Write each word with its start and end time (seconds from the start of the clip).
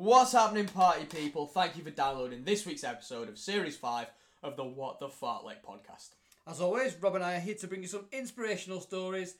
What's 0.00 0.30
happening, 0.30 0.66
party 0.66 1.06
people? 1.06 1.48
Thank 1.48 1.76
you 1.76 1.82
for 1.82 1.90
downloading 1.90 2.44
this 2.44 2.64
week's 2.64 2.84
episode 2.84 3.28
of 3.28 3.36
Series 3.36 3.76
5 3.76 4.06
of 4.44 4.56
the 4.56 4.62
What 4.62 5.00
the 5.00 5.08
Fartlek 5.08 5.56
podcast. 5.66 6.10
As 6.46 6.60
always, 6.60 6.94
Rob 7.00 7.16
and 7.16 7.24
I 7.24 7.34
are 7.34 7.40
here 7.40 7.56
to 7.56 7.66
bring 7.66 7.82
you 7.82 7.88
some 7.88 8.04
inspirational 8.12 8.80
stories 8.80 9.34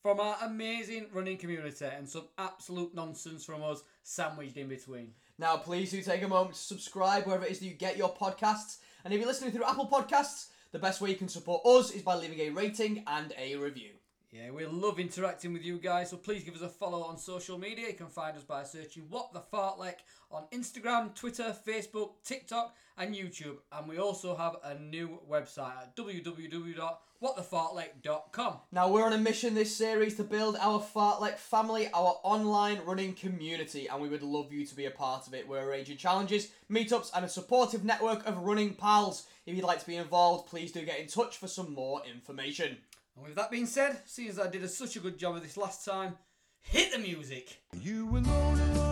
from 0.00 0.20
our 0.20 0.36
amazing 0.42 1.06
running 1.12 1.36
community 1.36 1.84
and 1.84 2.08
some 2.08 2.28
absolute 2.38 2.94
nonsense 2.94 3.44
from 3.44 3.64
us 3.64 3.82
sandwiched 4.04 4.56
in 4.56 4.68
between. 4.68 5.10
Now, 5.36 5.56
please 5.56 5.90
do 5.90 6.00
take 6.00 6.22
a 6.22 6.28
moment 6.28 6.54
to 6.54 6.62
subscribe 6.62 7.26
wherever 7.26 7.44
it 7.44 7.50
is 7.50 7.58
that 7.58 7.66
you 7.66 7.72
get 7.72 7.96
your 7.96 8.14
podcasts. 8.14 8.76
And 9.04 9.12
if 9.12 9.18
you're 9.18 9.28
listening 9.28 9.50
through 9.50 9.64
Apple 9.64 9.88
Podcasts, 9.88 10.46
the 10.70 10.78
best 10.78 11.00
way 11.00 11.10
you 11.10 11.16
can 11.16 11.28
support 11.28 11.66
us 11.66 11.90
is 11.90 12.02
by 12.02 12.14
leaving 12.14 12.38
a 12.38 12.50
rating 12.50 13.02
and 13.08 13.34
a 13.36 13.56
review. 13.56 13.93
Yeah, 14.34 14.50
we 14.50 14.66
love 14.66 14.98
interacting 14.98 15.52
with 15.52 15.62
you 15.62 15.78
guys, 15.78 16.10
so 16.10 16.16
please 16.16 16.42
give 16.42 16.56
us 16.56 16.62
a 16.62 16.68
follow 16.68 17.02
on 17.02 17.16
social 17.16 17.56
media. 17.56 17.86
You 17.86 17.94
can 17.94 18.08
find 18.08 18.36
us 18.36 18.42
by 18.42 18.64
searching 18.64 19.04
What 19.08 19.32
the 19.32 19.38
Fartlek 19.38 19.98
on 20.28 20.46
Instagram, 20.52 21.14
Twitter, 21.14 21.54
Facebook, 21.64 22.14
TikTok, 22.24 22.74
and 22.98 23.14
YouTube. 23.14 23.58
And 23.70 23.88
we 23.88 23.98
also 23.98 24.34
have 24.34 24.56
a 24.64 24.76
new 24.76 25.20
website 25.30 25.76
at 25.76 25.94
www.whatthefartlek.com. 25.94 28.56
Now, 28.72 28.88
we're 28.88 29.06
on 29.06 29.12
a 29.12 29.18
mission 29.18 29.54
this 29.54 29.76
series 29.76 30.16
to 30.16 30.24
build 30.24 30.56
our 30.60 30.82
Fartlek 30.82 31.36
family, 31.36 31.88
our 31.94 32.18
online 32.24 32.80
running 32.84 33.14
community, 33.14 33.86
and 33.86 34.02
we 34.02 34.08
would 34.08 34.24
love 34.24 34.52
you 34.52 34.66
to 34.66 34.74
be 34.74 34.86
a 34.86 34.90
part 34.90 35.28
of 35.28 35.34
it. 35.34 35.46
We're 35.46 35.64
arranging 35.64 35.96
challenges, 35.96 36.48
meetups, 36.68 37.12
and 37.14 37.24
a 37.24 37.28
supportive 37.28 37.84
network 37.84 38.26
of 38.26 38.38
running 38.38 38.74
pals. 38.74 39.28
If 39.46 39.54
you'd 39.54 39.64
like 39.64 39.78
to 39.78 39.86
be 39.86 39.94
involved, 39.94 40.48
please 40.48 40.72
do 40.72 40.84
get 40.84 40.98
in 40.98 41.06
touch 41.06 41.36
for 41.36 41.46
some 41.46 41.72
more 41.72 42.02
information. 42.04 42.78
And 43.16 43.24
with 43.24 43.34
that 43.36 43.50
being 43.50 43.66
said, 43.66 43.98
seeing 44.06 44.28
as 44.28 44.38
I 44.38 44.48
did 44.48 44.62
a, 44.64 44.68
such 44.68 44.96
a 44.96 45.00
good 45.00 45.18
job 45.18 45.36
of 45.36 45.42
this 45.42 45.56
last 45.56 45.84
time, 45.84 46.16
hit 46.60 46.92
the 46.92 46.98
music. 46.98 47.62
You 47.80 48.08
alone 48.08 48.60
or 48.60 48.83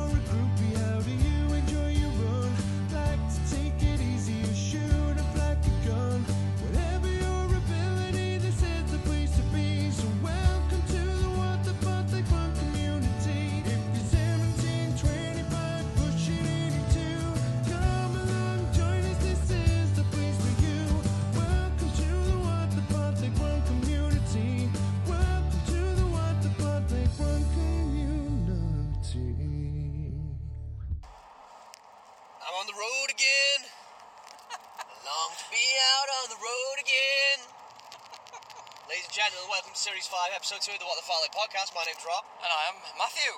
road 32.83 33.15
again. 33.15 33.61
Long 35.07 35.31
to 35.39 35.47
be 35.55 35.67
out 35.95 36.09
on 36.19 36.35
the 36.35 36.41
road 36.43 36.77
again. 36.83 37.39
Ladies 38.91 39.07
and 39.07 39.15
gentlemen, 39.15 39.47
welcome 39.47 39.71
to 39.71 39.79
Series 39.79 40.11
5, 40.11 40.35
Episode 40.35 40.59
2 40.67 40.75
of 40.75 40.83
the 40.83 40.89
What 40.91 40.99
the 40.99 41.07
Fartlek 41.07 41.31
podcast. 41.31 41.71
My 41.79 41.87
name's 41.87 42.03
Rob. 42.03 42.27
And 42.43 42.51
I 42.51 42.75
am 42.75 42.83
Matthew. 42.99 43.31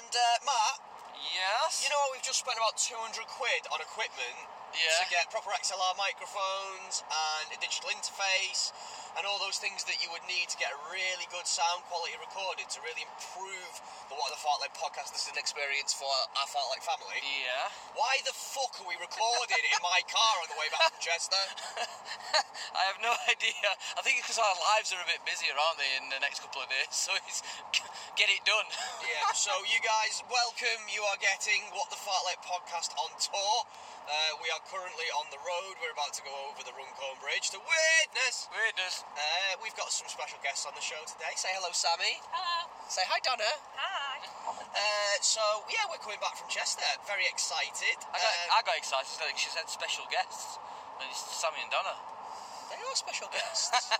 And 0.00 0.08
uh, 0.08 0.24
Matt, 0.48 0.80
Yes. 1.20 1.84
you 1.84 1.92
know 1.92 2.00
what? 2.08 2.16
We've 2.16 2.24
just 2.24 2.40
spent 2.40 2.56
about 2.56 2.80
200 2.80 3.28
quid 3.28 3.68
on 3.68 3.84
equipment 3.84 4.48
Yeah. 4.76 5.02
to 5.02 5.06
get 5.10 5.24
proper 5.32 5.50
XLR 5.56 5.94
microphones 5.98 7.02
and 7.08 7.46
a 7.50 7.58
digital 7.58 7.90
interface 7.90 8.70
and 9.16 9.26
all 9.26 9.40
those 9.42 9.58
things 9.58 9.82
that 9.88 9.98
you 9.98 10.06
would 10.14 10.22
need 10.30 10.46
to 10.52 10.58
get 10.60 10.70
a 10.70 10.78
really 10.92 11.26
good 11.32 11.48
sound 11.48 11.82
quality 11.90 12.14
recorded 12.22 12.68
to 12.70 12.78
really 12.86 13.02
improve 13.02 13.72
the 14.06 14.14
What 14.14 14.30
the 14.30 14.38
Fartlek 14.38 14.70
podcast. 14.78 15.10
This 15.10 15.26
is 15.26 15.34
an 15.34 15.40
experience 15.40 15.90
for 15.96 16.06
our 16.38 16.48
Fartlek 16.52 16.84
family. 16.86 17.18
Yeah. 17.24 17.66
Why 17.98 18.22
the 18.22 18.30
fuck 18.36 18.78
are 18.78 18.86
we 18.86 18.94
recording 19.00 19.64
in 19.74 19.80
my 19.82 20.04
car 20.06 20.34
on 20.44 20.48
the 20.52 20.58
way 20.60 20.68
back 20.70 20.94
from 20.94 21.00
Chester? 21.02 21.42
I 22.78 22.82
have 22.86 23.00
no 23.02 23.10
idea. 23.26 23.68
I 23.98 24.00
think 24.06 24.22
it's 24.22 24.30
because 24.30 24.38
our 24.38 24.56
lives 24.76 24.94
are 24.94 25.00
a 25.02 25.08
bit 25.08 25.24
busier, 25.26 25.56
aren't 25.56 25.80
they, 25.82 25.90
in 25.98 26.06
the 26.14 26.20
next 26.22 26.44
couple 26.44 26.62
of 26.62 26.68
days? 26.70 26.92
So 27.08 27.16
it's 27.24 27.40
get 28.20 28.28
it 28.28 28.44
done. 28.44 28.68
Yeah, 29.00 29.32
so 29.32 29.50
you 29.64 29.80
guys, 29.80 30.20
welcome. 30.28 30.84
You 30.92 31.00
are 31.08 31.16
getting 31.18 31.64
What 31.72 31.88
the 31.88 31.96
Fartlek 31.98 32.38
podcast 32.44 32.92
on 33.00 33.10
tour. 33.16 33.56
Uh, 34.08 34.32
we 34.40 34.48
are 34.48 34.62
currently 34.72 35.04
on 35.20 35.28
the 35.28 35.36
road. 35.44 35.76
We're 35.84 35.92
about 35.92 36.16
to 36.16 36.24
go 36.24 36.32
over 36.48 36.64
the 36.64 36.72
Runcorn 36.72 37.20
Bridge 37.20 37.52
to 37.52 37.60
Widnes. 37.60 38.48
Weirdness. 38.48 39.04
Uh, 39.12 39.60
we've 39.60 39.76
got 39.76 39.92
some 39.92 40.08
special 40.08 40.40
guests 40.40 40.64
on 40.64 40.72
the 40.72 40.80
show 40.80 40.96
today. 41.04 41.28
Say 41.36 41.52
hello, 41.52 41.68
Sammy. 41.76 42.16
Hello. 42.32 42.72
Say 42.88 43.04
hi, 43.04 43.20
Donna. 43.20 43.44
Hi. 43.76 44.16
Uh, 44.48 45.14
so, 45.20 45.44
yeah, 45.68 45.84
we're 45.92 46.00
coming 46.00 46.16
back 46.24 46.40
from 46.40 46.48
Chester. 46.48 46.88
Very 47.04 47.28
excited. 47.28 48.00
I 48.08 48.16
got, 48.16 48.32
Uh, 48.32 48.56
I 48.56 48.58
got 48.64 48.76
excited. 48.80 49.12
I 49.20 49.28
think 49.28 49.36
she 49.36 49.52
said 49.52 49.68
special 49.68 50.08
guests. 50.08 50.56
And 51.04 51.04
it's 51.12 51.20
Sammy 51.36 51.60
and 51.60 51.68
Donna. 51.68 51.92
they 52.72 52.80
are 52.80 52.96
special 52.96 53.28
guests. 53.36 53.92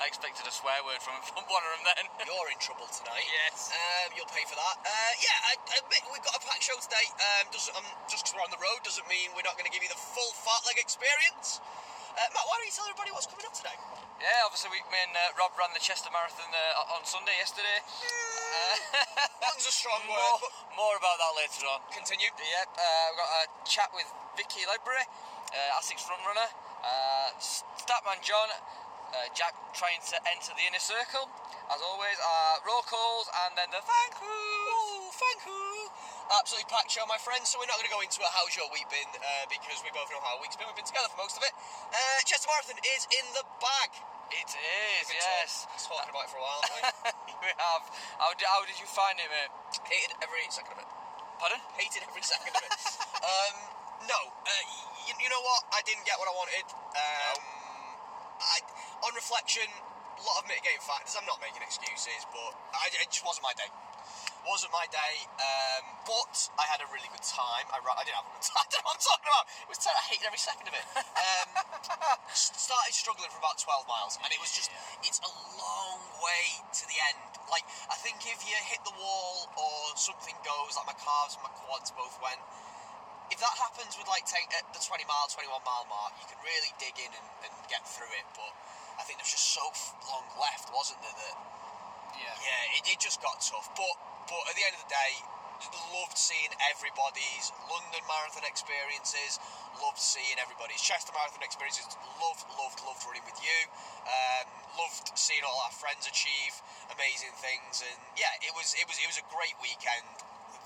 I 0.00 0.04
expected 0.06 0.44
a 0.46 0.54
swear 0.54 0.78
word 0.84 1.00
from, 1.00 1.16
from 1.30 1.44
one 1.48 1.62
of 1.64 1.70
them 1.78 1.84
then. 1.88 2.04
You're 2.28 2.50
in 2.52 2.60
trouble 2.60 2.88
tonight. 2.90 3.24
Yes. 3.24 3.72
Um, 3.72 4.14
you'll 4.16 4.30
pay 4.30 4.44
for 4.44 4.56
that. 4.58 4.76
Uh, 4.82 5.12
yeah, 5.20 5.50
I, 5.50 5.52
I 5.58 5.74
admit 5.82 6.00
we've 6.12 6.24
got 6.24 6.36
a 6.38 6.42
packed 6.44 6.64
show 6.64 6.76
today. 6.78 7.06
Um, 7.18 7.48
doesn't, 7.50 7.74
um, 7.74 7.88
just 8.10 8.26
because 8.26 8.34
we're 8.36 8.44
on 8.44 8.52
the 8.52 8.60
road 8.60 8.80
doesn't 8.84 9.06
mean 9.08 9.32
we're 9.32 9.46
not 9.46 9.56
going 9.56 9.68
to 9.68 9.74
give 9.74 9.82
you 9.82 9.90
the 9.90 9.98
full 9.98 10.32
Fartlek 10.44 10.76
experience. 10.76 11.62
Uh, 12.18 12.26
Matt, 12.34 12.44
why 12.50 12.58
don't 12.58 12.66
you 12.66 12.74
tell 12.74 12.88
everybody 12.90 13.14
what's 13.14 13.30
coming 13.30 13.46
up 13.46 13.54
today? 13.54 13.78
Yeah, 14.18 14.42
obviously 14.42 14.74
we, 14.74 14.82
me 14.90 14.98
and 15.06 15.14
uh, 15.14 15.38
Rob 15.38 15.54
ran 15.54 15.70
the 15.70 15.78
Chester 15.78 16.10
Marathon 16.10 16.50
uh, 16.50 16.94
on 16.98 17.06
Sunday 17.06 17.38
yesterday. 17.38 17.78
That 17.78 19.54
one's 19.54 19.62
a 19.62 19.70
strong 19.70 20.02
more, 20.10 20.18
word, 20.18 20.42
but 20.42 20.52
more 20.74 20.94
about 20.98 21.22
that 21.22 21.32
later 21.38 21.62
on. 21.70 21.78
continue. 21.94 22.26
Yep, 22.26 22.68
uh, 22.74 22.82
we've 23.14 23.20
got 23.22 23.30
a 23.30 23.42
chat 23.62 23.88
with 23.94 24.10
Vicky 24.34 24.66
Ledbury, 24.66 25.06
uh, 25.54 25.78
ASICS 25.78 26.02
frontrunner, 26.10 26.50
uh, 26.82 27.30
Statman 27.38 28.18
John, 28.26 28.50
uh, 29.14 29.28
Jack 29.32 29.56
trying 29.72 30.00
to 30.12 30.16
enter 30.28 30.52
the 30.56 30.64
inner 30.68 30.80
circle, 30.82 31.28
as 31.72 31.80
always, 31.80 32.16
uh, 32.20 32.64
roll 32.64 32.84
calls, 32.84 33.28
and 33.46 33.56
then 33.56 33.68
the 33.72 33.80
thank 33.84 34.14
you, 34.20 35.08
thank 35.16 35.40
you. 35.48 35.88
Absolutely 36.28 36.68
packed 36.68 36.92
show, 36.92 37.04
my 37.08 37.16
friends. 37.16 37.48
So 37.48 37.56
we're 37.56 37.68
not 37.72 37.80
going 37.80 37.88
to 37.88 37.94
go 37.96 38.04
into 38.04 38.20
a 38.20 38.28
how's 38.28 38.52
your 38.52 38.68
week 38.68 38.84
been 38.92 39.08
uh, 39.16 39.48
because 39.48 39.80
we 39.80 39.88
both 39.96 40.12
know 40.12 40.20
how 40.20 40.36
our 40.36 40.40
week's 40.44 40.60
been. 40.60 40.68
We've 40.68 40.76
been 40.76 40.88
together 40.88 41.08
for 41.08 41.20
most 41.24 41.40
of 41.40 41.42
it. 41.44 41.52
Uh, 41.88 42.20
Chester 42.28 42.48
Marathon 42.52 42.76
is 42.84 43.08
in 43.08 43.24
the 43.32 43.44
bag. 43.64 43.90
It 44.28 44.44
is, 44.44 45.08
yes. 45.08 45.64
talk- 45.88 46.04
talking 46.04 46.12
about 46.12 46.28
it 46.28 46.32
for 46.36 46.36
a 46.36 46.44
while, 46.44 46.60
haven't 46.60 47.16
we 47.40 47.48
have. 47.64 47.84
How 48.20 48.28
did, 48.36 48.44
how 48.44 48.60
did 48.68 48.76
you 48.76 48.84
find 48.84 49.16
it, 49.16 49.24
mate? 49.32 49.48
Hated 49.88 50.20
every 50.20 50.44
second 50.52 50.76
of 50.76 50.84
it. 50.84 50.88
Pardon? 51.40 51.60
Hated 51.80 52.04
every 52.04 52.20
second 52.20 52.52
of 52.52 52.60
it. 52.60 52.72
um, 53.24 53.54
no, 54.04 54.20
uh, 54.44 54.64
you, 55.08 55.16
you 55.16 55.28
know 55.32 55.40
what? 55.40 55.64
I 55.72 55.80
didn't 55.88 56.04
get 56.04 56.20
what 56.20 56.28
I 56.28 56.36
wanted. 56.36 56.66
Um, 56.92 57.57
I, 58.38 58.62
on 59.06 59.12
reflection, 59.14 59.66
a 60.18 60.22
lot 60.26 60.42
of 60.42 60.44
mitigating 60.50 60.82
factors. 60.82 61.14
I'm 61.14 61.26
not 61.26 61.38
making 61.38 61.62
excuses, 61.62 62.26
but 62.34 62.52
I, 62.74 62.90
it 62.90 63.10
just 63.10 63.22
wasn't 63.22 63.46
my 63.46 63.54
day. 63.54 63.70
Wasn't 64.46 64.72
my 64.72 64.86
day, 64.88 65.14
um, 65.36 65.84
but 66.08 66.34
I 66.56 66.64
had 66.70 66.80
a 66.80 66.88
really 66.88 67.10
good 67.12 67.26
time. 67.26 67.68
I, 67.68 67.82
I 67.82 68.02
didn't 68.06 68.16
have 68.16 68.26
a 68.26 68.32
good 68.32 68.46
time. 68.50 68.64
I 68.64 68.70
don't 68.70 68.80
know 68.80 68.94
what 68.94 68.98
I'm 68.98 69.04
talking 69.04 69.28
about. 69.28 69.44
It 69.62 69.68
was 69.68 69.78
terrible. 69.82 70.00
I 70.00 70.06
hated 70.08 70.26
every 70.26 70.42
second 70.42 70.66
of 70.70 70.74
it. 70.74 70.86
Um, 70.96 71.48
started 72.32 72.94
struggling 72.94 73.28
for 73.28 73.42
about 73.42 73.60
12 73.60 73.84
miles, 73.84 74.16
and 74.22 74.30
it 74.32 74.40
was 74.40 74.54
just, 74.54 74.72
it's 75.04 75.20
a 75.20 75.32
long 75.58 76.00
way 76.22 76.64
to 76.64 76.82
the 76.88 76.98
end. 77.12 77.20
Like, 77.52 77.66
I 77.92 77.96
think 78.00 78.24
if 78.24 78.40
you 78.46 78.56
hit 78.66 78.80
the 78.88 78.94
wall 78.96 79.52
or 79.58 79.92
something 79.98 80.34
goes, 80.46 80.78
like 80.80 80.96
my 80.96 80.98
calves 80.98 81.36
and 81.36 81.44
my 81.44 81.52
quads 81.52 81.92
both 81.92 82.16
went, 82.24 82.40
if 83.30 83.38
that 83.40 83.56
happens 83.60 83.96
with 83.96 84.08
like 84.08 84.24
take 84.24 84.48
at 84.56 84.64
the 84.72 84.80
20 84.80 85.04
mile 85.08 85.28
21 85.30 85.52
mile 85.64 85.86
mark 85.88 86.12
you 86.20 86.26
can 86.28 86.40
really 86.44 86.72
dig 86.80 86.96
in 87.00 87.10
and, 87.12 87.26
and 87.44 87.52
get 87.68 87.84
through 87.84 88.10
it 88.16 88.26
but 88.36 88.52
i 88.98 89.02
think 89.04 89.20
there's 89.20 89.32
just 89.32 89.52
so 89.52 89.64
long 90.08 90.24
left 90.40 90.68
wasn't 90.72 91.00
there 91.04 91.16
that 91.16 91.36
Yeah. 92.16 92.34
yeah 92.40 92.76
it, 92.80 92.82
it 92.88 92.98
just 93.00 93.20
got 93.20 93.40
tough 93.44 93.68
but 93.76 93.94
but 94.28 94.42
at 94.48 94.54
the 94.56 94.64
end 94.64 94.74
of 94.76 94.82
the 94.84 94.92
day 94.92 95.12
loved 95.90 96.14
seeing 96.14 96.52
everybody's 96.70 97.50
london 97.66 98.02
marathon 98.06 98.46
experiences 98.46 99.42
loved 99.82 99.98
seeing 99.98 100.38
everybody's 100.38 100.78
chester 100.78 101.10
marathon 101.10 101.42
experiences 101.42 101.82
loved 102.22 102.46
loved 102.54 102.78
loved 102.86 103.02
running 103.02 103.26
with 103.26 103.38
you 103.42 103.58
um, 104.06 104.46
loved 104.78 105.10
seeing 105.18 105.42
all 105.42 105.58
our 105.66 105.74
friends 105.74 106.06
achieve 106.06 106.54
amazing 106.94 107.34
things 107.42 107.82
and 107.82 107.98
yeah 108.14 108.30
it 108.46 108.54
was 108.54 108.70
it 108.78 108.86
was 108.86 108.96
it 109.02 109.08
was 109.10 109.18
a 109.18 109.26
great 109.34 109.58
weekend 109.58 110.06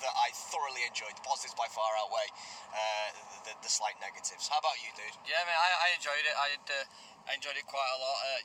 that 0.03 0.15
I 0.19 0.35
thoroughly 0.35 0.83
enjoyed. 0.85 1.15
The 1.15 1.25
positives 1.25 1.55
by 1.55 1.71
far 1.71 1.91
outweigh 2.03 2.31
uh, 2.75 3.09
the, 3.47 3.55
the 3.63 3.71
slight 3.71 3.97
negatives. 4.03 4.51
How 4.51 4.59
about 4.59 4.77
you, 4.83 4.91
dude? 4.99 5.15
Yeah, 5.25 5.41
man, 5.47 5.55
I, 5.57 5.69
I 5.87 5.89
enjoyed 5.95 6.25
it. 6.27 6.35
I, 6.35 6.49
uh, 6.59 7.31
I 7.31 7.39
enjoyed 7.39 7.57
it 7.57 7.67
quite 7.71 7.91
a 7.95 7.99
lot. 8.03 8.19
Uh, 8.19 8.43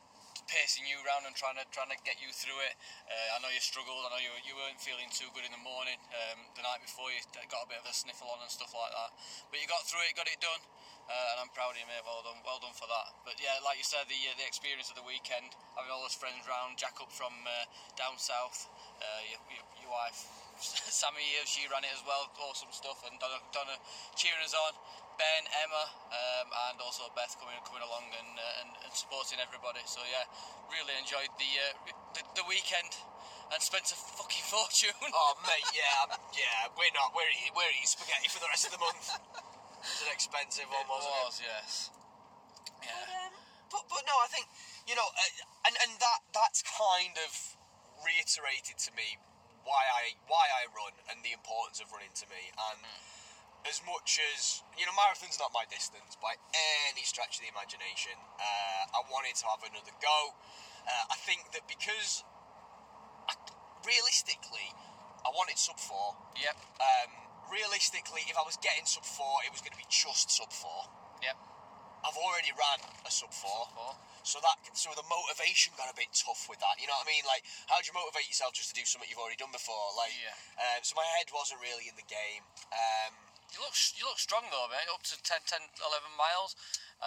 pacing 0.48 0.88
you 0.88 0.96
around 1.04 1.28
and 1.28 1.36
trying 1.36 1.60
to 1.60 1.66
trying 1.76 1.92
to 1.92 2.00
get 2.08 2.18
you 2.24 2.32
through 2.32 2.58
it. 2.64 2.74
Uh, 3.06 3.36
I 3.36 3.38
know 3.44 3.52
you 3.52 3.60
struggled. 3.60 4.00
I 4.08 4.10
know 4.16 4.22
you 4.22 4.32
you 4.48 4.56
weren't 4.56 4.80
feeling 4.80 5.12
too 5.12 5.28
good 5.36 5.44
in 5.44 5.52
the 5.52 5.62
morning. 5.62 6.00
Um, 6.14 6.48
the 6.56 6.64
night 6.64 6.80
before 6.82 7.12
you 7.12 7.20
got 7.52 7.68
a 7.68 7.70
bit 7.70 7.84
of 7.84 7.88
a 7.88 7.94
sniffle 7.94 8.32
on 8.32 8.40
and 8.42 8.50
stuff 8.50 8.72
like 8.72 8.94
that. 8.96 9.12
But 9.52 9.60
you 9.60 9.68
got 9.68 9.84
through 9.86 10.08
it, 10.08 10.16
got 10.16 10.30
it 10.32 10.40
done, 10.40 10.64
uh, 11.12 11.32
and 11.36 11.38
I'm 11.44 11.52
proud 11.52 11.76
of 11.76 11.80
you, 11.80 11.88
mate. 11.90 12.02
Well 12.06 12.24
done, 12.24 12.40
well 12.48 12.64
done 12.64 12.74
for 12.74 12.88
that. 12.88 13.08
But 13.28 13.38
yeah, 13.44 13.60
like 13.62 13.76
you 13.78 13.88
said, 13.88 14.08
the 14.08 14.18
uh, 14.18 14.40
the 14.40 14.48
experience 14.48 14.88
of 14.88 14.98
the 14.98 15.06
weekend, 15.06 15.52
having 15.76 15.92
all 15.92 16.02
those 16.02 16.18
friends 16.18 16.48
round, 16.48 16.80
Jack 16.80 16.96
up 17.04 17.12
from 17.12 17.36
uh, 17.44 17.68
down 18.00 18.16
south, 18.16 18.72
uh, 19.04 19.22
your, 19.28 19.42
your, 19.52 19.66
your 19.84 19.92
wife 19.92 20.47
Sammy 20.90 21.22
here, 21.22 21.46
she 21.46 21.70
ran 21.70 21.86
it 21.86 21.94
as 21.94 22.02
well. 22.02 22.26
Awesome 22.42 22.74
stuff. 22.74 23.06
And 23.06 23.18
Donna, 23.22 23.40
Donna 23.54 23.78
cheering 24.18 24.42
us 24.42 24.58
on. 24.58 24.74
Ben, 25.18 25.50
Emma, 25.66 25.86
um, 26.14 26.48
and 26.70 26.78
also 26.78 27.10
Beth 27.18 27.34
coming 27.42 27.58
coming 27.66 27.82
along 27.82 28.06
and, 28.14 28.38
uh, 28.38 28.62
and, 28.62 28.70
and 28.86 28.92
supporting 28.94 29.42
everybody. 29.42 29.82
So 29.90 29.98
yeah, 30.06 30.30
really 30.70 30.94
enjoyed 30.94 31.34
the 31.42 31.52
uh, 31.58 31.74
the, 32.14 32.22
the 32.38 32.46
weekend 32.46 32.94
and 33.50 33.58
spent 33.58 33.90
a 33.90 33.98
fucking 33.98 34.46
fortune. 34.54 34.94
Oh 35.10 35.34
mate, 35.42 35.66
yeah, 35.74 36.06
yeah. 36.38 36.70
We're 36.78 36.94
not. 36.94 37.18
We're 37.18 37.26
eating, 37.34 37.50
we're 37.58 37.66
eating 37.74 37.90
spaghetti 37.90 38.30
for 38.30 38.38
the 38.38 38.50
rest 38.54 38.70
of 38.70 38.78
the 38.78 38.82
month. 38.82 39.10
It 39.10 39.90
was 39.90 40.02
an 40.06 40.14
expensive 40.14 40.70
one, 40.70 40.86
wasn't 40.86 41.10
it? 41.10 41.26
was, 41.26 41.38
yes. 41.42 41.70
Yeah. 42.86 43.34
But 43.74 43.90
but 43.90 44.06
no, 44.06 44.14
I 44.22 44.30
think 44.30 44.46
you 44.86 44.94
know, 44.94 45.06
uh, 45.06 45.66
and 45.66 45.76
and 45.82 45.92
that 45.98 46.30
that's 46.30 46.62
kind 46.62 47.18
of 47.26 47.34
reiterated 48.06 48.78
to 48.86 48.94
me 48.94 49.18
why 49.68 49.84
I 49.92 50.16
why 50.32 50.48
I 50.48 50.72
run 50.72 50.96
and 51.12 51.20
the 51.22 51.36
importance 51.36 51.84
of 51.84 51.92
running 51.92 52.16
to 52.24 52.26
me. 52.32 52.56
And 52.56 52.80
as 53.68 53.84
much 53.84 54.16
as 54.32 54.64
you 54.80 54.88
know, 54.88 54.96
marathon's 54.96 55.36
not 55.36 55.52
my 55.52 55.68
distance 55.68 56.16
by 56.24 56.40
any 56.96 57.04
stretch 57.04 57.38
of 57.38 57.44
the 57.44 57.52
imagination. 57.52 58.16
Uh, 58.40 58.98
I 58.98 59.02
wanted 59.12 59.36
to 59.44 59.46
have 59.52 59.62
another 59.68 59.92
go. 60.00 60.20
Uh, 60.88 61.12
I 61.12 61.18
think 61.28 61.52
that 61.52 61.68
because 61.68 62.24
I, 63.28 63.36
realistically, 63.84 64.72
I 65.28 65.30
wanted 65.36 65.60
sub 65.60 65.76
four. 65.84 66.16
Yep. 66.40 66.56
Um, 66.80 67.12
realistically, 67.52 68.24
if 68.32 68.40
I 68.40 68.48
was 68.48 68.56
getting 68.64 68.88
sub 68.88 69.04
four, 69.04 69.44
it 69.44 69.52
was 69.52 69.60
going 69.60 69.76
to 69.76 69.82
be 69.82 69.90
just 69.92 70.32
sub 70.32 70.50
four. 70.56 70.88
Yep. 71.20 71.36
I've 72.08 72.16
already 72.16 72.56
ran 72.56 72.80
a 73.04 73.12
sub 73.12 73.36
four, 73.36 73.68
Four. 73.76 74.00
So 74.28 74.44
that 74.44 74.60
so 74.76 74.92
the 74.92 75.08
motivation 75.08 75.72
got 75.80 75.88
a 75.88 75.96
bit 75.96 76.12
tough 76.12 76.46
with 76.52 76.60
that. 76.60 76.76
You 76.78 76.86
know 76.92 77.00
what 77.00 77.08
I 77.08 77.14
mean? 77.16 77.24
Like, 77.24 77.48
how 77.72 77.80
do 77.80 77.88
you 77.88 77.96
motivate 77.96 78.28
yourself 78.28 78.52
just 78.52 78.70
to 78.70 78.76
do 78.76 78.84
something 78.84 79.08
you've 79.08 79.22
already 79.24 79.40
done 79.40 79.56
before? 79.56 79.96
Like, 79.96 80.12
Yeah. 80.20 80.36
um, 80.60 80.84
so 80.84 80.94
my 81.00 81.08
head 81.16 81.32
wasn't 81.32 81.64
really 81.64 81.88
in 81.88 81.96
the 81.96 82.06
game. 82.06 82.44
Um, 82.76 83.16
You 83.56 83.64
look 83.64 83.80
you 83.96 84.04
look 84.04 84.20
strong 84.20 84.44
though, 84.52 84.68
mate. 84.68 84.92
Up 84.92 85.00
to 85.08 85.16
10, 85.24 85.40
10 85.48 85.64
11 85.80 86.12
miles, 86.20 86.52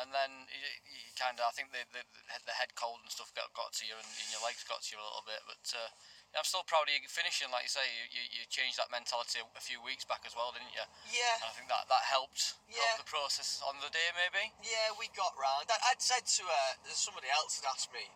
and 0.00 0.08
then 0.08 0.48
you, 0.48 0.64
you 0.88 1.12
kind 1.12 1.36
of 1.36 1.44
I 1.44 1.52
think 1.52 1.68
the, 1.68 1.84
the 1.92 2.00
the 2.48 2.56
head 2.56 2.72
cold 2.80 3.04
and 3.04 3.12
stuff 3.12 3.28
got 3.36 3.52
got 3.52 3.76
to 3.76 3.84
you, 3.84 3.92
and, 3.92 4.08
and 4.08 4.28
your 4.32 4.40
legs 4.40 4.64
got 4.64 4.80
to 4.80 4.88
you 4.88 4.98
a 4.98 5.04
little 5.04 5.20
bit. 5.28 5.44
But 5.44 5.60
uh, 5.76 5.92
I'm 6.30 6.46
still 6.46 6.62
proud 6.62 6.86
of 6.86 6.94
you 6.94 7.02
finishing. 7.10 7.50
Like 7.50 7.66
you 7.66 7.72
say, 7.74 7.82
you, 7.90 8.06
you, 8.14 8.22
you 8.30 8.42
changed 8.46 8.78
that 8.78 8.86
mentality 8.88 9.42
a 9.42 9.62
few 9.62 9.82
weeks 9.82 10.06
back 10.06 10.22
as 10.22 10.32
well, 10.38 10.54
didn't 10.54 10.70
you? 10.70 10.86
yeah, 11.10 11.42
And 11.42 11.50
I 11.50 11.54
think 11.58 11.66
that 11.66 11.90
that 11.90 12.04
helped 12.06 12.54
Yeah. 12.70 12.78
helped 12.86 13.02
the 13.02 13.10
process 13.10 13.58
on 13.66 13.74
the 13.82 13.90
day 13.90 14.08
maybe. 14.14 14.54
yeah, 14.62 14.94
we 14.94 15.10
got 15.18 15.34
round. 15.34 15.66
I, 15.66 15.78
I'd 15.90 15.98
said 15.98 16.22
to 16.38 16.42
uh, 16.46 16.78
somebody 16.94 17.26
else 17.34 17.58
had 17.58 17.66
asked 17.66 17.90
me 17.90 18.06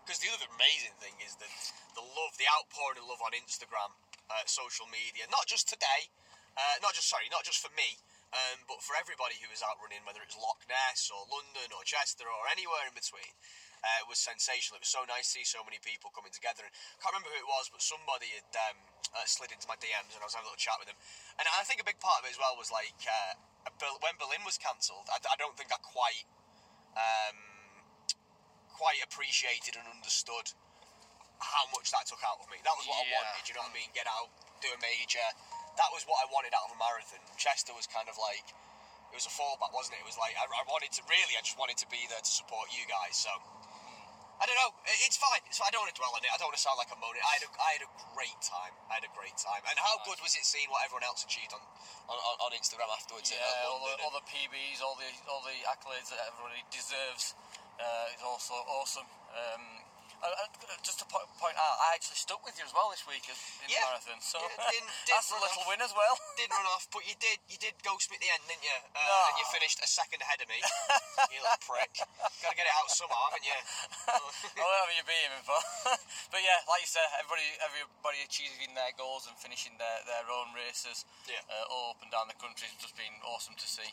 because 0.00 0.16
the 0.24 0.32
other 0.32 0.48
amazing 0.56 0.96
thing 0.96 1.12
is 1.20 1.36
that 1.38 1.52
the 1.92 2.00
love, 2.02 2.32
the 2.40 2.48
outpouring 2.56 2.96
of 2.98 3.06
love 3.06 3.20
on 3.20 3.36
Instagram, 3.36 3.92
uh, 4.32 4.40
social 4.48 4.88
media, 4.88 5.28
not 5.28 5.44
just 5.44 5.68
today, 5.68 6.08
uh, 6.56 6.80
not 6.80 6.96
just 6.96 7.06
sorry, 7.12 7.28
not 7.28 7.44
just 7.44 7.60
for 7.60 7.70
me, 7.76 8.00
um, 8.32 8.64
but 8.64 8.80
for 8.80 8.96
everybody 8.96 9.36
who 9.44 9.50
is 9.52 9.60
out 9.60 9.76
running, 9.84 10.00
whether 10.08 10.24
it's 10.24 10.34
Loch 10.40 10.62
Ness 10.72 11.12
or 11.12 11.28
London 11.28 11.68
or 11.76 11.84
Chester 11.84 12.24
or 12.26 12.48
anywhere 12.48 12.88
in 12.88 12.94
between. 12.96 13.28
Uh, 13.80 14.04
was 14.12 14.20
sensational. 14.20 14.76
It 14.76 14.84
was 14.84 14.92
so 14.92 15.08
nice 15.08 15.32
to 15.32 15.40
see 15.40 15.46
so 15.48 15.64
many 15.64 15.80
people 15.80 16.12
coming 16.12 16.28
together. 16.28 16.60
And 16.60 16.68
I 16.68 16.98
can't 17.00 17.16
remember 17.16 17.32
who 17.32 17.40
it 17.40 17.48
was, 17.48 17.72
but 17.72 17.80
somebody 17.80 18.28
had 18.28 18.52
um, 18.68 18.76
uh, 19.16 19.24
slid 19.24 19.56
into 19.56 19.64
my 19.64 19.78
DMs 19.80 20.12
and 20.12 20.20
I 20.20 20.28
was 20.28 20.36
having 20.36 20.44
a 20.44 20.52
little 20.52 20.60
chat 20.60 20.76
with 20.76 20.92
them. 20.92 21.00
And 21.40 21.48
I 21.48 21.64
think 21.64 21.80
a 21.80 21.86
big 21.88 21.96
part 21.96 22.20
of 22.20 22.28
it 22.28 22.36
as 22.36 22.40
well 22.40 22.60
was 22.60 22.68
like 22.68 22.92
uh, 23.08 23.40
when 24.04 24.20
Berlin 24.20 24.44
was 24.44 24.60
cancelled. 24.60 25.08
I, 25.08 25.16
I 25.32 25.36
don't 25.40 25.56
think 25.56 25.72
I 25.72 25.80
quite 25.80 26.28
um, 26.92 27.38
quite 28.68 29.00
appreciated 29.00 29.76
and 29.80 29.84
understood 29.88 30.52
how 31.40 31.64
much 31.72 31.88
that 31.92 32.04
took 32.04 32.20
out 32.20 32.36
of 32.40 32.48
me. 32.52 32.60
That 32.60 32.76
was 32.76 32.84
what 32.84 33.00
Yeah. 33.00 33.16
I 33.16 33.32
wanted. 33.32 33.42
You 33.48 33.56
know 33.56 33.64
what 33.64 33.72
I 33.72 33.80
mean? 33.80 33.90
Get 33.96 34.04
out, 34.04 34.28
do 34.60 34.68
a 34.68 34.80
major. 34.84 35.24
That 35.80 35.88
was 35.88 36.04
what 36.04 36.20
I 36.20 36.28
wanted 36.28 36.52
out 36.52 36.68
of 36.68 36.76
a 36.76 36.80
marathon. 36.80 37.24
Chester 37.40 37.72
was 37.72 37.88
kind 37.88 38.12
of 38.12 38.20
like 38.20 38.44
it 39.10 39.16
was 39.16 39.24
a 39.26 39.32
fallback, 39.32 39.72
wasn't 39.72 39.96
it? 39.98 40.04
It 40.04 40.08
was 40.08 40.20
like 40.20 40.36
I, 40.36 40.44
I 40.44 40.64
wanted 40.68 40.92
to 40.96 41.02
really. 41.08 41.34
I 41.34 41.42
just 41.42 41.56
wanted 41.56 41.80
to 41.80 41.88
be 41.88 42.04
there 42.12 42.20
to 42.20 42.32
support 42.32 42.68
you 42.76 42.84
guys. 42.84 43.16
So 43.16 43.32
I 44.40 44.48
don't 44.48 44.56
know. 44.56 44.72
It's 45.04 45.20
fine. 45.20 45.44
It's 45.44 45.60
fine. 45.60 45.68
I 45.68 45.72
don't 45.76 45.84
want 45.84 45.92
to 45.92 46.00
dwell 46.00 46.16
on 46.16 46.24
it. 46.24 46.32
I 46.32 46.40
don't 46.40 46.48
want 46.48 46.56
to 46.56 46.64
sound 46.64 46.80
like 46.80 46.88
a 46.88 46.96
moaning. 46.96 47.20
I 47.20 47.36
had 47.36 47.44
a, 47.44 47.50
I 47.60 47.70
had 47.76 47.84
a 47.84 47.90
great 48.16 48.40
time. 48.40 48.72
I 48.88 48.96
had 48.96 49.04
a 49.04 49.12
great 49.12 49.36
time. 49.36 49.60
And 49.68 49.76
how 49.76 50.00
good 50.08 50.16
was 50.24 50.32
it 50.32 50.48
seeing 50.48 50.64
what 50.72 50.80
everyone 50.80 51.04
else 51.04 51.20
achieved 51.28 51.52
on 51.52 51.60
on, 52.08 52.16
on, 52.16 52.50
Instagram 52.56 52.88
afterwards? 52.88 53.28
Yeah, 53.28 53.44
all 53.68 53.84
the, 53.84 53.94
all 54.00 54.12
the 54.16 54.24
PBs, 54.24 54.80
all 54.80 54.96
the 54.96 55.12
all 55.28 55.44
the 55.44 55.60
accolades 55.68 56.08
that 56.08 56.24
everybody 56.24 56.64
deserves 56.72 57.36
uh, 57.76 58.16
is 58.16 58.24
also 58.24 58.56
awesome. 58.80 59.08
Um, 59.32 59.79
just 60.84 61.00
to 61.00 61.06
po- 61.08 61.24
point 61.40 61.56
out, 61.56 61.76
I 61.80 61.96
actually 61.96 62.16
stuck 62.20 62.40
with 62.44 62.56
you 62.60 62.64
as 62.64 62.72
well 62.76 62.88
this 62.92 63.04
week 63.08 63.24
in 63.28 63.36
in 63.64 63.68
Yeah. 63.72 63.84
the 63.84 63.96
marathon, 63.96 64.20
so 64.20 64.36
Yeah, 64.40 64.48
didn't- 64.72 64.88
didn't 64.88 64.92
that's 65.16 65.30
a 65.32 65.38
little 65.40 65.64
off. 65.64 65.68
win 65.68 65.80
as 65.80 65.92
well. 65.96 66.14
didn't 66.40 66.56
run 66.56 66.68
off, 66.72 66.84
but 66.92 67.04
you 67.08 67.16
did. 67.20 67.40
You 67.48 67.56
did 67.60 67.76
ghost 67.84 68.08
me 68.12 68.16
at 68.16 68.22
the 68.24 68.30
end, 68.32 68.42
didn't 68.48 68.64
you? 68.64 68.78
Uh, 68.96 69.00
No. 69.04 69.16
And 69.32 69.36
you 69.40 69.46
finished 69.52 69.78
a 69.84 69.88
second 69.88 70.20
ahead 70.24 70.40
of 70.40 70.48
me. 70.48 70.60
you 71.32 71.40
little 71.40 71.60
prick. 71.68 71.92
Got 72.44 72.52
to 72.52 72.56
get 72.56 72.66
it 72.68 72.74
out 72.76 72.88
somehow, 72.92 73.32
haven't 73.32 73.44
you? 73.48 73.58
Whatever 74.56 74.92
you 74.96 75.04
beat 75.04 75.24
him 75.28 75.40
for. 75.44 75.60
but 76.32 76.40
yeah, 76.44 76.60
like 76.68 76.80
you 76.84 76.90
said, 76.90 77.06
everybody 77.20 77.46
everybody 77.64 78.18
achieving 78.24 78.72
their 78.76 78.92
goals 78.96 79.24
and 79.28 79.36
finishing 79.40 79.76
their, 79.80 79.98
their 80.08 80.26
own 80.28 80.52
races 80.56 81.04
Yeah. 81.28 81.40
uh, 81.48 81.72
all 81.72 81.92
up 81.96 82.00
and 82.04 82.10
down 82.12 82.28
the 82.28 82.36
country 82.40 82.68
has 82.68 82.76
just 82.80 82.96
been 82.96 83.12
awesome 83.24 83.56
to 83.56 83.66
see. 83.68 83.88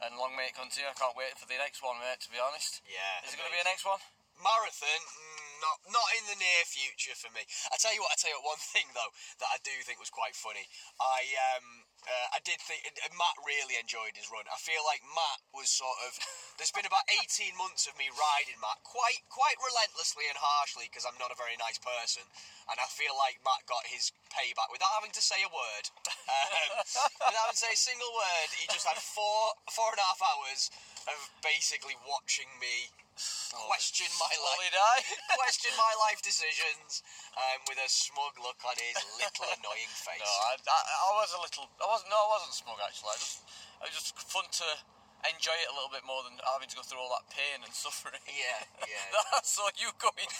And 0.00 0.16
long 0.16 0.32
may 0.34 0.48
it 0.48 0.56
continue. 0.56 0.88
I 0.88 0.96
can't 0.96 1.12
wait 1.14 1.36
for 1.36 1.44
the 1.44 1.60
next 1.60 1.84
one, 1.84 2.00
mate. 2.00 2.20
To 2.24 2.30
be 2.32 2.40
honest. 2.40 2.80
Yeah, 2.88 3.20
Is 3.28 3.34
it 3.34 3.36
going 3.36 3.52
to 3.52 3.54
be 3.54 3.60
a 3.60 3.68
next 3.68 3.84
one? 3.84 4.00
Marathon, 4.40 5.02
mm, 5.04 5.49
not 5.60 5.76
not 5.92 6.08
in 6.16 6.24
the 6.26 6.38
near 6.40 6.62
future 6.66 7.14
for 7.14 7.30
me. 7.32 7.44
I 7.70 7.76
tell 7.76 7.92
you 7.92 8.02
what. 8.02 8.12
I 8.12 8.18
tell 8.18 8.32
you 8.32 8.40
what. 8.42 8.58
One 8.58 8.62
thing 8.74 8.88
though 8.96 9.12
that 9.44 9.50
I 9.52 9.58
do 9.62 9.72
think 9.84 10.00
was 10.00 10.12
quite 10.12 10.34
funny. 10.34 10.64
I 10.98 11.20
um 11.54 11.86
uh, 12.00 12.28
I 12.32 12.40
did 12.48 12.56
think 12.64 12.88
uh, 12.88 13.12
Matt 13.12 13.36
really 13.44 13.76
enjoyed 13.76 14.16
his 14.16 14.32
run. 14.32 14.48
I 14.48 14.56
feel 14.56 14.80
like 14.88 15.04
Matt 15.04 15.40
was 15.52 15.68
sort 15.68 15.96
of. 16.08 16.16
There's 16.56 16.72
been 16.72 16.88
about 16.88 17.04
18 17.24 17.56
months 17.56 17.84
of 17.84 17.96
me 18.00 18.08
riding 18.12 18.56
Matt 18.60 18.80
quite 18.84 19.20
quite 19.28 19.56
relentlessly 19.60 20.28
and 20.28 20.36
harshly 20.36 20.88
because 20.88 21.04
I'm 21.04 21.16
not 21.20 21.32
a 21.32 21.38
very 21.38 21.56
nice 21.60 21.76
person, 21.80 22.24
and 22.72 22.76
I 22.80 22.88
feel 22.88 23.12
like 23.16 23.40
Matt 23.44 23.64
got 23.68 23.84
his 23.88 24.12
payback 24.32 24.72
without 24.72 24.92
having 24.96 25.12
to 25.12 25.22
say 25.24 25.40
a 25.44 25.50
word. 25.50 25.86
Um, 26.30 26.70
without 27.26 27.50
having 27.50 27.58
to 27.58 27.64
say 27.66 27.74
a 27.74 27.80
single 27.90 28.12
word, 28.14 28.48
he 28.54 28.70
just 28.70 28.86
had 28.86 28.94
four 29.02 29.58
four 29.66 29.90
and 29.90 29.98
a 29.98 30.06
half 30.14 30.22
hours 30.22 30.70
of 31.10 31.18
basically 31.42 31.98
watching 32.06 32.46
me 32.62 32.94
question 33.16 34.08
my 34.18 34.30
life, 34.30 34.72
question 35.40 35.72
my 35.76 35.94
life 36.08 36.20
decisions, 36.22 37.02
um, 37.36 37.58
with 37.68 37.78
a 37.78 37.88
smug 37.88 38.34
look 38.40 38.60
on 38.64 38.76
his 38.78 38.96
little 39.18 39.48
annoying 39.60 39.92
face. 39.92 40.22
No, 40.22 40.30
I, 40.50 40.56
I, 40.56 40.80
I 40.80 41.10
was 41.18 41.30
a 41.34 41.40
little. 41.40 41.66
I 41.80 41.86
wasn't. 41.90 42.10
No, 42.10 42.18
I 42.18 42.28
wasn't 42.38 42.54
smug 42.54 42.78
actually. 42.80 43.12
I 43.12 43.18
just, 43.18 43.36
it 43.82 43.86
was 43.90 43.96
just 43.96 44.14
fun 44.30 44.46
to 44.46 44.68
enjoy 45.28 45.52
it 45.60 45.68
a 45.68 45.74
little 45.76 45.92
bit 45.92 46.00
more 46.08 46.24
than 46.24 46.40
having 46.48 46.68
to 46.70 46.76
go 46.76 46.80
through 46.80 47.00
all 47.00 47.12
that 47.12 47.28
pain 47.28 47.60
and 47.60 47.72
suffering. 47.76 48.16
Yeah, 48.24 48.64
yeah. 48.88 49.04
That 49.12 49.26
I 49.36 49.44
saw 49.44 49.68
you 49.76 49.92
going. 50.00 50.16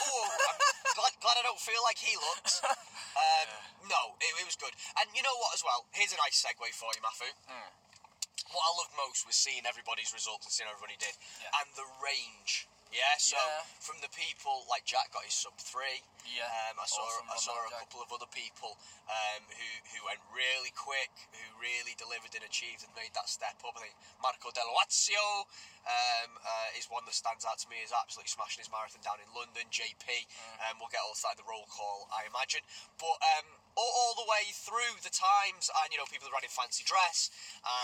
Ooh, 0.00 0.28
I'm 0.32 0.56
glad, 0.96 1.12
glad 1.20 1.36
I 1.36 1.44
don't 1.44 1.60
feel 1.60 1.82
like 1.84 2.00
he 2.00 2.16
looks. 2.16 2.64
Um, 2.64 3.48
No, 3.84 4.16
it, 4.16 4.32
it 4.32 4.46
was 4.48 4.56
good. 4.56 4.72
And 4.96 5.12
you 5.12 5.20
know 5.20 5.36
what, 5.44 5.52
as 5.52 5.60
well? 5.60 5.84
Here's 5.92 6.16
a 6.16 6.20
nice 6.24 6.40
segue 6.40 6.72
for 6.72 6.88
you, 6.96 7.02
Mafu. 7.04 7.28
Hmm. 7.44 7.68
What 8.48 8.64
I 8.64 8.72
loved 8.80 8.94
most 8.96 9.26
was 9.28 9.36
seeing 9.36 9.62
everybody's 9.68 10.12
results 10.16 10.46
and 10.48 10.52
seeing 10.52 10.66
how 10.66 10.74
everybody 10.74 10.96
did, 10.96 11.14
Yeah. 11.40 11.60
and 11.60 11.68
the 11.76 11.86
range. 12.00 12.66
Yeah, 12.90 13.14
so 13.22 13.38
Yeah. 13.38 13.62
from 13.78 14.00
the 14.02 14.08
people 14.10 14.66
like 14.66 14.82
Jack 14.84 15.12
got 15.14 15.22
his 15.22 15.34
sub 15.34 15.54
three. 15.62 16.02
Yeah, 16.26 16.50
um, 16.70 16.80
I 16.82 16.86
saw 16.90 17.06
awesome 17.06 17.30
I 17.30 17.36
saw 17.38 17.54
a 17.54 17.70
Jack. 17.70 17.78
couple 17.86 18.02
of 18.02 18.10
other 18.12 18.26
people 18.26 18.74
um, 19.06 19.46
who 19.46 19.70
who 19.94 20.04
went 20.10 20.18
really 20.34 20.72
quick, 20.74 21.10
who 21.30 21.54
really 21.62 21.94
delivered 21.94 22.34
and 22.34 22.42
achieved 22.42 22.82
and 22.82 22.90
made 22.98 23.14
that 23.14 23.28
step 23.30 23.62
up. 23.62 23.76
I 23.78 23.80
think 23.86 23.94
Marco 24.20 24.50
Deloazio 24.50 25.46
um, 25.86 26.38
uh, 26.42 26.78
is 26.78 26.90
one 26.90 27.04
that 27.06 27.14
stands 27.14 27.44
out 27.46 27.58
to 27.62 27.68
me 27.68 27.78
as 27.86 27.92
absolutely 27.94 28.28
smashing 28.30 28.58
his 28.58 28.70
marathon 28.74 29.02
down 29.02 29.20
in 29.22 29.30
London. 29.38 29.70
JP, 29.70 30.26
Mm. 30.26 30.70
um, 30.70 30.78
we'll 30.80 30.88
get 30.90 31.00
all 31.06 31.14
side 31.14 31.36
the 31.38 31.44
roll 31.44 31.66
call, 31.66 32.08
I 32.10 32.24
imagine, 32.26 32.62
but. 32.98 33.22
All, 33.78 34.12
the 34.18 34.26
way 34.26 34.52
through 34.52 35.00
the 35.00 35.14
times, 35.14 35.70
and 35.70 35.88
you 35.88 35.96
know, 35.96 36.04
people 36.04 36.28
that 36.28 36.34
ran 36.34 36.44
in 36.44 36.52
fancy 36.52 36.84
dress, 36.84 37.30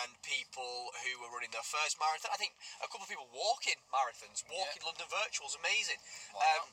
and 0.02 0.12
people 0.20 0.92
who 1.06 1.22
were 1.22 1.30
running 1.32 1.48
their 1.54 1.64
first 1.64 1.96
marathon. 1.96 2.34
I 2.34 2.36
think 2.36 2.52
a 2.82 2.90
couple 2.90 3.06
of 3.06 3.10
people 3.10 3.30
walking 3.32 3.78
marathons, 3.88 4.44
walking 4.50 4.82
London 4.84 5.08
virtuals, 5.08 5.56
amazing. 5.56 5.96
Um, 6.36 6.68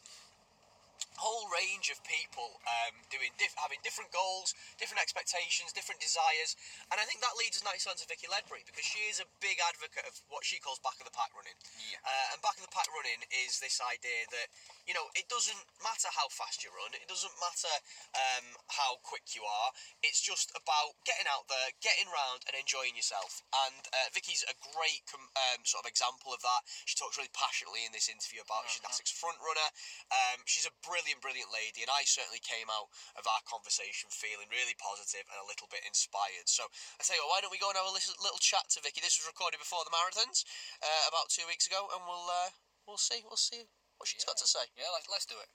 whole 1.18 1.46
range 1.54 1.94
of 1.94 2.02
people 2.04 2.58
um, 2.66 2.96
doing 3.14 3.30
diff- 3.38 3.56
having 3.58 3.78
different 3.86 4.10
goals, 4.10 4.58
different 4.82 5.02
expectations, 5.02 5.70
different 5.74 6.02
desires, 6.02 6.58
and 6.90 6.98
I 6.98 7.06
think 7.06 7.22
that 7.22 7.38
leads 7.38 7.60
us 7.60 7.64
nicely 7.66 7.94
on 7.94 7.98
to 8.02 8.08
Vicky 8.10 8.26
Ledbury 8.30 8.66
because 8.66 8.86
she 8.86 9.06
is 9.10 9.22
a 9.22 9.28
big 9.38 9.62
advocate 9.62 10.06
of 10.10 10.18
what 10.34 10.42
she 10.42 10.58
calls 10.58 10.82
back 10.82 10.98
of 10.98 11.06
the 11.06 11.14
pack 11.14 11.30
running. 11.38 11.56
Yeah. 11.78 12.02
Uh, 12.02 12.34
and 12.34 12.38
back 12.42 12.58
of 12.58 12.66
the 12.66 12.74
pack 12.74 12.90
running 12.92 13.22
is 13.46 13.62
this 13.62 13.78
idea 13.84 14.26
that 14.34 14.48
you 14.84 14.92
know 14.92 15.08
it 15.16 15.32
doesn't 15.32 15.64
matter 15.80 16.12
how 16.12 16.28
fast 16.28 16.66
you 16.66 16.74
run, 16.76 16.92
it 16.98 17.08
doesn't 17.08 17.34
matter 17.40 17.72
um, 18.18 18.60
how 18.68 19.00
quick 19.08 19.38
you 19.38 19.48
are. 19.48 19.70
It's 20.04 20.20
just 20.20 20.52
about 20.58 21.00
getting 21.08 21.30
out 21.32 21.48
there, 21.48 21.72
getting 21.80 22.12
round, 22.12 22.44
and 22.50 22.58
enjoying 22.60 22.98
yourself. 23.00 23.46
And 23.70 23.84
uh, 23.96 24.12
Vicky's 24.12 24.44
a 24.50 24.56
great 24.76 25.08
com- 25.08 25.32
um, 25.54 25.64
sort 25.64 25.86
of 25.86 25.90
example 25.90 26.36
of 26.36 26.44
that. 26.44 26.62
She 26.84 27.00
talks 27.00 27.16
really 27.16 27.32
passionately 27.32 27.88
in 27.88 27.96
this 27.96 28.12
interview 28.12 28.44
about 28.44 28.68
she's 28.68 28.84
an 28.84 28.92
ASICS 28.92 29.16
front 29.16 29.40
runner. 29.40 29.70
Um, 30.12 30.44
she's 30.44 30.68
a 30.68 30.74
brilliant 30.84 31.14
brilliant, 31.14 31.20
brilliant 31.20 31.52
lady, 31.52 31.84
and 31.86 31.92
I 31.92 32.08
certainly 32.08 32.40
came 32.42 32.72
out 32.72 32.90
of 33.20 33.28
our 33.28 33.44
conversation 33.44 34.10
feeling 34.10 34.50
really 34.50 34.74
positive 34.80 35.28
and 35.30 35.38
a 35.38 35.46
little 35.46 35.68
bit 35.68 35.86
inspired. 35.86 36.48
So 36.48 36.66
I 36.98 37.04
tell 37.04 37.20
you 37.20 37.28
what, 37.28 37.38
why 37.38 37.40
don't 37.44 37.54
we 37.54 37.62
go 37.62 37.70
and 37.70 37.78
have 37.78 37.86
a 37.86 37.94
little, 37.94 38.16
little 38.24 38.42
chat 38.42 38.66
to 38.74 38.82
Vicky? 38.82 39.04
This 39.04 39.20
was 39.20 39.30
recorded 39.30 39.62
before 39.62 39.86
the 39.86 39.94
marathons 39.94 40.48
uh, 40.82 41.12
about 41.12 41.30
two 41.30 41.46
weeks 41.46 41.68
ago, 41.68 41.92
and 41.94 42.02
we'll 42.08 42.30
uh, 42.32 42.56
we'll 42.88 43.02
see 43.02 43.22
we'll 43.22 43.38
see 43.38 43.70
what 44.04 44.10
she's 44.10 44.26
got 44.26 44.36
to 44.36 44.46
say. 44.46 44.60
Yeah, 44.76 44.84
let, 44.94 45.04
let's 45.10 45.26
do 45.26 45.36
it. 45.40 45.50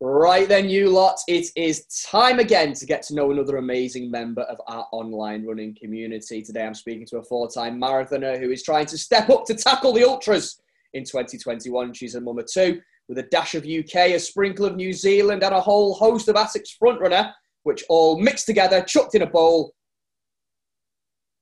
Right 0.00 0.48
then, 0.48 0.70
you 0.70 0.88
lot, 0.88 1.18
it 1.26 1.48
is 1.56 1.86
time 2.08 2.38
again 2.38 2.72
to 2.74 2.86
get 2.86 3.02
to 3.04 3.16
know 3.16 3.32
another 3.32 3.56
amazing 3.56 4.12
member 4.12 4.42
of 4.42 4.60
our 4.68 4.86
online 4.92 5.44
running 5.44 5.74
community. 5.74 6.40
Today, 6.40 6.64
I'm 6.64 6.74
speaking 6.74 7.04
to 7.06 7.18
a 7.18 7.24
four 7.24 7.50
time 7.50 7.80
marathoner 7.80 8.38
who 8.38 8.52
is 8.52 8.62
trying 8.62 8.86
to 8.86 8.96
step 8.96 9.28
up 9.28 9.44
to 9.46 9.54
tackle 9.54 9.92
the 9.92 10.04
ultras 10.04 10.62
in 10.94 11.02
2021. 11.02 11.94
She's 11.94 12.14
a 12.14 12.20
mum 12.20 12.38
of 12.38 12.46
two 12.46 12.80
with 13.08 13.18
a 13.18 13.24
dash 13.24 13.56
of 13.56 13.64
UK, 13.64 14.12
a 14.12 14.20
sprinkle 14.20 14.66
of 14.66 14.76
New 14.76 14.92
Zealand, 14.92 15.42
and 15.42 15.52
a 15.52 15.60
whole 15.60 15.94
host 15.94 16.28
of 16.28 16.36
ASICS 16.36 16.76
frontrunner, 16.80 17.32
which 17.64 17.82
all 17.88 18.20
mixed 18.20 18.46
together, 18.46 18.82
chucked 18.82 19.16
in 19.16 19.22
a 19.22 19.26
bowl, 19.26 19.74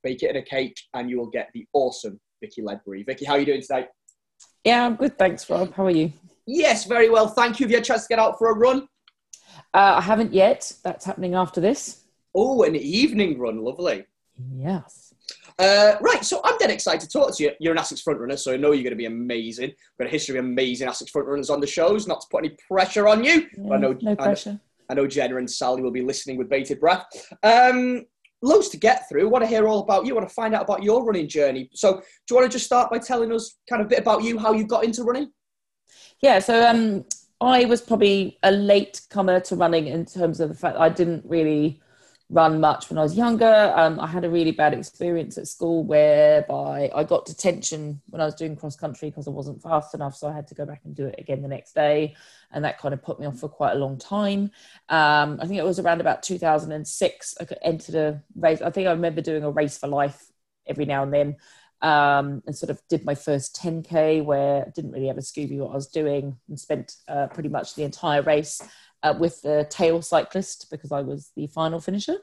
bake 0.03 0.23
it 0.23 0.31
in 0.31 0.37
a 0.37 0.43
cake, 0.43 0.79
and 0.95 1.11
you 1.11 1.19
will 1.19 1.31
get 1.31 1.51
the 1.53 1.67
awesome 1.75 2.19
Vicky 2.41 2.63
Ledbury. 2.63 3.03
Vicky, 3.03 3.27
how 3.27 3.35
are 3.35 3.39
you 3.39 3.47
doing 3.47 3.61
today? 3.61 3.87
Yeah, 4.65 4.87
I'm 4.87 4.97
good. 4.97 5.19
Thanks, 5.19 5.49
Rob. 5.49 5.73
How 5.75 5.87
are 5.87 5.91
you? 5.91 6.13
Yes, 6.47 6.85
very 6.85 7.11
well. 7.11 7.29
Thank 7.29 7.61
you. 7.61 7.65
Have 7.65 7.71
you 7.71 7.77
had 7.77 7.85
a 7.85 7.87
chance 7.87 8.03
to 8.03 8.09
get 8.09 8.19
out 8.19 8.39
for 8.39 8.51
a 8.51 8.55
run? 8.55 8.89
Uh, 9.75 9.95
I 9.97 10.01
haven't 10.01 10.33
yet. 10.33 10.73
That's 10.83 11.05
happening 11.05 11.35
after 11.35 11.61
this. 11.61 12.05
Oh, 12.35 12.63
an 12.63 12.77
evening 12.77 13.39
run. 13.39 13.59
Lovely. 13.63 14.05
Yes. 14.55 15.13
Uh, 15.59 15.97
right, 16.01 16.25
so 16.25 16.41
I'm 16.45 16.57
dead 16.59 16.71
excited 16.71 17.01
to 17.01 17.09
talk 17.09 17.37
to 17.37 17.43
you. 17.43 17.51
You're 17.59 17.73
an 17.73 17.79
ASICS 17.79 18.05
frontrunner, 18.05 18.39
so 18.39 18.53
I 18.53 18.57
know 18.57 18.71
you're 18.71 18.85
going 18.85 18.93
to 18.93 18.97
be 18.97 19.07
amazing. 19.07 19.71
We've 19.71 19.99
got 19.99 20.07
a 20.07 20.11
history 20.11 20.39
of 20.39 20.45
amazing 20.45 20.87
ASICS 20.89 21.11
frontrunners 21.11 21.51
on 21.51 21.61
the 21.61 21.67
shows, 21.67 22.07
not 22.07 22.21
to 22.21 22.27
put 22.31 22.45
any 22.45 22.57
pressure 22.69 23.09
on 23.09 23.25
you. 23.25 23.47
but 23.59 23.75
I 23.75 23.79
know, 23.79 23.93
no 24.01 24.11
I 24.13 24.15
know, 24.15 24.17
pressure. 24.17 24.61
I 24.89 24.95
know 24.95 25.07
Jenna 25.07 25.37
and 25.37 25.51
Sally 25.51 25.83
will 25.83 25.91
be 25.91 26.03
listening 26.03 26.37
with 26.37 26.49
bated 26.49 26.79
breath. 26.81 27.07
Um, 27.43 28.07
loads 28.43 28.69
to 28.71 28.77
get 28.77 29.09
through. 29.09 29.29
want 29.29 29.43
to 29.43 29.49
hear 29.49 29.67
all 29.67 29.81
about 29.81 30.07
you. 30.07 30.15
want 30.15 30.29
to 30.29 30.35
find 30.35 30.55
out 30.55 30.63
about 30.63 30.83
your 30.83 31.05
running 31.05 31.29
journey. 31.29 31.69
So, 31.75 31.95
do 31.97 32.03
you 32.31 32.37
want 32.37 32.51
to 32.51 32.55
just 32.55 32.67
start 32.67 32.91
by 32.91 32.99
telling 32.99 33.33
us 33.33 33.57
kind 33.69 33.81
of 33.81 33.87
a 33.87 33.89
bit 33.89 33.99
about 33.99 34.23
you, 34.23 34.39
how 34.39 34.53
you 34.53 34.67
got 34.67 34.85
into 34.85 35.03
running? 35.03 35.31
Yeah, 36.21 36.39
so 36.39 36.69
um, 36.69 37.05
I 37.41 37.65
was 37.65 37.81
probably 37.81 38.39
a 38.43 38.51
late 38.51 39.01
comer 39.11 39.41
to 39.41 39.57
running 39.57 39.87
in 39.87 40.05
terms 40.05 40.41
of 40.41 40.49
the 40.49 40.55
fact 40.55 40.77
I 40.77 40.89
didn't 40.89 41.25
really 41.27 41.81
run 42.31 42.61
much 42.61 42.91
when 42.91 42.99
I 42.99 43.03
was 43.03 43.17
younger. 43.17 43.73
Um, 43.75 43.99
I 43.99 44.07
had 44.07 44.25
a 44.25 44.31
really 44.31 44.53
bad 44.53 44.75
experience 44.75 45.39
at 45.39 45.49
school 45.49 45.85
whereby 45.85 46.91
I 46.95 47.05
got 47.05 47.25
detention 47.25 48.01
when 48.11 48.21
I 48.21 48.27
was 48.27 48.35
doing 48.35 48.55
cross 48.55 48.77
country 48.77 49.09
because 49.09 49.27
I 49.27 49.31
wasn't 49.31 49.63
fast 49.63 49.95
enough, 49.95 50.15
so 50.15 50.29
I 50.29 50.33
had 50.33 50.47
to 50.49 50.55
go 50.55 50.67
back 50.67 50.83
and 50.85 50.95
do 50.95 51.07
it 51.07 51.15
again 51.19 51.41
the 51.41 51.49
next 51.49 51.75
day, 51.75 52.15
and 52.53 52.65
that 52.65 52.79
kind 52.79 52.93
of 52.93 53.03
put 53.03 53.19
me 53.19 53.27
off 53.27 53.39
for 53.39 53.49
quite 53.49 53.73
a 53.73 53.79
long 53.79 53.99
time. 53.99 54.51
Um, 54.89 55.39
I 55.41 55.47
think 55.47 55.59
it 55.59 55.65
was 55.65 55.79
around 55.79 56.01
about 56.01 56.23
2006. 56.23 57.35
I 57.41 57.47
entered 57.63 57.95
a 57.95 58.23
race. 58.37 58.61
I 58.61 58.71
think 58.71 58.89
I 58.89 58.93
remember 58.93 59.23
doing 59.23 59.45
a 59.45 59.51
race 59.51 59.79
for 59.79 59.87
life 59.87 60.27
every 60.67 60.85
now 60.85 61.03
and 61.03 61.13
then 61.13 61.37
um, 61.83 62.43
and 62.47 62.57
sort 62.57 62.71
of 62.71 62.81
did 62.89 63.05
my 63.05 63.15
first 63.15 63.57
10k 63.57 64.25
where 64.25 64.67
I 64.67 64.71
didn't 64.71 64.93
really 64.93 65.07
have 65.07 65.19
a 65.19 65.23
Scooby 65.23 65.59
what 65.59 65.71
I 65.71 65.75
was 65.75 65.87
doing 65.87 66.37
and 66.49 66.59
spent 66.59 66.95
uh, 67.07 67.29
pretty 67.29 67.49
much 67.49 67.75
the 67.75 67.85
entire 67.85 68.23
race 68.23 68.61
uh, 69.03 69.15
with 69.19 69.41
the 69.43 69.67
tail 69.71 70.03
cyclist 70.03 70.69
because 70.71 70.93
I 70.93 71.01
was 71.01 71.31
the 71.37 71.47
final 71.49 71.81
finisher. 71.81 72.17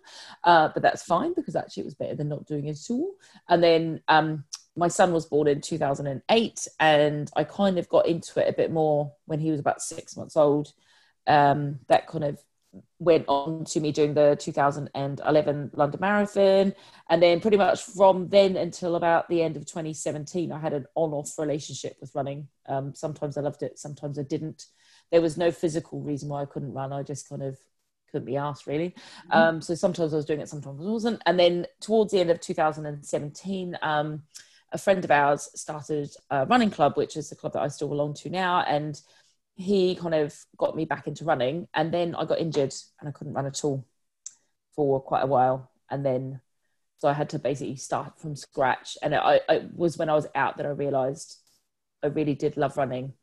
Uh, 0.44 0.70
but 0.74 0.84
that's 0.84 1.04
fine 1.04 1.34
because 1.34 1.56
actually 1.56 1.82
it 1.82 1.86
was 1.86 1.96
better 1.96 2.16
than 2.16 2.30
not 2.30 2.46
doing 2.46 2.68
it 2.68 2.78
at 2.78 2.92
all. 2.92 3.14
And 3.50 3.64
then 3.64 4.02
um, 4.08 4.44
my 4.76 4.88
son 4.88 5.14
was 5.14 5.26
born 5.26 5.48
in 5.48 5.62
2008 5.62 6.68
and 6.80 7.32
I 7.36 7.44
kind 7.44 7.78
of 7.78 7.90
got 7.90 8.08
into 8.08 8.40
it 8.40 8.50
a 8.50 8.58
bit 8.58 8.72
more 8.72 9.14
when 9.26 9.40
he 9.40 9.52
was 9.52 9.60
about 9.60 9.82
six 9.82 10.18
months 10.18 10.36
old. 10.36 10.74
Um, 11.28 11.80
that 11.88 12.08
kind 12.08 12.24
of 12.24 12.40
went 13.00 13.26
on 13.28 13.66
to 13.66 13.80
me 13.80 13.92
doing 13.92 14.14
the 14.14 14.38
2011 14.40 15.72
London 15.74 16.00
Marathon. 16.00 16.74
And 17.10 17.24
then 17.24 17.40
pretty 17.40 17.58
much 17.58 17.84
from 17.84 18.28
then 18.30 18.58
until 18.58 18.96
about 18.96 19.30
the 19.30 19.42
end 19.42 19.56
of 19.56 19.66
2017, 19.66 20.52
I 20.52 20.60
had 20.60 20.74
an 20.74 20.86
on 20.96 21.12
off 21.14 21.38
relationship 21.38 21.98
with 22.02 22.14
running. 22.16 22.48
Um, 22.68 22.94
sometimes 22.94 23.38
I 23.38 23.42
loved 23.42 23.64
it, 23.64 23.80
sometimes 23.80 24.20
I 24.20 24.24
didn't. 24.24 24.66
There 25.12 25.22
was 25.22 25.38
no 25.38 25.52
physical 25.52 26.02
reason 26.02 26.30
why 26.30 26.42
I 26.42 26.46
couldn't 26.46 26.74
run. 26.74 26.94
I 26.94 27.04
just 27.04 27.30
kind 27.30 27.44
of 27.44 27.58
couldn't 28.12 28.26
be 28.26 28.38
asked 28.38 28.68
really. 28.68 28.96
Um, 29.32 29.62
so 29.62 29.76
sometimes 29.76 30.14
I 30.14 30.18
was 30.18 30.26
doing 30.26 30.40
it, 30.40 30.50
sometimes 30.50 30.80
I 30.80 30.84
wasn't. 30.84 31.22
And 31.26 31.40
then 31.40 31.68
towards 31.82 32.12
the 32.12 32.20
end 32.20 32.32
of 32.32 32.40
2017, 32.40 33.78
um, 33.82 34.24
a 34.72 34.78
friend 34.78 35.04
of 35.04 35.12
ours 35.12 35.50
started 35.56 36.10
a 36.30 36.46
running 36.46 36.72
club, 36.72 36.96
which 36.96 37.18
is 37.18 37.30
the 37.30 37.36
club 37.36 37.54
that 37.54 37.62
I 37.62 37.68
still 37.68 37.88
belong 37.88 38.14
to 38.16 38.30
now. 38.30 38.62
And 38.62 39.00
he 39.56 39.96
kind 39.96 40.16
of 40.16 40.36
got 40.58 40.76
me 40.76 40.86
back 40.86 41.08
into 41.08 41.26
running. 41.26 41.68
And 41.74 41.94
then 41.94 42.16
I 42.16 42.26
got 42.26 42.40
injured 42.40 42.74
and 43.00 43.10
I 43.10 43.12
couldn't 43.12 43.34
run 43.34 43.46
at 43.46 43.64
all 43.64 43.86
for 44.76 45.02
quite 45.02 45.24
a 45.24 45.28
while. 45.28 45.72
And 45.90 46.06
then, 46.06 46.42
so 46.98 47.08
I 47.08 47.14
had 47.14 47.30
to 47.30 47.40
basically 47.40 47.76
start 47.76 48.20
from 48.20 48.36
scratch. 48.36 48.98
And 49.02 49.16
I, 49.16 49.40
it 49.50 49.74
was 49.76 49.98
when 49.98 50.10
I 50.10 50.16
was 50.16 50.28
out 50.36 50.58
that 50.58 50.66
I 50.66 50.70
realized 50.70 51.38
I 52.04 52.08
really 52.08 52.36
did 52.36 52.58
love 52.58 52.78
running. 52.78 53.14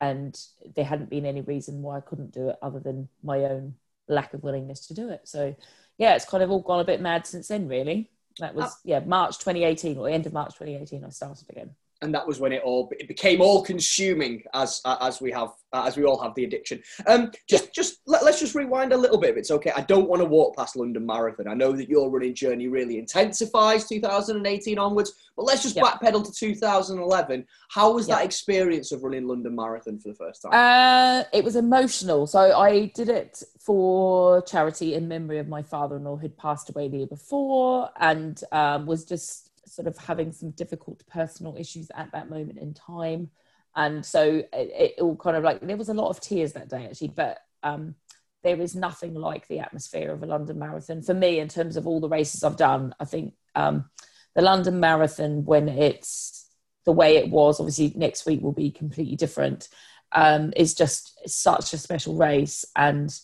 And 0.00 0.38
there 0.74 0.84
hadn't 0.84 1.10
been 1.10 1.24
any 1.24 1.40
reason 1.40 1.82
why 1.82 1.96
I 1.96 2.00
couldn't 2.00 2.32
do 2.32 2.50
it 2.50 2.56
other 2.60 2.80
than 2.80 3.08
my 3.22 3.44
own 3.44 3.74
lack 4.08 4.34
of 4.34 4.42
willingness 4.42 4.86
to 4.88 4.94
do 4.94 5.08
it. 5.08 5.22
So, 5.24 5.56
yeah, 5.96 6.14
it's 6.14 6.26
kind 6.26 6.42
of 6.42 6.50
all 6.50 6.60
gone 6.60 6.80
a 6.80 6.84
bit 6.84 7.00
mad 7.00 7.26
since 7.26 7.48
then, 7.48 7.66
really. 7.66 8.10
That 8.38 8.54
was, 8.54 8.76
yeah, 8.84 9.00
March 9.00 9.38
2018 9.38 9.96
or 9.96 10.08
end 10.08 10.26
of 10.26 10.34
March 10.34 10.54
2018, 10.54 11.04
I 11.04 11.08
started 11.08 11.48
again. 11.48 11.70
And 12.02 12.14
that 12.14 12.26
was 12.26 12.38
when 12.40 12.52
it 12.52 12.62
all 12.62 12.92
it 12.98 13.08
became 13.08 13.40
all 13.40 13.62
consuming, 13.62 14.42
as 14.52 14.80
as 14.84 15.20
we 15.20 15.30
have 15.32 15.50
as 15.72 15.96
we 15.96 16.04
all 16.04 16.20
have 16.22 16.34
the 16.34 16.44
addiction. 16.44 16.82
Um, 17.06 17.30
just 17.48 17.72
just 17.74 18.00
let, 18.06 18.22
let's 18.22 18.38
just 18.38 18.54
rewind 18.54 18.92
a 18.92 18.96
little 18.96 19.18
bit. 19.18 19.30
If 19.30 19.36
it's 19.38 19.50
okay, 19.50 19.72
I 19.74 19.80
don't 19.82 20.08
want 20.08 20.20
to 20.20 20.26
walk 20.26 20.56
past 20.56 20.76
London 20.76 21.06
Marathon. 21.06 21.48
I 21.48 21.54
know 21.54 21.72
that 21.72 21.88
your 21.88 22.10
running 22.10 22.34
journey 22.34 22.68
really 22.68 22.98
intensifies 22.98 23.88
2018 23.88 24.78
onwards, 24.78 25.12
but 25.36 25.44
let's 25.44 25.62
just 25.62 25.76
Yeah. 25.76 25.84
backpedal 25.84 26.24
to 26.24 26.32
2011. 26.32 27.46
How 27.70 27.92
was 27.92 28.06
that 28.08 28.24
experience 28.24 28.92
of 28.92 29.02
running 29.02 29.26
London 29.26 29.54
Marathon 29.54 29.98
for 29.98 30.08
the 30.08 30.14
first 30.14 30.42
time? 30.42 30.52
Uh, 30.52 31.24
it 31.32 31.44
was 31.44 31.56
emotional. 31.56 32.26
So 32.26 32.38
I 32.58 32.86
did 32.94 33.08
it 33.08 33.42
for 33.58 34.42
charity 34.42 34.94
in 34.94 35.08
memory 35.08 35.38
of 35.38 35.48
my 35.48 35.62
father-in-law 35.62 36.16
who'd 36.16 36.36
passed 36.36 36.68
away 36.70 36.88
the 36.88 36.98
year 36.98 37.06
before, 37.06 37.90
and 37.98 38.40
um, 38.52 38.86
was 38.86 39.04
just 39.04 39.45
sort 39.76 39.86
of 39.86 39.96
having 39.98 40.32
some 40.32 40.50
difficult 40.52 41.06
personal 41.06 41.56
issues 41.56 41.90
at 41.94 42.10
that 42.12 42.30
moment 42.30 42.58
in 42.58 42.74
time. 42.74 43.30
And 43.76 44.04
so 44.04 44.22
it, 44.22 44.46
it 44.52 44.94
all 45.00 45.16
kind 45.16 45.36
of 45.36 45.44
like 45.44 45.60
there 45.60 45.76
was 45.76 45.90
a 45.90 45.94
lot 45.94 46.08
of 46.08 46.20
tears 46.20 46.54
that 46.54 46.70
day 46.70 46.86
actually, 46.86 47.08
but 47.08 47.38
um, 47.62 47.94
there 48.42 48.60
is 48.60 48.74
nothing 48.74 49.14
like 49.14 49.46
the 49.48 49.60
atmosphere 49.60 50.10
of 50.10 50.22
a 50.22 50.26
London 50.26 50.58
Marathon 50.58 51.02
for 51.02 51.14
me 51.14 51.38
in 51.38 51.48
terms 51.48 51.76
of 51.76 51.86
all 51.86 52.00
the 52.00 52.08
races 52.08 52.42
I've 52.42 52.56
done. 52.56 52.94
I 52.98 53.04
think 53.04 53.34
um, 53.54 53.90
the 54.34 54.42
London 54.42 54.80
Marathon 54.80 55.44
when 55.44 55.68
it's 55.68 56.48
the 56.86 56.92
way 56.92 57.16
it 57.16 57.28
was, 57.28 57.60
obviously 57.60 57.92
next 57.96 58.24
week 58.24 58.40
will 58.40 58.52
be 58.52 58.70
completely 58.70 59.16
different 59.16 59.68
um, 60.12 60.52
is 60.56 60.74
just 60.74 61.20
such 61.28 61.72
a 61.74 61.78
special 61.78 62.16
race. 62.16 62.64
And 62.74 63.14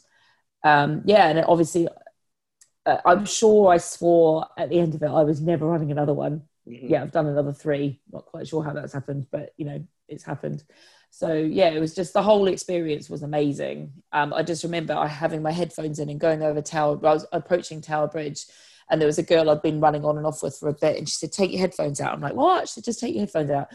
um, 0.64 1.02
yeah, 1.06 1.28
and 1.28 1.44
obviously, 1.47 1.88
uh, 2.87 2.99
I'm 3.05 3.25
sure 3.25 3.73
I 3.73 3.79
swore 3.79 4.47
at 4.59 4.71
the 4.71 4.79
end 4.79 4.95
of 4.95 5.03
it 5.03 5.09
I 5.09 5.23
was 5.23 5.41
never 5.41 5.67
running 5.67 5.91
another 5.93 6.15
one. 6.15 6.43
Mhm. 6.67 6.91
Yeah, 6.91 7.03
I've 7.03 7.12
done 7.12 7.27
another 7.27 7.53
three. 7.53 8.01
Not 8.12 8.27
quite 8.27 8.47
sure 8.47 8.62
how 8.62 8.73
that's 8.73 8.93
happened, 8.93 9.27
but 9.31 9.53
you 9.57 9.65
know, 9.65 9.85
it's 10.09 10.25
happened. 10.25 10.65
So 11.11 11.35
yeah, 11.35 11.69
it 11.71 11.81
was 11.81 11.95
just 11.95 12.12
the 12.12 12.23
whole 12.23 12.47
experience 12.49 13.11
was 13.11 13.23
amazing. 13.23 13.93
Um, 14.12 14.33
I 14.33 14.43
just 14.43 14.65
remember 14.65 14.95
I 14.95 15.07
having 15.09 15.43
my 15.43 15.53
headphones 15.53 15.99
in 15.99 16.09
and 16.09 16.21
going 16.21 16.43
over 16.43 16.62
Tower. 16.62 16.99
I 17.07 17.12
was 17.12 17.27
approaching 17.33 17.81
Tower 17.81 18.09
Bridge, 18.09 18.47
and 18.91 19.01
there 19.01 19.07
was 19.07 19.19
a 19.19 19.23
girl 19.23 19.51
I'd 19.51 19.62
been 19.62 19.81
running 19.81 20.05
on 20.05 20.17
and 20.17 20.27
off 20.27 20.43
with 20.43 20.57
for 20.57 20.69
a 20.69 20.73
bit, 20.75 20.97
and 20.97 21.09
she 21.09 21.17
said, 21.17 21.33
"Take 21.33 21.51
your 21.53 21.61
headphones 21.61 22.01
out." 22.01 22.15
I'm 22.15 22.21
like, 22.21 22.35
"What?" 22.35 22.69
She 22.69 22.75
said, 22.75 22.85
"Just 22.85 23.01
take 23.01 23.15
your 23.15 23.23
headphones 23.23 23.51
out." 23.51 23.69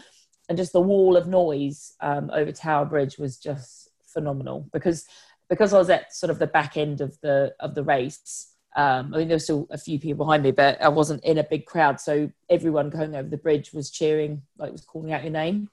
And 0.48 0.58
just 0.58 0.72
the 0.72 0.80
wall 0.80 1.16
of 1.16 1.28
noise 1.28 1.94
um, 2.00 2.30
over 2.32 2.52
Tower 2.52 2.86
Bridge 2.86 3.18
was 3.18 3.36
just 3.36 3.90
phenomenal 4.06 4.68
because 4.72 5.04
because 5.48 5.72
I 5.72 5.78
was 5.78 5.90
at 5.90 6.14
sort 6.14 6.30
of 6.30 6.38
the 6.38 6.46
back 6.46 6.76
end 6.76 7.00
of 7.00 7.18
the 7.20 7.54
of 7.60 7.74
the 7.74 7.84
race. 7.84 8.52
Um, 8.78 9.12
I 9.12 9.18
mean, 9.18 9.28
there 9.28 9.34
were 9.34 9.40
still 9.40 9.66
a 9.70 9.76
few 9.76 9.98
people 9.98 10.24
behind 10.24 10.44
me, 10.44 10.52
but 10.52 10.80
I 10.80 10.88
wasn't 10.88 11.24
in 11.24 11.38
a 11.38 11.42
big 11.42 11.66
crowd, 11.66 12.00
so 12.00 12.30
everyone 12.48 12.90
going 12.90 13.16
over 13.16 13.28
the 13.28 13.36
bridge 13.36 13.72
was 13.72 13.90
cheering, 13.90 14.42
like 14.56 14.70
was 14.70 14.84
calling 14.84 15.12
out 15.12 15.24
your 15.24 15.32
name, 15.32 15.68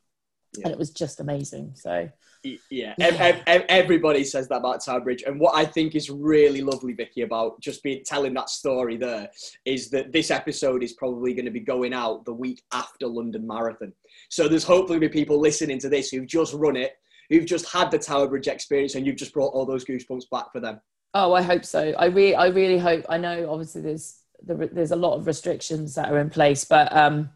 Yeah. 0.58 0.64
and 0.66 0.74
it 0.74 0.80
was 0.80 0.90
just 0.90 1.20
amazing. 1.20 1.74
So 1.76 2.10
Yeah, 2.44 2.58
Yeah. 2.70 2.94
ev- 3.00 3.20
ev- 3.22 3.44
ev- 3.48 3.66
everybody 3.70 4.24
says 4.24 4.48
that 4.50 4.58
about 4.58 4.84
Tower 4.84 5.02
Bridge, 5.02 5.24
and 5.26 5.40
what 5.40 5.56
I 5.56 5.66
think 5.66 5.96
is 5.96 6.10
really 6.12 6.62
lovely, 6.62 6.94
Vicky, 6.94 7.22
about 7.22 7.60
just 7.60 7.82
being 7.82 8.04
telling 8.04 8.36
that 8.36 8.50
story 8.52 8.98
there 8.98 9.32
is 9.66 9.90
that 9.90 10.12
this 10.12 10.30
episode 10.30 10.84
is 10.84 10.94
probably 10.94 11.34
going 11.34 11.46
to 11.46 11.52
be 11.52 11.60
going 11.60 11.92
out 11.94 12.24
the 12.26 12.34
week 12.34 12.62
after 12.72 13.08
London 13.08 13.48
Marathon. 13.48 13.94
So 14.30 14.48
there's 14.48 14.64
hopefully 14.64 15.00
be 15.00 15.10
people 15.10 15.40
listening 15.40 15.80
to 15.80 15.90
this 15.90 16.10
who've 16.12 16.28
just 16.28 16.54
run 16.54 16.76
it, 16.76 16.98
who've 17.30 17.46
just 17.48 17.68
had 17.72 17.90
the 17.90 17.98
Tower 18.00 18.28
Bridge 18.28 18.48
experience, 18.48 18.94
and 18.96 19.06
you've 19.08 19.16
just 19.16 19.34
brought 19.34 19.54
all 19.54 19.66
those 19.66 19.86
goosebumps 19.86 20.30
back 20.30 20.52
for 20.52 20.60
them. 20.60 20.80
Oh, 21.18 21.34
I 21.34 21.42
hope 21.42 21.64
so. 21.64 21.94
I 21.98 22.08
really, 22.08 22.36
I 22.36 22.48
really 22.48 22.78
hope. 22.78 23.06
I 23.08 23.18
know, 23.18 23.50
obviously, 23.50 23.82
there's 23.82 24.20
there, 24.44 24.58
there's 24.68 24.92
a 24.92 24.98
lot 24.98 25.16
of 25.16 25.26
restrictions 25.26 25.96
that 25.96 26.12
are 26.12 26.20
in 26.20 26.30
place, 26.30 26.66
but 26.66 26.96
um, 26.96 27.30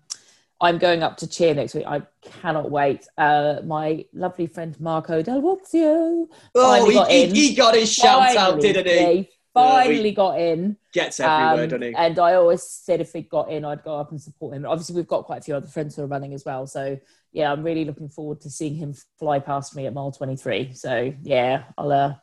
I'm 0.59 0.77
going 0.77 1.01
up 1.01 1.15
to 1.17 1.27
cheer 1.27 1.53
next 1.55 1.74
week. 1.74 1.86
I 1.88 2.01
cannot 2.21 2.69
wait. 2.69 3.07
Uh, 3.17 3.62
my 3.63 4.03
lovely 4.13 4.48
friend 4.48 4.77
Marco 4.81 5.21
Del 5.21 5.41
Wazio 5.41 6.27
Oh, 6.55 6.62
finally 6.62 6.89
he, 6.89 6.95
got 6.95 7.09
he, 7.09 7.24
in. 7.24 7.36
he 7.36 7.55
got 7.55 7.75
his 7.75 7.91
shout 7.91 8.36
out, 8.36 8.59
didn't 8.59 8.86
yeah, 8.86 9.07
he? 9.07 9.15
he 9.15 9.29
finally 9.53 10.12
got 10.12 10.41
in. 10.41 10.75
Gets 10.91 11.21
everywhere, 11.21 11.63
Um, 11.63 11.69
doesn't 11.69 11.81
he? 11.81 11.95
And 11.95 12.19
I 12.19 12.33
always 12.33 12.63
said 12.63 13.00
if 13.00 13.13
he 13.13 13.21
got 13.21 13.50
in, 13.50 13.63
I'd 13.63 13.83
go 13.83 13.95
up 13.95 14.12
and 14.12 14.21
support 14.21 14.55
him. 14.55 14.65
Obviously, 14.65 14.98
we've 14.98 15.07
got 15.07 15.24
quite 15.24 15.38
a 15.39 15.43
few 15.43 15.55
other 15.55 15.67
friends 15.67 15.95
who 15.95 16.03
are 16.03 16.07
running 16.07 16.33
as 16.33 16.43
well. 16.43 16.67
So 16.67 17.00
yeah, 17.31 17.50
I'm 17.50 17.63
really 17.63 17.86
looking 17.86 18.09
forward 18.09 18.41
to 18.41 18.50
seeing 18.50 18.75
him 18.75 18.93
fly 19.17 19.39
past 19.39 19.74
me 19.74 19.86
at 19.86 19.93
mile 19.93 20.12
23. 20.12 20.74
So 20.74 21.13
yeah, 21.24 21.63
I'll 21.77 21.91
uh, 21.93 22.15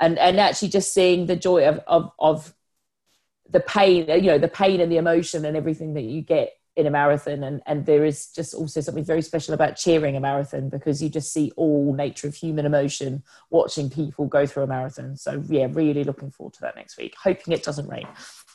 and 0.00 0.18
and 0.18 0.38
actually 0.38 0.68
just 0.68 0.92
seeing 0.92 1.26
the 1.26 1.36
joy 1.36 1.66
of 1.68 1.80
of 1.86 2.12
of 2.18 2.54
the 3.48 3.60
pain, 3.60 4.08
you 4.08 4.30
know, 4.30 4.38
the 4.38 4.48
pain 4.48 4.80
and 4.80 4.90
the 4.90 4.96
emotion 4.96 5.44
and 5.44 5.56
everything 5.56 5.94
that 5.94 6.02
you 6.02 6.20
get 6.20 6.52
in 6.74 6.86
a 6.86 6.90
marathon 6.90 7.42
and 7.42 7.62
and 7.64 7.86
there 7.86 8.04
is 8.04 8.26
just 8.32 8.52
also 8.52 8.82
something 8.82 9.04
very 9.04 9.22
special 9.22 9.54
about 9.54 9.76
cheering 9.76 10.14
a 10.14 10.20
marathon 10.20 10.68
because 10.68 11.02
you 11.02 11.08
just 11.08 11.32
see 11.32 11.50
all 11.56 11.94
nature 11.94 12.28
of 12.28 12.34
human 12.34 12.66
emotion 12.66 13.22
watching 13.48 13.88
people 13.88 14.26
go 14.26 14.44
through 14.44 14.64
a 14.64 14.66
marathon 14.66 15.16
so 15.16 15.42
yeah 15.48 15.66
really 15.70 16.04
looking 16.04 16.30
forward 16.30 16.52
to 16.52 16.60
that 16.60 16.76
next 16.76 16.98
week 16.98 17.14
hoping 17.22 17.54
it 17.54 17.62
doesn't 17.62 17.88
rain 17.88 18.06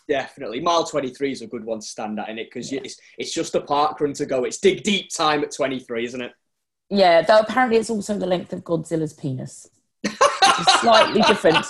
Definitely. 0.07 0.60
Mile 0.60 0.83
23 0.83 1.31
is 1.31 1.41
a 1.41 1.48
good 1.48 1.63
one 1.63 1.79
to 1.79 1.86
stand 1.86 2.19
at 2.19 2.27
in 2.27 2.38
it 2.38 2.45
because 2.45 2.71
it's, 2.71 3.00
it's 3.17 3.33
just 3.33 3.55
a 3.55 3.62
park 3.62 4.00
run 4.01 4.12
to 4.13 4.25
go. 4.25 4.43
It's 4.43 4.57
dig 4.57 4.83
deep 4.83 5.10
time 5.10 5.41
at 5.41 5.55
23, 5.55 6.05
isn't 6.05 6.21
it? 6.21 6.33
Yeah, 6.89 7.21
though 7.21 7.39
apparently 7.39 7.77
it's 7.77 7.89
also 7.89 8.17
the 8.17 8.25
length 8.25 8.51
of 8.51 8.63
Godzilla's 8.65 9.13
penis. 9.13 9.69
Slightly 10.79 11.22
different. 11.22 11.65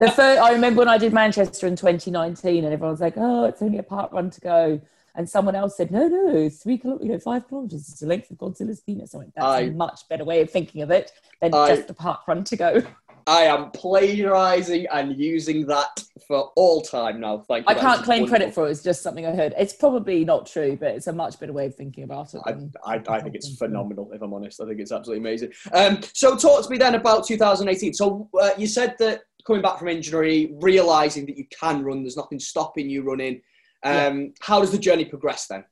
The 0.00 0.10
first, 0.10 0.40
I 0.40 0.52
remember 0.52 0.80
when 0.80 0.88
I 0.88 0.98
did 0.98 1.12
Manchester 1.12 1.66
in 1.66 1.76
2019, 1.76 2.64
and 2.64 2.72
everyone 2.72 2.90
was 2.92 3.00
like, 3.00 3.14
"Oh, 3.16 3.44
it's 3.44 3.62
only 3.62 3.78
a 3.78 3.82
park 3.82 4.12
run 4.12 4.30
to 4.30 4.40
go," 4.40 4.80
and 5.14 5.28
someone 5.28 5.54
else 5.54 5.76
said, 5.76 5.90
"No, 5.90 6.08
no, 6.08 6.28
it's 6.36 6.62
three 6.62 6.78
kilometers, 6.78 7.06
you 7.06 7.12
know, 7.12 7.18
five 7.20 7.46
kilometers 7.48 7.88
is 7.88 8.00
the 8.00 8.06
length 8.06 8.30
of 8.30 8.38
Godzilla's 8.38 8.80
penis." 8.80 9.14
I 9.14 9.18
went, 9.18 9.34
"That's 9.34 9.44
I- 9.46 9.60
a 9.60 9.70
much 9.70 10.08
better 10.08 10.24
way 10.24 10.40
of 10.40 10.50
thinking 10.50 10.82
of 10.82 10.90
it 10.90 11.12
than 11.40 11.54
I- 11.54 11.68
just 11.68 11.88
a 11.90 11.94
park 11.94 12.26
run 12.26 12.42
to 12.44 12.56
go." 12.56 12.82
I 13.26 13.42
am 13.42 13.70
plagiarising 13.70 14.86
and 14.92 15.18
using 15.18 15.66
that 15.66 16.02
for 16.26 16.50
all 16.56 16.80
time 16.80 17.20
now. 17.20 17.38
Thank 17.48 17.68
you. 17.68 17.74
I 17.74 17.78
can't 17.78 18.02
claim 18.02 18.22
wonderful. 18.22 18.28
credit 18.28 18.54
for 18.54 18.66
it. 18.66 18.70
It's 18.72 18.82
just 18.82 19.02
something 19.02 19.26
I 19.26 19.34
heard. 19.34 19.54
It's 19.58 19.72
probably 19.72 20.24
not 20.24 20.46
true, 20.46 20.76
but 20.76 20.94
it's 20.94 21.06
a 21.06 21.12
much 21.12 21.38
better 21.38 21.52
way 21.52 21.66
of 21.66 21.74
thinking 21.74 22.04
about 22.04 22.34
it. 22.34 22.40
I, 22.44 22.94
I, 22.94 23.02
I 23.08 23.20
think 23.20 23.34
it's 23.34 23.56
phenomenal, 23.56 24.10
if 24.12 24.22
I'm 24.22 24.32
honest. 24.32 24.60
I 24.60 24.66
think 24.66 24.80
it's 24.80 24.92
absolutely 24.92 25.20
amazing. 25.20 25.52
Um, 25.72 26.00
so, 26.14 26.36
talk 26.36 26.64
to 26.64 26.70
me 26.70 26.78
then 26.78 26.94
about 26.94 27.26
2018. 27.26 27.94
So, 27.94 28.28
uh, 28.40 28.50
you 28.58 28.66
said 28.66 28.96
that 28.98 29.22
coming 29.46 29.62
back 29.62 29.78
from 29.78 29.88
injury, 29.88 30.54
realising 30.60 31.26
that 31.26 31.36
you 31.36 31.46
can 31.46 31.84
run, 31.84 32.02
there's 32.02 32.16
nothing 32.16 32.38
stopping 32.38 32.88
you 32.88 33.02
running. 33.02 33.42
Um, 33.82 34.32
How 34.40 34.60
does 34.60 34.70
the 34.70 34.78
journey 34.78 35.04
progress 35.04 35.46
then? 35.46 35.64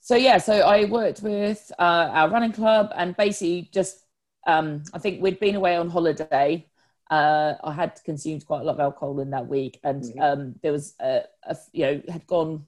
So 0.00 0.16
yeah, 0.16 0.38
so 0.38 0.60
I 0.60 0.84
worked 0.86 1.22
with 1.22 1.70
uh, 1.78 2.08
our 2.12 2.28
running 2.28 2.52
club 2.52 2.92
and 2.96 3.16
basically 3.16 3.70
just 3.72 4.04
um, 4.46 4.82
I 4.92 4.98
think 4.98 5.22
we'd 5.22 5.38
been 5.38 5.54
away 5.54 5.76
on 5.76 5.88
holiday. 5.88 6.66
Uh, 7.12 7.56
I 7.62 7.72
had 7.74 8.00
consumed 8.04 8.46
quite 8.46 8.62
a 8.62 8.64
lot 8.64 8.76
of 8.76 8.80
alcohol 8.80 9.20
in 9.20 9.30
that 9.30 9.46
week, 9.46 9.78
and 9.84 10.02
Mhm. 10.02 10.22
um, 10.26 10.54
there 10.62 10.72
was 10.72 10.94
a, 10.98 11.24
a 11.42 11.54
you 11.72 11.84
know 11.84 12.02
had 12.08 12.26
gone 12.26 12.66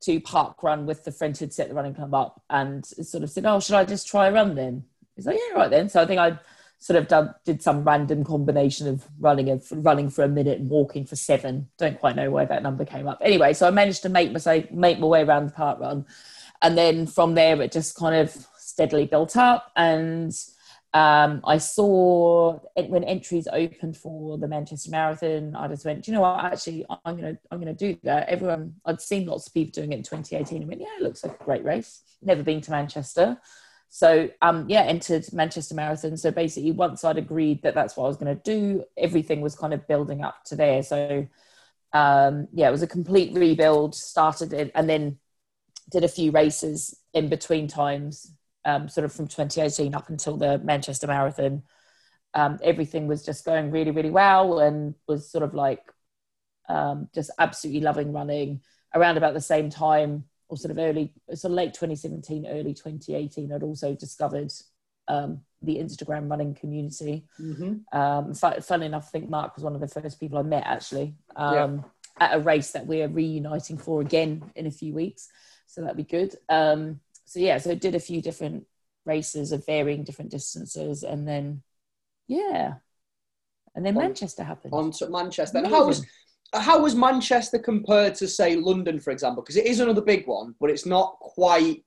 to 0.00 0.20
park 0.20 0.62
run 0.62 0.84
with 0.84 1.04
the 1.04 1.12
friend 1.12 1.34
who'd 1.34 1.54
set 1.54 1.68
the 1.70 1.74
running 1.74 1.94
club 1.94 2.12
up, 2.12 2.42
and 2.50 2.84
sort 2.84 3.22
of 3.24 3.30
said, 3.30 3.46
"Oh, 3.46 3.60
should 3.60 3.76
I 3.76 3.84
just 3.86 4.06
try 4.06 4.26
a 4.28 4.32
run 4.32 4.54
then?" 4.56 4.84
He's 5.16 5.26
like, 5.26 5.38
"Yeah, 5.38 5.56
right 5.56 5.70
then." 5.70 5.88
So 5.88 6.02
I 6.02 6.06
think 6.06 6.20
I 6.20 6.38
sort 6.78 6.98
of 6.98 7.08
done, 7.08 7.34
did 7.46 7.62
some 7.62 7.82
random 7.84 8.24
combination 8.24 8.88
of 8.88 9.08
running 9.18 9.48
of 9.48 9.66
running 9.72 10.10
for 10.10 10.22
a 10.22 10.28
minute 10.28 10.58
and 10.58 10.68
walking 10.68 11.06
for 11.06 11.16
seven. 11.16 11.70
Don't 11.78 11.98
quite 11.98 12.16
know 12.16 12.30
why 12.30 12.44
that 12.44 12.62
number 12.62 12.84
came 12.84 13.08
up. 13.08 13.18
Anyway, 13.22 13.54
so 13.54 13.66
I 13.66 13.70
managed 13.70 14.02
to 14.02 14.10
make 14.10 14.32
my 14.32 14.68
make 14.70 14.98
my 14.98 15.06
way 15.06 15.22
around 15.22 15.46
the 15.46 15.52
park 15.52 15.80
run, 15.80 16.04
and 16.60 16.76
then 16.76 17.06
from 17.06 17.34
there 17.34 17.62
it 17.62 17.72
just 17.72 17.94
kind 17.94 18.16
of 18.16 18.46
steadily 18.58 19.06
built 19.06 19.34
up 19.36 19.72
and 19.76 20.34
um, 20.94 21.40
I 21.44 21.58
saw 21.58 22.58
when 22.76 23.04
entries 23.04 23.48
opened 23.50 23.96
for 23.96 24.36
the 24.36 24.46
Manchester 24.48 24.90
Marathon. 24.90 25.56
I 25.56 25.68
just 25.68 25.84
went, 25.84 26.04
"Do 26.04 26.10
you 26.10 26.16
know 26.16 26.22
what? 26.22 26.44
Actually, 26.44 26.84
I'm 27.04 27.16
gonna 27.16 27.38
I'm 27.50 27.58
gonna 27.58 27.72
do 27.74 27.96
that. 28.02 28.28
Everyone, 28.28 28.74
I'd 28.84 29.00
seen 29.00 29.26
lots 29.26 29.46
of 29.46 29.54
people 29.54 29.72
doing 29.72 29.92
it 29.92 29.96
in 29.96 30.02
2018. 30.02 30.62
I 30.62 30.66
went, 30.66 30.80
yeah, 30.80 30.96
it 30.98 31.02
looks 31.02 31.24
like 31.24 31.40
a 31.40 31.44
great 31.44 31.64
race. 31.64 32.02
Never 32.20 32.42
been 32.42 32.60
to 32.62 32.70
Manchester, 32.70 33.38
so 33.94 34.30
um, 34.40 34.64
yeah, 34.70 34.82
entered 34.84 35.30
Manchester 35.34 35.74
Marathon. 35.74 36.16
So 36.16 36.30
basically, 36.30 36.72
once 36.72 37.04
I'd 37.04 37.18
agreed 37.18 37.62
that 37.62 37.74
that's 37.74 37.94
what 37.94 38.04
I 38.04 38.08
was 38.08 38.16
to 38.16 38.34
do, 38.36 38.84
everything 38.96 39.42
was 39.42 39.54
kind 39.54 39.74
of 39.74 39.86
building 39.86 40.22
up 40.22 40.44
to 40.44 40.56
there. 40.56 40.82
So 40.82 41.26
um, 41.92 42.48
yeah, 42.54 42.68
it 42.68 42.72
was 42.72 42.82
a 42.82 42.86
complete 42.86 43.34
rebuild. 43.34 43.94
Started 43.94 44.54
it 44.54 44.72
and 44.74 44.88
then 44.88 45.18
did 45.90 46.04
a 46.04 46.08
few 46.08 46.30
races 46.30 46.98
in 47.12 47.28
between 47.28 47.68
times, 47.68 48.32
um, 48.64 48.88
sort 48.88 49.04
of 49.04 49.12
from 49.12 49.26
2018 49.26 49.94
up 49.94 50.08
until 50.08 50.36
the 50.36 50.58
Manchester 50.58 51.06
Marathon. 51.06 51.62
Um, 52.34 52.58
everything 52.62 53.06
was 53.06 53.24
just 53.24 53.44
going 53.44 53.70
really, 53.70 53.90
really 53.90 54.10
well 54.10 54.58
and 54.60 54.94
was 55.06 55.30
sort 55.30 55.44
of 55.44 55.54
like 55.54 55.82
um, 56.68 57.08
just 57.14 57.30
absolutely 57.38 57.82
loving 57.82 58.12
running. 58.12 58.60
Around 58.94 59.16
about 59.16 59.34
the 59.34 59.40
same 59.40 59.70
time, 59.70 60.24
or 60.48 60.56
sort 60.56 60.70
of 60.70 60.78
early, 60.78 61.14
sort 61.34 61.50
of 61.50 61.52
late 61.52 61.72
2017, 61.72 62.46
early 62.46 62.74
2018, 62.74 63.52
I'd 63.52 63.62
also 63.62 63.94
discovered 63.94 64.52
um, 65.08 65.40
the 65.62 65.76
Instagram 65.76 66.30
running 66.30 66.54
community. 66.54 67.24
Mm-hmm. 67.40 67.98
Um, 67.98 68.34
fun, 68.34 68.60
fun 68.60 68.82
enough, 68.82 69.06
I 69.08 69.10
think 69.10 69.30
Mark 69.30 69.56
was 69.56 69.64
one 69.64 69.74
of 69.74 69.80
the 69.80 69.88
first 69.88 70.20
people 70.20 70.38
I 70.38 70.42
met 70.42 70.64
actually 70.66 71.14
um, 71.36 71.84
at 72.18 72.34
a 72.34 72.40
race 72.40 72.72
that 72.72 72.86
we're 72.86 73.08
reuniting 73.08 73.78
for 73.78 74.02
again 74.02 74.50
in 74.54 74.66
a 74.66 74.70
few 74.70 74.92
weeks. 74.92 75.28
So 75.66 75.80
that'd 75.80 75.96
be 75.96 76.04
good. 76.04 76.36
Um, 76.50 77.00
so 77.24 77.40
yeah, 77.40 77.58
so 77.58 77.70
it 77.70 77.80
did 77.80 77.94
a 77.94 78.00
few 78.00 78.20
different 78.22 78.66
races 79.04 79.52
of 79.52 79.66
varying 79.66 80.04
different 80.04 80.30
distances, 80.30 81.02
and 81.02 81.26
then 81.26 81.62
yeah, 82.28 82.74
and 83.74 83.84
then 83.84 83.96
On- 83.96 84.02
Manchester 84.02 84.44
happened. 84.44 84.74
On 84.74 84.90
to 84.92 85.08
Manchester. 85.08 85.58
And 85.58 85.66
how 85.66 85.86
was 85.86 86.06
how 86.54 86.82
was 86.82 86.94
Manchester 86.94 87.58
compared 87.58 88.14
to 88.16 88.28
say 88.28 88.56
London, 88.56 89.00
for 89.00 89.10
example? 89.10 89.42
Because 89.42 89.56
it 89.56 89.66
is 89.66 89.80
another 89.80 90.02
big 90.02 90.26
one, 90.26 90.54
but 90.60 90.70
it's 90.70 90.86
not 90.86 91.18
quite 91.20 91.82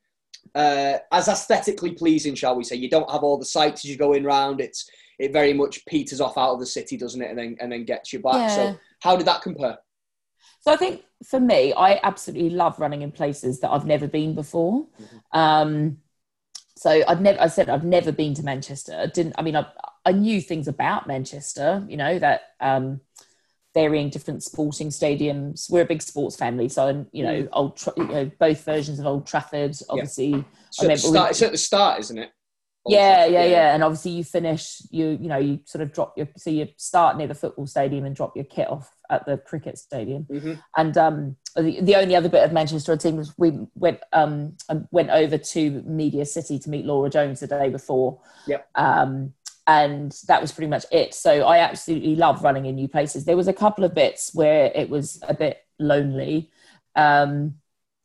uh, 0.54 0.98
as 1.12 1.28
aesthetically 1.28 1.92
pleasing, 1.92 2.36
shall 2.36 2.56
we 2.56 2.64
say? 2.64 2.76
You 2.76 2.90
don't 2.90 3.10
have 3.10 3.24
all 3.24 3.38
the 3.38 3.46
sights 3.46 3.86
as 3.86 3.92
you 3.92 3.98
go 3.98 4.14
in 4.14 4.24
round. 4.24 4.62
It's 4.62 4.90
it 5.18 5.32
very 5.32 5.54
much 5.54 5.86
peters 5.86 6.20
off 6.20 6.38
out 6.38 6.54
of 6.54 6.60
the 6.60 6.66
city, 6.66 6.98
doesn't 6.98 7.22
it? 7.22 7.30
And 7.30 7.38
then 7.38 7.58
and 7.60 7.72
then 7.72 7.86
gets 7.86 8.12
you 8.12 8.20
back. 8.20 8.36
Yeah. 8.36 8.56
So 8.56 8.80
how 9.02 9.16
did 9.16 9.28
that 9.28 9.42
compare? 9.42 9.78
So 10.66 10.74
I 10.74 10.78
think 10.78 11.04
for 11.24 11.40
me, 11.40 11.74
I 11.74 12.00
absolutely 12.04 12.50
love 12.50 12.80
running 12.80 13.04
in 13.04 13.12
places 13.12 13.60
that 13.60 13.72
I've 13.72 13.86
never 13.86 14.08
been 14.08 14.34
before. 14.34 14.88
Um, 15.32 15.98
so 16.78 17.04
I've 17.08 17.22
never, 17.22 17.40
I 17.42 17.48
said 17.48 17.70
I've 17.70 17.84
never 17.86 18.12
been 18.12 18.34
to 18.36 18.44
Manchester. 18.44 18.96
I 19.00 19.06
didn't, 19.08 19.36
I 19.38 19.44
mean, 19.44 19.56
I, 19.56 19.66
I 20.06 20.12
knew 20.12 20.42
things 20.42 20.68
about 20.68 21.08
Manchester, 21.08 21.86
you 21.88 21.98
know, 21.98 22.20
that 22.20 22.42
um, 22.60 23.02
varying 23.76 24.10
different 24.10 24.44
sporting 24.44 24.90
stadiums. 24.90 25.70
We're 25.70 25.82
a 25.84 25.86
big 25.86 26.02
sports 26.02 26.36
family. 26.36 26.70
So, 26.70 27.06
you 27.12 27.24
know, 27.24 27.48
old, 27.54 27.78
Tra- 27.78 27.94
you 27.98 28.06
know, 28.08 28.32
both 28.40 28.66
versions 28.66 29.00
of 29.00 29.06
Old 29.06 29.28
Trafford, 29.28 29.76
obviously. 29.90 30.44
So 30.72 30.88
at 30.88 31.04
remember 31.04 31.12
we- 31.12 31.30
it's 31.30 31.42
at 31.42 31.52
the 31.52 31.58
start, 31.58 32.00
isn't 32.02 32.18
it? 32.18 32.32
Yeah, 32.88 33.22
Also, 33.22 33.34
yeah, 33.34 33.46
yeah. 33.46 33.74
And 33.74 33.84
obviously 33.84 34.12
you 34.12 34.24
finish, 34.24 34.82
you 34.92 35.18
you 35.22 35.28
know, 35.28 35.38
you 35.38 35.60
sort 35.66 35.82
of 35.82 35.94
drop 35.94 36.18
your, 36.18 36.28
so 36.38 36.50
you 36.50 36.68
start 36.78 37.18
near 37.18 37.28
the 37.28 37.36
football 37.36 37.68
stadium 37.68 38.06
and 38.06 38.16
drop 38.16 38.36
your 38.36 38.46
kit 38.46 38.70
off 38.70 38.95
at 39.10 39.26
the 39.26 39.38
cricket 39.38 39.78
stadium. 39.78 40.26
Mhm. 40.30 40.62
And 40.76 40.98
um, 40.98 41.36
the, 41.56 41.82
the 41.82 41.96
only 41.96 42.16
other 42.16 42.30
bit 42.30 42.44
of 42.44 42.52
Manchester 42.52 42.94
I'd 42.94 43.02
seen 43.02 43.18
was 43.18 43.34
we 43.38 43.60
went 43.76 44.00
um 44.14 44.56
um, 44.70 44.88
went 44.92 45.10
over 45.10 45.38
to 45.38 45.72
Media 45.84 46.26
City 46.26 46.60
to 46.60 46.70
meet 46.70 46.86
Laura 46.86 47.10
Jones 47.10 47.40
the 47.40 47.48
day 47.48 47.70
before. 47.70 48.20
Yep. 48.48 48.68
Um, 48.76 49.34
and 49.68 50.16
that 50.28 50.42
was 50.42 50.52
pretty 50.52 50.70
much 50.70 50.86
it. 50.92 51.14
So 51.14 51.44
I 51.44 51.60
absolutely 51.60 52.16
love 52.16 52.44
running 52.44 52.66
in 52.66 52.76
new 52.76 52.88
places. 52.88 53.26
There 53.26 53.38
was 53.38 53.48
a 53.48 53.54
couple 53.54 53.84
of 53.84 53.96
bits 53.96 54.34
where 54.34 54.72
it 54.76 54.90
was 54.90 55.20
a 55.28 55.34
bit 55.34 55.66
lonely. 55.80 56.52
Um, 56.96 57.56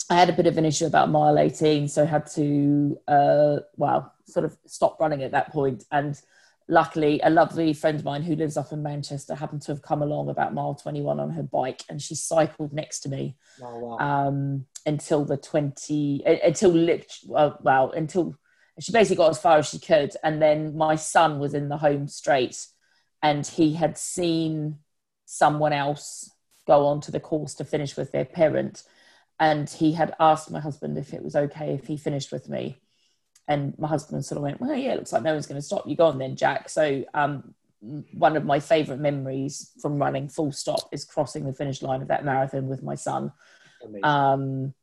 I 0.09 0.15
had 0.15 0.29
a 0.29 0.33
bit 0.33 0.47
of 0.47 0.59
an 0.59 0.65
issue 0.65 0.87
about 0.87 1.11
mile 1.11 1.39
18, 1.39 1.87
so 1.87 2.03
I 2.03 2.07
had 2.07 2.27
to, 2.33 2.99
uh, 3.07 3.57
well, 3.77 4.13
sort 4.25 4.45
of 4.45 4.57
stop 4.67 4.99
running 4.99 5.23
at 5.23 5.33
that 5.33 5.53
point. 5.53 5.85
And 5.93 6.21
luckily, 6.71 7.21
a 7.23 7.31
lovely 7.31 7.73
friend 7.75 7.99
of 7.99 8.05
mine 8.05 8.23
who 8.23 8.37
lives 8.37 8.57
up 8.57 8.73
in 8.73 8.83
Manchester 8.83 9.35
happened 9.35 9.63
to 9.63 9.73
have 9.73 9.83
come 9.83 10.01
along 10.03 10.29
about 10.31 10.55
mile 10.55 10.75
21 10.75 11.21
on 11.21 11.31
her 11.31 11.43
bike, 11.43 11.83
and 11.89 12.01
she 12.01 12.15
cycled 12.15 12.73
next 12.73 13.01
to 13.01 13.09
me 13.09 13.37
Oh, 13.63 13.79
wow. 13.79 14.29
um, 14.29 14.67
until 14.87 15.25
the 15.25 15.37
20, 15.37 16.23
uh, 16.27 16.37
until 16.45 16.71
lit, 16.71 17.13
well, 17.27 17.59
well, 17.63 17.91
until 17.91 18.37
she 18.79 18.93
basically 18.93 19.17
got 19.17 19.31
as 19.31 19.41
far 19.41 19.59
as 19.59 19.69
she 19.69 19.79
could. 19.79 20.13
And 20.23 20.41
then 20.41 20.77
my 20.77 20.97
son 20.97 21.39
was 21.39 21.53
in 21.53 21.69
the 21.69 21.77
home 21.77 22.09
straight, 22.09 22.67
and 23.23 23.47
he 23.47 23.75
had 23.75 23.99
seen 23.99 24.79
someone 25.27 25.73
else 25.73 26.31
go 26.67 26.87
on 26.87 27.01
to 27.03 27.11
the 27.11 27.21
course 27.21 27.55
to 27.55 27.65
finish 27.65 27.97
with 27.97 28.13
their 28.13 28.25
parent. 28.25 28.85
And 29.39 29.69
he 29.69 29.93
had 29.93 30.15
asked 30.21 30.51
my 30.51 30.61
husband 30.61 30.99
if 30.99 31.13
it 31.15 31.23
was 31.23 31.35
okay 31.35 31.75
if 31.75 31.87
he 31.87 31.97
finished 31.97 32.31
with 32.31 32.49
me. 32.49 32.81
And 33.49 33.77
my 33.79 33.89
husband 33.89 34.25
sort 34.25 34.37
of 34.37 34.43
went, 34.43 34.61
Well, 34.61 34.75
yeah, 34.75 34.93
it 34.93 34.97
looks 34.97 35.13
like 35.13 35.23
no 35.23 35.33
one's 35.33 35.47
going 35.47 35.61
to 35.61 35.67
stop 35.67 35.89
you. 35.89 35.97
Go 35.97 36.07
on 36.07 36.19
then, 36.19 36.37
Jack. 36.37 36.69
So, 36.69 37.05
um, 37.15 37.55
one 38.13 38.37
of 38.37 38.45
my 38.45 38.61
favorite 38.61 39.01
memories 39.01 39.71
from 39.81 39.99
running 39.99 40.29
full 40.29 40.53
stop 40.53 40.89
is 40.93 41.05
crossing 41.05 41.47
the 41.47 41.53
finish 41.55 41.81
line 41.81 42.03
of 42.03 42.09
that 42.09 42.25
marathon 42.25 42.69
with 42.69 42.83
my 42.83 42.95
son 42.95 43.33
um, 44.03 44.75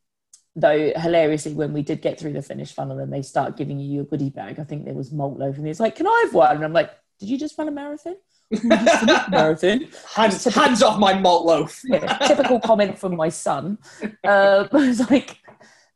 though 0.55 0.91
hilariously, 0.95 1.53
when 1.53 1.73
we 1.73 1.81
did 1.81 2.01
get 2.01 2.19
through 2.19 2.33
the 2.33 2.41
finish 2.41 2.73
funnel 2.73 2.99
and 2.99 3.11
they 3.11 3.21
start 3.21 3.57
giving 3.57 3.79
you 3.79 3.93
your 3.93 4.03
goodie 4.05 4.29
bag, 4.29 4.59
I 4.59 4.63
think 4.63 4.85
there 4.85 4.93
was 4.93 5.11
malt 5.11 5.37
loaf, 5.37 5.57
and 5.57 5.67
he's 5.67 5.79
like, 5.79 5.95
"Can 5.95 6.07
I 6.07 6.23
have 6.25 6.33
one?" 6.33 6.55
And 6.55 6.65
I'm 6.65 6.73
like, 6.73 6.91
"Did 7.19 7.29
you 7.29 7.37
just 7.37 7.57
run 7.57 7.67
a 7.67 7.71
marathon?" 7.71 8.15
"You 8.49 8.59
just 8.69 9.05
finished 9.05 9.27
a 9.27 9.31
marathon. 9.31 9.87
Hands, 10.15 10.43
hands 10.45 10.83
off 10.83 10.99
my 10.99 11.13
malt 11.13 11.45
loaf. 11.45 11.81
Yeah, 11.85 12.17
typical 12.19 12.59
comment 12.59 12.97
from 12.97 13.15
my 13.15 13.29
son. 13.29 13.77
Uh, 14.23 14.67
but 14.71 14.83
it's 14.83 15.09
like, 15.09 15.37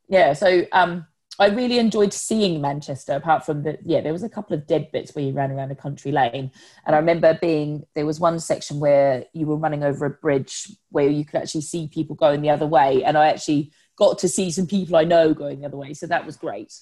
yeah. 0.08 0.32
So 0.32 0.64
um, 0.72 1.06
I 1.42 1.48
really 1.48 1.78
enjoyed 1.78 2.12
seeing 2.12 2.60
Manchester. 2.60 3.14
Apart 3.14 3.44
from 3.44 3.64
the, 3.64 3.76
yeah, 3.82 4.00
there 4.00 4.12
was 4.12 4.22
a 4.22 4.28
couple 4.28 4.54
of 4.54 4.68
dead 4.68 4.92
bits 4.92 5.12
where 5.12 5.24
you 5.24 5.32
ran 5.32 5.50
around 5.50 5.72
a 5.72 5.74
country 5.74 6.12
lane, 6.12 6.52
and 6.86 6.94
I 6.94 6.98
remember 6.98 7.36
being 7.42 7.84
there 7.96 8.06
was 8.06 8.20
one 8.20 8.38
section 8.38 8.78
where 8.78 9.24
you 9.32 9.46
were 9.46 9.56
running 9.56 9.82
over 9.82 10.06
a 10.06 10.10
bridge 10.10 10.70
where 10.90 11.08
you 11.08 11.24
could 11.24 11.42
actually 11.42 11.62
see 11.62 11.88
people 11.88 12.14
going 12.14 12.42
the 12.42 12.50
other 12.50 12.66
way, 12.66 13.02
and 13.02 13.18
I 13.18 13.26
actually 13.26 13.72
got 13.96 14.20
to 14.20 14.28
see 14.28 14.52
some 14.52 14.68
people 14.68 14.94
I 14.94 15.02
know 15.02 15.34
going 15.34 15.60
the 15.60 15.66
other 15.66 15.76
way, 15.76 15.94
so 15.94 16.06
that 16.06 16.24
was 16.24 16.36
great. 16.36 16.72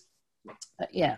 But 0.78 0.94
yeah, 0.94 1.16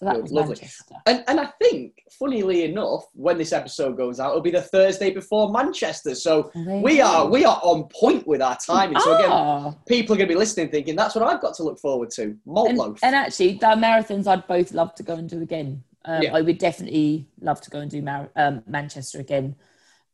so 0.00 0.06
that 0.06 0.22
was 0.22 0.32
lovely. 0.32 0.54
Manchester. 0.56 0.94
And, 1.06 1.22
and 1.28 1.38
I 1.40 1.46
think, 1.60 2.02
funnily 2.18 2.64
enough, 2.64 3.04
when 3.12 3.36
this 3.38 3.52
episode 3.52 3.96
goes 3.98 4.18
out, 4.18 4.30
it'll 4.30 4.40
be 4.40 4.50
the 4.50 4.62
Thursday 4.62 5.10
before 5.10 5.52
Manchester. 5.52 6.14
So 6.14 6.50
you 6.54 6.80
we 6.82 7.00
are 7.02 7.26
we 7.28 7.44
are 7.44 7.60
on 7.62 7.84
point 7.84 8.26
with 8.26 8.40
our 8.42 8.56
timing. 8.56 8.98
So 9.00 9.14
again, 9.16 9.30
Ah. 9.30 9.74
people 9.86 10.14
are 10.14 10.18
going 10.18 10.28
to 10.28 10.34
be 10.34 10.38
listening, 10.38 10.70
thinking 10.70 10.96
that's 10.96 11.14
what 11.14 11.22
I've 11.24 11.40
got 11.40 11.54
to 11.56 11.62
look 11.62 11.78
forward 11.78 12.10
to. 12.12 12.36
Malt 12.46 12.70
and, 12.70 12.78
loaf. 12.78 12.98
and 13.02 13.14
actually, 13.14 13.52
the 13.54 13.66
marathons 13.66 14.26
I'd 14.26 14.46
both 14.46 14.72
love 14.72 14.94
to 14.96 15.02
go 15.02 15.14
and 15.14 15.28
do 15.28 15.42
again. 15.42 15.84
Um, 16.06 16.22
Yeah. 16.22 16.34
I 16.34 16.40
would 16.40 16.56
definitely 16.58 17.28
love 17.42 17.60
to 17.60 17.70
go 17.70 17.80
and 17.80 17.90
do 17.90 18.00
Mar- 18.00 18.30
um, 18.34 18.62
Manchester 18.66 19.20
again. 19.20 19.54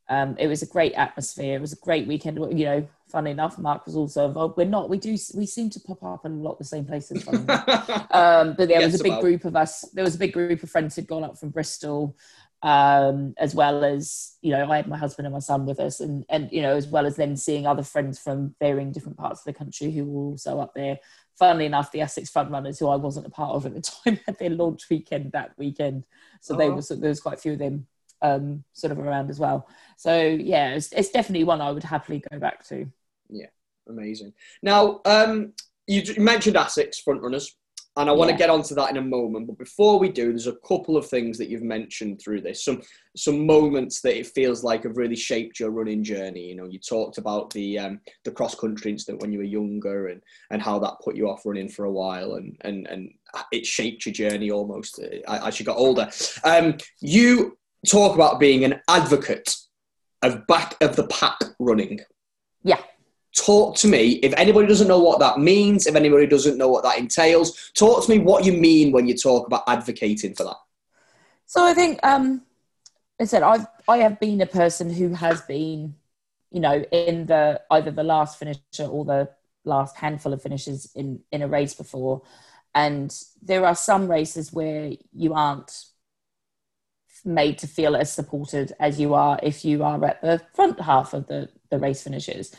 Um, 0.09 0.37
it 0.39 0.49
was 0.49 0.63
a 0.63 0.67
great 0.67 0.95
atmosphere. 0.95 1.57
It 1.57 1.61
was 1.61 1.73
a 1.73 1.77
great 1.77 2.07
weekend. 2.09 2.39
You 2.59 2.65
know, 2.65 2.89
funny 3.17 3.31
enough, 3.31 3.57
Mark 3.57 3.87
was 3.87 3.97
also 3.97 4.27
involved. 4.27 4.59
We're 4.59 4.67
not. 4.67 4.91
We 4.91 4.99
do. 4.99 5.17
We 5.35 5.47
seem 5.47 5.71
to 5.71 5.81
pop 5.81 6.03
up 6.05 6.27
in 6.27 6.33
a 6.33 6.43
lot 6.43 6.59
the 6.59 6.65
same 6.65 6.85
places. 6.85 7.27
um, 8.11 8.53
but 8.59 8.69
there 8.69 8.83
was 8.83 9.01
a 9.01 9.03
big 9.03 9.13
about. 9.13 9.23
group 9.23 9.47
of 9.47 9.57
us. 9.57 9.87
There 9.95 10.05
was 10.05 10.17
a 10.17 10.19
big 10.19 10.35
group 10.35 10.63
of 10.63 10.69
friends 10.71 10.95
who'd 10.95 11.07
gone 11.07 11.25
up 11.25 11.39
from 11.39 11.49
Bristol, 11.49 12.15
um, 12.63 13.33
as 13.39 13.55
well 13.55 13.85
as 13.85 14.35
you 14.43 14.51
know, 14.53 14.71
I 14.71 14.77
had 14.77 14.87
my 14.87 14.99
husband 14.99 15.25
and 15.27 15.33
my 15.33 15.39
son 15.39 15.65
with 15.65 15.81
us, 15.81 16.01
and 16.01 16.27
and 16.29 16.53
you 16.53 16.61
know, 16.61 16.77
as 16.77 16.89
well 16.89 17.07
as 17.07 17.17
then 17.17 17.39
seeing 17.39 17.67
other 17.67 17.83
friends 17.83 18.19
from 18.19 18.55
varying 18.61 18.93
different 18.93 19.17
parts 19.17 19.41
of 19.41 19.47
the 19.47 19.59
country 19.59 19.91
who 19.93 20.05
were 20.05 20.27
also 20.33 20.61
up 20.61 20.75
there. 20.75 20.99
Funnily 21.39 21.65
enough, 21.65 21.91
the 21.93 22.01
ASICS 22.01 22.31
front 22.31 22.51
runners, 22.51 22.79
who 22.79 22.89
I 22.89 22.97
wasn't 22.97 23.27
a 23.27 23.31
part 23.31 23.55
of 23.55 23.65
at 23.65 23.73
the 23.73 23.81
time, 24.05 24.21
had 24.27 24.39
their 24.39 24.51
launch 24.51 24.91
weekend 24.91 25.33
that 25.33 25.53
weekend, 25.57 26.05
so 26.43 26.55
they 26.55 26.69
Oh. 26.69 26.75
were 26.75 26.83
there 26.83 27.09
was 27.09 27.21
quite 27.21 27.39
a 27.39 27.41
few 27.41 27.55
of 27.55 27.61
them 27.61 27.87
um, 28.23 28.65
sort 28.73 28.93
of 28.93 28.99
around 28.99 29.31
as 29.31 29.39
well. 29.39 29.69
So 29.97 30.19
yeah, 30.21 30.75
it's, 30.75 30.93
it's 30.93 31.11
definitely 31.11 31.45
one 31.45 31.61
I 31.61 31.71
would 31.71 31.85
happily 31.85 32.23
go 32.31 32.39
back 32.39 32.67
to. 32.69 32.91
Yeah, 33.31 33.47
amazing. 33.89 34.33
Now, 34.63 35.01
um, 35.05 35.53
you, 35.87 36.03
you 36.03 36.23
mentioned 36.23 36.57
ASICS 36.57 37.03
front 37.05 37.23
runners, 37.23 37.57
and 37.99 38.11
I 38.11 38.13
want 38.13 38.29
to 38.29 38.35
Yeah. 38.35 38.39
get 38.39 38.51
onto 38.51 38.75
that 38.75 38.91
in 38.91 38.99
a 38.99 39.03
moment. 39.03 39.47
But 39.47 39.57
before 39.57 39.99
we 39.99 40.11
do, 40.11 40.29
there's 40.29 40.47
a 40.47 40.57
couple 40.69 40.99
of 40.99 41.09
things 41.09 41.39
that 41.39 41.49
you've 41.49 41.63
mentioned 41.63 42.21
through 42.21 42.43
this. 42.43 42.63
Some 42.65 42.83
some 43.17 43.47
moments 43.47 44.03
that 44.03 44.19
it 44.19 44.27
feels 44.27 44.63
like 44.63 44.83
have 44.85 44.99
really 44.99 45.17
shaped 45.17 45.59
your 45.59 45.71
running 45.71 46.05
journey. 46.05 46.43
You 46.49 46.57
know, 46.57 46.67
you 46.67 46.79
talked 46.79 47.17
about 47.17 47.51
the 47.55 47.79
um, 47.79 48.01
the 48.25 48.33
cross 48.33 48.55
country 48.55 48.91
incident 48.91 49.23
when 49.23 49.33
you 49.33 49.39
were 49.39 49.45
younger, 49.45 50.09
and 50.09 50.21
and 50.51 50.61
how 50.61 50.79
that 50.81 51.01
put 51.03 51.17
you 51.17 51.31
off 51.31 51.47
running 51.47 51.69
for 51.71 51.87
a 51.87 51.91
while, 51.93 52.35
and 52.35 52.57
and 52.63 52.87
and 52.89 53.11
it 53.51 53.65
shaped 53.65 54.05
your 54.05 54.13
journey 54.13 54.51
almost 54.51 55.01
uh, 55.01 55.41
as 55.47 55.59
you 55.59 55.65
got 55.65 55.79
older. 55.79 56.11
Um, 56.45 56.77
you 57.01 57.57
talk 57.87 58.15
about 58.15 58.39
being 58.41 58.65
an 58.65 58.81
advocate 58.89 59.55
of 60.23 60.47
back 60.49 60.77
of 60.83 60.97
the 60.97 61.07
pack 61.07 61.39
running 61.59 62.01
Yeah. 62.65 62.83
Talk 63.37 63.77
to 63.77 63.89
me. 63.89 64.13
If 64.23 64.33
anybody 64.37 64.67
doesn't 64.67 64.89
know 64.89 64.99
what 64.99 65.21
that 65.21 65.39
means 65.39 65.87
if 65.87 65.95
anybody 65.95 66.27
doesn't 66.27 66.57
know 66.57 66.69
what 66.69 66.83
that 66.85 66.99
entails 66.99 67.71
talk 67.75 68.05
to 68.05 68.11
me 68.11 68.19
what 68.19 68.45
you 68.45 68.53
mean 68.53 68.93
when 68.93 69.07
you 69.07 69.17
talk 69.17 69.47
about 69.47 69.65
advocating 69.67 70.35
for 70.35 70.45
that. 70.45 70.57
So 71.47 71.65
I 71.65 71.75
think, 71.75 72.01
um, 72.03 72.43
I 73.21 73.25
said 73.25 73.43
I've 73.43 73.67
I 73.89 73.99
have 73.99 74.21
been 74.21 74.41
a 74.41 74.47
person 74.47 74.91
who 74.91 75.15
has 75.15 75.41
been, 75.43 75.95
you 76.51 76.61
know, 76.61 76.83
in 76.93 77.27
the 77.27 77.61
either 77.71 77.91
the 77.91 78.03
last 78.03 78.39
finisher 78.39 78.85
or 78.85 79.05
the 79.05 79.31
last 79.65 79.97
handful 79.97 80.33
of 80.33 80.43
finishes 80.43 80.91
in 80.95 81.21
in 81.33 81.43
a 81.43 81.49
race 81.49 81.75
before, 81.75 82.23
and 82.75 83.15
there 83.43 83.65
are 83.65 83.75
some 83.75 84.11
races 84.11 84.53
where 84.53 84.93
you 85.13 85.35
aren't 85.35 85.87
made 87.25 87.59
to 87.59 87.67
feel 87.67 87.97
as 87.97 88.13
supported 88.13 88.73
as 88.79 89.01
you 89.01 89.15
are 89.15 89.39
if 89.43 89.65
you 89.65 89.83
are 89.83 90.05
at 90.05 90.21
the 90.21 90.41
front 90.55 90.79
half 90.81 91.15
of 91.15 91.27
the 91.27 91.49
the 91.71 91.79
race 91.79 92.03
finishes. 92.03 92.55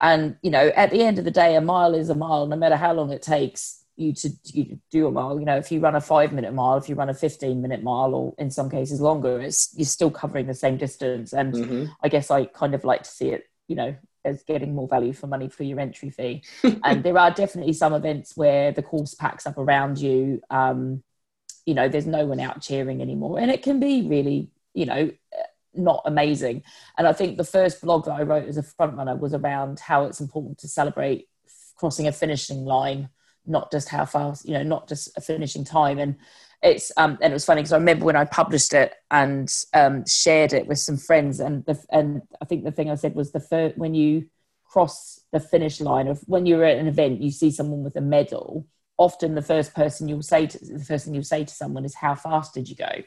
And 0.00 0.36
you 0.42 0.50
know, 0.50 0.68
at 0.68 0.90
the 0.90 1.02
end 1.02 1.18
of 1.18 1.24
the 1.24 1.30
day, 1.30 1.56
a 1.56 1.60
mile 1.60 1.94
is 1.94 2.10
a 2.10 2.14
mile, 2.14 2.46
no 2.46 2.56
matter 2.56 2.76
how 2.76 2.92
long 2.92 3.10
it 3.10 3.22
takes 3.22 3.84
you 3.96 4.12
to, 4.14 4.30
you 4.44 4.80
do 4.90 5.06
a 5.06 5.10
mile. 5.10 5.38
You 5.38 5.44
know, 5.46 5.56
if 5.56 5.70
you 5.70 5.80
run 5.80 5.94
a 5.94 6.00
five 6.00 6.32
minute 6.32 6.54
mile, 6.54 6.78
if 6.78 6.88
you 6.88 6.94
run 6.94 7.10
a 7.10 7.14
fifteen 7.14 7.60
minute 7.62 7.82
mile, 7.82 8.14
or 8.14 8.34
in 8.38 8.50
some 8.50 8.70
cases 8.70 9.00
longer, 9.00 9.40
it's 9.40 9.72
you're 9.76 9.84
still 9.86 10.10
covering 10.10 10.46
the 10.46 10.54
same 10.54 10.76
distance. 10.76 11.32
And 11.32 11.54
Mm-hmm. 11.54 11.92
I 12.02 12.08
guess 12.08 12.30
I 12.30 12.46
kind 12.46 12.74
of 12.74 12.84
like 12.84 13.02
to 13.04 13.10
see 13.10 13.30
it, 13.30 13.44
you 13.68 13.76
know, 13.76 13.96
as 14.24 14.42
getting 14.44 14.74
more 14.74 14.88
value 14.88 15.12
for 15.12 15.26
money 15.26 15.48
for 15.48 15.64
your 15.64 15.80
entry 15.80 16.10
fee. 16.10 16.44
and 16.84 17.02
there 17.04 17.18
are 17.18 17.30
definitely 17.30 17.72
some 17.74 17.92
events 17.94 18.36
where 18.36 18.72
the 18.72 18.82
course 18.82 19.14
packs 19.14 19.46
up 19.46 19.58
around 19.58 19.98
you. 19.98 20.40
Um, 20.50 21.02
you 21.66 21.74
know, 21.74 21.88
there's 21.88 22.06
no 22.06 22.26
one 22.26 22.40
out 22.40 22.60
cheering 22.62 23.02
anymore, 23.02 23.38
and 23.38 23.50
it 23.50 23.62
can 23.62 23.80
be 23.80 24.02
really, 24.08 24.50
you 24.74 24.86
know, 24.86 25.10
not 25.74 26.02
amazing. 26.04 26.62
And 26.98 27.06
I 27.06 27.12
think 27.12 27.36
the 27.36 27.44
first 27.44 27.80
blog 27.80 28.04
that 28.04 28.12
I 28.12 28.22
wrote 28.22 28.48
as 28.48 28.56
a 28.56 28.62
front 28.62 28.96
runner 28.96 29.16
was 29.16 29.34
around 29.34 29.80
how 29.80 30.04
it's 30.04 30.20
important 30.20 30.58
to 30.58 30.68
celebrate 30.68 31.28
crossing 31.76 32.06
a 32.06 32.12
finishing 32.12 32.64
line, 32.64 33.08
not 33.46 33.70
just 33.72 33.88
how 33.88 34.04
fast, 34.04 34.46
you 34.46 34.54
know, 34.54 34.62
not 34.62 34.88
just 34.88 35.16
a 35.16 35.20
finishing 35.20 35.64
time. 35.64 35.98
And 35.98 36.16
it's 36.62 36.92
um 36.96 37.18
and 37.22 37.32
it 37.32 37.34
was 37.34 37.44
funny 37.44 37.62
because 37.62 37.72
I 37.72 37.78
remember 37.78 38.04
when 38.04 38.16
I 38.16 38.24
published 38.24 38.74
it 38.74 38.94
and 39.10 39.50
um 39.72 40.04
shared 40.06 40.52
it 40.52 40.66
with 40.66 40.78
some 40.78 40.96
friends 40.96 41.40
and 41.40 41.64
the 41.64 41.82
and 41.90 42.22
I 42.40 42.44
think 42.44 42.64
the 42.64 42.72
thing 42.72 42.90
I 42.90 42.96
said 42.96 43.14
was 43.14 43.32
the 43.32 43.40
first 43.40 43.78
when 43.78 43.94
you 43.94 44.26
cross 44.64 45.20
the 45.32 45.40
finish 45.40 45.80
line 45.80 46.06
of 46.06 46.20
when 46.26 46.46
you're 46.46 46.64
at 46.64 46.78
an 46.78 46.86
event 46.86 47.22
you 47.22 47.30
see 47.30 47.50
someone 47.50 47.82
with 47.82 47.96
a 47.96 48.00
medal 48.00 48.66
often 48.98 49.34
the 49.34 49.42
first 49.42 49.74
person 49.74 50.06
you'll 50.06 50.22
say 50.22 50.46
to 50.46 50.58
the 50.58 50.84
first 50.84 51.04
thing 51.06 51.14
you'll 51.14 51.24
say 51.24 51.44
to 51.44 51.54
someone 51.54 51.84
is 51.84 51.94
how 51.94 52.14
fast 52.14 52.54
did 52.54 52.68
you 52.68 52.76
go 52.76 53.02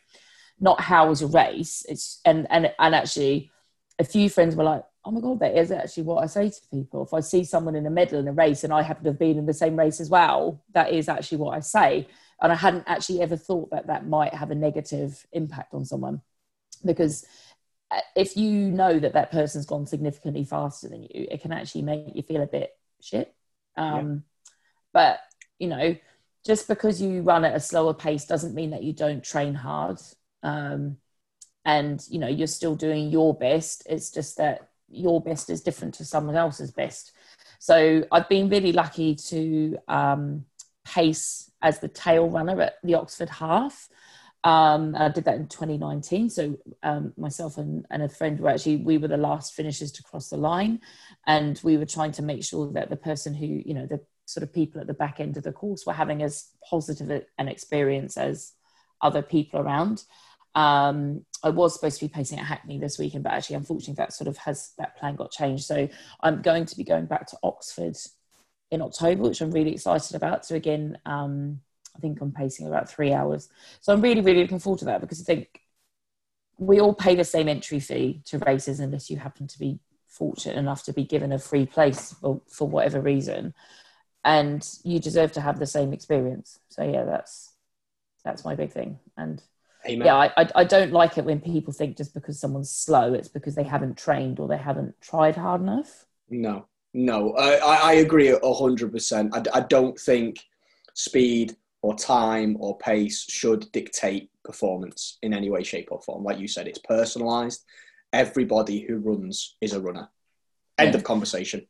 not 0.60 0.82
how 0.82 1.10
was 1.10 1.22
your 1.22 1.30
race. 1.30 1.86
It's 1.88 2.20
and 2.26 2.48
and 2.50 2.72
and 2.80 2.96
actually 2.96 3.52
a 4.00 4.04
few 4.04 4.30
friends 4.30 4.56
were 4.56 4.64
like 4.64 4.84
oh 5.06 5.12
my 5.12 5.22
god 5.22 5.40
that 5.40 5.58
is 5.58 5.72
actually 5.72 6.04
what 6.04 6.24
i 6.24 6.26
say 6.26 6.50
to 6.50 6.62
people. 6.72 7.04
If 7.04 7.14
i 7.14 7.20
see 7.20 7.44
someone 7.44 7.76
in 7.76 7.86
a 7.86 7.90
medal 7.90 8.20
in 8.20 8.28
a 8.28 8.34
race 8.34 8.64
and 8.64 8.74
i 8.74 8.82
happen 8.82 9.04
to 9.04 9.10
have 9.12 9.20
been 9.20 9.38
in 9.38 9.46
the 9.46 9.54
same 9.54 9.78
race 9.78 10.00
as 10.00 10.10
well 10.10 10.64
that 10.74 10.92
is 10.92 11.10
actually 11.10 11.40
what 11.40 11.56
i 11.56 11.60
say. 11.60 12.08
And 12.42 12.52
i 12.52 12.56
hadn't 12.56 12.86
actually 12.88 13.22
ever 13.22 13.38
thought 13.38 13.70
that 13.72 13.88
that 13.88 14.08
might 14.08 14.34
have 14.34 14.52
a 14.52 14.56
negative 14.56 15.26
impact 15.32 15.74
on 15.74 15.86
someone. 15.86 16.22
Because 16.86 17.26
uh, 17.92 18.00
if 18.16 18.36
you 18.36 18.52
know 18.52 19.00
that 19.00 19.14
that 19.14 19.32
person's 19.32 19.66
gone 19.66 19.86
significantly 19.86 20.44
faster 20.44 20.90
than 20.90 21.04
you 21.04 21.28
it 21.30 21.42
can 21.42 21.52
actually 21.52 21.84
make 21.84 22.16
you 22.16 22.24
feel 22.24 22.42
a 22.42 22.48
bit 22.48 22.72
shit. 23.02 23.34
Um, 23.76 24.24
but 24.94 25.20
you 25.60 25.68
know 25.68 25.96
just 26.46 26.68
because 26.68 27.02
you 27.02 27.22
run 27.22 27.46
at 27.46 27.56
a 27.56 27.60
slower 27.60 27.94
pace 27.94 28.26
doesn't 28.26 28.56
mean 28.56 28.72
that 28.72 28.84
you 28.84 28.94
don't 28.94 29.24
train 29.24 29.54
hard 29.54 29.98
um, 30.44 30.98
and 31.66 32.06
you 32.10 32.20
know 32.20 32.28
you're 32.28 32.48
still 32.48 32.76
doing 32.76 33.10
your 33.10 33.34
best. 33.34 33.88
It's 33.90 34.12
just 34.12 34.38
that 34.38 34.70
your 34.90 35.22
best 35.22 35.50
is 35.50 35.62
different 35.62 35.96
to 35.96 36.06
someone 36.06 36.36
else's 36.36 36.72
best. 36.72 37.14
So 37.60 38.04
i've 38.12 38.30
been 38.30 38.50
really 38.50 38.74
lucky 38.74 39.16
to 39.16 39.78
um, 39.88 40.46
pace 40.86 41.50
as 41.62 41.80
the 41.80 41.88
tail 41.88 42.30
runner 42.30 42.62
at 42.62 42.76
the 42.84 42.96
oxford 42.96 43.30
half. 43.30 43.90
Um, 44.46 44.94
i 44.98 45.08
did 45.08 45.24
that 45.24 45.38
in 45.38 45.48
2019 45.48 46.30
so 46.30 46.58
um, 46.84 47.14
myself 47.16 47.58
and, 47.58 47.86
and 47.90 48.04
a 48.04 48.10
friend 48.10 48.42
were 48.42 48.50
actually 48.50 48.76
we 48.76 48.98
were 48.98 49.08
the 49.08 49.16
last 49.16 49.54
finishers 49.54 49.94
to 49.94 50.04
cross 50.04 50.30
the 50.30 50.38
line. 50.38 50.82
And 51.26 51.60
we 51.64 51.78
were 51.78 51.86
trying 51.86 52.12
to 52.14 52.22
make 52.22 52.44
sure 52.44 52.72
that 52.74 52.90
the 52.90 52.98
person 52.98 53.34
who 53.34 53.46
you 53.46 53.74
know 53.74 53.86
the 53.86 54.02
sort 54.26 54.44
of 54.44 54.54
people 54.54 54.82
at 54.82 54.88
the 54.88 54.94
back 54.94 55.20
end 55.20 55.38
of 55.38 55.44
the 55.44 55.52
course 55.52 55.86
were 55.86 55.94
having 55.94 56.22
as 56.22 56.50
positive 56.70 57.26
an 57.38 57.48
experience 57.48 58.18
as 58.18 58.54
other 59.02 59.22
people 59.22 59.60
around 59.60 60.04
um, 60.56 61.26
I 61.44 61.50
was 61.50 61.74
supposed 61.74 62.00
to 62.00 62.06
be 62.06 62.14
pacing 62.14 62.40
at 62.40 62.46
Hackney 62.46 62.80
this 62.80 62.98
weekend, 62.98 63.24
but 63.24 63.34
actually, 63.34 63.58
unfortunately, 63.58 63.96
that 63.96 64.14
sort 64.14 64.28
of 64.28 64.38
has 64.38 64.74
that 64.78 64.98
plan 64.98 65.16
got 65.16 65.32
changed. 65.32 65.66
So 65.66 65.90
I'm 66.22 66.42
going 66.42 66.66
to 66.66 66.78
be 66.78 66.84
going 66.84 67.06
back 67.06 67.28
to 67.28 67.38
Oxford 67.44 67.98
in 68.72 68.82
October, 68.82 69.24
which 69.24 69.42
I'm 69.42 69.52
really 69.52 69.74
excited 69.74 70.16
about. 70.16 70.46
So 70.46 70.56
again, 70.56 70.98
um, 71.06 71.60
I 71.96 72.00
think 72.00 72.22
I'm 72.22 72.32
pacing 72.32 72.68
about 72.68 72.90
three 72.90 73.14
hours. 73.14 73.50
So 73.82 73.94
I'm 73.94 74.02
really, 74.02 74.22
really 74.22 74.42
looking 74.42 74.60
forward 74.60 74.80
to 74.80 74.86
that 74.86 75.02
because 75.02 75.22
I 75.22 75.26
think 75.26 75.62
we 76.58 76.80
all 76.80 76.94
pay 76.94 77.16
the 77.16 77.24
same 77.24 77.50
entry 77.50 77.80
fee 77.80 78.22
to 78.26 78.40
races 78.40 78.80
unless 78.80 79.10
you 79.10 79.18
happen 79.18 79.48
to 79.48 79.60
be 79.60 79.80
fortunate 80.08 80.58
enough 80.58 80.84
to 80.84 80.94
be 80.94 81.04
given 81.04 81.32
a 81.32 81.40
free 81.40 81.66
place 81.66 82.14
for, 82.22 82.42
for 82.48 82.68
whatever 82.68 83.02
reason, 83.02 83.54
and 84.24 84.68
you 84.84 85.00
deserve 85.00 85.32
to 85.34 85.42
have 85.42 85.60
the 85.60 85.66
same 85.66 85.92
experience. 85.92 86.60
So 86.70 86.84
yeah, 86.84 87.04
that's 87.04 87.54
that's 88.24 88.46
my 88.46 88.56
big 88.56 88.72
thing. 88.72 89.00
And 89.18 89.42
Amen. 89.88 90.06
yeah, 90.06 90.16
I, 90.16 90.32
I, 90.38 90.50
I 90.56 90.64
don't 90.64 90.92
like 90.94 91.18
it 91.18 91.26
when 91.26 91.42
people 91.42 91.74
think 91.74 91.98
just 91.98 92.14
because 92.14 92.40
someone's 92.40 92.70
slow, 92.70 93.14
it's 93.14 93.28
because 93.28 93.56
they 93.56 93.64
haven't 93.64 93.98
trained 93.98 94.40
or 94.40 94.48
they 94.48 94.58
haven't 94.58 95.00
tried 95.02 95.36
hard 95.36 95.62
enough. 95.62 96.06
No. 96.30 96.68
No, 96.96 97.34
I, 97.34 97.56
I 97.56 97.94
agree 97.94 98.30
a 98.30 98.54
hundred 98.54 98.92
percent. 98.92 99.36
I, 99.36 99.42
I 99.54 99.62
don't 99.62 100.00
think 100.00 100.40
speed 100.94 101.56
or 101.82 101.96
time 101.96 102.56
or 102.60 102.78
pace 102.78 103.26
should 103.28 103.72
dictate 103.72 104.30
performance 104.44 105.18
in 105.24 105.34
any 105.34 105.50
way, 105.50 105.64
shape, 105.64 105.88
or 105.92 106.00
form. 106.02 106.24
Like 106.24 106.38
you 106.38 106.48
said, 106.48 106.68
it's 106.68 106.80
personalised. 106.80 107.62
Everybody 108.14 108.82
who 108.82 108.98
runs 108.98 109.56
is 109.60 109.74
a 109.74 109.82
runner. 109.82 110.08
End 110.78 110.92
Yeah. 110.92 110.98
of 110.98 111.04
conversation. 111.04 111.66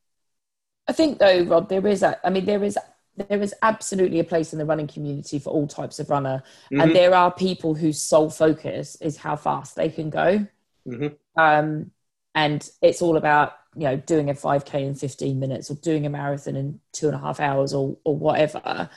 I 0.89 0.91
think 0.91 1.19
though, 1.19 1.43
Rob, 1.45 1.69
there 1.69 1.87
is 1.87 2.03
a. 2.03 2.19
I 2.25 2.29
mean, 2.29 2.43
there 2.45 2.63
is 2.63 2.77
there 3.15 3.41
is 3.41 3.53
absolutely 3.61 4.19
a 4.19 4.23
place 4.23 4.53
in 4.53 4.59
the 4.59 4.65
running 4.65 4.87
community 4.87 5.39
for 5.39 5.51
all 5.51 5.67
types 5.67 5.99
of 5.99 6.09
runner, 6.09 6.43
Mhm. 6.71 6.83
and 6.83 6.95
there 6.95 7.13
are 7.13 7.31
people 7.31 7.75
whose 7.75 8.01
sole 8.01 8.29
focus 8.29 8.95
is 9.01 9.17
how 9.17 9.35
fast 9.35 9.75
they 9.75 9.89
can 9.89 10.09
go. 10.09 10.47
Mhm. 10.85 11.17
Um, 11.37 11.91
and 12.35 12.67
it's 12.81 13.01
all 13.01 13.17
about 13.17 13.53
you 13.75 13.83
know 13.83 13.97
doing 13.97 14.29
a 14.29 14.35
5k 14.35 14.83
in 14.85 14.95
15 14.95 15.39
minutes 15.39 15.69
or 15.71 15.75
doing 15.75 16.05
a 16.05 16.09
marathon 16.09 16.55
in 16.55 16.79
two 16.91 17.07
and 17.07 17.15
a 17.15 17.19
half 17.19 17.39
hours 17.39 17.73
or 17.73 17.97
or 18.03 18.15
whatever. 18.15 18.89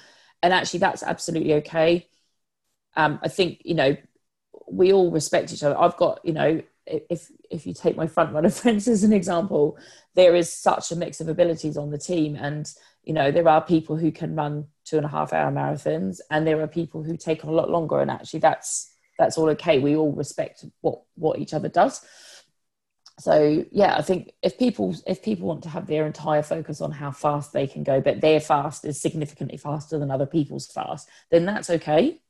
And 0.42 0.52
actually, 0.52 0.80
that's 0.80 1.02
absolutely 1.02 1.54
okay. 1.54 2.08
Um, 2.96 3.18
I 3.22 3.28
think 3.28 3.62
you 3.64 3.74
know 3.74 3.96
we 4.68 4.92
all 4.92 5.10
respect 5.10 5.52
each 5.52 5.62
other. 5.62 5.78
I've 5.78 5.96
got 5.96 6.20
you 6.24 6.32
know 6.32 6.62
if 6.86 7.30
if 7.50 7.66
you 7.66 7.74
take 7.74 7.96
my 7.96 8.06
front 8.06 8.32
runner 8.32 8.50
friends 8.62 8.88
as 8.88 9.04
an 9.04 9.12
example, 9.12 9.78
there 10.14 10.34
is 10.34 10.52
such 10.52 10.92
a 10.92 10.96
mix 10.96 11.20
of 11.20 11.28
abilities 11.28 11.76
on 11.76 11.90
the 11.90 11.98
team 11.98 12.36
and 12.36 12.72
you 13.06 13.14
know 13.14 13.30
there 13.30 13.48
are 13.48 13.62
people 13.64 13.96
who 13.96 14.10
can 14.12 14.34
run 14.34 14.66
two 14.84 14.96
and 14.96 15.06
a 15.06 15.08
half 15.08 15.32
hour 15.32 15.50
marathons 15.50 16.20
and 16.30 16.46
there 16.46 16.60
are 16.60 16.66
people 16.66 17.02
who 17.02 17.16
take 17.16 17.44
on 17.44 17.50
a 17.50 17.54
lot 17.54 17.70
longer 17.70 18.00
and 18.00 18.10
actually 18.10 18.40
that's 18.40 18.92
that's 19.18 19.38
all 19.38 19.48
okay 19.48 19.78
we 19.78 19.96
all 19.96 20.12
respect 20.12 20.64
what 20.82 21.00
what 21.14 21.38
each 21.38 21.54
other 21.54 21.68
does 21.68 22.04
so 23.18 23.64
yeah 23.72 23.96
i 23.96 24.02
think 24.02 24.32
if 24.42 24.58
people 24.58 24.94
if 25.06 25.22
people 25.22 25.46
want 25.48 25.62
to 25.62 25.68
have 25.70 25.86
their 25.86 26.04
entire 26.06 26.42
focus 26.42 26.80
on 26.82 26.92
how 26.92 27.10
fast 27.10 27.52
they 27.52 27.66
can 27.66 27.82
go 27.82 28.00
but 28.00 28.20
their 28.20 28.40
fast 28.40 28.84
is 28.84 29.00
significantly 29.00 29.56
faster 29.56 29.98
than 29.98 30.10
other 30.10 30.26
people's 30.26 30.66
fast 30.66 31.08
then 31.30 31.46
that's 31.46 31.70
okay 31.70 32.20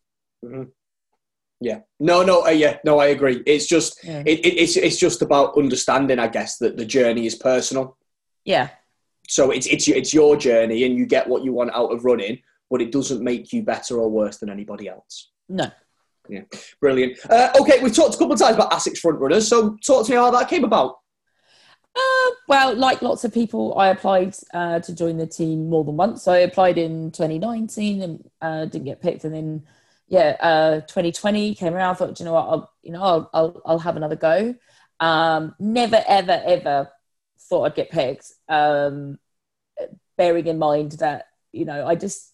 Yeah. 1.59 1.81
No, 1.99 2.23
no, 2.23 2.45
uh, 2.45 2.51
yeah, 2.51 2.77
no, 2.85 2.99
I 2.99 3.07
agree. 3.07 3.43
It's 3.47 3.67
just, 3.67 4.05
Yeah. 4.05 4.23
it, 4.27 4.41
it, 4.45 4.55
it's, 4.63 4.77
it's 4.77 4.99
just 4.99 5.23
about 5.23 5.57
understanding, 5.57 6.19
I 6.19 6.29
guess, 6.29 6.59
that 6.59 6.77
the 6.77 6.85
journey 6.85 7.25
is 7.27 7.35
personal. 7.35 7.97
yeah 8.45 8.69
So 9.29 9.51
it's, 9.51 9.67
it's, 9.67 9.89
it's 9.89 10.15
your 10.15 10.37
journey 10.37 10.85
and 10.85 10.97
you 10.97 11.07
get 11.07 11.27
what 11.27 11.45
you 11.45 11.53
want 11.53 11.73
out 11.75 11.93
of 11.93 12.05
running, 12.05 12.41
but 12.71 12.81
it 12.81 12.93
doesn't 12.93 13.23
make 13.23 13.53
you 13.53 13.63
better 13.63 13.99
or 13.99 14.09
worse 14.09 14.39
than 14.39 14.51
anybody 14.51 14.89
else. 14.89 15.31
no 15.49 15.71
Yeah, 16.29 16.43
Brilliant. 16.81 17.19
Uh, 17.29 17.51
okay, 17.61 17.81
we've 17.83 17.95
talked 17.95 18.15
a 18.15 18.19
couple 18.19 18.33
of 18.33 18.39
times 18.39 18.57
about 18.57 18.73
ASICS 18.73 18.99
front 18.99 19.19
runners, 19.19 19.49
so 19.49 19.77
talk 19.85 20.07
to 20.07 20.13
me 20.13 20.17
how 20.17 20.31
that 20.31 20.49
came 20.49 20.65
about. 20.65 20.97
Uh, 21.97 22.31
well, 22.47 22.77
like 22.77 23.01
lots 23.01 23.25
of 23.25 23.33
people, 23.33 23.77
I 23.79 23.89
applied 23.89 24.37
uh, 24.53 24.81
to 24.81 24.95
join 24.95 25.17
the 25.17 25.27
team 25.27 25.71
more 25.71 25.83
than 25.83 25.97
once. 25.97 26.25
So 26.25 26.33
I 26.33 26.39
applied 26.39 26.77
in 26.77 27.11
2019 27.11 28.03
and 28.03 28.31
uh, 28.43 28.67
didn't 28.67 28.85
get 28.85 29.01
picked, 29.01 29.25
and 29.25 29.35
then 29.35 29.63
yeah, 30.09 30.37
uh, 30.41 30.81
2020 30.83 31.55
came 31.55 31.75
around. 31.75 31.93
I 31.93 31.95
thought, 31.95 32.15
"Do 32.15 32.23
you 32.23 32.27
know 32.27 32.35
what, 32.35 32.49
I'll, 32.49 32.73
you 32.83 32.93
know, 32.93 33.03
I'll, 33.03 33.31
I'll, 33.33 33.63
I'll 33.65 33.79
have 33.79 33.97
another 33.97 34.17
go. 34.17 34.55
Um, 35.01 35.55
never, 35.59 36.03
ever, 36.07 36.43
ever 36.45 36.91
thought 37.49 37.65
I'd 37.65 37.75
get 37.75 37.91
picked. 37.91 38.33
Um, 38.49 39.19
bearing 40.17 40.47
in 40.47 40.59
mind 40.59 40.93
that 40.93 41.27
you 41.53 41.65
know, 41.65 41.87
I 41.87 41.95
just 41.95 42.33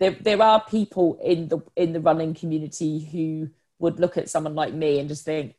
there 0.00 0.16
there 0.20 0.42
are 0.42 0.64
people 0.64 1.18
in 1.22 1.48
the 1.48 1.60
in 1.76 1.92
the 1.92 2.00
running 2.00 2.34
community 2.34 3.04
who 3.04 3.50
would 3.78 4.00
look 4.00 4.16
at 4.16 4.30
someone 4.30 4.54
like 4.54 4.72
me 4.72 4.98
and 4.98 5.08
just 5.08 5.24
think 5.24 5.56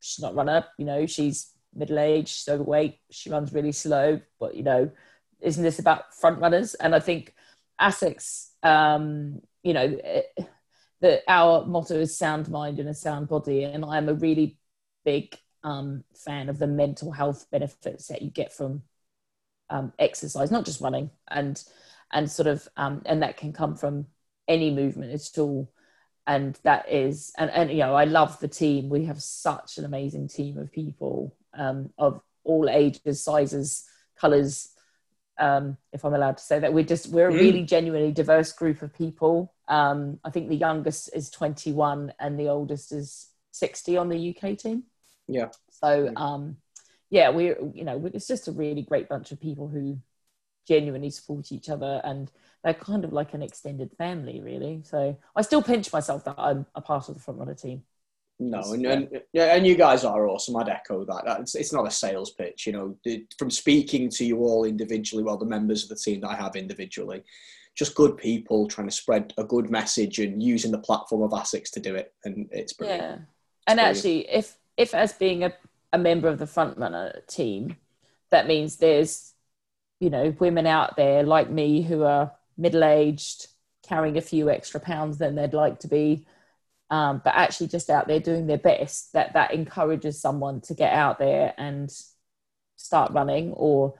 she's 0.00 0.22
not 0.22 0.34
runner, 0.34 0.64
you 0.78 0.84
know, 0.84 1.06
she's 1.06 1.52
middle 1.74 1.98
aged, 1.98 2.28
she's 2.28 2.48
overweight, 2.48 2.98
she 3.10 3.30
runs 3.30 3.52
really 3.52 3.72
slow, 3.72 4.20
but 4.38 4.54
you 4.54 4.62
know, 4.62 4.90
isn't 5.40 5.62
this 5.62 5.78
about 5.78 6.14
front 6.14 6.40
runners? 6.40 6.74
And 6.74 6.94
I 6.94 7.00
think 7.00 7.34
ASICS, 7.80 8.50
um, 8.62 9.40
you 9.62 9.74
know, 9.74 9.98
eh, 10.02 10.22
that 11.00 11.22
our 11.28 11.64
motto 11.66 11.94
is 11.94 12.16
sound 12.16 12.48
mind 12.48 12.78
and 12.78 12.88
a 12.88 12.94
sound 12.94 13.28
body, 13.28 13.64
and 13.64 13.84
I'm 13.84 14.08
a 14.08 14.14
really 14.14 14.58
big 15.04 15.36
um, 15.68 16.04
fan 16.14 16.48
of 16.48 16.58
the 16.58 16.66
mental 16.66 17.12
health 17.12 17.46
benefits 17.50 18.08
that 18.08 18.22
you 18.22 18.30
get 18.30 18.52
from 18.52 18.82
um, 19.70 19.92
exercise, 19.98 20.50
not 20.50 20.64
just 20.64 20.80
running, 20.80 21.10
and 21.30 21.62
and 22.10 22.30
sort 22.30 22.46
of 22.46 22.66
um, 22.76 23.02
and 23.04 23.22
that 23.22 23.36
can 23.36 23.52
come 23.52 23.76
from 23.76 24.06
any 24.46 24.70
movement 24.70 25.12
at 25.12 25.38
all. 25.38 25.70
And 26.26 26.58
that 26.62 26.90
is 26.90 27.32
and, 27.38 27.50
and 27.50 27.70
you 27.70 27.78
know 27.78 27.94
i 27.94 28.04
love 28.04 28.38
the 28.40 28.48
team. 28.48 28.88
We 28.88 29.04
have 29.06 29.22
such 29.22 29.78
an 29.78 29.84
amazing 29.84 30.28
team 30.28 30.58
of 30.58 30.72
people 30.72 31.36
um, 31.54 31.90
of 31.98 32.20
all 32.44 32.68
ages 32.70 33.22
sizes 33.22 33.84
colors. 34.20 34.70
Um, 35.40 35.76
if 35.92 36.04
i'm 36.04 36.14
allowed 36.14 36.38
to 36.38 36.42
say 36.42 36.58
that 36.58 36.72
we're 36.72 36.84
just 36.94 37.10
we're 37.10 37.28
a 37.28 37.32
Mm. 37.32 37.38
really 37.38 37.62
genuinely 37.62 38.12
diverse 38.12 38.52
group 38.52 38.82
of 38.82 38.92
people. 38.92 39.54
Um, 39.68 40.18
i 40.24 40.30
think 40.30 40.48
the 40.48 40.56
youngest 40.56 41.10
is 41.14 41.30
21 41.30 42.12
and 42.18 42.38
the 42.40 42.48
oldest 42.48 42.92
is 42.92 43.28
60 43.52 43.96
on 43.96 44.08
the 44.08 44.20
uk 44.30 44.58
team 44.58 44.84
Yeah. 45.28 45.48
so 45.70 46.12
um, 46.16 46.56
yeah 47.10 47.28
we're 47.28 47.56
you 47.74 47.84
know 47.84 48.10
it's 48.14 48.26
just 48.26 48.48
a 48.48 48.52
really 48.52 48.82
great 48.82 49.08
bunch 49.08 49.30
of 49.32 49.40
people 49.40 49.68
who 49.68 49.98
genuinely 50.66 51.10
support 51.10 51.52
each 51.52 51.68
other 51.68 52.00
and 52.04 52.30
they're 52.62 52.74
kind 52.74 53.04
of 53.04 53.12
like 53.12 53.32
an 53.34 53.42
extended 53.42 53.90
family 53.96 54.40
really 54.40 54.82
so 54.84 55.16
i 55.36 55.42
still 55.42 55.62
pinch 55.62 55.92
myself 55.92 56.24
that 56.24 56.34
i'm 56.38 56.66
a 56.74 56.80
part 56.80 57.08
of 57.08 57.14
the 57.14 57.20
front 57.20 57.38
runner 57.40 57.54
team 57.54 57.82
No, 58.40 58.60
and, 58.72 58.82
yeah. 58.82 58.92
and 58.92 59.22
yeah, 59.32 59.54
and 59.56 59.66
you 59.66 59.74
guys 59.74 60.04
are 60.04 60.28
awesome. 60.28 60.56
I'd 60.56 60.68
echo 60.68 61.04
that. 61.04 61.22
That's, 61.26 61.56
it's 61.56 61.72
not 61.72 61.88
a 61.88 61.90
sales 61.90 62.30
pitch, 62.40 62.66
you 62.66 62.72
know. 62.72 62.96
The- 63.04 63.26
From 63.36 63.50
speaking 63.50 64.08
to 64.10 64.24
you 64.24 64.36
all 64.46 64.64
individually, 64.64 65.24
well, 65.24 65.36
the 65.36 65.44
members 65.56 65.82
of 65.82 65.88
the 65.88 65.96
team 65.96 66.20
that 66.20 66.30
I 66.30 66.36
have 66.36 66.54
individually, 66.54 67.24
just 67.80 67.96
good 67.96 68.16
people 68.16 68.68
trying 68.68 68.86
to 68.88 68.94
spread 68.94 69.34
a 69.38 69.44
good 69.54 69.70
message 69.70 70.20
and 70.20 70.40
using 70.40 70.70
the 70.70 70.78
platform 70.88 71.22
of 71.22 71.32
ASICS 71.32 71.70
to 71.72 71.80
do 71.80 71.96
it, 71.96 72.14
and 72.24 72.48
it's 72.52 72.74
brilliant. 72.74 73.02
yeah 73.02 73.12
and 73.66 73.76
brilliant. 73.78 73.96
actually 73.96 74.20
if 74.30 74.56
if 74.78 74.94
as 74.94 75.12
being 75.12 75.44
a, 75.44 75.52
a 75.92 75.98
member 75.98 76.28
of 76.28 76.38
the 76.38 76.46
front 76.46 76.78
runner 76.78 77.20
team 77.26 77.76
that 78.30 78.46
means 78.46 78.76
there's 78.76 79.34
you 80.00 80.08
know 80.08 80.34
women 80.38 80.66
out 80.66 80.96
there 80.96 81.22
like 81.24 81.50
me 81.50 81.82
who 81.82 82.04
are 82.04 82.32
middle 82.56 82.84
aged 82.84 83.48
carrying 83.86 84.16
a 84.16 84.22
few 84.22 84.48
extra 84.48 84.80
pounds 84.80 85.18
than 85.18 85.34
they'd 85.34 85.52
like 85.52 85.80
to 85.80 85.88
be 85.88 86.24
um, 86.90 87.20
but 87.22 87.34
actually 87.34 87.66
just 87.66 87.90
out 87.90 88.06
there 88.08 88.20
doing 88.20 88.46
their 88.46 88.56
best 88.58 89.12
that 89.12 89.34
that 89.34 89.52
encourages 89.52 90.18
someone 90.20 90.60
to 90.62 90.72
get 90.74 90.92
out 90.92 91.18
there 91.18 91.52
and 91.58 91.92
start 92.76 93.12
running 93.12 93.52
or 93.52 93.94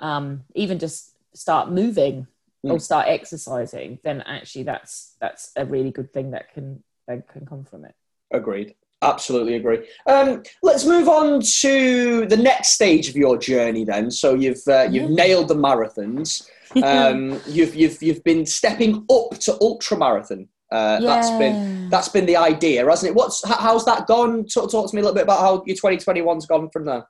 um, 0.00 0.42
even 0.54 0.78
just 0.78 1.16
start 1.34 1.70
moving 1.70 2.26
or 2.62 2.78
Mm. 2.78 2.82
start 2.82 3.06
exercising 3.06 4.00
then 4.02 4.22
actually 4.22 4.64
that's 4.64 5.14
that's 5.20 5.52
a 5.54 5.64
really 5.64 5.92
good 5.92 6.12
thing 6.12 6.32
that 6.32 6.52
can 6.52 6.82
that 7.06 7.28
can 7.28 7.46
come 7.46 7.62
from 7.64 7.84
it 7.84 7.94
Agreed. 8.32 8.74
Absolutely 9.02 9.54
agree. 9.54 9.86
Um, 10.06 10.42
let's 10.62 10.84
move 10.86 11.08
on 11.08 11.40
to 11.60 12.26
the 12.26 12.36
next 12.36 12.70
stage 12.70 13.08
of 13.08 13.16
your 13.16 13.36
journey. 13.36 13.84
Then, 13.84 14.10
so 14.10 14.34
you've 14.34 14.62
uh, 14.66 14.88
you've 14.90 15.10
Yeah. 15.10 15.24
nailed 15.26 15.48
the 15.48 15.54
marathons. 15.56 16.48
Um, 16.82 17.40
you've 17.46 17.74
you've 17.74 18.02
you've 18.02 18.22
been 18.24 18.44
stepping 18.44 19.06
up 19.10 19.38
to 19.40 19.56
ultra 19.62 19.96
marathon. 19.96 20.48
Uh, 20.70 21.00
That's 21.00 21.30
been 21.38 21.88
that's 21.90 22.08
been 22.08 22.26
the 22.26 22.36
idea, 22.36 22.84
hasn't 22.84 23.10
it? 23.10 23.14
What's 23.14 23.42
how's 23.48 23.84
that 23.86 24.06
gone? 24.06 24.44
Talk, 24.46 24.70
talk 24.70 24.90
to 24.90 24.94
me 24.96 25.00
a 25.00 25.04
little 25.04 25.14
bit 25.14 25.22
about 25.22 25.38
how 25.40 25.62
your 25.64 25.76
2021's 25.76 26.44
gone 26.44 26.68
from 26.70 26.84
there. 26.84 27.06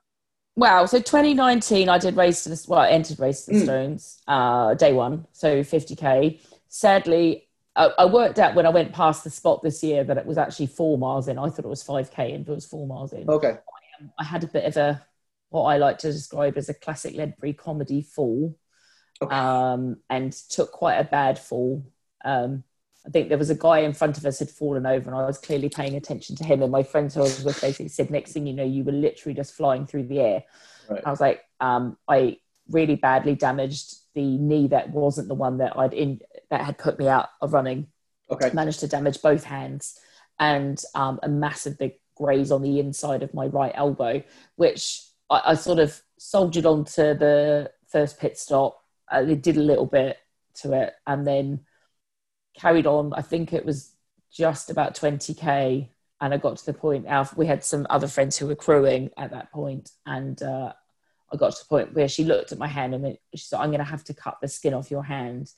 Wow. 0.55 0.85
So 0.85 0.99
2019, 0.99 1.89
I 1.89 1.97
did 1.97 2.15
race 2.15 2.43
to 2.43 2.49
the 2.49 2.65
well, 2.67 2.79
I 2.79 2.89
entered 2.89 3.19
race 3.19 3.45
to 3.45 3.51
the 3.51 3.57
Mm. 3.57 3.63
Stones 3.63 4.21
uh, 4.27 4.73
day 4.75 4.93
one, 4.93 5.25
so 5.33 5.61
50k. 5.61 6.39
Sadly, 6.69 7.46
I, 7.77 7.91
I 7.99 8.05
worked 8.05 8.39
out 8.39 8.55
when 8.55 8.65
I 8.65 8.69
went 8.69 8.91
past 8.91 9.23
the 9.23 9.29
spot 9.29 9.61
this 9.61 9.83
year 9.83 10.03
that 10.03 10.17
it 10.17 10.25
was 10.25 10.37
actually 10.37 10.67
four 10.67 10.97
miles 10.97 11.27
in. 11.27 11.37
I 11.37 11.47
thought 11.49 11.65
it 11.65 11.67
was 11.69 11.83
5k, 11.83 12.33
and 12.35 12.47
it 12.47 12.51
was 12.51 12.65
four 12.65 12.87
miles 12.87 13.13
in. 13.13 13.29
Okay. 13.29 13.57
I 14.19 14.23
had 14.23 14.43
a 14.43 14.47
bit 14.47 14.65
of 14.65 14.77
a 14.77 15.05
what 15.49 15.63
I 15.63 15.77
like 15.77 15.97
to 15.99 16.11
describe 16.11 16.57
as 16.57 16.69
a 16.69 16.73
classic 16.73 17.15
Ledbury 17.15 17.53
comedy 17.53 18.01
fall, 18.01 18.57
Okay. 19.21 19.33
um, 19.35 19.97
and 20.09 20.33
took 20.49 20.71
quite 20.71 20.97
a 20.97 21.03
bad 21.03 21.39
fall. 21.39 21.85
Um, 22.25 22.63
I 23.05 23.09
think 23.09 23.29
there 23.29 23.37
was 23.37 23.49
a 23.49 23.55
guy 23.55 23.79
in 23.79 23.93
front 23.93 24.17
of 24.17 24.25
us 24.25 24.39
had 24.39 24.49
fallen 24.49 24.85
over, 24.85 25.09
and 25.09 25.17
I 25.17 25.25
was 25.25 25.37
clearly 25.37 25.69
paying 25.69 25.95
attention 25.95 26.35
to 26.37 26.43
him. 26.43 26.61
And 26.61 26.71
my 26.71 26.83
friends 26.83 27.15
who 27.15 27.21
I 27.21 27.23
was 27.23 27.43
with 27.43 27.61
basically 27.61 27.87
said, 27.87 28.11
"Next 28.11 28.33
thing 28.33 28.45
you 28.45 28.53
know, 28.53 28.65
you 28.65 28.83
were 28.83 28.91
literally 28.91 29.33
just 29.35 29.53
flying 29.53 29.87
through 29.87 30.07
the 30.07 30.19
air." 30.19 30.43
Right. 30.89 31.01
I 31.05 31.09
was 31.09 31.21
like, 31.21 31.43
um, 31.59 31.97
I 32.07 32.37
really 32.69 32.95
badly 32.95 33.35
damaged 33.35 33.95
the 34.13 34.37
knee 34.37 34.67
that 34.67 34.89
wasn't 34.89 35.29
the 35.29 35.35
one 35.35 35.59
that 35.59 35.77
I'd 35.77 35.93
in 35.93 36.19
that 36.49 36.61
had 36.61 36.77
put 36.77 36.99
me 36.99 37.07
out 37.07 37.29
of 37.41 37.53
running 37.53 37.87
Okay. 38.29 38.51
managed 38.53 38.81
to 38.81 38.87
damage 38.87 39.21
both 39.21 39.43
hands 39.43 39.99
and 40.39 40.81
um, 40.95 41.19
a 41.23 41.29
massive 41.29 41.77
big 41.77 41.93
graze 42.15 42.51
on 42.51 42.61
the 42.61 42.79
inside 42.79 43.23
of 43.23 43.33
my 43.33 43.47
right 43.47 43.71
elbow, 43.73 44.21
which 44.55 45.03
I, 45.29 45.41
I 45.45 45.53
sort 45.55 45.79
of 45.79 46.01
soldiered 46.17 46.65
on 46.65 46.83
to 46.85 47.13
the 47.13 47.71
first 47.87 48.19
pit 48.19 48.37
stop. 48.37 48.83
I 49.09 49.23
did 49.23 49.57
a 49.57 49.61
little 49.61 49.85
bit 49.85 50.17
to 50.55 50.73
it 50.73 50.93
and 51.05 51.25
then 51.25 51.61
carried 52.57 52.85
on. 52.87 53.13
I 53.13 53.21
think 53.21 53.53
it 53.53 53.65
was 53.65 53.93
just 54.31 54.69
about 54.69 54.95
20k. 54.95 55.89
And 56.19 56.33
I 56.33 56.37
got 56.37 56.57
to 56.57 56.65
the 56.65 56.73
point, 56.73 57.07
our, 57.07 57.29
we 57.35 57.45
had 57.45 57.63
some 57.63 57.85
other 57.89 58.07
friends 58.07 58.37
who 58.37 58.47
were 58.47 58.55
crewing 58.55 59.11
at 59.17 59.29
that 59.31 59.51
point, 59.51 59.91
and 60.07 60.41
uh, 60.41 60.73
I 61.31 61.37
got 61.37 61.53
to 61.53 61.59
the 61.63 61.69
point 61.69 61.93
where 61.93 62.07
she 62.07 62.23
looked 62.23 62.51
at 62.51 62.57
my 62.57 62.67
hand 62.67 62.95
and 62.95 63.03
went, 63.03 63.19
she 63.35 63.43
said, 63.45 63.59
I'm 63.59 63.69
going 63.69 63.79
to 63.79 63.85
have 63.85 64.03
to 64.05 64.15
cut 64.15 64.39
the 64.41 64.47
skin 64.47 64.73
off 64.73 64.89
your 64.89 65.03
hand. 65.03 65.51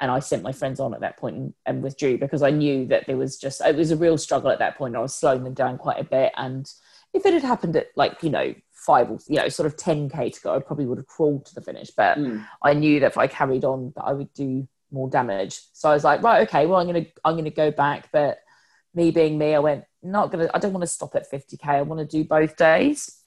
And 0.00 0.10
I 0.10 0.18
sent 0.18 0.42
my 0.42 0.52
friends 0.52 0.78
on 0.78 0.92
at 0.94 1.00
that 1.00 1.16
point 1.16 1.36
and, 1.36 1.54
and 1.64 1.82
withdrew 1.82 2.18
because 2.18 2.42
I 2.42 2.50
knew 2.50 2.86
that 2.86 3.06
there 3.06 3.16
was 3.16 3.38
just, 3.38 3.60
it 3.62 3.76
was 3.76 3.90
a 3.90 3.96
real 3.96 4.18
struggle 4.18 4.50
at 4.50 4.58
that 4.58 4.76
point. 4.76 4.94
I 4.94 5.00
was 5.00 5.14
slowing 5.14 5.44
them 5.44 5.54
down 5.54 5.78
quite 5.78 5.98
a 5.98 6.04
bit. 6.04 6.32
And 6.36 6.70
if 7.14 7.24
it 7.24 7.32
had 7.32 7.42
happened 7.42 7.76
at 7.76 7.86
like, 7.96 8.22
you 8.22 8.28
know, 8.30 8.54
five 8.72 9.10
or, 9.10 9.18
you 9.26 9.36
know, 9.36 9.48
sort 9.48 9.66
of 9.66 9.76
10K 9.76 10.34
to 10.34 10.40
go, 10.42 10.54
I 10.54 10.60
probably 10.60 10.84
would 10.86 10.98
have 10.98 11.06
crawled 11.06 11.46
to 11.46 11.54
the 11.54 11.62
finish. 11.62 11.90
But 11.96 12.18
Mm. 12.18 12.46
I 12.62 12.74
knew 12.74 13.00
that 13.00 13.06
if 13.06 13.18
I 13.18 13.26
carried 13.26 13.64
on, 13.64 13.92
that 13.96 14.04
I 14.04 14.12
would 14.12 14.32
do 14.34 14.68
more 14.90 15.08
damage. 15.08 15.60
So 15.72 15.88
I 15.90 15.94
was 15.94 16.04
like, 16.04 16.22
right, 16.22 16.46
okay, 16.46 16.66
well, 16.66 16.78
I'm 16.80 16.86
gonna 16.86 17.06
I'm 17.24 17.36
gonna 17.36 17.50
go 17.50 17.70
back. 17.70 18.10
But 18.12 18.38
me 18.94 19.10
being 19.10 19.38
me, 19.38 19.54
I 19.54 19.58
went 19.58 19.84
not 20.02 20.30
gonna. 20.30 20.48
I 20.54 20.58
don't 20.58 20.72
want 20.72 20.82
to 20.82 20.86
stop 20.86 21.14
at 21.16 21.30
50k. 21.30 21.66
I 21.66 21.82
want 21.82 21.98
to 21.98 22.16
do 22.16 22.24
both 22.24 22.56
days. 22.56 23.22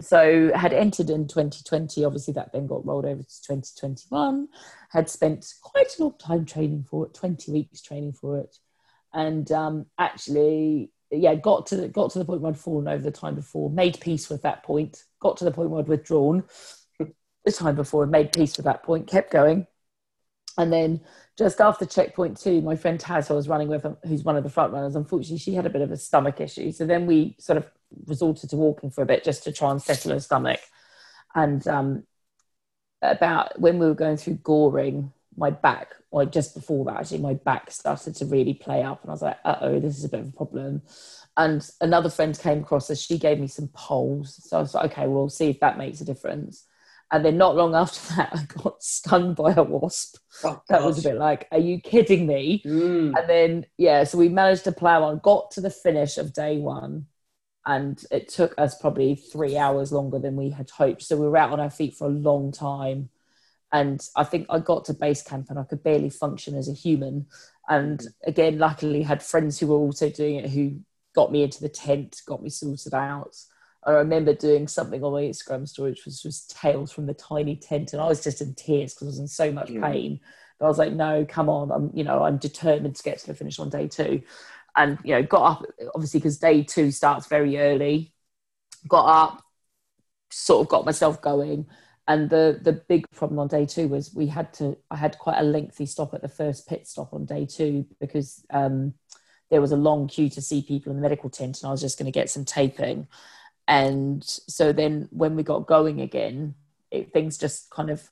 So 0.00 0.50
had 0.54 0.72
entered 0.72 1.10
in 1.10 1.28
2020. 1.28 2.04
Obviously, 2.04 2.34
that 2.34 2.52
then 2.52 2.66
got 2.66 2.86
rolled 2.86 3.04
over 3.04 3.22
to 3.22 3.42
2021. 3.42 4.48
Had 4.90 5.08
spent 5.08 5.52
quite 5.62 5.94
a 5.98 6.02
long 6.02 6.14
time 6.18 6.44
training 6.44 6.84
for 6.88 7.06
it, 7.06 7.14
20 7.14 7.52
weeks 7.52 7.82
training 7.82 8.12
for 8.12 8.38
it, 8.38 8.56
and 9.12 9.50
um, 9.52 9.86
actually. 9.98 10.90
Yeah, 11.14 11.34
got 11.34 11.66
to 11.66 11.76
the, 11.76 11.88
got 11.88 12.10
to 12.12 12.18
the 12.18 12.24
point 12.24 12.40
where 12.40 12.50
I'd 12.50 12.58
fallen 12.58 12.88
over 12.88 13.02
the 13.02 13.10
time 13.10 13.34
before, 13.34 13.68
made 13.68 14.00
peace 14.00 14.30
with 14.30 14.40
that 14.44 14.62
point, 14.62 15.04
got 15.20 15.36
to 15.36 15.44
the 15.44 15.50
point 15.50 15.68
where 15.68 15.80
I'd 15.80 15.86
withdrawn, 15.86 16.42
the 17.44 17.52
time 17.52 17.74
before 17.74 18.02
and 18.02 18.12
made 18.12 18.32
peace 18.32 18.56
with 18.56 18.64
that 18.64 18.82
point, 18.82 19.08
kept 19.08 19.30
going. 19.30 19.66
And 20.58 20.72
then 20.72 21.00
just 21.38 21.60
after 21.60 21.86
checkpoint 21.86 22.38
two, 22.38 22.60
my 22.60 22.76
friend 22.76 22.98
Taz, 22.98 23.28
who 23.28 23.34
I 23.34 23.36
was 23.36 23.48
running 23.48 23.68
with, 23.68 23.86
who's 24.04 24.22
one 24.22 24.36
of 24.36 24.44
the 24.44 24.50
front 24.50 24.72
runners, 24.72 24.96
unfortunately, 24.96 25.38
she 25.38 25.54
had 25.54 25.66
a 25.66 25.70
bit 25.70 25.82
of 25.82 25.90
a 25.90 25.96
stomach 25.96 26.40
issue. 26.40 26.72
So 26.72 26.86
then 26.86 27.06
we 27.06 27.36
sort 27.38 27.56
of 27.56 27.70
resorted 28.06 28.50
to 28.50 28.56
walking 28.56 28.90
for 28.90 29.02
a 29.02 29.06
bit 29.06 29.24
just 29.24 29.44
to 29.44 29.52
try 29.52 29.70
and 29.70 29.82
settle 29.82 30.12
her 30.12 30.20
stomach. 30.20 30.60
And 31.34 31.66
um, 31.66 32.04
about 33.00 33.58
when 33.60 33.78
we 33.78 33.86
were 33.86 33.94
going 33.94 34.16
through 34.16 34.34
Goring, 34.42 35.12
my 35.36 35.50
back, 35.50 35.94
or 36.10 36.24
just 36.26 36.54
before 36.54 36.84
that, 36.84 37.00
actually, 37.00 37.18
my 37.18 37.34
back 37.34 37.70
started 37.70 38.14
to 38.16 38.26
really 38.26 38.54
play 38.54 38.82
up. 38.82 39.02
And 39.02 39.10
I 39.10 39.14
was 39.14 39.22
like, 39.22 39.38
uh 39.44 39.56
oh, 39.60 39.80
this 39.80 39.98
is 39.98 40.04
a 40.04 40.08
bit 40.08 40.20
of 40.20 40.28
a 40.28 40.32
problem. 40.32 40.82
And 41.36 41.68
another 41.80 42.10
friend 42.10 42.38
came 42.38 42.60
across 42.60 42.90
us. 42.90 43.00
She 43.00 43.18
gave 43.18 43.40
me 43.40 43.46
some 43.46 43.68
poles. 43.68 44.38
So 44.48 44.58
I 44.58 44.60
was 44.60 44.74
like, 44.74 44.92
okay, 44.92 45.06
we'll 45.06 45.30
see 45.30 45.48
if 45.48 45.60
that 45.60 45.78
makes 45.78 46.00
a 46.00 46.04
difference. 46.04 46.66
And 47.10 47.24
then 47.24 47.36
not 47.36 47.56
long 47.56 47.74
after 47.74 48.14
that, 48.16 48.30
I 48.32 48.62
got 48.62 48.82
stung 48.82 49.34
by 49.34 49.52
a 49.52 49.62
wasp. 49.62 50.16
Oh, 50.44 50.62
That 50.68 50.82
was 50.82 50.98
a 50.98 51.08
bit 51.08 51.18
like, 51.18 51.46
are 51.52 51.58
you 51.58 51.80
kidding 51.80 52.26
me? 52.26 52.62
Mm. 52.64 53.18
And 53.18 53.28
then, 53.28 53.66
yeah, 53.76 54.04
so 54.04 54.18
we 54.18 54.28
managed 54.28 54.64
to 54.64 54.72
plow 54.72 55.04
on, 55.04 55.20
got 55.22 55.50
to 55.52 55.60
the 55.60 55.70
finish 55.70 56.18
of 56.18 56.32
day 56.32 56.58
one, 56.58 57.06
and 57.64 58.04
it 58.10 58.28
took 58.28 58.54
us 58.58 58.76
probably 58.78 59.14
three 59.14 59.56
hours 59.56 59.92
longer 59.92 60.18
than 60.18 60.36
we 60.36 60.50
had 60.50 60.70
hoped. 60.70 61.02
So 61.02 61.16
we 61.16 61.26
were 61.28 61.36
out 61.36 61.52
on 61.52 61.60
our 61.60 61.70
feet 61.70 61.94
for 61.94 62.06
a 62.06 62.10
long 62.10 62.50
time. 62.52 63.10
And 63.72 64.06
I 64.16 64.24
think 64.24 64.46
I 64.50 64.58
got 64.58 64.84
to 64.86 64.94
base 64.94 65.22
camp 65.22 65.46
and 65.48 65.58
I 65.58 65.64
could 65.64 65.82
barely 65.82 66.10
function 66.10 66.56
as 66.56 66.68
a 66.68 66.74
human. 66.74 67.26
And 67.68 68.04
again, 68.24 68.58
luckily, 68.58 69.02
had 69.02 69.22
friends 69.22 69.58
who 69.58 69.68
were 69.68 69.76
also 69.76 70.10
doing 70.10 70.36
it 70.36 70.50
who 70.50 70.80
got 71.14 71.30
me 71.30 71.42
into 71.42 71.60
the 71.60 71.68
tent, 71.68 72.20
got 72.26 72.42
me 72.42 72.50
sorted 72.50 72.94
out. 72.94 73.36
I 73.84 73.92
remember 73.92 74.34
doing 74.34 74.68
something 74.68 75.02
on 75.02 75.12
my 75.12 75.22
Instagram 75.22 75.68
story, 75.68 75.90
which 75.90 76.04
was 76.04 76.22
just 76.22 76.56
tales 76.56 76.92
from 76.92 77.06
the 77.06 77.14
tiny 77.14 77.56
tent, 77.56 77.92
and 77.92 78.02
I 78.02 78.06
was 78.06 78.22
just 78.22 78.40
in 78.40 78.54
tears 78.54 78.94
because 78.94 79.08
I 79.08 79.10
was 79.10 79.18
in 79.18 79.28
so 79.28 79.50
much 79.50 79.68
pain. 79.68 80.20
But 80.58 80.66
I 80.66 80.68
was 80.68 80.78
like, 80.78 80.92
no, 80.92 81.26
come 81.28 81.48
on, 81.48 81.72
I'm, 81.72 81.90
you 81.92 82.04
know, 82.04 82.22
I'm 82.22 82.38
determined 82.38 82.94
to 82.94 83.02
get 83.02 83.18
to 83.18 83.26
the 83.26 83.34
finish 83.34 83.58
on 83.58 83.70
day 83.70 83.88
two, 83.88 84.22
and 84.76 84.98
you 85.04 85.14
know, 85.14 85.22
got 85.22 85.42
up 85.42 85.66
obviously 85.94 86.20
because 86.20 86.38
day 86.38 86.62
two 86.62 86.90
starts 86.90 87.26
very 87.26 87.58
early. 87.58 88.12
Got 88.88 89.06
up, 89.06 89.42
sort 90.30 90.64
of 90.64 90.68
got 90.68 90.84
myself 90.84 91.20
going, 91.22 91.66
and 92.08 92.28
the 92.28 92.58
the 92.62 92.72
big 92.72 93.08
problem 93.10 93.38
on 93.38 93.48
day 93.48 93.66
two 93.66 93.88
was 93.88 94.14
we 94.14 94.26
had 94.26 94.52
to. 94.54 94.76
I 94.90 94.96
had 94.96 95.18
quite 95.18 95.38
a 95.38 95.44
lengthy 95.44 95.86
stop 95.86 96.14
at 96.14 96.22
the 96.22 96.28
first 96.28 96.68
pit 96.68 96.86
stop 96.86 97.12
on 97.12 97.24
day 97.24 97.46
two 97.46 97.86
because 98.00 98.44
um, 98.50 98.94
there 99.50 99.60
was 99.60 99.72
a 99.72 99.76
long 99.76 100.08
queue 100.08 100.30
to 100.30 100.42
see 100.42 100.62
people 100.62 100.90
in 100.90 100.96
the 100.96 101.02
medical 101.02 101.30
tent, 101.30 101.60
and 101.62 101.68
I 101.68 101.72
was 101.72 101.80
just 101.80 101.98
going 101.98 102.10
to 102.10 102.18
get 102.18 102.30
some 102.30 102.44
taping. 102.44 103.06
And 103.68 104.24
so 104.24 104.72
then 104.72 105.08
when 105.12 105.36
we 105.36 105.42
got 105.44 105.66
going 105.66 106.00
again, 106.00 106.54
it, 106.90 107.12
things 107.12 107.38
just 107.38 107.70
kind 107.70 107.90
of 107.90 108.10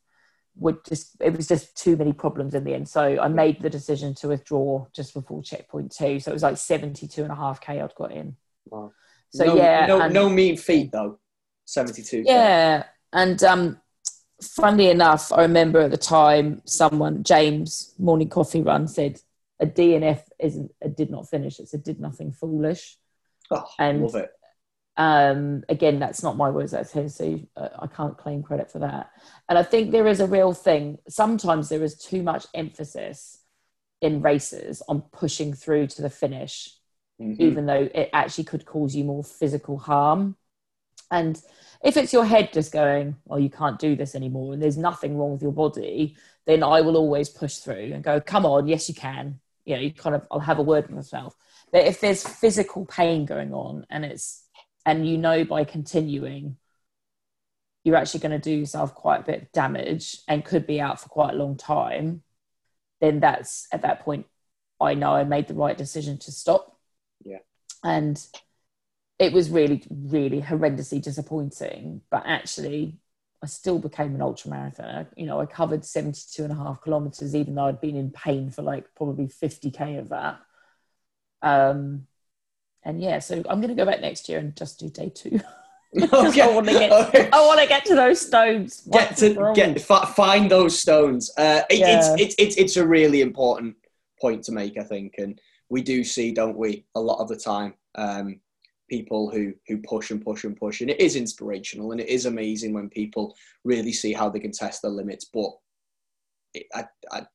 would 0.56 0.84
just, 0.84 1.16
it 1.20 1.36
was 1.36 1.46
just 1.48 1.76
too 1.76 1.96
many 1.96 2.12
problems 2.12 2.54
in 2.54 2.64
the 2.64 2.74
end. 2.74 2.88
So 2.88 3.18
I 3.20 3.28
made 3.28 3.60
the 3.60 3.70
decision 3.70 4.14
to 4.16 4.28
withdraw 4.28 4.86
just 4.94 5.14
before 5.14 5.42
checkpoint 5.42 5.94
two. 5.96 6.20
So 6.20 6.30
it 6.30 6.34
was 6.34 6.42
like 6.42 6.56
72 6.56 7.22
and 7.22 7.32
a 7.32 7.36
half 7.36 7.60
K 7.60 7.80
I'd 7.80 7.94
got 7.94 8.12
in. 8.12 8.36
Wow. 8.66 8.92
So 9.30 9.44
no, 9.44 9.56
yeah. 9.56 9.86
no, 9.86 10.00
and- 10.00 10.14
no 10.14 10.28
mean 10.28 10.56
feat 10.56 10.92
though. 10.92 11.18
Seventy-two. 11.64 12.24
yeah. 12.26 12.84
And 13.12 13.40
um, 13.44 13.80
funnily 14.42 14.90
enough, 14.90 15.32
I 15.32 15.42
remember 15.42 15.80
at 15.80 15.92
the 15.92 15.96
time 15.96 16.62
someone, 16.64 17.22
James, 17.22 17.94
Morning 17.96 18.28
Coffee 18.28 18.62
Run, 18.62 18.88
said 18.88 19.20
a 19.60 19.66
DNF 19.66 20.22
isn't 20.40 20.72
a 20.82 20.88
did 20.88 21.10
not 21.10 21.28
finish, 21.30 21.60
it's 21.60 21.74
a 21.74 21.78
did 21.78 22.00
nothing 22.00 22.32
foolish. 22.32 22.98
Oh, 23.52 23.64
And- 23.78 24.02
love 24.02 24.16
it. 24.16 24.30
Um 25.00 25.64
again 25.70 25.98
that's 25.98 26.22
not 26.22 26.36
my 26.36 26.50
words 26.50 26.72
that's 26.72 26.92
his 26.92 27.14
so 27.14 27.40
uh, 27.56 27.68
i 27.78 27.86
can't 27.86 28.18
claim 28.18 28.42
credit 28.42 28.70
for 28.70 28.80
that. 28.80 29.10
And 29.48 29.56
i 29.58 29.62
think 29.62 29.84
there 29.90 30.06
is 30.06 30.20
a 30.20 30.26
real 30.26 30.52
thing 30.52 30.98
sometimes 31.08 31.68
there 31.68 31.82
is 31.88 31.96
too 31.96 32.22
much 32.22 32.44
emphasis 32.54 33.18
in 34.02 34.20
races 34.20 34.82
on 34.90 35.00
pushing 35.20 35.54
through 35.54 35.86
to 35.88 36.02
the 36.02 36.10
finish 36.10 36.56
Mhm. 37.20 37.40
even 37.48 37.66
though 37.66 37.88
it 37.94 38.08
actually 38.14 38.44
could 38.44 38.64
cause 38.64 38.96
you 38.96 39.04
more 39.04 39.22
physical 39.22 39.76
harm. 39.78 40.36
And 41.10 41.34
if 41.84 41.96
it's 41.98 42.14
your 42.14 42.24
head 42.24 42.46
just 42.52 42.72
going 42.72 43.16
well 43.26 43.38
you 43.46 43.50
can't 43.50 43.78
do 43.78 43.94
this 43.96 44.14
anymore 44.14 44.52
and 44.52 44.62
there's 44.62 44.78
nothing 44.78 45.16
wrong 45.16 45.32
with 45.32 45.42
your 45.42 45.52
body 45.64 46.16
then 46.46 46.62
i 46.62 46.80
will 46.80 46.96
always 46.96 47.28
push 47.28 47.54
through 47.56 47.92
and 47.94 48.02
go 48.04 48.20
come 48.20 48.44
on 48.46 48.68
yes 48.68 48.88
you 48.88 48.94
can. 48.94 49.40
You 49.66 49.74
know 49.76 49.82
you 49.82 49.92
kind 50.04 50.14
of 50.16 50.22
i'll 50.30 50.40
have 50.50 50.58
a 50.58 50.62
word 50.72 50.84
with 50.86 50.96
myself. 50.96 51.36
But 51.72 51.86
if 51.86 52.00
there's 52.00 52.26
physical 52.26 52.84
pain 52.86 53.24
going 53.26 53.52
on 53.52 53.86
and 53.90 54.04
it's 54.04 54.44
and 54.86 55.08
you 55.08 55.18
know 55.18 55.44
by 55.44 55.64
continuing 55.64 56.56
you're 57.84 57.96
actually 57.96 58.20
going 58.20 58.38
to 58.38 58.38
do 58.38 58.54
yourself 58.54 58.94
quite 58.94 59.20
a 59.20 59.24
bit 59.24 59.42
of 59.42 59.52
damage 59.52 60.18
and 60.28 60.44
could 60.44 60.66
be 60.66 60.80
out 60.80 61.00
for 61.00 61.08
quite 61.08 61.34
a 61.34 61.36
long 61.36 61.56
time 61.56 62.22
then 63.00 63.20
that's 63.20 63.66
at 63.72 63.82
that 63.82 64.00
point 64.00 64.26
i 64.80 64.94
know 64.94 65.12
i 65.14 65.24
made 65.24 65.48
the 65.48 65.54
right 65.54 65.78
decision 65.78 66.18
to 66.18 66.30
stop. 66.32 66.78
Yeah. 67.24 67.38
and 67.84 68.24
it 69.18 69.32
was 69.32 69.50
really 69.50 69.82
really 69.90 70.40
horrendously 70.40 71.02
disappointing 71.02 72.02
but 72.10 72.22
actually 72.26 72.98
i 73.42 73.46
still 73.46 73.78
became 73.78 74.14
an 74.14 74.22
ultra 74.22 74.50
marathoner 74.50 75.06
you 75.16 75.26
know 75.26 75.40
i 75.40 75.46
covered 75.46 75.84
72 75.84 76.42
and 76.42 76.52
a 76.52 76.56
half 76.56 76.82
kilometers 76.82 77.34
even 77.34 77.54
though 77.54 77.66
i'd 77.66 77.80
been 77.80 77.96
in 77.96 78.10
pain 78.10 78.50
for 78.50 78.62
like 78.62 78.86
probably 78.94 79.26
50k 79.26 79.98
of 79.98 80.08
that. 80.10 80.40
Um 81.42 82.06
and 82.84 83.02
yeah 83.02 83.18
so 83.18 83.36
i'm 83.48 83.60
going 83.60 83.68
to 83.68 83.74
go 83.74 83.84
back 83.84 84.00
next 84.00 84.28
year 84.28 84.38
and 84.38 84.56
just 84.56 84.78
do 84.80 84.88
day 84.88 85.10
two 85.14 85.40
Okay. 85.96 86.40
I 86.40 86.46
want 86.54 86.68
to 86.68 86.72
get, 86.72 86.92
Okay. 86.92 87.28
I 87.32 87.44
want 87.44 87.60
to 87.60 87.66
get 87.66 87.84
to 87.86 87.96
those 87.96 88.20
stones. 88.24 88.82
get 88.92 89.16
to 89.16 89.26
and 89.26 89.34
for 89.34 89.48
all. 89.48 89.54
get 89.56 89.80
fi- 89.80 90.06
find 90.06 90.48
those 90.48 90.78
stones. 90.78 91.32
Uh, 91.36 91.62
it, 91.68 91.80
Yeah. 91.80 91.98
it's, 92.14 92.22
it's 92.22 92.34
it's 92.38 92.56
it's 92.58 92.76
a 92.76 92.86
really 92.86 93.22
important 93.22 93.74
point 94.20 94.44
to 94.44 94.52
make, 94.52 94.78
I 94.78 94.84
think, 94.84 95.14
and 95.18 95.36
we 95.68 95.82
do 95.82 96.04
see, 96.04 96.30
don't 96.30 96.56
we, 96.56 96.86
a 96.94 97.00
lot 97.00 97.18
of 97.20 97.26
the 97.26 97.34
time, 97.34 97.74
um, 97.96 98.38
people 98.88 99.30
who 99.32 99.52
who 99.66 99.78
push 99.78 100.12
and 100.12 100.22
push 100.24 100.44
and 100.44 100.56
push, 100.56 100.80
and 100.80 100.90
it 100.90 101.00
is 101.00 101.16
inspirational 101.16 101.90
and 101.90 102.00
it 102.00 102.08
is 102.08 102.24
amazing 102.26 102.72
when 102.72 102.88
people 102.88 103.34
really 103.64 103.92
see 103.92 104.12
how 104.12 104.28
they 104.30 104.38
can 104.38 104.52
test 104.52 104.82
their 104.82 104.92
limits. 104.92 105.24
But 105.24 105.50
it, 106.54 106.66
I, 106.72 106.84
I, 107.10 107.26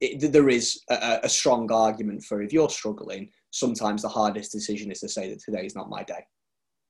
it, 0.00 0.32
there 0.32 0.48
is 0.48 0.82
a, 0.90 1.20
a 1.22 1.28
strong 1.28 1.70
argument 1.70 2.24
for 2.24 2.42
if 2.42 2.52
you're 2.52 2.68
struggling, 2.70 3.30
sometimes 3.54 4.02
the 4.02 4.08
hardest 4.08 4.50
decision 4.50 4.90
is 4.90 4.98
to 4.98 5.08
say 5.08 5.30
that 5.30 5.38
today 5.38 5.64
is 5.64 5.76
not 5.76 5.88
my 5.88 6.02
day. 6.02 6.26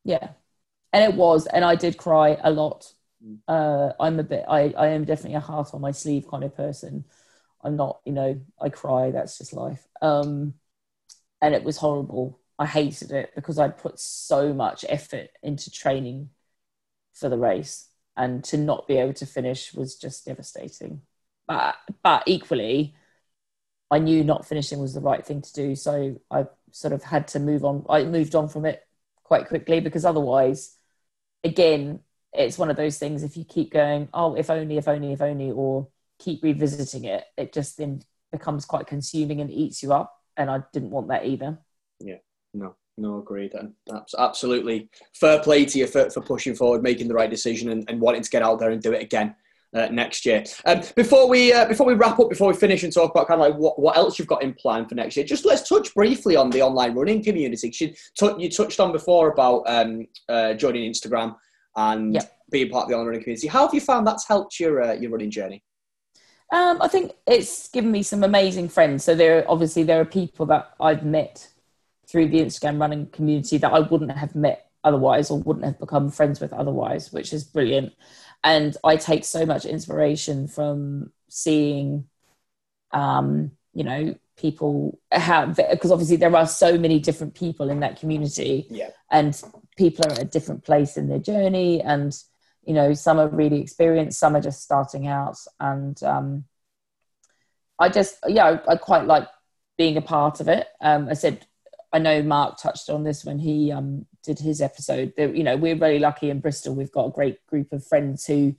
Yeah, 0.03 0.31
and 0.93 1.05
it 1.05 1.15
was, 1.15 1.47
and 1.47 1.65
I 1.65 1.75
did 1.77 1.99
cry 1.99 2.39
a 2.43 2.51
lot. 2.51 2.93
Mm. 3.25 3.39
Uh, 3.47 3.93
I'm 4.01 4.19
a 4.19 4.23
bit. 4.23 4.45
I 4.49 4.73
I 4.77 4.89
am 4.89 5.05
definitely 5.05 5.37
a 5.37 5.41
heart 5.41 5.75
on 5.75 5.83
my 5.83 5.91
sleeve 5.91 6.27
kind 6.29 6.43
of 6.43 6.57
person. 6.57 7.05
I'm 7.63 7.77
not, 7.77 8.01
you 8.05 8.13
know, 8.13 8.41
I 8.61 8.69
cry. 8.71 9.11
That's 9.11 9.39
just 9.39 9.53
life. 9.53 9.87
Um, 10.03 10.55
and 11.41 11.55
it 11.55 11.65
was 11.65 11.77
horrible. 11.77 12.41
I 12.59 12.67
hated 12.67 13.13
it 13.13 13.33
because 13.35 13.59
I'd 13.59 13.79
put 13.79 13.99
so 13.99 14.53
much 14.55 14.85
effort 14.89 15.31
into 15.43 15.71
training 15.71 16.31
for 17.13 17.29
the 17.29 17.39
race, 17.39 17.89
and 18.17 18.43
to 18.45 18.57
not 18.57 18.89
be 18.89 18.97
able 18.97 19.15
to 19.15 19.27
finish 19.27 19.75
was 19.75 19.97
just 19.97 20.25
devastating. 20.25 21.03
But 21.47 21.77
but 22.03 22.23
equally, 22.27 22.95
I 23.91 23.99
knew 23.99 24.25
not 24.25 24.47
finishing 24.47 24.79
was 24.79 24.95
the 24.95 25.01
right 25.01 25.25
thing 25.25 25.43
to 25.43 25.53
do, 25.53 25.77
so 25.77 26.21
I 26.31 26.47
sort 26.71 26.93
of 26.93 27.03
had 27.03 27.29
to 27.29 27.41
move 27.41 27.65
on. 27.65 27.85
I 27.89 28.05
moved 28.05 28.35
on 28.35 28.49
from 28.49 28.67
it 28.67 28.83
quite 29.23 29.49
quickly 29.49 29.81
because 29.81 30.05
otherwise, 30.05 30.77
again, 31.43 32.01
it's 32.33 32.59
one 32.59 32.71
of 32.71 32.77
those 32.77 32.99
things. 32.99 33.23
If 33.23 33.37
you 33.37 33.45
keep 33.45 33.73
going, 33.73 34.09
oh, 34.13 34.35
if 34.35 34.51
only, 34.51 34.79
if 34.79 34.89
only, 34.89 35.13
if 35.13 35.23
only, 35.23 35.51
or 35.51 35.89
keep 36.19 36.43
revisiting 36.43 37.05
it, 37.05 37.25
it 37.37 37.53
just 37.53 37.77
then 37.79 38.03
becomes 38.33 38.65
quite 38.65 38.87
consuming 38.87 39.41
and 39.41 39.51
eats 39.51 39.83
you 39.83 39.93
up. 39.93 40.13
And 40.37 40.51
I 40.51 40.63
didn't 40.73 40.91
want 40.91 41.09
that 41.09 41.27
either. 41.27 41.59
Yeah, 42.01 42.17
no, 42.53 42.75
No, 42.99 43.19
agreed. 43.19 43.55
And 43.55 43.75
abs- 43.95 44.17
absolutely 44.19 44.89
fair 45.15 45.41
play 45.41 45.65
to 45.67 45.79
you 45.79 45.87
for, 45.87 46.11
for 46.11 46.23
pushing 46.23 46.57
forward, 46.57 46.83
making 46.83 47.07
the 47.07 47.15
right 47.15 47.31
decision, 47.31 47.71
and, 47.71 47.89
and 47.89 48.01
wanting 48.01 48.23
to 48.23 48.31
get 48.31 48.43
out 48.43 48.59
there 48.59 48.71
and 48.71 48.83
do 48.83 48.93
it 48.93 49.03
again 49.03 49.37
uh, 49.75 49.89
next 49.91 50.25
year. 50.25 50.45
Um, 50.67 50.83
before 50.97 51.29
we 51.29 51.53
uh, 51.53 51.67
before 51.67 51.87
we 51.87 51.95
wrap 51.95 52.19
up, 52.21 52.29
before 52.29 52.49
we 52.49 52.55
finish 52.55 52.83
and 52.85 52.93
talk 52.93 53.11
about 53.11 53.29
kind 53.29 53.41
of 53.41 53.49
like 53.49 53.59
what, 53.59 53.79
what 53.79 53.97
else 53.97 54.19
you've 54.19 54.29
got 54.29 54.43
in 54.43 54.55
plan 54.55 54.87
for 54.87 54.95
next 54.95 55.17
year, 55.17 55.27
just 55.27 55.45
let's 55.45 55.69
touch 55.69 55.93
briefly 55.95 56.37
on 56.37 56.51
the 56.51 56.63
online 56.63 56.95
running 56.95 57.23
community. 57.23 57.73
You, 57.81 57.95
tou- 58.19 58.41
you 58.41 58.49
touched 58.51 58.81
on 58.81 58.93
before 58.93 59.33
about 59.33 59.65
um, 59.67 60.07
uh, 60.29 60.55
joining 60.55 60.91
Instagram 60.91 61.37
and 61.77 62.15
Yep. 62.15 62.39
being 62.51 62.71
part 62.71 62.85
of 62.85 62.89
the 62.89 62.95
online 62.95 63.09
running 63.09 63.23
community. 63.23 63.49
How 63.49 63.63
have 63.67 63.75
you 63.75 63.81
found 63.81 64.07
that's 64.07 64.29
helped 64.29 64.61
your 64.61 64.83
uh, 64.83 64.93
your 64.95 65.11
running 65.11 65.31
journey? 65.31 65.63
Um, 66.53 66.81
I 66.81 66.89
think 66.89 67.13
it's 67.27 67.69
given 67.69 67.91
me 67.91 68.03
some 68.03 68.23
amazing 68.23 68.69
friends. 68.69 69.03
So 69.03 69.15
there, 69.17 69.45
obviously, 69.51 69.83
there 69.83 70.01
are 70.01 70.05
people 70.05 70.47
that 70.47 70.75
I've 70.81 71.05
met 71.05 71.49
through 72.07 72.29
the 72.29 72.41
Instagram 72.41 72.81
running 72.81 73.07
community 73.07 73.59
that 73.59 73.73
I 73.73 73.81
wouldn't 73.81 74.13
have 74.13 74.37
met 74.37 74.71
otherwise, 74.85 75.31
or 75.31 75.39
wouldn't 75.41 75.65
have 75.65 75.81
become 75.81 76.11
friends 76.11 76.41
with 76.41 76.53
otherwise, 76.53 77.13
which 77.13 77.33
is 77.33 77.43
brilliant. 77.43 77.93
And 78.45 78.77
I 78.85 78.97
take 78.97 79.25
so 79.25 79.47
much 79.47 79.65
inspiration 79.65 80.47
from 80.47 81.11
seeing, 81.29 82.05
um, 82.93 83.53
you 83.73 83.83
know, 83.85 84.15
people 84.37 84.99
have 85.11 85.57
because 85.57 85.91
obviously 85.91 86.17
there 86.17 86.37
are 86.37 86.47
so 86.47 86.77
many 86.77 86.99
different 87.01 87.35
people 87.35 87.71
in 87.71 87.81
that 87.81 87.99
community. 87.99 88.67
Yeah. 88.69 88.91
and 89.11 89.41
people 89.77 90.07
are 90.07 90.13
at 90.13 90.19
a 90.23 90.25
different 90.25 90.65
place 90.65 90.97
in 90.97 91.09
their 91.09 91.19
journey. 91.19 91.81
And 91.81 92.15
you 92.65 92.75
know 92.75 92.95
some 92.95 93.19
are 93.19 93.29
really 93.29 93.61
experienced 93.61 94.19
some 94.19 94.35
are 94.37 94.41
just 94.41 94.63
starting 94.63 95.07
out. 95.07 95.39
And 95.61 96.01
um 96.03 96.45
i 97.79 97.89
just 97.89 98.19
yeah 98.27 98.59
i, 98.69 98.73
I 98.73 98.77
quite 98.77 99.07
like 99.07 99.29
being 99.79 99.97
a 99.97 100.03
part 100.03 100.41
of 100.41 100.49
it. 100.49 100.67
Um 100.81 101.09
i 101.09 101.15
said 101.15 101.47
i 101.93 101.99
know 101.99 102.23
mark 102.23 102.59
touched 102.59 102.91
on 102.91 103.05
this 103.05 103.25
when 103.25 103.39
he 103.39 103.73
um 103.73 104.07
did 104.25 104.39
his 104.39 104.61
episode. 104.61 105.13
That 105.17 105.37
you 105.37 105.45
know 105.45 105.57
we're 105.57 105.77
really 105.77 105.99
lucky 105.99 106.31
in 106.31 106.41
bristol. 106.41 106.75
We've 106.75 106.93
got 106.93 107.07
a 107.09 107.13
great 107.13 107.45
group 107.47 107.73
of 107.73 107.87
friends 107.87 108.27
who 108.27 108.55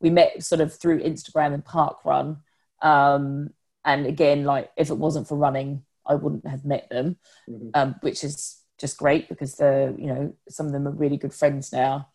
we 0.00 0.10
met 0.10 0.42
sort 0.44 0.60
of 0.60 0.72
through 0.78 1.00
instagram 1.00 1.54
and 1.54 1.64
park 1.64 2.04
run. 2.04 2.38
Um 2.82 3.50
and 3.84 4.06
again 4.06 4.44
like 4.44 4.70
if 4.76 4.90
it 4.90 4.98
wasn't 4.98 5.26
for 5.28 5.36
running 5.36 5.82
i 6.06 6.14
wouldn't 6.14 6.46
have 6.46 6.64
met 6.64 6.88
them 6.90 7.16
Mhm. 7.48 7.70
um, 7.74 7.94
which 8.00 8.22
is 8.24 8.60
just 8.78 8.96
great 8.98 9.28
because 9.28 9.54
they're 9.56 9.90
you 9.98 10.06
know 10.06 10.34
some 10.48 10.66
of 10.66 10.72
them 10.72 10.86
are 10.86 10.92
really 10.92 11.16
good 11.16 11.34
friends 11.34 11.72
now. 11.72 12.08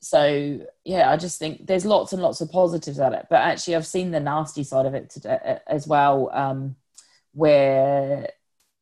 So 0.00 0.60
yeah 0.84 1.10
i 1.10 1.16
just 1.16 1.38
think 1.38 1.66
there's 1.66 1.84
lots 1.86 2.12
and 2.12 2.22
lots 2.22 2.40
of 2.40 2.50
positives 2.50 2.98
at 3.00 3.12
it. 3.14 3.26
But 3.30 3.40
actually 3.42 3.76
i've 3.76 3.86
seen 3.86 4.10
the 4.10 4.20
nasty 4.20 4.64
side 4.64 4.86
of 4.86 4.94
it 4.94 5.10
today, 5.10 5.58
as 5.66 5.86
well 5.86 6.28
um, 6.32 6.76
where 7.32 8.30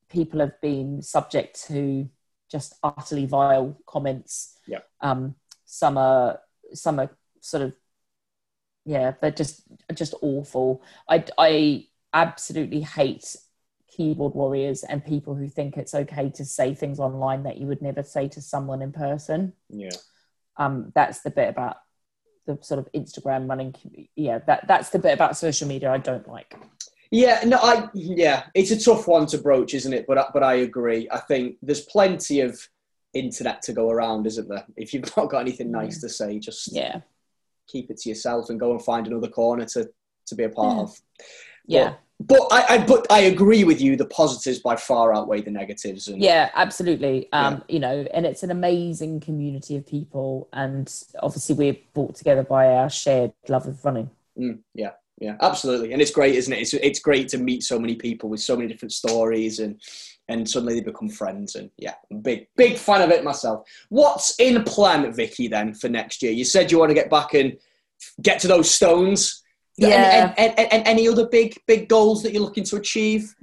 people 0.08 0.40
have 0.40 0.60
been 0.60 1.02
subject 1.02 1.66
to 1.68 2.08
just 2.51 2.74
utterly 2.82 3.26
vile 3.26 3.76
comments 3.86 4.57
Yeah. 4.66 4.80
um, 5.01 5.34
some 5.64 5.96
are 5.98 6.40
some 6.74 6.98
are 7.01 7.11
sort 7.40 7.62
of 7.62 7.72
yeah 8.84 9.12
they're 9.20 9.30
just 9.30 9.62
just 9.94 10.14
awful 10.22 10.82
i 11.09 11.24
i 11.38 11.86
absolutely 12.14 12.80
hate 12.80 13.36
keyboard 13.88 14.34
warriors 14.34 14.82
and 14.84 15.05
people 15.05 15.34
who 15.34 15.48
think 15.48 15.76
it's 15.76 15.94
okay 15.94 16.30
to 16.30 16.44
say 16.44 16.74
things 16.74 16.98
online 17.01 17.42
that 17.44 17.59
you 17.59 17.66
would 17.66 17.82
never 17.82 18.03
say 18.03 18.28
to 18.28 18.40
someone 18.40 18.82
in 18.82 18.92
person 18.92 19.53
Yeah. 19.68 19.90
um, 20.57 20.92
that's 20.94 21.20
the 21.22 21.30
bit 21.30 21.48
about 21.48 21.76
the 22.46 22.59
sort 22.62 22.78
of 22.80 22.88
Instagram 22.92 23.48
running. 23.48 23.74
Yeah, 24.16 24.38
that 24.46 24.66
that's 24.66 24.88
the 24.90 24.98
bit 24.98 25.12
about 25.12 25.36
social 25.36 25.68
media 25.68 25.92
I 25.92 25.98
don't 25.98 26.26
like. 26.26 26.55
Yeah, 27.11 27.42
no, 27.44 27.58
I 27.61 27.88
yeah, 27.92 28.44
it's 28.54 28.70
a 28.70 28.80
tough 28.80 29.08
one 29.08 29.26
to 29.26 29.38
broach, 29.38 29.74
isn't 29.74 29.92
it? 29.92 30.06
But 30.06 30.18
I- 30.18 30.28
but 30.32 30.42
I 30.44 30.54
agree. 30.54 31.08
I 31.11 31.18
think 31.18 31.56
there's 31.62 31.80
plenty 31.80 32.40
of 32.40 32.61
internet 33.14 33.62
to 33.62 33.72
go 33.72 33.90
around, 33.90 34.26
isn't 34.26 34.48
there? 34.48 34.64
If 34.76 34.94
you've 34.94 35.16
not 35.16 35.28
got 35.30 35.40
anything 35.40 35.70
nice 35.72 36.00
to 36.02 36.08
say, 36.08 36.38
just 36.38 36.72
Yeah, 36.72 37.00
keep 37.66 37.90
it 37.90 37.98
to 37.98 38.08
yourself 38.08 38.48
and 38.50 38.61
go 38.61 38.70
and 38.70 38.80
find 38.82 39.06
another 39.06 39.28
corner 39.28 39.64
to 39.66 39.90
to 40.26 40.34
be 40.36 40.44
a 40.44 40.48
part 40.48 40.76
Yeah. 40.76 40.82
of. 40.82 41.00
yeah, 41.66 41.94
But 42.20 42.46
I, 42.52 42.74
I 42.74 42.86
but 42.86 43.11
I 43.11 43.20
agree 43.22 43.64
with 43.64 43.80
you. 43.80 43.96
The 43.96 44.06
positives 44.06 44.61
by 44.61 44.76
far 44.76 45.12
outweigh 45.12 45.40
the 45.40 45.50
negatives. 45.50 46.06
And 46.06 46.22
yeah, 46.22 46.50
absolutely. 46.54 47.28
Um, 47.32 47.64
You 47.68 47.80
know, 47.80 48.06
and 48.14 48.24
it's 48.24 48.44
an 48.44 48.52
amazing 48.52 49.18
community 49.18 49.74
of 49.76 49.84
people, 49.84 50.48
and 50.52 50.86
obviously 51.20 51.56
we're 51.56 51.76
brought 51.92 52.14
together 52.14 52.44
by 52.44 52.66
our 52.68 52.88
shared 52.88 53.32
love 53.48 53.66
of 53.66 53.84
running. 53.84 54.11
Mm, 54.38 54.61
yeah, 54.74 54.92
yeah, 55.20 55.36
absolutely. 55.40 55.92
And 55.92 56.00
it's 56.00 56.10
great, 56.10 56.34
isn't 56.34 56.52
it? 56.52 56.60
It's 56.60 56.74
it's 56.74 56.98
great 57.00 57.28
to 57.28 57.38
meet 57.38 57.62
so 57.62 57.78
many 57.78 57.94
people 57.94 58.28
with 58.30 58.40
so 58.40 58.56
many 58.56 58.68
different 58.68 58.92
stories 58.92 59.58
and 59.58 59.80
and 60.28 60.48
suddenly 60.48 60.74
they 60.74 60.80
become 60.80 61.08
friends. 61.08 61.56
And 61.56 61.70
yeah, 61.76 61.94
I'm 62.10 62.20
big 62.20 62.46
big 62.56 62.78
fan 62.78 63.02
of 63.02 63.10
it 63.10 63.22
myself. 63.22 63.68
What's 63.90 64.38
in 64.40 64.62
plan, 64.64 65.12
Vicky? 65.12 65.46
Then 65.48 65.74
for 65.74 65.88
next 65.88 66.22
year, 66.22 66.32
you 66.32 66.44
said 66.44 66.72
you 66.72 66.78
want 66.78 66.90
to 66.90 66.94
get 66.94 67.10
back 67.10 67.34
and 67.34 67.56
get 68.22 68.40
to 68.40 68.48
those 68.48 68.70
stones. 68.70 69.42
Yeah. 69.76 70.34
And, 70.36 70.38
and, 70.38 70.58
and, 70.58 70.72
and 70.72 70.88
any 70.88 71.06
other 71.08 71.26
big 71.28 71.58
big 71.66 71.88
goals 71.88 72.22
that 72.22 72.32
you're 72.32 72.42
looking 72.42 72.64
to 72.64 72.76
achieve? 72.76 73.34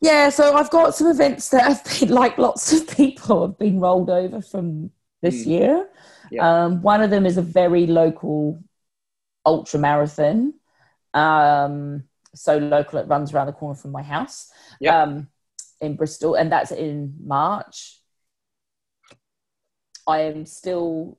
Yeah, 0.00 0.30
so 0.30 0.54
I've 0.54 0.70
got 0.70 0.94
some 0.94 1.08
events 1.08 1.48
that 1.50 1.62
have 1.62 2.00
been 2.00 2.10
like 2.10 2.38
lots 2.38 2.72
of 2.72 2.88
people 2.96 3.42
have 3.46 3.58
been 3.58 3.80
rolled 3.80 4.10
over 4.10 4.40
from 4.40 4.90
this 5.22 5.44
Mm. 5.44 5.46
year. 5.46 5.88
Yeah. 6.30 6.64
Um, 6.64 6.82
one 6.82 7.02
of 7.02 7.10
them 7.10 7.26
is 7.26 7.36
a 7.36 7.42
very 7.42 7.86
local 7.86 8.62
ultra 9.44 9.80
marathon. 9.80 10.54
Um, 11.14 12.04
so 12.34 12.58
local, 12.58 12.98
it 12.98 13.08
runs 13.08 13.32
around 13.32 13.46
the 13.46 13.52
corner 13.52 13.74
from 13.74 13.90
my 13.92 14.02
house 14.02 14.50
Yeah. 14.80 15.02
um, 15.02 15.28
in 15.80 15.96
Bristol, 15.96 16.34
and 16.34 16.50
that's 16.52 16.70
in 16.72 17.16
March. 17.24 18.00
I 20.06 20.20
am 20.22 20.46
still. 20.46 21.18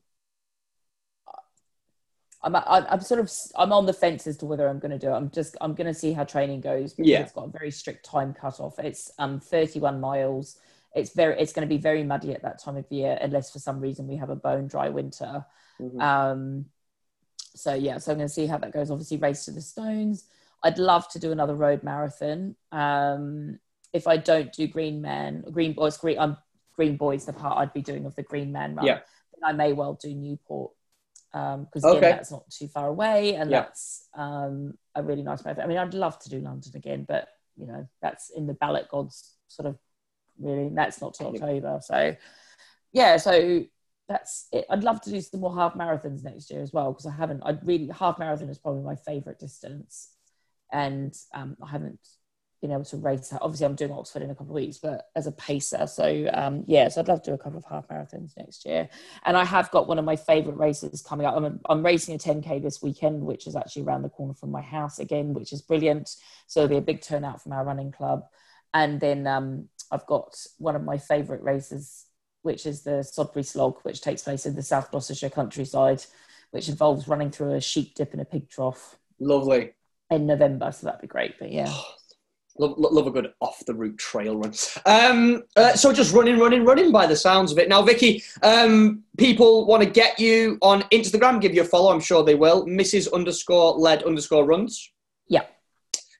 I'm, 2.41 2.55
I'm 2.55 3.01
sort 3.01 3.19
of 3.19 3.29
I'm 3.57 3.73
on 3.73 3.85
the 3.85 3.91
fence 3.93 4.25
as 4.25 4.37
to 4.37 4.45
whether 4.45 4.69
I'm 4.69 4.79
going 4.79 4.91
to 4.91 4.97
do 4.97 5.09
it. 5.09 5.13
I'm 5.13 5.29
just 5.29 5.57
I'm 5.59 5.73
going 5.73 5.87
to 5.87 5.93
see 5.93 6.13
how 6.13 6.23
training 6.23 6.61
goes 6.61 6.93
because 6.93 7.09
Yeah. 7.09 7.21
it's 7.21 7.33
got 7.33 7.45
a 7.47 7.51
very 7.51 7.69
strict 7.69 8.05
time 8.05 8.33
cut 8.33 8.59
off. 8.61 8.79
It's 8.79 9.11
um 9.19 9.39
31 9.41 9.99
miles. 9.99 10.57
It's 10.95 11.13
very 11.13 11.37
it's 11.39 11.51
going 11.51 11.67
to 11.67 11.75
be 11.75 11.81
very 11.81 12.03
muddy 12.03 12.33
at 12.33 12.41
that 12.43 12.59
time 12.63 12.77
of 12.77 12.85
year 12.89 13.17
unless 13.21 13.51
for 13.51 13.59
some 13.59 13.81
reason 13.81 14.07
we 14.07 14.15
have 14.15 14.29
a 14.29 14.37
bone 14.37 14.67
dry 14.67 14.87
winter. 14.87 15.45
Mhm. 15.81 16.01
Um, 16.01 16.65
so 17.55 17.73
yeah, 17.73 17.97
so 17.97 18.11
I'm 18.11 18.17
going 18.17 18.27
to 18.27 18.33
see 18.33 18.47
how 18.47 18.57
that 18.57 18.71
goes. 18.73 18.91
Obviously, 18.91 19.17
race 19.17 19.45
to 19.45 19.51
the 19.51 19.61
stones. 19.61 20.25
I'd 20.63 20.77
love 20.77 21.07
to 21.09 21.19
do 21.19 21.31
another 21.31 21.55
road 21.55 21.83
marathon. 21.83 22.55
Um, 22.71 23.59
if 23.93 24.07
I 24.07 24.17
don't 24.17 24.51
do 24.53 24.67
Green 24.67 25.01
Man, 25.01 25.43
Green 25.51 25.73
Boys, 25.73 25.97
Green, 25.97 26.19
um, 26.19 26.37
Green 26.75 26.97
Boys, 26.97 27.25
the 27.25 27.33
part 27.33 27.57
I'd 27.57 27.73
be 27.73 27.81
doing 27.81 28.05
of 28.05 28.15
the 28.15 28.23
Green 28.23 28.51
Man 28.51 28.75
run, 28.75 28.85
Yeah. 28.85 28.99
then 29.33 29.43
I 29.49 29.53
may 29.53 29.73
well 29.73 29.93
do 29.93 30.13
Newport 30.13 30.71
because 31.31 31.83
again, 31.83 31.97
Okay. 31.97 32.09
that's 32.09 32.31
not 32.31 32.49
too 32.49 32.67
far 32.67 32.87
away, 32.87 33.35
and 33.35 33.49
Yeah. 33.51 33.61
that's 33.61 34.07
um, 34.15 34.77
a 34.95 35.03
really 35.03 35.23
nice 35.23 35.43
marathon. 35.43 35.63
I 35.63 35.67
mean, 35.67 35.77
I'd 35.77 35.93
love 35.93 36.17
to 36.19 36.29
do 36.29 36.39
London 36.39 36.71
again, 36.75 37.05
but 37.07 37.27
you 37.55 37.67
know, 37.67 37.87
that's 38.01 38.29
in 38.31 38.47
the 38.47 38.53
ballot 38.53 38.87
gods 38.89 39.35
sort 39.47 39.67
of 39.67 39.77
really. 40.39 40.69
That's 40.69 41.01
not 41.01 41.13
till. 41.13 41.27
October, 41.27 41.79
so 41.83 42.15
yeah, 42.91 43.17
so 43.17 43.63
that's 44.09 44.47
it. 44.51 44.65
I'd 44.69 44.83
love 44.83 44.99
to 45.01 45.11
do 45.11 45.21
some 45.21 45.39
more 45.39 45.55
half 45.55 45.75
marathons 45.75 46.23
next 46.23 46.49
year 46.49 46.61
as 46.61 46.73
well 46.73 46.91
because 46.91 47.05
I 47.05 47.11
haven't. 47.11 47.43
I 47.45 47.55
really 47.63 47.89
half 47.97 48.17
marathon 48.17 48.49
is 48.49 48.57
probably 48.57 48.81
my 48.81 48.95
favorite 48.95 49.39
distance, 49.39 50.09
and 50.73 51.15
um, 51.35 51.55
I 51.63 51.69
haven't 51.69 51.99
been 52.59 52.71
able 52.71 52.85
to 52.85 52.97
race. 52.97 53.29
that. 53.29 53.43
Obviously, 53.43 53.67
I'm 53.67 53.75
doing 53.75 53.91
Oxford 53.91 54.23
in 54.23 54.31
a 54.31 54.35
couple 54.35 54.51
of 54.51 54.61
weeks, 54.61 54.79
but 54.79 55.05
as 55.15 55.27
a 55.27 55.31
pacer, 55.31 55.85
so 55.85 56.27
um, 56.33 56.63
yeah. 56.67 56.89
So 56.89 57.01
I'd 57.01 57.07
love 57.07 57.21
to 57.21 57.29
do 57.29 57.35
a 57.35 57.37
couple 57.37 57.59
of 57.59 57.65
half 57.69 57.87
marathons 57.87 58.35
next 58.35 58.65
year, 58.65 58.89
and 59.25 59.37
I 59.37 59.45
have 59.45 59.69
got 59.69 59.87
one 59.87 59.99
of 59.99 60.05
my 60.05 60.15
favorite 60.15 60.57
races 60.57 61.03
coming 61.07 61.27
up. 61.27 61.35
I'm, 61.37 61.59
I'm 61.69 61.85
racing 61.85 62.15
a 62.15 62.17
10k 62.17 62.63
this 62.63 62.81
weekend, 62.81 63.21
which 63.21 63.45
is 63.45 63.55
actually 63.55 63.83
around 63.83 64.01
the 64.01 64.09
corner 64.09 64.33
from 64.33 64.49
my 64.49 64.61
house 64.61 64.97
again, 64.97 65.35
which 65.35 65.53
is 65.53 65.61
brilliant. 65.61 66.15
So 66.47 66.61
there'll 66.61 66.69
be 66.69 66.77
a 66.77 66.93
big 66.93 67.03
turnout 67.03 67.43
from 67.43 67.51
our 67.53 67.63
running 67.63 67.91
club, 67.91 68.23
and 68.73 68.99
then 68.99 69.27
um, 69.27 69.69
I've 69.91 70.07
got 70.07 70.35
one 70.57 70.75
of 70.75 70.83
my 70.83 70.97
favorite 70.97 71.43
races 71.43 72.07
which 72.41 72.65
is 72.65 72.81
the 72.83 73.03
Sodbury 73.03 73.45
Slog, 73.45 73.79
which 73.83 74.01
takes 74.01 74.23
place 74.23 74.45
in 74.45 74.55
the 74.55 74.63
South 74.63 74.91
Gloucestershire 74.91 75.29
countryside, 75.29 76.03
which 76.51 76.69
involves 76.69 77.07
running 77.07 77.31
through 77.31 77.53
a 77.53 77.61
sheep 77.61 77.95
dip 77.95 78.13
and 78.13 78.21
a 78.21 78.25
pig 78.25 78.49
trough 78.49 78.97
Lovely. 79.19 79.73
in 80.09 80.25
November. 80.25 80.71
So 80.71 80.87
that'd 80.87 81.01
be 81.01 81.07
great. 81.07 81.37
But 81.39 81.51
yeah, 81.51 81.73
Love, 82.59 82.73
love 82.77 83.07
a 83.07 83.11
good 83.11 83.31
off 83.39 83.65
the 83.65 83.73
route 83.73 83.97
trail 83.97 84.35
run. 84.35 84.53
Um, 84.85 85.43
uh, 85.55 85.75
so 85.75 85.93
just 85.93 86.13
running, 86.13 86.37
running, 86.37 86.65
running 86.65 86.91
by 86.91 87.07
the 87.07 87.15
sounds 87.15 87.53
of 87.53 87.57
it. 87.57 87.69
Now, 87.69 87.81
Vicky, 87.81 88.21
um, 88.43 89.01
people 89.17 89.65
want 89.65 89.81
to 89.81 89.89
get 89.89 90.19
you 90.19 90.57
on 90.61 90.81
Instagram, 90.91 91.39
give 91.39 91.55
you 91.55 91.61
a 91.61 91.65
follow. 91.65 91.89
I'm 91.93 92.01
sure 92.01 92.21
they 92.21 92.35
will. 92.35 92.65
Mrs. 92.65 93.13
underscore 93.13 93.75
led 93.75 94.03
underscore 94.03 94.43
runs. 94.43 94.91
Yeah. 95.29 95.45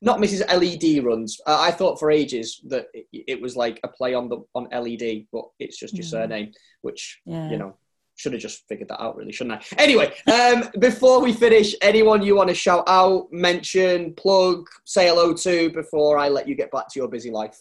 Not 0.01 0.19
Mrs. 0.19 0.47
LED 0.47 1.03
runs. 1.03 1.41
Uh, 1.45 1.57
I 1.59 1.71
thought 1.71 1.99
for 1.99 2.09
ages 2.09 2.61
that 2.67 2.87
it, 2.93 3.07
it 3.11 3.41
was 3.41 3.57
like 3.57 3.79
a 3.83 3.87
play 3.89 4.13
on 4.13 4.29
the 4.29 4.37
on 4.55 4.69
LED, 4.71 5.25
but 5.31 5.45
it's 5.59 5.77
just 5.77 5.93
your 5.93 6.05
Mm. 6.05 6.09
surname, 6.09 6.51
which 6.81 7.19
yeah. 7.25 7.49
you 7.51 7.57
know 7.57 7.75
should 8.15 8.33
have 8.33 8.41
just 8.41 8.67
figured 8.67 8.89
that 8.89 9.01
out, 9.01 9.15
really, 9.15 9.31
shouldn't 9.31 9.61
I? 9.61 9.65
Anyway, 9.77 10.13
um, 10.27 10.69
before 10.79 11.21
we 11.21 11.31
finish, 11.31 11.73
anyone 11.81 12.21
you 12.21 12.35
want 12.35 12.49
to 12.49 12.55
shout 12.55 12.83
out, 12.87 13.31
mention, 13.31 14.13
plug, 14.13 14.67
say 14.83 15.07
hello 15.07 15.33
to 15.33 15.69
before 15.71 16.17
I 16.17 16.27
let 16.27 16.45
you 16.47 16.53
get 16.55 16.69
back 16.71 16.89
to 16.89 16.99
your 16.99 17.07
busy 17.07 17.31
life? 17.31 17.57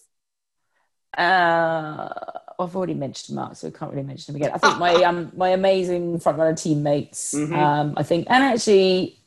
Uh, 1.16 2.09
I've 2.59 2.74
already 2.76 2.95
mentioned 2.95 3.36
Mark, 3.36 3.57
so 3.57 3.68
I 3.68 3.70
can't 3.70 3.93
really 3.93 4.07
mention 4.07 4.34
him 4.34 4.43
again. 4.43 4.53
I 4.55 4.59
think 4.59 4.78
my 4.78 4.95
um 5.05 5.32
my 5.36 5.51
amazing 5.51 6.18
front 6.20 6.39
runner 6.39 6.55
teammates. 6.55 7.34
Mhm. 7.34 7.53
Um, 7.57 7.95
I 7.97 8.03
think, 8.03 8.26
and 8.28 8.43
actually, 8.45 9.17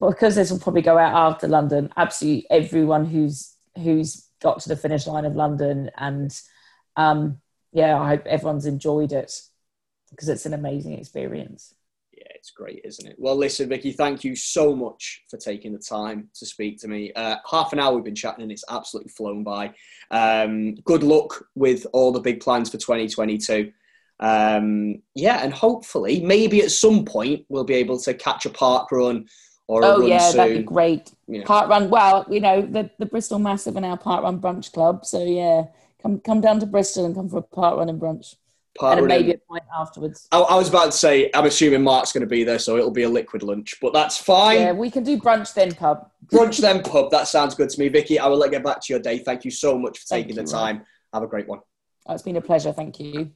because 0.00 0.34
this 0.34 0.50
will 0.50 0.58
probably 0.58 0.82
go 0.82 0.98
out 0.98 1.14
after 1.14 1.48
London, 1.48 1.90
absolutely 1.96 2.46
everyone 2.50 3.04
who's 3.04 3.54
who's 3.76 4.28
got 4.40 4.60
to 4.60 4.68
the 4.68 4.76
finish 4.76 5.06
line 5.06 5.24
of 5.24 5.36
London, 5.36 5.90
and 5.96 6.38
um, 6.96 7.38
yeah, 7.72 7.98
I 8.00 8.08
hope 8.08 8.26
everyone's 8.26 8.66
enjoyed 8.66 9.12
it 9.12 9.32
because 10.10 10.28
it's 10.28 10.46
an 10.46 10.54
amazing 10.54 10.98
experience. 10.98 11.74
Yeah, 12.12 12.30
it's 12.36 12.50
great, 12.50 12.82
isn't 12.84 13.06
it? 13.06 13.16
Well, 13.18 13.36
listen, 13.36 13.68
Vicky, 13.68 13.90
thank 13.90 14.22
you 14.22 14.36
so 14.36 14.74
much 14.76 15.24
for 15.28 15.36
taking 15.36 15.72
the 15.72 15.78
time 15.78 16.28
to 16.34 16.46
speak 16.46 16.80
to 16.80 16.88
me. 16.88 17.12
Uh, 17.14 17.36
half 17.50 17.72
an 17.72 17.80
hour 17.80 17.94
we've 17.94 18.04
been 18.04 18.14
chatting 18.14 18.42
and 18.42 18.52
it's 18.52 18.64
absolutely 18.70 19.10
flown 19.10 19.42
by. 19.42 19.72
Um, 20.12 20.76
good 20.76 21.02
luck 21.02 21.44
with 21.56 21.86
all 21.92 22.12
the 22.12 22.20
big 22.20 22.40
plans 22.40 22.70
for 22.70 22.78
2022. 22.78 23.72
Um, 24.20 25.02
yeah, 25.16 25.42
and 25.42 25.52
hopefully, 25.52 26.20
maybe 26.20 26.62
at 26.62 26.70
some 26.70 27.04
point, 27.04 27.44
we'll 27.48 27.64
be 27.64 27.74
able 27.74 27.98
to 28.00 28.14
catch 28.14 28.46
a 28.46 28.50
park 28.50 28.92
run 28.92 29.26
or 29.66 29.82
a 29.82 29.86
Oh 29.86 30.06
yeah, 30.06 30.18
soon. 30.18 30.36
that'd 30.36 30.56
be 30.58 30.62
great. 30.62 31.12
Yeah. 31.26 31.44
Park 31.44 31.68
run. 31.68 31.90
Well, 31.90 32.26
you 32.30 32.40
know 32.40 32.62
the 32.62 32.90
the 32.98 33.06
Bristol 33.06 33.38
Massive 33.38 33.76
and 33.76 33.84
our 33.86 33.96
park 33.96 34.22
run 34.24 34.40
Brunch 34.40 34.72
Club. 34.72 35.04
So 35.04 35.24
yeah, 35.24 35.66
come 36.02 36.20
come 36.20 36.40
down 36.40 36.60
to 36.60 36.66
Bristol 36.66 37.06
and 37.06 37.14
come 37.14 37.28
for 37.28 37.38
a 37.38 37.42
park 37.42 37.78
run 37.78 37.88
and 37.88 38.00
brunch, 38.00 38.36
Park 38.78 38.98
and 38.98 39.06
maybe 39.06 39.32
a 39.32 39.38
pint 39.38 39.64
afterwards. 39.76 40.28
I, 40.32 40.40
I 40.40 40.56
was 40.56 40.68
about 40.68 40.86
to 40.86 40.92
say, 40.92 41.30
I'm 41.32 41.46
assuming 41.46 41.82
Mark's 41.82 42.12
going 42.12 42.22
to 42.22 42.26
be 42.26 42.44
there, 42.44 42.58
so 42.58 42.76
it'll 42.76 42.90
be 42.90 43.04
a 43.04 43.08
liquid 43.08 43.42
lunch, 43.42 43.76
but 43.80 43.92
that's 43.92 44.18
fine. 44.18 44.60
Yeah, 44.60 44.72
we 44.72 44.90
can 44.90 45.04
do 45.04 45.18
brunch 45.18 45.54
then, 45.54 45.72
pub. 45.74 46.10
Brunch 46.26 46.60
then 46.60 46.82
pub. 46.82 47.10
That 47.10 47.28
sounds 47.28 47.54
good 47.54 47.70
to 47.70 47.80
me, 47.80 47.88
Vicky. 47.88 48.18
I 48.18 48.26
will 48.26 48.36
let 48.36 48.46
you 48.46 48.52
get 48.58 48.64
back 48.64 48.80
to 48.82 48.92
your 48.92 49.00
day. 49.00 49.18
Thank 49.18 49.44
you 49.44 49.50
so 49.50 49.78
much 49.78 49.98
for 50.00 50.06
Thank 50.06 50.26
taking 50.26 50.36
the 50.36 50.42
you, 50.50 50.54
time. 50.58 50.84
Have 51.12 51.22
a 51.22 51.26
great 51.28 51.46
one. 51.46 51.60
Oh, 52.06 52.14
it's 52.14 52.22
been 52.22 52.36
a 52.36 52.40
pleasure. 52.40 52.72
Thank 52.72 52.98
you. 53.00 53.30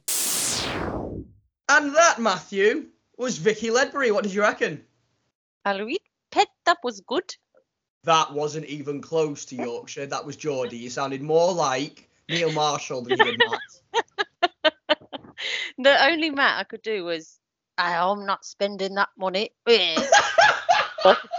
And 1.69 1.95
that, 1.95 2.15
Matthew, 2.19 2.87
was 3.17 3.37
Vicky 3.37 3.71
Ledbury. 3.71 4.11
What 4.11 4.23
did 4.23 4.33
you 4.33 4.41
reckon? 4.41 4.83
Halloween 5.65 5.97
pet 6.31 6.47
that 6.65 6.77
was 6.83 7.01
good. 7.01 7.35
That 8.03 8.33
wasn't 8.33 8.65
even 8.65 9.01
close 9.01 9.45
to 9.45 9.55
Yorkshire. 9.55 10.05
That 10.05 10.25
was 10.25 10.35
Geordie. 10.37 10.77
You 10.77 10.89
sounded 10.89 11.21
more 11.21 11.53
like 11.53 12.09
Neil 12.29 12.51
Marshall 12.51 13.01
than 13.03 13.17
you 13.17 13.25
did 13.25 13.39
Matt. 13.49 13.59
The 15.81 16.05
only 16.07 16.29
Matt 16.29 16.59
I 16.59 16.63
could 16.65 16.81
do 16.81 17.05
was 17.05 17.39
I'm 17.77 18.25
not 18.25 18.43
spending 18.43 18.95
that 18.95 19.09
money. 19.17 19.51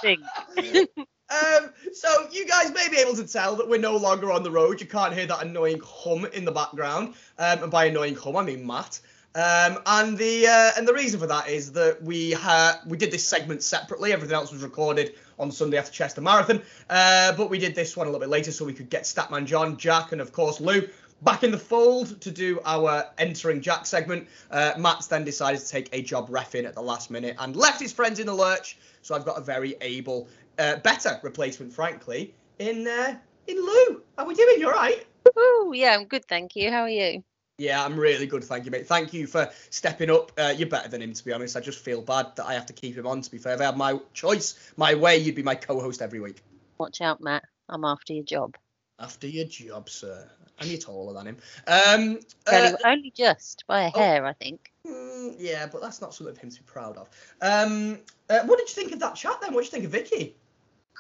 Thing. 0.03 0.23
Um, 1.31 1.71
so 1.93 2.27
you 2.33 2.45
guys 2.45 2.73
may 2.73 2.89
be 2.89 2.97
able 2.97 3.15
to 3.15 3.25
tell 3.25 3.55
that 3.55 3.69
we're 3.69 3.79
no 3.79 3.97
longer 3.97 4.33
on 4.33 4.43
the 4.43 4.51
road. 4.51 4.81
You 4.81 4.89
can't 4.89 5.15
hear 5.15 5.27
that 5.27 5.45
annoying 5.45 5.81
hum 5.85 6.25
in 6.25 6.45
the 6.45 6.51
background. 6.51 7.15
Um, 7.39 7.63
and 7.63 7.71
by 7.71 7.85
annoying 7.85 8.17
hum, 8.17 8.37
I 8.37 8.43
mean 8.43 8.67
Matt. 8.67 8.99
Um, 9.35 9.79
and 9.87 10.19
the 10.19 10.47
uh, 10.49 10.73
and 10.77 10.89
the 10.89 10.93
reason 10.93 11.21
for 11.21 11.29
that 11.29 11.49
is 11.49 11.73
that 11.73 12.03
we 12.03 12.33
ha- 12.33 12.81
we 12.87 12.97
did 12.97 13.13
this 13.13 13.25
segment 13.25 13.63
separately. 13.63 14.13
Everything 14.13 14.35
else 14.35 14.53
was 14.53 14.63
recorded 14.63 15.15
on 15.39 15.53
Sunday 15.53 15.79
after 15.79 15.93
Chester 15.93 16.21
Marathon. 16.21 16.63
Uh, 16.89 17.33
but 17.37 17.49
we 17.49 17.59
did 17.59 17.75
this 17.77 17.97
one 17.97 18.09
a 18.09 18.11
little 18.11 18.21
bit 18.21 18.29
later 18.29 18.51
so 18.51 18.65
we 18.65 18.73
could 18.73 18.91
get 18.91 19.05
Statman 19.05 19.47
John, 19.47 19.77
Jack, 19.77 20.11
and 20.13 20.21
of 20.21 20.33
course 20.33 20.61
Lou 20.61 20.89
back 21.23 21.45
in 21.45 21.51
the 21.51 21.59
fold 21.59 22.21
to 22.23 22.31
do 22.31 22.61
our 22.65 23.07
entering 23.19 23.61
Jack 23.61 23.87
segment. 23.87 24.27
Uh, 24.51 24.73
Matt's 24.79 25.07
then 25.07 25.25
decided 25.25 25.61
to 25.61 25.69
take 25.69 25.89
a 25.93 26.03
job 26.03 26.29
refing 26.29 26.65
at 26.65 26.75
the 26.75 26.83
last 26.83 27.11
minute 27.11 27.37
and 27.39 27.55
left 27.55 27.81
his 27.81 27.93
friends 27.93 28.19
in 28.19 28.27
the 28.27 28.35
lurch. 28.35 28.79
So 29.03 29.15
I've 29.15 29.25
got 29.25 29.39
a 29.39 29.43
very 29.43 29.77
able, 29.81 30.29
uh, 30.59 30.77
better 30.77 31.21
replacement, 31.23 31.73
frankly, 31.73 32.35
in 32.59 32.87
uh, 32.87 33.17
in 33.47 33.57
Lou. 33.57 34.03
How 34.17 34.25
we 34.25 34.35
doing? 34.35 34.61
You 34.61 34.67
all 34.67 34.73
right? 34.73 35.07
Ooh, 35.39 35.73
yeah, 35.75 35.95
I'm 35.95 36.07
good, 36.07 36.25
thank 36.27 36.57
you. 36.57 36.71
How 36.71 36.83
are 36.83 36.89
you? 36.89 37.23
Yeah, 37.61 37.85
I'm 37.85 38.01
really 38.01 38.27
good, 38.27 38.43
thank 38.43 38.65
you, 38.65 38.71
mate. 38.71 38.87
Thank 38.87 39.13
you 39.13 39.27
for 39.27 39.51
stepping 39.69 40.11
up. 40.11 40.33
Uh, 40.39 40.55
you're 40.57 40.67
better 40.67 40.89
than 40.89 41.03
him, 41.03 41.13
to 41.13 41.23
be 41.23 41.31
honest. 41.31 41.59
I 41.59 41.61
just 41.61 41.79
feel 41.85 42.01
bad 42.01 42.35
that 42.37 42.47
I 42.47 42.55
have 42.55 42.65
to 42.67 42.73
keep 42.73 42.97
him 42.97 43.07
on. 43.07 43.21
To 43.21 43.31
be 43.31 43.37
fair, 43.37 43.53
if 43.53 43.61
I 43.61 43.65
had 43.65 43.77
my 43.77 44.01
choice, 44.15 44.73
my 44.79 44.95
way, 44.95 45.19
you'd 45.19 45.35
be 45.35 45.43
my 45.43 45.57
co-host 45.57 46.01
every 46.01 46.21
week. 46.21 46.43
Watch 46.79 47.03
out, 47.03 47.21
Matt. 47.21 47.45
I'm 47.69 47.85
after 47.85 48.15
your 48.15 48.25
job. 48.25 48.57
After 48.99 49.27
your 49.27 49.45
job, 49.45 49.91
sir, 49.91 50.27
and 50.59 50.71
you're 50.71 50.81
taller 50.81 51.13
than 51.13 51.27
him. 51.27 51.37
Um, 51.67 52.21
uh, 52.47 52.73
only 52.83 53.13
just 53.15 53.65
by 53.67 53.83
a 53.83 53.91
oh. 53.95 53.99
hair, 53.99 54.25
I 54.25 54.33
think. 54.33 54.73
mm, 54.87 55.35
yeah, 55.39 55.67
but 55.67 55.83
that's 55.83 56.01
not 56.01 56.15
something 56.15 56.35
for 56.35 56.41
him 56.41 56.51
to 56.51 56.61
be 56.61 56.65
proud 56.65 56.97
of. 56.97 57.11
Um, 57.43 57.99
uh, 58.31 58.41
what 58.47 58.59
did 58.59 58.71
you 58.71 58.75
think 58.75 58.93
of 58.93 59.01
that 59.01 59.17
chat 59.17 59.39
then? 59.43 59.53
What 59.53 59.65
did 59.65 59.67
you 59.67 59.73
think 59.73 59.85
of 59.85 59.91
Vicky? 59.91 60.35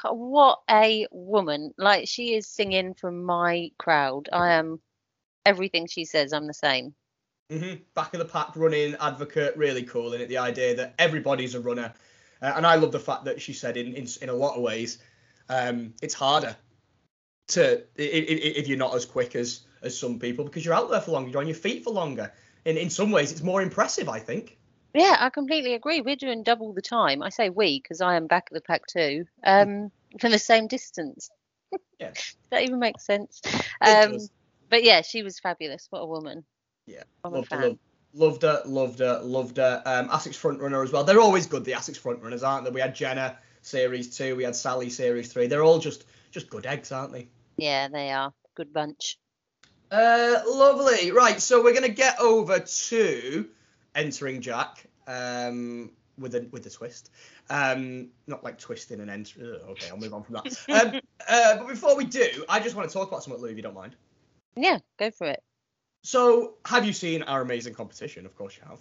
What 0.05 0.61
a 0.69 1.07
woman! 1.11 1.73
Like 1.79 2.07
she 2.07 2.35
is 2.35 2.47
singing 2.47 2.93
from 2.93 3.25
my 3.25 3.71
crowd. 3.79 4.29
I 4.31 4.53
am 4.53 4.81
everything 5.45 5.86
she 5.86 6.05
says. 6.05 6.32
I'm 6.32 6.47
the 6.47 6.55
same. 6.55 6.95
hmm 7.51 7.74
Back 7.95 8.14
of 8.14 8.20
the 8.20 8.26
pack 8.26 8.57
running 8.57 8.97
advocate, 9.01 9.57
really 9.57 9.82
cool 9.82 10.12
in 10.12 10.20
it. 10.20 10.28
The 10.28 10.38
idea 10.38 10.76
that 10.76 10.95
everybody's 10.99 11.55
a 11.55 11.61
runner, 11.61 11.93
uh, 12.43 12.53
and 12.57 12.66
I 12.66 12.76
love 12.76 12.93
the 12.93 13.01
fact 13.01 13.24
that 13.24 13.41
she 13.41 13.53
said 13.53 13.76
in 13.76 13.95
in, 13.95 14.07
in 14.22 14.28
a 14.28 14.34
lot 14.34 14.57
of 14.57 14.62
ways, 14.62 14.99
um, 15.49 15.95
it's 16.03 16.14
harder 16.14 16.57
to 17.49 17.84
if 17.97 18.68
you're 18.68 18.78
not 18.78 18.95
as 18.95 19.05
quick 19.05 19.34
as 19.34 19.61
as 19.82 19.99
some 19.99 20.18
people 20.18 20.45
because 20.45 20.64
you're 20.64 20.74
out 20.74 20.91
there 20.91 21.01
for 21.01 21.12
longer, 21.12 21.30
you're 21.30 21.41
on 21.41 21.47
your 21.47 21.57
feet 21.57 21.84
for 21.84 21.91
longer. 21.91 22.32
In 22.64 22.76
in 22.76 22.91
some 22.91 23.11
ways, 23.11 23.32
it's 23.32 23.43
more 23.43 23.62
impressive, 23.62 24.09
I 24.09 24.18
think. 24.18 24.59
Yeah, 24.95 25.16
I 25.18 25.30
completely 25.30 25.74
agree. 25.74 26.01
We're 26.01 26.16
doing 26.16 26.43
double 26.43 26.72
the 26.72 26.82
time. 26.82 27.22
I 27.22 27.28
say 27.28 27.49
we 27.49 27.80
because 27.80 28.01
I 28.01 28.16
am 28.16 28.26
back 28.26 28.51
of 28.51 28.55
the 28.55 28.61
pack 28.61 28.86
too. 28.86 29.24
Um, 29.45 29.93
for 30.20 30.28
the 30.28 30.38
same 30.38 30.66
distance. 30.66 31.30
Yeah. 31.99 32.11
Does 32.11 32.36
that 32.51 32.62
even 32.62 32.78
make 32.78 33.01
sense? 33.01 33.41
Um. 33.80 34.18
But 34.71 34.85
yeah, 34.85 35.03
she 35.03 35.23
was 35.23 35.39
fabulous. 35.39 35.87
What 35.91 36.01
a 36.01 36.07
woman. 36.07 36.45
Yeah, 36.87 37.03
I'm 37.25 37.33
loved 37.33 37.53
her, 37.53 37.77
loved, 38.14 38.43
her, 38.43 38.62
loved 38.64 38.99
her, 39.01 39.21
loved 39.23 39.57
her. 39.59 39.83
Um, 39.85 40.09
ASICS 40.09 40.37
front 40.37 40.61
runner 40.61 40.83
as 40.83 40.93
well. 40.93 41.05
They're 41.05 41.21
always 41.21 41.47
good, 41.47 41.64
the 41.64 41.73
ASICS 41.73 41.99
front 41.99 42.23
runners, 42.23 42.43
aren't 42.43 42.64
they? 42.64 42.71
We 42.71 42.81
had 42.81 42.95
Jenna 42.95 43.37
series 43.62 44.16
two, 44.16 44.37
we 44.37 44.45
had 44.45 44.57
Sally 44.57 44.89
series 44.89 45.33
three. 45.33 45.47
They're 45.47 45.62
all 45.62 45.79
just 45.79 46.05
just 46.31 46.49
good 46.49 46.66
eggs, 46.66 46.93
aren't 46.93 47.12
they? 47.12 47.29
Yeah, 47.57 47.89
they 47.89 48.11
are. 48.11 48.33
Good 48.55 48.73
bunch. 48.73 49.18
Uh, 49.91 50.41
lovely. 50.47 51.11
Right, 51.11 51.41
so 51.41 51.62
we're 51.62 51.75
gonna 51.75 51.89
get 51.89 52.21
over 52.21 52.61
to 52.61 53.49
entering 53.95 54.41
Jack. 54.41 54.87
Um, 55.07 55.91
with 56.21 56.35
a 56.35 56.47
with 56.51 56.66
a 56.66 56.71
twist. 56.71 57.11
Um, 57.49 58.09
not 58.27 58.45
like 58.45 58.59
twisting 58.59 59.01
and 59.01 59.11
enter. 59.11 59.41
ugh, 59.41 59.71
Okay, 59.71 59.89
I'll 59.91 59.97
move 59.97 60.14
on 60.14 60.23
from 60.23 60.35
that. 60.35 60.57
Um, 60.68 61.01
uh, 61.29 61.57
but 61.59 61.68
before 61.68 61.97
we 61.97 62.05
do, 62.05 62.45
I 62.49 62.61
just 62.61 62.77
want 62.77 62.89
to 62.89 62.93
talk 62.93 63.09
about 63.09 63.25
something, 63.25 63.43
Lou, 63.43 63.49
if 63.49 63.57
you 63.57 63.62
don't 63.62 63.75
mind. 63.75 63.97
Yeah, 64.57 64.79
go 64.99 65.11
for 65.11 65.29
it. 65.29 65.43
So, 66.03 66.55
have 66.65 66.87
you 66.87 66.93
seen 66.93 67.23
our 67.23 67.43
amazing 67.43 67.75
competition? 67.75 68.27
Of 68.27 68.35
course 68.37 68.57
you 68.57 68.69
have. 68.69 68.79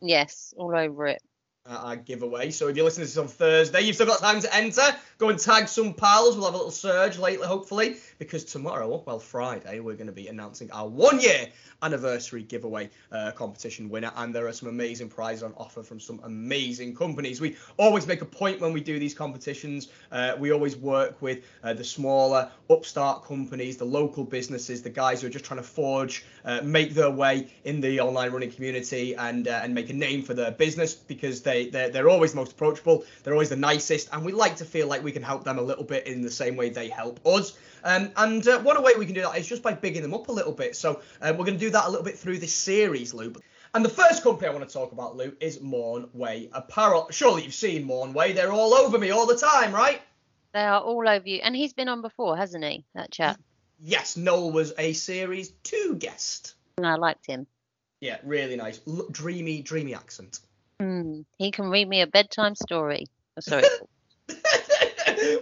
Yes, 0.00 0.54
all 0.56 0.74
over 0.74 1.06
it. 1.06 1.22
Uh, 1.64 1.80
our 1.84 1.96
giveaway. 1.96 2.50
So 2.50 2.68
if 2.68 2.76
you're 2.76 2.84
listening 2.84 3.06
to 3.06 3.12
this 3.12 3.18
on 3.18 3.28
Thursday, 3.28 3.82
you've 3.82 3.94
still 3.94 4.06
got 4.06 4.18
time 4.18 4.40
to 4.40 4.54
enter. 4.54 4.82
Go 5.18 5.28
and 5.28 5.38
tag 5.38 5.68
some 5.68 5.94
pals. 5.94 6.36
We'll 6.36 6.46
have 6.46 6.54
a 6.54 6.56
little 6.56 6.72
surge 6.72 7.18
lately, 7.18 7.46
hopefully, 7.46 7.96
because 8.18 8.44
tomorrow, 8.44 9.02
well, 9.06 9.20
Friday, 9.20 9.78
we're 9.78 9.94
going 9.94 10.08
to 10.08 10.12
be 10.12 10.26
announcing 10.26 10.70
our 10.72 10.88
one 10.88 11.20
year 11.20 11.46
anniversary 11.82 12.42
giveaway 12.42 12.90
uh, 13.12 13.30
competition 13.32 13.88
winner. 13.88 14.10
And 14.16 14.34
there 14.34 14.48
are 14.48 14.52
some 14.52 14.68
amazing 14.68 15.08
prizes 15.08 15.44
on 15.44 15.54
offer 15.56 15.82
from 15.82 16.00
some 16.00 16.20
amazing 16.24 16.96
companies. 16.96 17.40
We 17.40 17.56
always 17.78 18.06
make 18.06 18.22
a 18.22 18.26
point 18.26 18.60
when 18.60 18.72
we 18.72 18.80
do 18.80 18.98
these 18.98 19.14
competitions. 19.14 19.88
Uh, 20.10 20.34
we 20.38 20.50
always 20.50 20.76
work 20.76 21.22
with 21.22 21.44
uh, 21.62 21.74
the 21.74 21.84
smaller 21.84 22.50
upstart 22.70 23.24
companies, 23.24 23.76
the 23.76 23.84
local 23.84 24.24
businesses, 24.24 24.82
the 24.82 24.90
guys 24.90 25.20
who 25.20 25.28
are 25.28 25.30
just 25.30 25.44
trying 25.44 25.60
to 25.60 25.66
forge, 25.66 26.24
uh, 26.44 26.60
make 26.62 26.94
their 26.94 27.10
way 27.10 27.52
in 27.64 27.80
the 27.80 28.00
online 28.00 28.32
running 28.32 28.50
community 28.50 29.14
and 29.14 29.46
uh, 29.46 29.60
and 29.62 29.74
make 29.74 29.90
a 29.90 29.92
name 29.92 30.22
for 30.22 30.34
their 30.34 30.50
business 30.50 30.94
because 30.94 31.42
they 31.42 31.51
they're, 31.72 31.90
they're 31.90 32.08
always 32.08 32.32
the 32.32 32.36
most 32.36 32.52
approachable. 32.52 33.04
They're 33.22 33.32
always 33.32 33.50
the 33.50 33.56
nicest, 33.56 34.08
and 34.12 34.24
we 34.24 34.32
like 34.32 34.56
to 34.56 34.64
feel 34.64 34.86
like 34.86 35.02
we 35.02 35.12
can 35.12 35.22
help 35.22 35.44
them 35.44 35.58
a 35.58 35.62
little 35.62 35.84
bit 35.84 36.06
in 36.06 36.22
the 36.22 36.30
same 36.30 36.56
way 36.56 36.70
they 36.70 36.88
help 36.88 37.24
us. 37.26 37.56
Um, 37.84 38.10
and 38.16 38.46
uh, 38.46 38.60
one 38.60 38.82
way 38.82 38.92
we 38.98 39.06
can 39.06 39.14
do 39.14 39.22
that 39.22 39.36
is 39.36 39.46
just 39.46 39.62
by 39.62 39.74
bigging 39.74 40.02
them 40.02 40.14
up 40.14 40.28
a 40.28 40.32
little 40.32 40.52
bit. 40.52 40.76
So 40.76 41.00
uh, 41.20 41.34
we're 41.36 41.44
going 41.44 41.58
to 41.58 41.64
do 41.66 41.70
that 41.70 41.86
a 41.86 41.88
little 41.88 42.04
bit 42.04 42.18
through 42.18 42.38
this 42.38 42.54
series, 42.54 43.12
Lou. 43.12 43.34
And 43.74 43.84
the 43.84 43.88
first 43.88 44.22
company 44.22 44.48
I 44.48 44.52
want 44.52 44.68
to 44.68 44.72
talk 44.72 44.92
about, 44.92 45.16
Lou, 45.16 45.34
is 45.40 45.58
Mornway 45.58 46.50
Apparel. 46.52 47.08
Surely 47.10 47.44
you've 47.44 47.54
seen 47.54 47.86
Mornway. 47.86 48.34
They're 48.34 48.52
all 48.52 48.74
over 48.74 48.98
me 48.98 49.10
all 49.10 49.26
the 49.26 49.36
time, 49.36 49.72
right? 49.74 50.02
They 50.52 50.60
are 50.60 50.80
all 50.80 51.08
over 51.08 51.26
you. 51.26 51.40
And 51.42 51.56
he's 51.56 51.72
been 51.72 51.88
on 51.88 52.02
before, 52.02 52.36
hasn't 52.36 52.64
he? 52.64 52.84
That 52.94 53.10
chap. 53.10 53.40
Yes, 53.80 54.16
Noel 54.16 54.52
was 54.52 54.74
a 54.78 54.92
series 54.92 55.50
two 55.64 55.96
guest. 55.98 56.54
And 56.76 56.86
I 56.86 56.96
liked 56.96 57.26
him. 57.26 57.46
Yeah, 58.00 58.18
really 58.24 58.56
nice. 58.56 58.80
L- 58.86 59.08
dreamy, 59.10 59.62
dreamy 59.62 59.94
accent. 59.94 60.40
Hmm. 60.82 61.20
He 61.38 61.52
can 61.52 61.70
read 61.70 61.88
me 61.88 62.00
a 62.00 62.08
bedtime 62.08 62.56
story. 62.56 63.06
Oh, 63.36 63.40
sorry. 63.40 63.62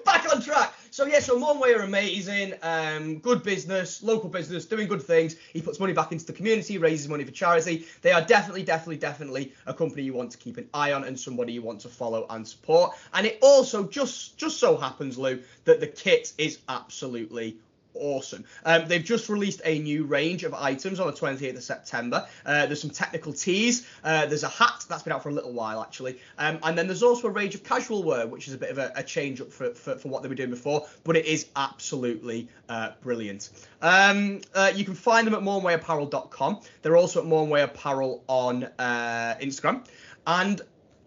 Back 0.05 0.35
on 0.35 0.43
track. 0.43 0.75
So 0.91 1.07
yeah, 1.07 1.21
so 1.21 1.41
Mornway 1.41 1.75
are 1.79 1.83
amazing. 1.83 2.53
Um, 2.63 3.21
good 3.21 3.43
business, 3.43 4.03
local 4.03 4.29
business, 4.29 4.67
doing 4.67 4.87
good 4.87 5.03
things. 5.03 5.37
He 5.55 5.63
puts 5.63 5.81
money 5.81 5.95
back 5.95 6.13
into 6.13 6.27
the 6.27 6.35
community, 6.35 6.77
raises 6.77 7.09
money 7.09 7.25
for 7.25 7.31
charity. 7.31 7.87
They 8.03 8.13
are 8.13 8.21
definitely, 8.21 8.65
definitely, 8.65 8.99
definitely 8.99 9.55
a 9.65 9.73
company 9.73 10.03
you 10.03 10.13
want 10.13 10.33
to 10.33 10.39
keep 10.39 10.59
an 10.59 10.69
eye 10.75 10.93
on 10.93 11.05
and 11.05 11.19
somebody 11.19 11.55
you 11.55 11.63
want 11.63 11.81
to 11.81 11.89
follow 11.89 12.27
and 12.29 12.47
support. 12.47 12.95
And 13.15 13.27
it 13.27 13.39
also 13.41 13.85
just 13.85 14.37
just 14.37 14.59
so 14.59 14.77
happens, 14.77 15.17
Lou, 15.17 15.41
that 15.65 15.81
the 15.81 15.87
kit 15.87 16.35
is 16.37 16.59
absolutely 16.69 17.57
awesome. 17.95 18.45
Um, 18.65 18.87
they've 18.87 19.05
just 19.05 19.29
released 19.29 19.61
a 19.65 19.79
new 19.79 20.05
range 20.05 20.45
of 20.45 20.55
items 20.55 21.01
on 21.01 21.07
the 21.07 21.13
28th 21.13 21.57
of 21.57 21.63
September. 21.63 22.27
Uh, 22.45 22.67
there's 22.67 22.81
some 22.81 22.91
technical 22.91 23.33
tees. 23.33 23.87
Uh, 24.05 24.27
there's 24.27 24.43
a 24.43 24.49
hat 24.49 24.85
that's 24.89 25.03
been 25.03 25.13
out 25.13 25.23
for 25.23 25.29
a 25.29 25.33
little 25.33 25.53
while 25.53 25.83
actually, 25.83 26.19
um, 26.39 26.59
and 26.63 26.77
then 26.77 26.87
there's 26.87 27.03
also 27.03 27.29
a 27.29 27.31
range 27.31 27.55
of 27.55 27.65
casual 27.65 28.03
wear, 28.03 28.27
which 28.27 28.49
is 28.49 28.55
a 28.55 28.59
bit 28.59 28.71
of 28.71 28.79
a, 28.79 28.93
a 28.97 29.03
change 29.03 29.41
up 29.41 29.53
for, 29.53 29.73
for, 29.75 29.97
for 29.97 30.09
what 30.09 30.23
they 30.23 30.29
were 30.29 30.35
doing 30.35 30.51
before, 30.51 30.87
but 31.05 31.17
it 31.17 31.27
is 31.27 31.47
absolutely 31.57 32.49
uh, 32.69 32.91
brilliant. 33.03 33.51
Um, 33.83 34.41
uh, 34.55 34.73
you 34.75 34.85
can 34.85 34.95
find 34.95 35.27
them 35.27 35.35
at 35.35 35.41
mornwayapparel.com. 35.41 36.61
They're 36.83 36.97
also 36.97 37.21
at 37.21 37.27
Mornway 37.27 37.65
Apparel 37.65 38.25
on 38.29 38.65
uh, 38.79 39.37
Instagram, 39.41 39.87
and 40.27 40.61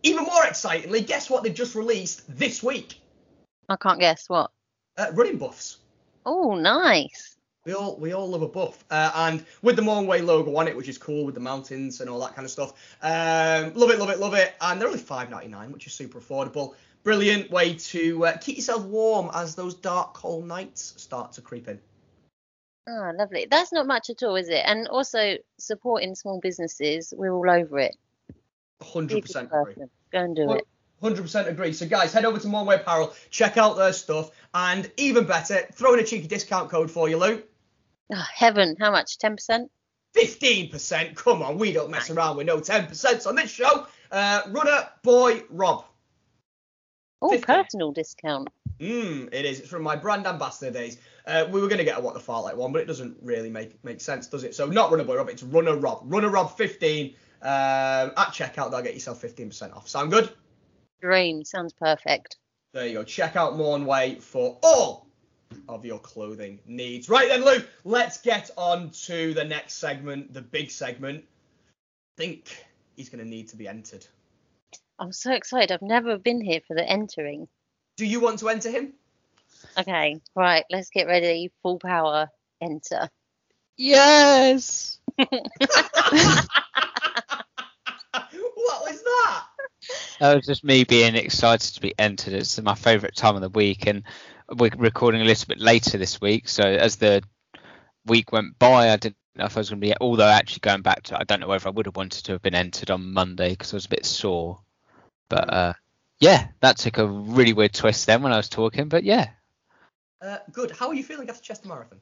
even 0.04 0.26
more 0.26 0.46
excitingly, 0.46 1.02
guess 1.02 1.30
what 1.30 1.44
they've 1.44 1.54
just 1.54 1.76
released 1.76 2.24
this 2.28 2.62
week? 2.62 3.00
I 3.70 3.78
can't 3.78 4.00
guess 4.00 4.28
what. 4.28 4.52
Uh, 4.98 5.08
running 5.14 5.38
buffs. 5.38 5.78
Oh, 6.26 6.56
nice. 6.56 7.36
We 7.66 7.74
all 7.74 7.96
we 7.96 8.12
all 8.12 8.30
love 8.30 8.42
a 8.42 8.48
buff, 8.48 8.84
uh, 8.92 9.12
and 9.16 9.46
with 9.62 9.78
the 9.78 9.82
Mornway 9.82 10.22
logo 10.22 10.54
on 10.58 10.68
it, 10.68 10.76
which 10.76 10.90
is 10.90 10.98
cool 10.98 11.24
with 11.24 11.34
the 11.34 11.40
mountains 11.42 12.02
and 12.02 12.10
all 12.10 12.20
that 12.20 12.36
kind 12.36 12.44
of 12.44 12.52
stuff. 12.52 12.74
Um, 13.02 13.74
love 13.74 13.90
it, 13.90 14.00
love 14.00 14.10
it, 14.10 14.20
love 14.20 14.34
it. 14.34 14.54
And 14.60 14.82
they're 14.82 14.88
only 14.88 15.00
five 15.00 15.30
ninety 15.30 15.48
nine, 15.48 15.72
which 15.72 15.88
is 15.88 15.94
super 15.94 16.20
affordable. 16.20 16.76
Brilliant 17.04 17.52
way 17.52 17.76
to 17.76 18.26
uh, 18.26 18.38
keep 18.38 18.58
yourself 18.58 18.84
warm 18.84 19.30
as 19.34 19.56
those 19.56 19.76
dark, 19.76 20.14
cold 20.14 20.46
nights 20.46 20.94
start 20.98 21.34
to 21.34 21.42
creep 21.42 21.70
in. 21.70 21.80
Oh, 22.88 23.12
lovely. 23.18 23.48
That's 23.50 23.72
not 23.72 23.88
much 23.88 24.10
at 24.10 24.24
all, 24.24 24.36
is 24.36 24.50
it? 24.50 24.64
And 24.66 24.90
also 24.90 25.38
supporting 25.58 26.16
small 26.16 26.42
businesses, 26.42 27.14
we're 27.16 27.32
all 27.32 27.50
over 27.50 27.80
it. 27.80 27.96
100% 28.82 29.62
agree. 29.62 29.76
Go 30.12 30.20
and 30.20 30.36
do 30.36 30.52
it. 30.52 30.68
Hundred 31.02 31.24
percent 31.24 31.50
agree. 31.50 31.74
So 31.74 31.86
guys, 31.86 32.14
head 32.14 32.24
over 32.24 32.40
to 32.40 32.48
Mornway 32.48 32.78
Apparel, 32.78 33.14
check 33.30 33.58
out 33.58 33.76
their 33.76 33.92
stuff, 33.92 34.32
and 34.54 34.92
even 34.98 35.26
better, 35.26 35.68
throw 35.74 35.94
in 35.94 36.00
a 36.00 36.04
cheeky 36.04 36.28
discount 36.28 36.70
code 36.70 36.92
for 36.92 37.10
you, 37.10 37.18
Lou. 37.18 37.42
Oh, 38.14 38.26
heaven, 38.36 38.76
how 38.80 38.92
much? 38.92 39.18
10%? 39.18 39.68
Fifteen 40.14 40.70
percent. 40.70 41.16
Come 41.16 41.42
on, 41.42 41.58
we 41.58 41.72
don't 41.74 41.90
mess 41.90 42.12
around 42.12 42.38
with 42.38 42.46
no 42.46 42.60
ten 42.60 42.86
percent 42.86 43.26
on 43.26 43.36
this 43.36 43.50
show. 43.50 43.88
Uh, 44.12 44.42
runner 44.50 44.88
boy 45.02 45.42
Rob. 45.50 45.86
Oh, 47.20 47.36
personal 47.40 47.92
discount. 47.92 48.50
Mm, 48.80 49.34
it 49.34 49.46
is. 49.46 49.62
It's 49.62 49.70
from 49.70 49.82
my 49.82 49.96
brand 49.96 50.28
ambassador 50.28 50.70
days. 50.70 51.00
Uh, 51.26 51.46
we 51.50 51.62
were 51.62 51.68
going 51.68 51.80
to 51.80 51.84
get 51.84 51.98
a 51.98 52.02
what 52.02 52.14
the 52.14 52.20
Fartlek 52.20 52.56
one, 52.56 52.72
but 52.72 52.82
it 52.82 52.86
doesn't 52.86 53.18
really 53.24 53.50
make 53.50 53.84
make 53.84 54.02
sense, 54.02 54.28
does 54.28 54.44
it? 54.44 54.54
So 54.54 54.68
not 54.68 54.92
runner 54.92 55.04
boy 55.04 55.16
Rob, 55.16 55.30
it's 55.30 55.42
runner 55.42 55.76
Rob. 55.76 56.04
Runner 56.06 56.30
Rob 56.30 56.56
15. 56.56 57.16
Um, 57.42 57.50
at 57.50 58.28
checkout, 58.28 58.72
they'll 58.72 58.82
get 58.82 58.94
yourself 58.94 59.22
15% 59.22 59.76
off. 59.76 59.90
Sound 59.90 60.12
good? 60.12 60.30
Dream. 61.02 61.44
Sounds 61.44 61.74
perfect. 61.74 62.38
There 62.74 62.88
you 62.88 62.94
go. 62.96 63.04
Check 63.04 63.36
out 63.36 63.54
Mornway 63.54 64.20
for 64.20 64.58
all 64.64 65.08
of 65.70 65.86
your 65.86 66.00
clothing 66.00 66.60
needs. 66.66 67.08
Right 67.08 67.28
then, 67.28 67.46
Luke, 67.46 67.70
let's 67.84 68.20
get 68.20 68.50
on 68.58 68.90
to 69.06 69.36
the 69.36 69.44
next 69.44 69.76
segment, 69.76 70.34
the 70.34 70.42
big 70.42 70.72
segment. 70.72 71.24
I 72.18 72.22
think 72.24 72.66
he's 72.96 73.10
going 73.10 73.24
to 73.24 73.30
need 73.30 73.50
to 73.50 73.58
be 73.58 73.68
entered. 73.68 74.06
I'm 74.98 75.12
so 75.12 75.34
excited. 75.34 75.72
I've 75.72 75.84
never 75.84 76.18
been 76.18 76.42
here 76.42 76.62
for 76.68 76.76
the 76.76 76.84
entering. 76.84 77.48
Do 77.98 78.08
you 78.08 78.20
want 78.20 78.40
to 78.40 78.50
enter 78.50 78.72
him? 78.72 78.94
Okay, 79.78 80.20
right, 80.36 80.66
let's 80.72 80.90
get 80.90 81.08
ready. 81.08 81.52
Full 81.62 81.78
power. 81.78 82.30
Enter. 82.60 83.10
Yes. 83.78 85.00
what 85.16 85.30
was 88.56 89.04
that? 90.20 90.36
Was 90.36 90.46
just 90.46 90.64
me 90.64 90.84
being 90.84 91.16
excited 91.16 91.74
to 91.76 91.82
be 91.82 91.94
entered. 91.98 92.34
It's 92.34 92.62
my 92.62 92.76
favourite 92.76 93.16
time 93.16 93.36
of 93.36 93.42
the 93.42 93.50
week, 93.50 93.88
and 93.88 94.04
we're 94.58 94.72
recording 94.78 95.22
a 95.22 95.26
little 95.26 95.48
bit 95.48 95.60
later 95.60 95.98
this 95.98 96.20
week. 96.22 96.48
So 96.50 96.64
as 96.64 96.98
the 96.98 97.22
week 98.06 98.32
went 98.32 98.58
by, 98.60 98.92
I 98.92 98.98
didn't 98.98 99.18
know 99.36 99.46
if 99.46 99.58
I 99.58 99.60
was 99.62 99.70
going 99.70 99.82
to 99.82 99.88
be. 99.88 99.94
Although 100.00 100.28
actually 100.28 100.60
going 100.62 100.82
back 100.82 101.04
to, 101.04 101.20
I 101.20 101.24
don't 101.24 101.40
know 101.40 101.48
whether 101.48 101.68
I 101.68 101.72
would 101.72 101.86
have 101.86 101.96
wanted 101.96 102.26
to 102.26 102.34
have 102.34 102.42
been 102.42 102.56
entered 102.56 102.92
on 102.92 103.14
Monday 103.14 103.50
because 103.52 103.74
I 103.74 103.78
was 103.78 103.86
a 103.86 103.90
bit 103.90 104.06
sore. 104.06 104.60
But 105.30 105.54
uh, 105.54 105.74
yeah, 106.20 106.48
that 106.62 106.78
took 106.78 106.98
a 106.98 107.08
really 107.08 107.54
weird 107.54 107.74
twist 107.74 108.06
then 108.06 108.22
when 108.22 108.34
I 108.34 108.38
was 108.38 108.50
talking. 108.50 108.90
But 108.90 109.04
yeah, 109.04 109.30
Uh, 110.22 110.38
good. 110.52 110.72
How 110.72 110.88
are 110.90 110.94
you 110.94 111.04
feeling 111.04 111.30
after 111.30 111.44
Chester 111.44 111.68
Marathon? 111.68 112.00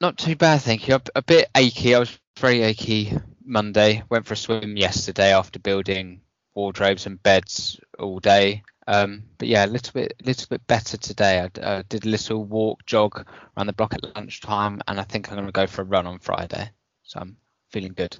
not 0.00 0.16
too 0.16 0.36
bad, 0.36 0.60
thank 0.60 0.86
you. 0.86 1.00
A 1.16 1.22
bit 1.22 1.48
achy. 1.56 1.94
I 1.94 1.98
was 1.98 2.16
very 2.38 2.62
achy 2.62 3.12
Monday. 3.44 4.02
Went 4.08 4.26
for 4.26 4.34
a 4.34 4.36
swim 4.36 4.76
yesterday 4.76 5.32
after 5.34 5.58
building 5.58 6.20
wardrobes 6.58 7.06
and 7.06 7.22
beds 7.22 7.78
all 7.98 8.18
day. 8.18 8.64
Um, 8.88 9.22
but 9.38 9.48
yeah, 9.48 9.64
a 9.64 9.68
little 9.68 9.92
bit, 9.92 10.14
little 10.24 10.46
bit 10.50 10.66
better 10.66 10.96
today. 10.96 11.40
I 11.40 11.60
uh, 11.60 11.82
did 11.88 12.04
a 12.04 12.08
little 12.08 12.44
walk, 12.44 12.84
jog 12.84 13.24
around 13.56 13.66
the 13.68 13.72
block 13.72 13.94
at 13.94 14.16
lunchtime, 14.16 14.80
and 14.88 14.98
I 14.98 15.04
think 15.04 15.28
I'm 15.28 15.36
going 15.36 15.46
to 15.46 15.52
go 15.52 15.66
for 15.66 15.82
a 15.82 15.84
run 15.84 16.06
on 16.06 16.18
Friday. 16.18 16.70
So 17.04 17.20
I'm 17.20 17.36
feeling 17.70 17.92
good. 17.92 18.18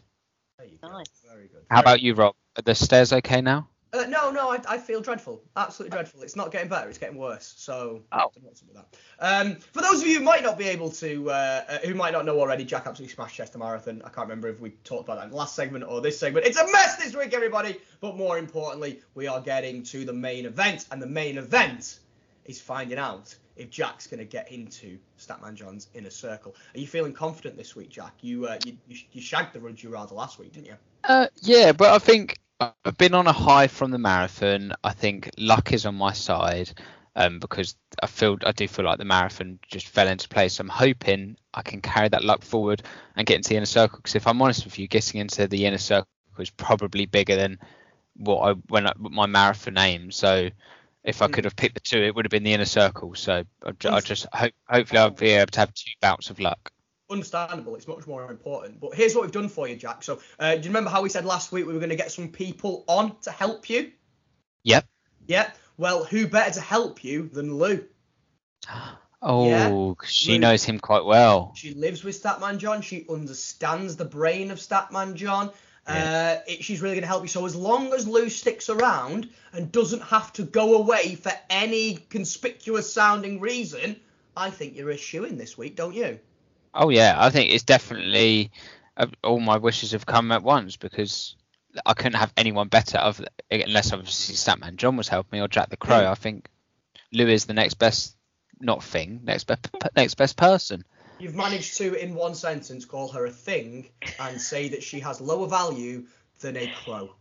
There 0.58 0.68
go. 0.80 0.88
Nice. 0.88 1.08
Very 1.26 1.48
good. 1.48 1.64
How 1.70 1.80
about 1.80 2.00
you, 2.00 2.14
Rob? 2.14 2.34
Are 2.56 2.62
the 2.62 2.74
stairs 2.74 3.12
okay 3.12 3.40
now? 3.40 3.68
Uh, 3.92 4.04
no, 4.06 4.30
no, 4.30 4.50
I, 4.50 4.60
I 4.68 4.78
feel 4.78 5.00
dreadful. 5.00 5.42
Absolutely 5.56 5.94
dreadful. 5.96 6.22
It's 6.22 6.36
not 6.36 6.52
getting 6.52 6.68
better. 6.68 6.88
It's 6.90 6.98
getting 6.98 7.16
worse. 7.16 7.54
So, 7.56 8.02
Oh. 8.12 8.30
don't 8.34 8.42
know 8.42 8.48
what's 8.48 8.60
up 8.62 8.68
with 8.68 8.76
that. 8.76 8.96
Um, 9.18 9.56
for 9.56 9.80
those 9.80 10.02
of 10.02 10.06
you 10.06 10.18
who 10.18 10.24
might 10.24 10.42
not 10.42 10.58
be 10.58 10.68
able 10.68 10.90
to, 10.90 11.30
uh, 11.30 11.64
uh, 11.68 11.78
who 11.86 11.94
might 11.94 12.12
not 12.12 12.26
know 12.26 12.38
already, 12.38 12.64
Jack 12.64 12.86
absolutely 12.86 13.14
smashed 13.14 13.36
Chester 13.36 13.56
Marathon. 13.58 14.02
I 14.04 14.10
can't 14.10 14.28
remember 14.28 14.48
if 14.48 14.60
we 14.60 14.70
talked 14.84 15.04
about 15.04 15.16
that 15.16 15.24
in 15.24 15.30
the 15.30 15.36
last 15.36 15.54
segment 15.54 15.84
or 15.84 16.02
this 16.02 16.18
segment. 16.18 16.44
It's 16.44 16.58
a 16.58 16.70
mess 16.70 16.96
this 16.96 17.16
week, 17.16 17.32
everybody. 17.32 17.80
But 18.00 18.16
more 18.18 18.36
importantly, 18.36 19.00
we 19.14 19.26
are 19.26 19.40
getting 19.40 19.82
to 19.84 20.04
the 20.04 20.12
main 20.12 20.44
event, 20.44 20.84
and 20.90 21.00
the 21.00 21.06
main 21.06 21.38
event 21.38 22.00
is 22.44 22.60
finding 22.60 22.98
out 22.98 23.34
if 23.56 23.70
Jack's 23.70 24.06
going 24.06 24.18
to 24.18 24.24
get 24.26 24.52
into 24.52 24.98
Statman 25.18 25.54
John's 25.54 25.88
inner 25.94 26.10
circle. 26.10 26.54
Are 26.74 26.78
you 26.78 26.86
feeling 26.86 27.12
confident 27.14 27.56
this 27.56 27.74
week, 27.74 27.88
Jack? 27.88 28.12
You 28.20 28.46
uh, 28.46 28.58
you, 28.66 28.76
you, 28.86 28.98
you 29.12 29.22
shagged 29.22 29.54
the 29.54 29.60
Rudge 29.60 29.82
rather 29.86 30.14
last 30.14 30.38
week, 30.38 30.52
didn't 30.52 30.66
you? 30.66 30.76
Uh, 31.04 31.26
yeah, 31.40 31.72
but 31.72 31.88
I 31.90 31.98
think 31.98 32.38
I've 32.60 32.98
been 32.98 33.14
on 33.14 33.26
a 33.26 33.32
high 33.32 33.68
from 33.68 33.90
the 33.92 33.98
marathon. 33.98 34.72
I 34.82 34.92
think 34.92 35.30
luck 35.38 35.72
is 35.72 35.86
on 35.86 35.94
my 35.94 36.12
side 36.12 36.70
um, 37.14 37.38
because 37.38 37.76
I 38.02 38.06
feel 38.08 38.36
I 38.44 38.52
do 38.52 38.66
feel 38.66 38.84
like 38.84 38.98
the 38.98 39.04
marathon 39.04 39.60
just 39.68 39.88
fell 39.88 40.08
into 40.08 40.28
place. 40.28 40.58
I'm 40.58 40.68
hoping 40.68 41.36
I 41.54 41.62
can 41.62 41.80
carry 41.80 42.08
that 42.08 42.24
luck 42.24 42.42
forward 42.42 42.82
and 43.16 43.26
get 43.26 43.36
into 43.36 43.50
the 43.50 43.56
inner 43.56 43.66
circle. 43.66 43.98
Because 43.98 44.16
if 44.16 44.26
I'm 44.26 44.42
honest 44.42 44.64
with 44.64 44.78
you, 44.78 44.88
getting 44.88 45.20
into 45.20 45.46
the 45.46 45.66
inner 45.66 45.78
circle 45.78 46.08
is 46.38 46.50
probably 46.50 47.06
bigger 47.06 47.36
than 47.36 47.58
what 48.16 48.40
I 48.40 48.52
when 48.68 48.88
I, 48.88 48.92
my 48.98 49.26
marathon 49.26 49.78
aim. 49.78 50.10
So 50.10 50.50
if 51.04 51.22
I 51.22 51.28
Mm. 51.28 51.32
could 51.32 51.44
have 51.44 51.56
picked 51.56 51.74
the 51.74 51.80
two, 51.80 52.02
it 52.02 52.14
would 52.14 52.24
have 52.24 52.30
been 52.30 52.42
the 52.42 52.54
inner 52.54 52.64
circle. 52.64 53.14
So 53.14 53.44
I, 53.64 53.72
I 53.88 54.00
just 54.00 54.26
hope 54.32 54.52
hopefully 54.68 54.98
I'll 54.98 55.10
be 55.10 55.30
able 55.30 55.52
to 55.52 55.60
have 55.60 55.74
two 55.74 55.92
bouts 56.00 56.30
of 56.30 56.40
luck. 56.40 56.72
Understandable. 57.10 57.74
It's 57.76 57.88
much 57.88 58.06
more 58.06 58.30
important. 58.30 58.80
But 58.80 58.94
here's 58.94 59.14
what 59.14 59.22
we've 59.22 59.32
done 59.32 59.48
for 59.48 59.66
you, 59.68 59.76
Jack. 59.76 60.02
So, 60.02 60.20
uh, 60.38 60.54
do 60.56 60.60
you 60.62 60.68
remember 60.68 60.90
how 60.90 61.02
we 61.02 61.08
said 61.08 61.24
last 61.24 61.52
week 61.52 61.66
we 61.66 61.72
were 61.72 61.80
going 61.80 61.90
to 61.90 61.96
get 61.96 62.12
some 62.12 62.28
people 62.28 62.84
on 62.88 63.16
to 63.22 63.30
help 63.30 63.68
you? 63.70 63.92
Yep. 64.64 64.86
Yep. 65.26 65.56
Well, 65.76 66.04
who 66.04 66.26
better 66.26 66.52
to 66.54 66.60
help 66.60 67.04
you 67.04 67.28
than 67.32 67.54
Lou? 67.56 67.84
Oh, 69.20 69.96
'cause 69.98 70.10
she 70.12 70.34
Luke. 70.34 70.42
knows 70.42 70.62
him 70.62 70.78
quite 70.78 71.04
well. 71.04 71.52
She 71.56 71.74
lives 71.74 72.04
with 72.04 72.22
Statman 72.22 72.58
John. 72.58 72.82
She 72.82 73.04
understands 73.10 73.96
the 73.96 74.04
brain 74.04 74.52
of 74.52 74.58
Statman 74.58 75.14
John. 75.14 75.50
Uh, 75.88 76.36
it, 76.46 76.62
she's 76.62 76.80
really 76.80 76.94
going 76.94 77.02
to 77.02 77.08
help 77.08 77.22
you. 77.24 77.28
So 77.28 77.44
as 77.44 77.56
long 77.56 77.92
as 77.92 78.06
Lou 78.06 78.28
sticks 78.28 78.68
around 78.68 79.28
and 79.52 79.72
doesn't 79.72 80.02
have 80.02 80.32
to 80.34 80.44
go 80.44 80.76
away 80.76 81.16
for 81.16 81.32
any 81.50 81.96
conspicuous 82.10 82.92
sounding 82.92 83.40
reason, 83.40 83.96
I 84.36 84.50
think 84.50 84.76
you're 84.76 84.90
a 84.90 84.96
shoe 84.96 85.24
in 85.24 85.36
this 85.36 85.58
week, 85.58 85.74
don't 85.74 85.94
you? 85.94 86.20
Oh 86.74 86.90
yeah, 86.90 87.14
I 87.18 87.30
think 87.30 87.52
it's 87.52 87.64
definitely 87.64 88.50
uh, 88.96 89.06
all 89.24 89.40
my 89.40 89.56
wishes 89.56 89.92
have 89.92 90.06
come 90.06 90.32
at 90.32 90.42
once 90.42 90.76
because 90.76 91.36
I 91.84 91.94
couldn't 91.94 92.18
have 92.18 92.32
anyone 92.36 92.68
better 92.68 92.98
other 92.98 93.26
unless 93.50 93.92
obviously 93.92 94.34
Statman 94.34 94.76
John 94.76 94.96
was 94.96 95.08
helping 95.08 95.38
me 95.38 95.44
or 95.44 95.48
Jack 95.48 95.70
the 95.70 95.76
Crow. 95.76 96.06
I 96.10 96.14
think 96.14 96.48
Lou 97.12 97.26
is 97.26 97.44
the 97.46 97.54
next 97.54 97.74
best, 97.74 98.16
not 98.60 98.82
thing, 98.82 99.20
next 99.24 99.44
best, 99.44 99.68
next 99.96 100.14
best 100.14 100.36
person. 100.36 100.84
You've 101.18 101.34
managed 101.34 101.76
to, 101.78 101.94
in 101.94 102.14
one 102.14 102.34
sentence, 102.34 102.84
call 102.84 103.08
her 103.08 103.26
a 103.26 103.30
thing 103.30 103.88
and 104.20 104.40
say 104.40 104.68
that 104.68 104.82
she 104.82 105.00
has 105.00 105.20
lower 105.20 105.48
value 105.48 106.06
than 106.40 106.56
a 106.56 106.66
crow. 106.68 107.14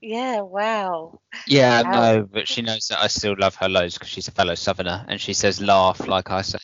Yeah, 0.00 0.40
wow. 0.40 1.20
Yeah, 1.46 1.82
Wow. 1.82 1.90
no, 1.92 2.28
but 2.30 2.48
she 2.48 2.62
knows 2.62 2.88
that 2.88 3.00
I 3.00 3.06
still 3.08 3.36
love 3.38 3.54
her 3.56 3.68
loads 3.68 3.94
because 3.94 4.08
she's 4.08 4.28
a 4.28 4.32
fellow 4.32 4.54
Southerner 4.54 5.04
and 5.08 5.20
she 5.20 5.34
says 5.34 5.60
laugh 5.60 6.08
like 6.08 6.30
I 6.30 6.42
say. 6.42 6.58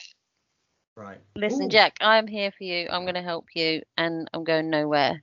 Right. 0.97 1.19
Listen, 1.37 1.67
Ooh. 1.67 1.69
Jack, 1.69 1.97
I'm 2.01 2.27
here 2.27 2.51
for 2.51 2.65
you. 2.65 2.89
I'm 2.91 3.03
going 3.03 3.15
to 3.15 3.23
help 3.23 3.47
you, 3.55 3.83
and 3.97 4.29
I'm 4.35 4.45
going 4.45 4.71
nowhere. 4.71 5.23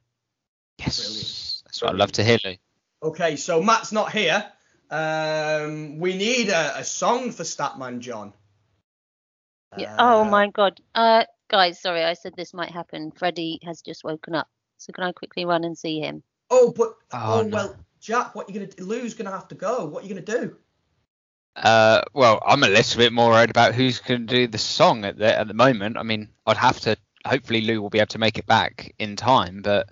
Yes, 0.80 1.00
Brilliant. 1.00 1.64
that's 1.66 1.82
what 1.82 1.92
I'd 1.92 1.98
love 1.98 2.12
to 2.14 2.24
hear, 2.24 2.38
Lou. 2.44 2.56
Okay, 3.04 3.36
so 3.36 3.62
Matt's 3.62 3.92
not 3.92 4.12
here. 4.12 4.46
Um, 4.90 6.00
we 6.00 6.16
need 6.18 6.50
a, 6.50 6.80
a 6.80 6.84
song 6.84 7.32
for 7.32 7.44
Statman 7.44 8.00
John. 8.00 8.34
Yeah. 9.78 9.96
Uh, 9.96 10.22
oh 10.22 10.26
my 10.26 10.48
God. 10.48 10.80
Uh, 10.96 11.26
guys, 11.50 11.82
sorry, 11.82 12.04
I 12.04 12.14
said 12.14 12.34
this 12.36 12.54
might 12.54 12.72
happen. 12.72 13.12
Freddie 13.12 13.60
has 13.64 13.82
just 13.82 14.04
woken 14.04 14.34
up, 14.34 14.48
so 14.78 14.94
can 14.94 15.04
I 15.04 15.12
quickly 15.12 15.46
run 15.46 15.64
and 15.64 15.78
see 15.78 16.00
him? 16.00 16.24
Oh, 16.50 16.74
but 16.76 16.96
Oh, 17.12 17.40
oh, 17.40 17.42
no. 17.44 17.56
well, 17.56 17.76
Jack, 18.00 18.34
what 18.34 18.48
are 18.48 18.54
you 18.54 18.60
gonna? 18.60 18.72
do? 18.72 18.84
Lou's 18.86 19.14
gonna 19.14 19.32
have 19.32 19.48
to 19.50 19.56
go. 19.56 19.86
What 19.86 20.04
are 20.04 20.08
you 20.08 20.14
gonna 20.16 20.26
do? 20.26 20.56
Uh, 21.58 22.02
well, 22.14 22.40
I'm 22.46 22.64
a 22.64 22.68
little 22.68 23.00
bit 23.00 23.12
more 23.12 23.32
worried 23.32 23.50
about 23.50 23.74
who's 23.74 24.00
going 24.00 24.28
to 24.28 24.36
do 24.36 24.48
the 24.48 24.60
song 24.60 25.06
at 25.06 25.18
the 25.18 25.38
at 25.38 25.48
the 25.48 25.56
moment. 25.56 25.98
I 25.98 26.04
mean, 26.04 26.30
I'd 26.46 26.58
have 26.58 26.80
to. 26.82 26.98
Hopefully, 27.26 27.62
Lou 27.62 27.82
will 27.82 27.90
be 27.90 27.98
able 27.98 28.08
to 28.08 28.20
make 28.20 28.38
it 28.38 28.46
back 28.46 28.94
in 29.00 29.16
time. 29.16 29.62
But 29.64 29.90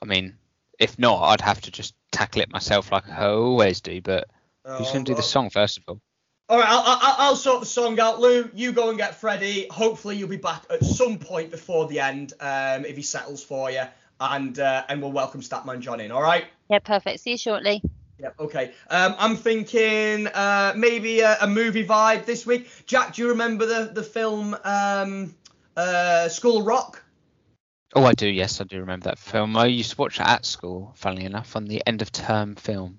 I 0.00 0.06
mean, 0.06 0.36
if 0.78 0.98
not, 0.98 1.22
I'd 1.22 1.40
have 1.40 1.60
to 1.62 1.70
just 1.72 1.94
tackle 2.12 2.42
it 2.42 2.50
myself 2.50 2.92
like 2.92 3.08
I 3.08 3.26
always 3.26 3.80
do. 3.80 4.00
But 4.00 4.28
who's 4.64 4.90
going 4.92 5.04
to 5.04 5.12
do 5.12 5.16
the 5.16 5.22
song 5.22 5.50
first 5.50 5.78
of 5.78 5.84
all? 5.88 6.00
All 6.48 6.58
right, 6.58 6.68
I'll, 6.68 6.82
I'll, 6.86 7.14
I'll 7.18 7.36
sort 7.36 7.60
the 7.60 7.66
song 7.66 7.98
out. 7.98 8.20
Lou, 8.20 8.50
you 8.54 8.72
go 8.72 8.90
and 8.90 8.98
get 8.98 9.14
Freddie. 9.14 9.66
Hopefully, 9.70 10.16
you'll 10.16 10.28
be 10.28 10.36
back 10.36 10.62
at 10.70 10.84
some 10.84 11.18
point 11.18 11.50
before 11.50 11.88
the 11.88 12.00
end 12.00 12.34
um, 12.38 12.84
if 12.84 12.96
he 12.96 13.02
settles 13.02 13.42
for 13.42 13.70
you, 13.70 13.82
and 14.20 14.58
uh, 14.60 14.84
and 14.88 15.02
we'll 15.02 15.12
welcome 15.12 15.40
Statman 15.40 15.80
John 15.80 16.00
in. 16.00 16.12
All 16.12 16.22
right. 16.22 16.44
Yeah, 16.70 16.78
perfect. 16.78 17.20
See 17.20 17.32
you 17.32 17.38
shortly. 17.38 17.82
Yep. 18.18 18.40
Okay. 18.40 18.72
Um, 18.90 19.14
I'm 19.18 19.36
thinking 19.36 20.26
uh, 20.28 20.72
maybe 20.76 21.20
a, 21.20 21.36
a 21.42 21.46
movie 21.46 21.86
vibe 21.86 22.24
this 22.24 22.46
week. 22.46 22.68
Jack, 22.86 23.14
do 23.14 23.22
you 23.22 23.28
remember 23.28 23.66
the 23.66 23.90
the 23.92 24.02
film 24.02 24.56
um, 24.64 25.34
uh, 25.76 26.28
School 26.28 26.62
Rock? 26.62 27.02
Oh, 27.94 28.04
I 28.04 28.12
do. 28.12 28.28
Yes, 28.28 28.60
I 28.60 28.64
do 28.64 28.80
remember 28.80 29.04
that 29.04 29.18
film. 29.18 29.56
I 29.56 29.66
used 29.66 29.92
to 29.92 29.96
watch 29.96 30.20
it 30.20 30.26
at 30.26 30.44
school. 30.44 30.92
Funnily 30.96 31.24
enough, 31.24 31.56
on 31.56 31.64
the 31.64 31.82
end 31.86 32.02
of 32.02 32.10
term 32.10 32.54
film. 32.54 32.98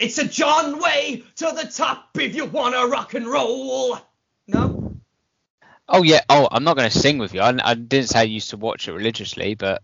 It's 0.00 0.18
a 0.18 0.26
John 0.26 0.80
way 0.80 1.24
to 1.36 1.52
the 1.54 1.70
top 1.72 2.10
if 2.18 2.34
you 2.34 2.46
wanna 2.46 2.86
rock 2.86 3.14
and 3.14 3.26
roll. 3.26 3.98
No. 4.46 4.96
Oh 5.88 6.02
yeah. 6.02 6.20
Oh, 6.28 6.48
I'm 6.50 6.64
not 6.64 6.76
going 6.76 6.90
to 6.90 6.98
sing 6.98 7.18
with 7.18 7.34
you. 7.34 7.40
I, 7.40 7.54
I 7.62 7.74
didn't 7.74 8.08
say 8.08 8.20
I 8.20 8.22
used 8.22 8.50
to 8.50 8.56
watch 8.56 8.88
it 8.88 8.92
religiously, 8.92 9.54
but 9.54 9.82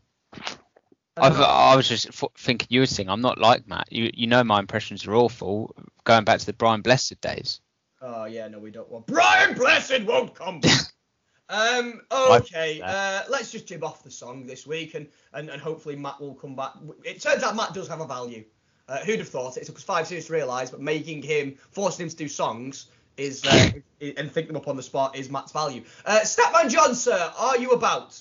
I've, 1.16 1.40
I 1.40 1.76
was 1.76 1.88
just 1.88 2.08
thinking 2.38 2.68
you 2.70 2.80
were 2.80 2.86
saying 2.86 3.08
I'm 3.08 3.20
not 3.20 3.38
like 3.38 3.66
Matt. 3.66 3.92
You 3.92 4.10
you 4.14 4.26
know 4.26 4.44
my 4.44 4.58
impressions 4.58 5.06
are 5.06 5.14
awful. 5.14 5.74
Going 6.04 6.24
back 6.24 6.40
to 6.40 6.46
the 6.46 6.52
Brian 6.52 6.82
Blessed 6.82 7.20
days. 7.20 7.60
Oh 8.00 8.24
yeah, 8.24 8.48
no, 8.48 8.58
we 8.58 8.70
don't 8.70 8.90
want. 8.90 9.06
Brian 9.06 9.54
Blessed 9.54 10.04
won't 10.04 10.34
come. 10.34 10.60
back. 10.60 10.80
um. 11.48 12.00
Okay. 12.10 12.80
Uh, 12.80 13.22
let's 13.28 13.52
just 13.52 13.66
jib 13.66 13.84
off 13.84 14.02
the 14.02 14.10
song 14.10 14.46
this 14.46 14.66
week, 14.66 14.94
and, 14.94 15.08
and 15.32 15.50
and 15.50 15.60
hopefully 15.60 15.96
Matt 15.96 16.20
will 16.20 16.34
come 16.34 16.56
back. 16.56 16.72
It 17.04 17.20
turns 17.20 17.42
out 17.42 17.56
Matt 17.56 17.74
does 17.74 17.88
have 17.88 18.00
a 18.00 18.06
value. 18.06 18.44
Uh, 18.88 18.98
who'd 19.04 19.20
have 19.20 19.28
thought 19.28 19.56
it? 19.56 19.62
It 19.62 19.66
took 19.66 19.76
us 19.76 19.84
five 19.84 20.06
series 20.06 20.26
to 20.26 20.32
realise, 20.32 20.70
but 20.70 20.80
making 20.80 21.22
him, 21.22 21.56
forcing 21.70 22.04
him 22.04 22.10
to 22.10 22.16
do 22.16 22.26
songs 22.28 22.86
is 23.16 23.44
uh, 23.44 23.70
and 24.16 24.30
think 24.32 24.48
them 24.48 24.56
up 24.56 24.66
on 24.66 24.76
the 24.76 24.82
spot 24.82 25.16
is 25.16 25.30
Matt's 25.30 25.52
value. 25.52 25.84
Uh, 26.04 26.20
Statman 26.24 26.70
John, 26.70 26.94
sir, 26.94 27.32
are 27.38 27.58
you 27.58 27.70
about? 27.70 28.18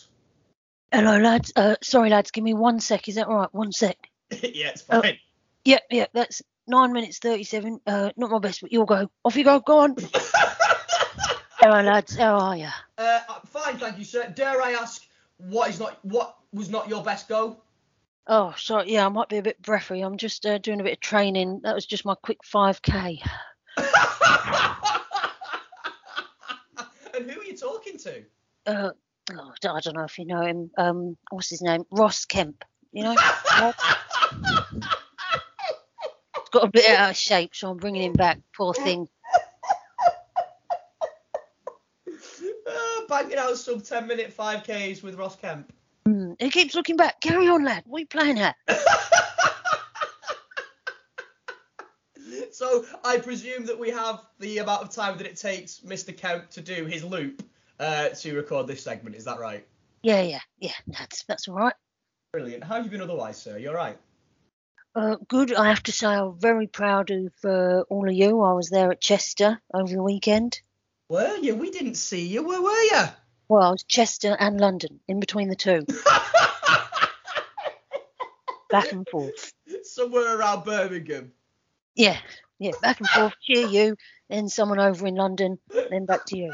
Hello, 0.91 1.17
lads. 1.19 1.51
Uh, 1.55 1.75
sorry, 1.81 2.09
lads. 2.09 2.31
Give 2.31 2.43
me 2.43 2.53
one 2.53 2.79
sec. 2.79 3.07
Is 3.07 3.15
that 3.15 3.27
all 3.27 3.35
right? 3.35 3.53
One 3.53 3.71
sec. 3.71 3.97
yeah, 4.31 4.69
it's 4.69 4.83
Oh. 4.89 5.01
fine. 5.01 5.17
Yep, 5.65 5.81
yep. 5.91 6.09
That's 6.13 6.41
nine 6.67 6.93
minutes 6.93 7.19
thirty-seven. 7.19 7.81
Uh, 7.85 8.09
not 8.17 8.31
my 8.31 8.39
best, 8.39 8.61
but 8.61 8.71
you'll 8.71 8.85
go. 8.85 9.09
Off 9.23 9.35
you 9.35 9.43
go. 9.43 9.59
Go 9.59 9.79
on. 9.79 9.95
Hello, 11.59 11.81
lads. 11.81 12.15
How 12.15 12.39
are 12.39 12.57
you? 12.57 12.69
Uh, 12.97 13.19
fine, 13.45 13.77
thank 13.77 13.97
you, 13.99 14.05
sir. 14.05 14.31
Dare 14.33 14.61
I 14.61 14.71
ask 14.71 15.03
what 15.37 15.69
is 15.69 15.79
not 15.79 16.03
what 16.03 16.37
was 16.53 16.69
not 16.69 16.89
your 16.89 17.03
best 17.03 17.27
go? 17.27 17.57
Oh, 18.25 18.53
sorry. 18.57 18.91
Yeah, 18.93 19.05
I 19.05 19.09
might 19.09 19.29
be 19.29 19.37
a 19.37 19.41
bit 19.43 19.61
breathy. 19.61 20.01
I'm 20.01 20.17
just 20.17 20.45
uh, 20.45 20.57
doing 20.57 20.79
a 20.79 20.83
bit 20.83 20.93
of 20.93 20.99
training. 21.01 21.61
That 21.63 21.75
was 21.75 21.85
just 21.85 22.05
my 22.05 22.15
quick 22.23 22.39
five 22.43 22.81
k. 22.81 23.21
and 23.77 23.87
who 27.29 27.41
are 27.41 27.43
you 27.43 27.57
talking 27.57 27.97
to? 27.99 28.23
Uh, 28.65 28.91
oh, 29.31 29.51
I 29.73 29.79
don't 29.81 29.95
know 29.95 30.03
if 30.03 30.17
you 30.17 30.25
know 30.25 30.41
him. 30.41 30.71
Um, 30.77 31.17
what's 31.29 31.49
his 31.49 31.61
name? 31.61 31.83
Ross 31.91 32.25
Kemp. 32.25 32.63
You 32.91 33.03
know. 33.03 33.15
He's 36.35 36.49
got 36.51 36.63
a 36.63 36.71
bit 36.71 36.89
out 36.89 37.11
of 37.11 37.17
shape, 37.17 37.55
so 37.55 37.69
I'm 37.69 37.77
bringing 37.77 38.03
him 38.03 38.13
back. 38.13 38.39
Poor 38.55 38.73
thing. 38.73 39.07
Uh, 42.07 43.05
banging 43.07 43.37
out 43.37 43.57
sub 43.57 43.83
10 43.83 44.07
minute 44.07 44.35
5Ks 44.35 45.03
with 45.03 45.15
Ross 45.15 45.35
Kemp. 45.35 45.71
Hmm, 46.05 46.33
He 46.39 46.49
keeps 46.49 46.75
looking 46.75 46.95
back. 46.97 47.19
Carry 47.21 47.47
on, 47.47 47.63
lad. 47.63 47.83
What 47.85 47.97
are 47.97 48.01
you 48.01 48.07
playing 48.07 48.39
at? 48.39 48.55
So 52.51 52.83
I 53.05 53.19
presume 53.19 53.67
that 53.67 53.79
we 53.79 53.89
have 53.89 54.21
the 54.39 54.57
amount 54.57 54.81
of 54.81 54.89
time 54.89 55.17
that 55.17 55.25
it 55.25 55.37
takes 55.37 55.79
Mr. 55.79 56.15
Kemp 56.15 56.49
to 56.51 56.61
do 56.61 56.85
his 56.85 57.05
loop 57.05 57.41
uh, 57.79 58.09
to 58.09 58.35
record 58.35 58.67
this 58.67 58.83
segment. 58.83 59.15
Is 59.15 59.25
that 59.25 59.39
right? 59.39 59.65
Yeah, 60.01 60.21
yeah, 60.21 60.41
yeah. 60.59 60.71
That's 60.87 61.23
that's 61.23 61.47
all 61.47 61.55
right. 61.55 61.73
Brilliant. 62.31 62.63
How 62.63 62.75
have 62.75 62.85
you 62.85 62.91
been 62.91 63.01
otherwise, 63.01 63.41
sir? 63.41 63.57
You 63.57 63.69
all 63.69 63.75
right? 63.75 63.97
Uh, 64.95 65.17
good. 65.27 65.53
I 65.53 65.69
have 65.69 65.83
to 65.83 65.91
say, 65.91 66.07
I'm 66.07 66.39
very 66.39 66.67
proud 66.67 67.11
of 67.11 67.33
uh, 67.43 67.81
all 67.89 68.07
of 68.07 68.13
you. 68.13 68.41
I 68.41 68.53
was 68.53 68.69
there 68.69 68.91
at 68.91 69.01
Chester 69.01 69.59
over 69.73 69.93
the 69.93 70.03
weekend. 70.03 70.61
Were 71.09 71.35
you? 71.37 71.55
We 71.55 71.71
didn't 71.71 71.95
see 71.95 72.27
you. 72.27 72.43
Where 72.43 72.61
were 72.61 72.69
you? 72.69 73.03
Well, 73.47 73.63
I 73.63 73.71
was 73.71 73.83
Chester 73.83 74.35
and 74.39 74.59
London, 74.59 74.99
in 75.07 75.19
between 75.19 75.49
the 75.49 75.55
two, 75.55 75.83
back 78.69 78.91
and 78.91 79.07
forth. 79.09 79.53
Somewhere 79.81 80.37
around 80.37 80.65
Birmingham. 80.65 81.31
Yeah, 81.95 82.17
yeah, 82.59 82.73
back 82.83 82.99
and 82.99 83.09
forth. 83.09 83.33
Cheer 83.41 83.67
you, 83.67 83.95
then 84.29 84.49
someone 84.49 84.79
over 84.79 85.07
in 85.07 85.15
London, 85.15 85.57
then 85.89 86.05
back 86.05 86.25
to 86.27 86.37
you. 86.37 86.53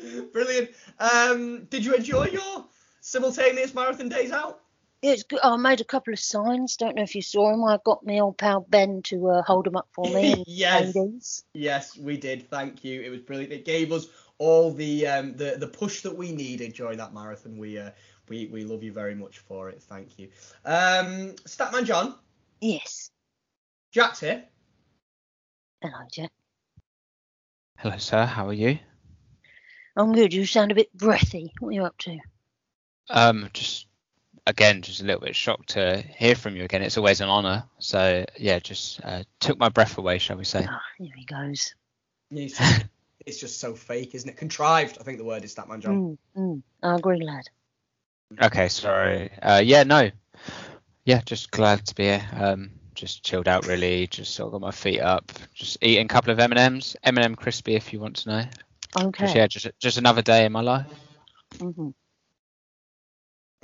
Brilliant. 0.32 0.70
Um, 0.98 1.64
did 1.64 1.84
you 1.84 1.94
enjoy 1.94 2.26
your 2.26 2.64
simultaneous 3.00 3.74
marathon 3.74 4.08
days 4.08 4.32
out? 4.32 4.60
Yeah, 5.02 5.12
it's 5.12 5.22
good. 5.22 5.40
I 5.42 5.56
made 5.56 5.80
a 5.80 5.84
couple 5.84 6.12
of 6.12 6.18
signs. 6.18 6.76
Don't 6.76 6.96
know 6.96 7.02
if 7.02 7.14
you 7.14 7.22
saw 7.22 7.50
them. 7.50 7.64
I 7.64 7.78
got 7.84 8.04
my 8.04 8.18
old 8.18 8.36
pal 8.36 8.66
Ben 8.68 9.00
to 9.04 9.30
uh, 9.30 9.42
hold 9.42 9.64
them 9.64 9.76
up 9.76 9.88
for 9.92 10.04
me. 10.10 10.44
Yes. 10.46 10.94
ladies. 10.94 11.44
Yes, 11.54 11.96
we 11.96 12.18
did. 12.18 12.48
Thank 12.50 12.84
you. 12.84 13.00
It 13.00 13.08
was 13.08 13.20
brilliant. 13.20 13.52
It 13.52 13.64
gave 13.64 13.92
us 13.92 14.06
all 14.36 14.72
the 14.72 15.06
um, 15.06 15.36
the 15.36 15.56
the 15.58 15.66
push 15.66 16.02
that 16.02 16.14
we 16.16 16.32
needed 16.32 16.74
during 16.74 16.98
that 16.98 17.14
marathon. 17.14 17.56
We 17.56 17.78
uh, 17.78 17.90
we 18.28 18.46
we 18.46 18.64
love 18.64 18.82
you 18.82 18.92
very 18.92 19.14
much 19.14 19.38
for 19.38 19.70
it. 19.70 19.82
Thank 19.82 20.18
you. 20.18 20.28
Um, 20.66 21.34
Statman 21.46 21.84
John, 21.84 22.16
Yes. 22.60 23.10
Jack's 23.92 24.20
here. 24.20 24.44
Hello, 25.80 25.94
Jack. 26.12 26.30
Hello, 27.78 27.96
sir. 27.96 28.26
How 28.26 28.46
are 28.48 28.52
you? 28.52 28.78
I'm 29.96 30.12
good. 30.12 30.32
You 30.32 30.46
sound 30.46 30.72
a 30.72 30.74
bit 30.74 30.92
breathy. 30.94 31.52
What 31.58 31.70
are 31.70 31.72
you 31.72 31.84
up 31.84 31.98
to? 31.98 32.18
Um, 33.08 33.50
just 33.52 33.86
again, 34.46 34.82
just 34.82 35.00
a 35.00 35.04
little 35.04 35.20
bit 35.20 35.36
shocked 35.36 35.70
to 35.70 36.02
hear 36.16 36.34
from 36.34 36.56
you 36.56 36.64
again. 36.64 36.82
It's 36.82 36.96
always 36.96 37.20
an 37.20 37.28
honour. 37.28 37.64
So 37.78 38.24
yeah, 38.38 38.58
just 38.58 39.00
uh, 39.04 39.24
took 39.40 39.58
my 39.58 39.68
breath 39.68 39.98
away, 39.98 40.18
shall 40.18 40.36
we 40.36 40.44
say? 40.44 40.66
Ah, 40.68 40.80
here 40.98 41.12
he 41.16 41.24
goes. 41.24 41.74
It's 42.30 42.56
just, 42.56 42.84
it's 43.26 43.40
just 43.40 43.60
so 43.60 43.74
fake, 43.74 44.14
isn't 44.14 44.28
it? 44.28 44.36
Contrived. 44.36 44.98
I 45.00 45.04
think 45.04 45.18
the 45.18 45.24
word 45.24 45.44
is 45.44 45.54
Statman 45.54 45.80
John. 45.80 46.18
Mm, 46.36 46.40
mm, 46.40 46.62
I 46.82 46.94
agree, 46.94 47.24
lad. 47.24 47.44
Okay, 48.40 48.68
sorry. 48.68 49.30
Uh, 49.42 49.60
yeah, 49.64 49.82
no. 49.82 50.10
Yeah, 51.04 51.20
just 51.24 51.50
glad 51.50 51.84
to 51.86 51.94
be 51.94 52.04
here. 52.04 52.22
Um, 52.32 52.70
just 52.94 53.24
chilled 53.24 53.48
out 53.48 53.66
really. 53.66 54.06
Just 54.06 54.34
sort 54.34 54.48
of 54.48 54.52
got 54.52 54.60
my 54.60 54.70
feet 54.70 55.00
up. 55.00 55.32
Just 55.54 55.78
eating 55.82 56.04
a 56.04 56.08
couple 56.08 56.32
of 56.32 56.38
M 56.38 56.52
and 56.52 56.60
M's, 56.60 56.96
M 57.02 57.16
and 57.16 57.24
M 57.24 57.34
crispy 57.34 57.74
if 57.74 57.92
you 57.92 57.98
want 57.98 58.16
to 58.16 58.28
know. 58.28 58.44
Okay. 58.96 59.24
Just, 59.24 59.36
yeah, 59.36 59.46
just 59.46 59.68
just 59.78 59.98
another 59.98 60.22
day 60.22 60.44
in 60.44 60.52
my 60.52 60.60
life. 60.62 60.86
hmm 61.58 61.90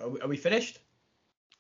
Are, 0.01 0.09
we, 0.09 0.21
are 0.21 0.29
we 0.29 0.37
finished? 0.37 0.79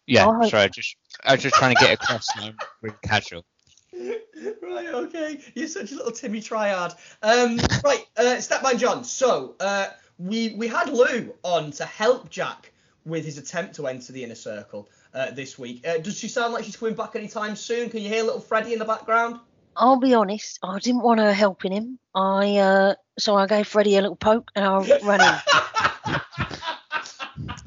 Yeah, 0.07 0.27
Oh. 0.29 0.49
sorry. 0.49 0.71
Just 0.71 0.97
I 1.25 1.33
was 1.33 1.43
just 1.43 1.57
trying 1.57 1.75
to 1.75 1.81
get 1.81 1.93
across. 1.95 2.27
and 2.37 2.45
I'm 2.47 2.57
really 2.83 2.97
casual. 3.03 3.45
right, 3.93 4.87
okay. 4.89 5.41
You're 5.55 5.67
such 5.69 5.91
a 5.93 5.97
little 5.97 6.13
Timmy 6.13 6.41
Triad. 6.41 6.93
Um, 7.23 7.57
right, 7.85 8.05
uh, 8.17 8.37
Statman 8.39 8.79
John. 8.79 9.03
So, 9.05 9.57
uh, 9.59 9.89
we 10.19 10.55
we 10.55 10.69
had 10.69 10.91
Lou 10.91 11.35
on 11.43 11.73
to 11.73 11.85
help 11.85 12.31
Jack 12.31 12.73
with 13.05 13.25
his 13.25 13.39
attempt 13.39 13.77
to 13.77 13.87
enter 13.87 14.13
the 14.13 14.23
inner 14.25 14.35
circle 14.35 14.89
uh, 15.15 15.31
this 15.31 15.59
week. 15.59 15.87
Uh, 15.87 15.99
does 15.99 16.19
she 16.19 16.29
sound 16.29 16.53
like 16.53 16.65
she's 16.65 16.77
coming 16.77 16.95
back 16.95 17.17
anytime 17.17 17.57
soon? 17.57 17.89
Can 17.91 18.01
you 18.03 18.09
hear 18.09 18.23
little 18.23 18.41
Freddie 18.41 18.73
in 18.75 18.79
the 18.79 18.85
background? 18.85 19.41
I'll 19.77 19.99
be 20.01 20.15
honest. 20.15 20.59
I 20.63 20.79
didn't 20.79 21.03
want 21.03 21.21
her 21.21 21.33
helping 21.33 21.73
him. 21.73 21.99
I 22.15 22.57
uh, 22.57 22.95
so 23.19 23.35
I 23.37 23.47
gave 23.47 23.67
Freddie 23.67 23.97
a 23.97 24.01
little 24.01 24.17
poke 24.17 24.51
and 24.55 24.65
I 24.65 24.79
ran 25.03 25.21
in. 25.21 25.27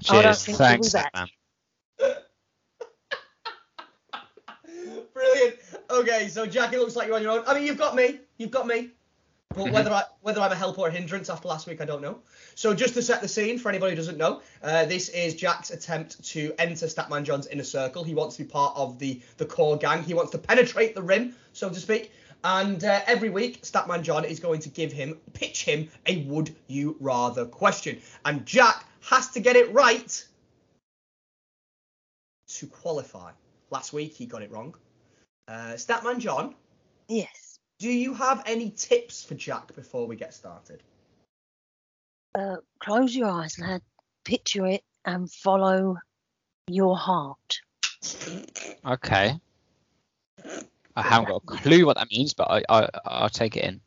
I 0.09 0.21
don't 0.21 0.23
Cheers. 0.23 0.45
think 0.45 0.57
she'll 0.57 0.57
be 0.57 0.89
Thanks, 0.89 0.93
back. 0.93 1.13
man. 1.13 1.27
Brilliant. 5.13 5.55
Okay, 5.91 6.27
so 6.29 6.45
Jackie 6.45 6.77
looks 6.77 6.95
like 6.95 7.07
you're 7.07 7.15
on 7.17 7.21
your 7.21 7.31
own. 7.31 7.43
I 7.47 7.53
mean, 7.53 7.65
you've 7.65 7.77
got 7.77 7.95
me. 7.95 8.19
You've 8.37 8.51
got 8.51 8.65
me. 8.65 8.91
But 9.55 9.71
whether 9.71 9.91
I 9.91 10.03
whether 10.21 10.41
I'm 10.41 10.51
a 10.51 10.55
help 10.55 10.77
or 10.77 10.89
a 10.89 10.91
hindrance 10.91 11.29
after 11.29 11.47
last 11.47 11.65
week, 11.65 11.81
I 11.81 11.85
don't 11.85 12.01
know. 12.01 12.19
So 12.53 12.73
just 12.73 12.93
to 12.93 13.01
set 13.01 13.21
the 13.21 13.27
scene 13.27 13.57
for 13.57 13.69
anybody 13.69 13.91
who 13.91 13.95
doesn't 13.95 14.17
know, 14.17 14.41
uh, 14.61 14.85
this 14.85 15.09
is 15.09 15.33
Jack's 15.33 15.71
attempt 15.71 16.23
to 16.29 16.53
enter 16.59 16.85
Statman 16.85 17.23
John's 17.23 17.47
inner 17.47 17.63
circle. 17.63 18.03
He 18.03 18.13
wants 18.13 18.37
to 18.37 18.43
be 18.43 18.49
part 18.49 18.77
of 18.77 18.99
the 18.99 19.21
the 19.37 19.45
core 19.45 19.75
gang. 19.77 20.03
He 20.03 20.13
wants 20.13 20.31
to 20.33 20.37
penetrate 20.37 20.93
the 20.93 21.01
rim, 21.01 21.35
so 21.53 21.69
to 21.69 21.79
speak. 21.79 22.11
And 22.43 22.83
uh, 22.83 23.01
every 23.07 23.29
week, 23.29 23.63
Statman 23.63 24.03
John 24.03 24.23
is 24.23 24.39
going 24.39 24.61
to 24.61 24.69
give 24.69 24.93
him, 24.93 25.17
pitch 25.33 25.65
him 25.65 25.89
a 26.05 26.23
would 26.23 26.55
you 26.67 26.95
rather 26.99 27.45
question, 27.45 27.99
and 28.23 28.45
Jack 28.45 28.85
has 29.01 29.29
to 29.31 29.39
get 29.39 29.55
it 29.55 29.73
right 29.73 30.25
to 32.49 32.67
qualify. 32.67 33.31
Last 33.71 33.93
week 33.93 34.13
he 34.13 34.25
got 34.25 34.41
it 34.41 34.51
wrong. 34.51 34.75
Uh, 35.47 35.73
Statman 35.73 36.19
John, 36.19 36.55
Yes. 37.07 37.48
Do 37.79 37.89
you 37.89 38.13
have 38.13 38.43
any 38.45 38.69
tips 38.71 39.23
for 39.23 39.35
Jack 39.35 39.73
before 39.73 40.05
we 40.05 40.15
get 40.15 40.33
started? 40.33 40.83
Uh, 42.35 42.57
close 42.79 43.15
your 43.15 43.29
eyes, 43.29 43.57
lad. 43.57 43.81
Picture 44.25 44.67
it 44.67 44.83
and 45.05 45.31
follow 45.31 45.97
your 46.67 46.97
heart. 46.97 47.61
Okay. 48.85 49.39
I 50.95 51.01
haven't 51.01 51.29
got 51.29 51.41
a 51.47 51.57
clue 51.57 51.85
what 51.85 51.97
that 51.97 52.09
means, 52.11 52.33
but 52.33 52.49
I, 52.49 52.63
I 52.69 52.89
I'll 53.05 53.29
take 53.29 53.55
it 53.55 53.63
in. 53.63 53.81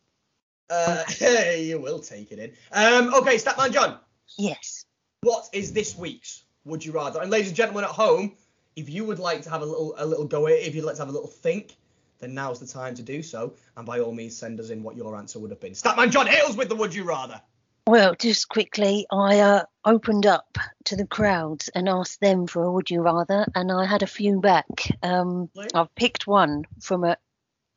Uh, 0.71 1.05
you 1.59 1.79
will 1.79 2.01
take 2.01 2.33
it 2.33 2.39
in. 2.39 2.53
Um, 2.73 3.15
okay, 3.15 3.37
Statman 3.37 3.73
John, 3.73 3.99
Yes. 4.39 4.87
what 5.21 5.49
is 5.53 5.73
this 5.73 5.97
week's 5.97 6.45
Would 6.65 6.85
You 6.85 6.93
Rather? 6.93 7.21
And 7.21 7.31
ladies 7.31 7.49
and 7.49 7.57
gentlemen 7.57 7.85
at 7.85 7.91
home, 7.91 8.37
if 8.75 8.89
you 8.89 9.05
would 9.05 9.19
like 9.19 9.43
to 9.43 9.51
have 9.51 9.61
a 9.61 9.67
little 9.67 9.95
a 9.99 10.07
little 10.07 10.25
go 10.27 10.47
at 10.47 10.55
it, 10.55 10.67
if 10.67 10.75
you'd 10.75 10.85
like 10.85 10.97
to 10.97 11.03
have 11.03 11.11
a 11.11 11.13
little 11.13 11.29
think, 11.29 11.77
then 12.23 12.35
now's 12.35 12.61
the 12.61 12.67
time 12.67 12.95
to 12.95 13.03
do 13.03 13.23
so. 13.23 13.53
And 13.77 13.85
by 13.85 13.99
all 13.99 14.13
means, 14.13 14.37
send 14.37 14.61
us 14.61 14.71
in 14.71 14.83
what 14.83 14.97
your 14.97 15.17
answer 15.17 15.39
would 15.41 15.51
have 15.51 15.61
been. 15.61 15.73
Statman 15.73 16.11
John, 16.11 16.27
hit 16.29 16.45
us 16.45 16.57
with 16.57 16.69
the 16.69 16.77
Would 16.77 16.95
You 16.95 17.03
Rather. 17.05 17.43
Well, 17.87 18.15
just 18.15 18.49
quickly, 18.49 19.07
I 19.11 19.41
uh, 19.41 19.65
opened 19.85 20.25
up 20.25 20.57
to 20.85 20.95
the 20.95 21.05
crowds 21.07 21.69
and 21.75 21.89
asked 21.89 22.21
them 22.21 22.47
for 22.47 22.63
a 22.63 22.71
would 22.71 22.89
you 22.91 23.03
rather, 23.03 23.45
and 23.57 23.73
I 23.73 23.85
had 23.87 24.05
a 24.05 24.07
few 24.07 24.41
back. 24.41 24.67
Um, 25.03 25.51
I've 25.75 25.93
picked 25.97 26.29
one 26.29 26.65
from 26.81 27.03
a, 27.03 27.17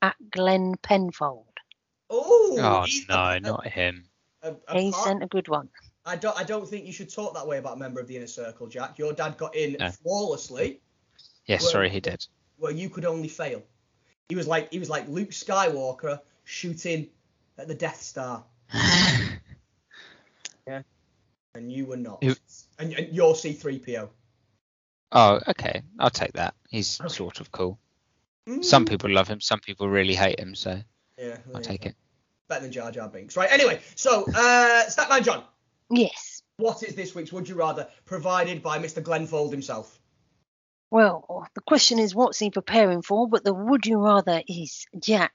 at 0.03 0.15
Glenn 0.29 0.75
Penfold. 0.83 1.47
Ooh, 2.13 2.55
Oh 2.59 2.85
no, 3.09 3.15
a- 3.15 3.39
not 3.39 3.65
him. 3.65 4.05
a- 4.43 4.53
a 4.67 4.79
He 4.79 4.91
part- 4.91 5.05
sent 5.05 5.23
a 5.23 5.27
good 5.27 5.47
one. 5.47 5.69
I 6.05 6.15
don't. 6.17 6.37
I 6.37 6.43
don't 6.43 6.69
think 6.69 6.85
you 6.85 6.93
should 6.93 7.11
talk 7.11 7.33
that 7.33 7.47
way 7.47 7.57
about 7.57 7.77
a 7.77 7.79
member 7.79 7.99
of 7.99 8.07
the 8.07 8.15
inner 8.15 8.27
circle, 8.27 8.67
Jack. 8.67 8.99
Your 8.99 9.11
dad 9.11 9.37
got 9.37 9.55
in 9.55 9.75
No. 9.79 9.89
flawlessly, 9.89 10.81
Yes, 11.47 11.63
Well- 11.63 11.71
sorry, 11.71 11.89
he 11.89 11.99
did. 11.99 12.27
where 12.57 12.71
you 12.71 12.91
could 12.91 13.05
only 13.05 13.27
fail. 13.27 13.63
He 14.29 14.35
was 14.35 14.47
like 14.47 14.71
he 14.71 14.79
was 14.79 14.89
like 14.89 15.07
Luke 15.07 15.29
Skywalker 15.29 16.19
shooting 16.45 17.07
at 17.57 17.67
the 17.67 17.75
Death 17.75 18.01
Star, 18.01 18.43
yeah. 20.67 20.81
and 21.53 21.71
you 21.71 21.85
were 21.85 21.97
not. 21.97 22.23
Who- 22.23 22.35
And, 22.79 22.93
and 22.93 23.13
you're 23.13 23.33
C3PO. 23.33 24.09
Oh, 25.11 25.39
okay. 25.47 25.81
I'll 25.99 26.09
take 26.09 26.33
that. 26.33 26.55
He's 26.69 26.99
Okay. 26.99 27.09
sort 27.09 27.39
of 27.39 27.51
cool. 27.51 27.77
Some 28.61 28.85
Mm. 28.85 28.89
people 28.89 29.09
love 29.11 29.27
him, 29.27 29.39
some 29.41 29.59
people 29.59 29.87
really 29.89 30.13
hate 30.15 30.39
him, 30.39 30.53
so 30.55 30.79
Yeah, 31.17 31.37
I'll 31.53 31.61
take 31.61 31.85
it. 31.85 31.95
Better 32.47 32.63
than 32.63 32.71
Jar 32.71 32.91
Jar 32.91 33.07
Binks, 33.07 33.35
right? 33.37 33.51
Anyway, 33.51 33.79
so 33.95 34.23
uh, 34.35 34.85
Statman 34.87 35.23
John, 35.23 35.43
Yes. 35.89 36.41
what 36.57 36.83
is 36.83 36.93
this 36.95 37.15
week's 37.15 37.31
Would 37.31 37.47
You 37.49 37.55
Rather 37.55 37.87
provided 38.05 38.61
by 38.61 38.77
Mr. 38.77 39.01
Glenfold 39.01 39.51
himself? 39.51 39.99
Well, 40.95 41.49
the 41.55 41.59
question 41.59 41.99
is, 41.99 42.15
what's 42.15 42.39
he 42.39 42.51
preparing 42.51 43.01
for? 43.01 43.27
But 43.27 43.43
the 43.43 43.53
would 43.53 43.85
you 43.85 43.97
rather 43.97 44.41
is, 44.47 44.85
Jack, 44.97 45.33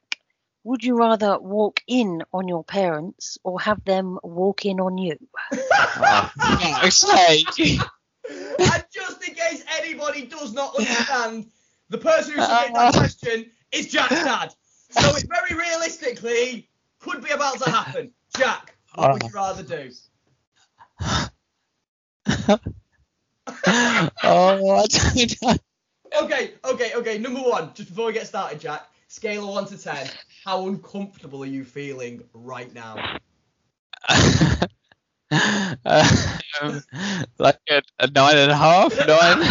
would 0.65 0.83
you 0.83 0.97
rather 0.97 1.39
walk 1.39 1.83
in 1.87 2.23
on 2.33 2.49
your 2.49 2.65
parents 2.65 3.37
or 3.45 3.61
have 3.61 3.85
them 3.85 4.19
walk 4.23 4.65
in 4.65 4.81
on 4.81 4.97
you? 4.97 5.19
Oh, 6.03 6.89
sake. 6.89 7.59
and 8.31 8.85
just 8.91 9.29
in 9.29 9.35
case 9.35 9.63
anybody 9.79 10.25
does 10.25 10.55
not 10.55 10.77
understand, 10.79 11.51
the 11.91 11.99
person 11.99 12.37
who 12.37 12.41
submitted 12.41 12.75
that 12.75 12.95
uh. 12.95 12.99
question 12.99 13.51
is 13.71 13.89
Jack's 13.89 14.15
dad. 14.15 14.55
So 14.89 15.15
it 15.15 15.27
very 15.29 15.61
realistically 15.61 16.71
could 17.01 17.23
be 17.23 17.33
about 17.33 17.59
to 17.59 17.71
happen. 17.71 18.13
Jack, 18.35 18.77
what 18.95 19.13
would 19.13 19.23
you 19.25 19.29
uh. 19.29 19.33
rather 19.35 19.63
do? 19.63 19.91
oh, 23.67 24.71
I 24.71 24.87
don't 24.87 25.43
know. 25.43 25.55
Okay, 26.23 26.55
okay, 26.65 26.93
okay. 26.95 27.19
Number 27.19 27.41
one, 27.41 27.73
just 27.75 27.91
before 27.91 28.07
we 28.07 28.13
get 28.13 28.27
started, 28.27 28.61
Jack, 28.61 28.89
scale 29.09 29.49
of 29.49 29.55
one 29.55 29.67
to 29.67 29.79
ten, 29.79 30.09
how 30.45 30.67
uncomfortable 30.67 31.43
are 31.43 31.47
you 31.47 31.65
feeling 31.65 32.23
right 32.33 32.73
now? 32.75 33.19
um, 35.31 36.83
like 37.39 37.59
a, 37.71 37.83
a 38.01 38.11
nine 38.11 38.37
and 38.37 38.51
a 38.51 38.57
half, 38.57 38.97
nine. 39.07 39.43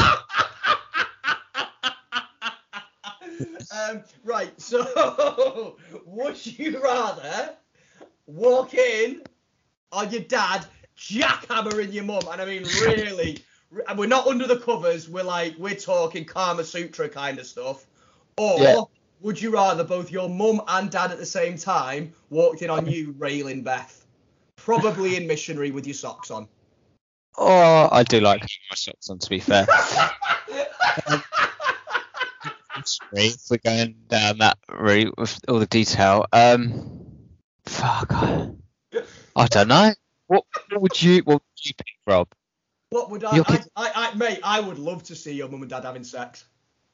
um, 3.89 4.03
right, 4.23 4.59
so 4.59 5.77
would 6.05 6.45
you 6.45 6.81
rather 6.81 7.55
walk 8.25 8.73
in 8.73 9.21
on 9.91 10.11
your 10.11 10.21
dad 10.21 10.65
jackhammering 10.97 11.93
your 11.93 12.03
mum? 12.03 12.21
And 12.31 12.41
I 12.41 12.45
mean, 12.45 12.63
really, 12.81 13.39
we're 13.95 14.07
not 14.07 14.27
under 14.27 14.47
the 14.47 14.57
covers, 14.57 15.07
we're 15.09 15.23
like, 15.23 15.55
we're 15.57 15.75
talking 15.75 16.25
Kama 16.25 16.63
Sutra 16.63 17.09
kind 17.09 17.39
of 17.39 17.45
stuff. 17.45 17.85
Or 18.37 18.59
Yeah. 18.59 18.81
would 19.21 19.41
you 19.41 19.51
rather 19.51 19.83
both 19.83 20.11
your 20.11 20.29
mum 20.29 20.61
and 20.67 20.89
dad 20.89 21.11
at 21.11 21.17
the 21.17 21.25
same 21.25 21.57
time 21.57 22.13
walked 22.29 22.61
in 22.61 22.69
on 22.69 22.85
you 22.85 23.15
railing 23.17 23.63
Beth? 23.63 24.05
Probably 24.55 25.15
in 25.15 25.27
missionary 25.27 25.71
with 25.71 25.85
your 25.85 25.93
socks 25.93 26.31
on. 26.31 26.47
Oh, 27.37 27.89
I 27.91 28.03
do 28.03 28.19
like 28.19 28.41
my 28.41 28.75
socks 28.75 29.09
on, 29.09 29.19
to 29.19 29.29
be 29.29 29.39
fair. 29.39 29.65
If 33.13 33.39
we're 33.49 33.57
going 33.63 33.95
down 34.07 34.39
that 34.39 34.57
route 34.69 35.17
with 35.17 35.39
all 35.47 35.59
the 35.59 35.65
detail. 35.65 36.25
Um, 36.33 37.05
fuck. 37.65 38.11
I, 38.11 38.51
I 39.35 39.47
don't 39.47 39.67
know. 39.67 39.93
What, 40.27 40.45
what 40.69 40.81
would 40.81 41.01
you 41.01 41.19
what 41.23 41.35
would 41.35 41.65
you 41.65 41.73
pick, 41.75 41.87
Rob? 42.05 42.27
What 42.89 43.11
would 43.11 43.23
I, 43.23 43.37
I, 43.37 43.43
kid- 43.43 43.69
I, 43.75 43.91
I, 43.95 44.15
mate? 44.15 44.39
I 44.43 44.59
would 44.59 44.79
love 44.79 45.03
to 45.03 45.15
see 45.15 45.33
your 45.33 45.47
mum 45.47 45.61
and 45.61 45.69
dad 45.69 45.83
having 45.83 46.03
sex. 46.03 46.45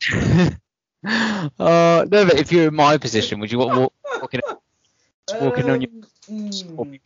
uh, 0.11 0.57
no, 1.03 2.05
but 2.07 2.35
if 2.35 2.51
you're 2.51 2.67
in 2.67 2.75
my 2.75 2.97
position, 2.97 3.39
would 3.39 3.51
you 3.51 3.59
want 3.59 3.79
walk, 3.79 3.93
walking 4.21 4.41
walking 5.39 5.69
on 5.69 5.81
your 5.81 5.89
Um, 6.27 6.91
mm, 6.91 6.99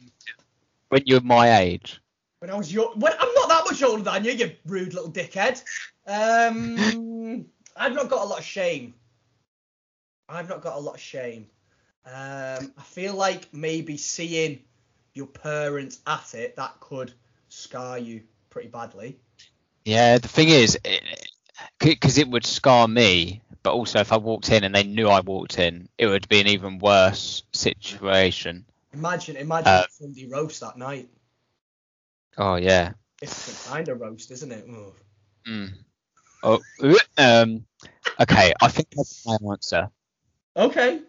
when 0.89 1.03
you're 1.05 1.21
my 1.21 1.59
age? 1.59 2.01
when 2.39 2.49
I 2.49 2.55
was 2.55 2.73
young, 2.73 2.99
when, 2.99 3.13
I'm 3.19 3.33
not 3.33 3.49
that 3.49 3.63
much 3.65 3.83
older 3.83 4.03
than 4.03 4.23
you, 4.23 4.31
you 4.31 4.51
rude 4.65 4.93
little 4.93 5.11
dickhead. 5.11 5.61
Um, 6.07 7.45
I've 7.75 7.93
not 7.93 8.09
got 8.09 8.23
a 8.23 8.27
lot 8.27 8.39
of 8.39 8.45
shame. 8.45 8.93
I've 10.27 10.49
not 10.49 10.61
got 10.61 10.75
a 10.75 10.79
lot 10.79 10.95
of 10.95 11.01
shame. 11.01 11.47
Um, 12.05 12.73
I 12.77 12.83
feel 12.83 13.13
like 13.13 13.53
maybe 13.53 13.97
seeing 13.97 14.59
your 15.13 15.27
parents 15.27 15.99
at 16.07 16.33
it 16.33 16.55
that 16.55 16.79
could 16.79 17.13
scar 17.49 17.99
you 17.99 18.21
pretty 18.49 18.69
badly. 18.69 19.19
Yeah, 19.85 20.17
the 20.17 20.27
thing 20.27 20.49
is, 20.49 20.77
because 21.79 22.17
it 22.17 22.27
would 22.29 22.45
scar 22.45 22.87
me, 22.87 23.41
but 23.63 23.73
also 23.73 23.99
if 23.99 24.11
I 24.11 24.17
walked 24.17 24.51
in 24.51 24.63
and 24.63 24.75
they 24.75 24.83
knew 24.83 25.07
I 25.07 25.21
walked 25.21 25.57
in, 25.59 25.89
it 25.97 26.07
would 26.07 26.27
be 26.27 26.39
an 26.41 26.47
even 26.47 26.79
worse 26.79 27.43
situation. 27.53 28.65
Imagine, 28.93 29.37
imagine 29.37 29.67
Uh, 29.67 29.83
Sunday 29.89 30.27
roast 30.27 30.59
that 30.61 30.77
night. 30.77 31.09
Oh 32.37 32.55
yeah. 32.55 32.93
It's 33.21 33.67
a 33.67 33.69
kind 33.69 33.87
of 33.89 33.99
roast, 33.99 34.31
isn't 34.31 34.51
it? 34.51 34.67
Mm. 35.47 35.69
Oh, 36.43 36.59
um. 37.17 37.65
Okay, 38.21 38.53
I 38.61 38.67
think 38.67 38.89
that's 38.91 39.25
my 39.25 39.37
answer. 39.51 39.89
Okay. 40.55 41.01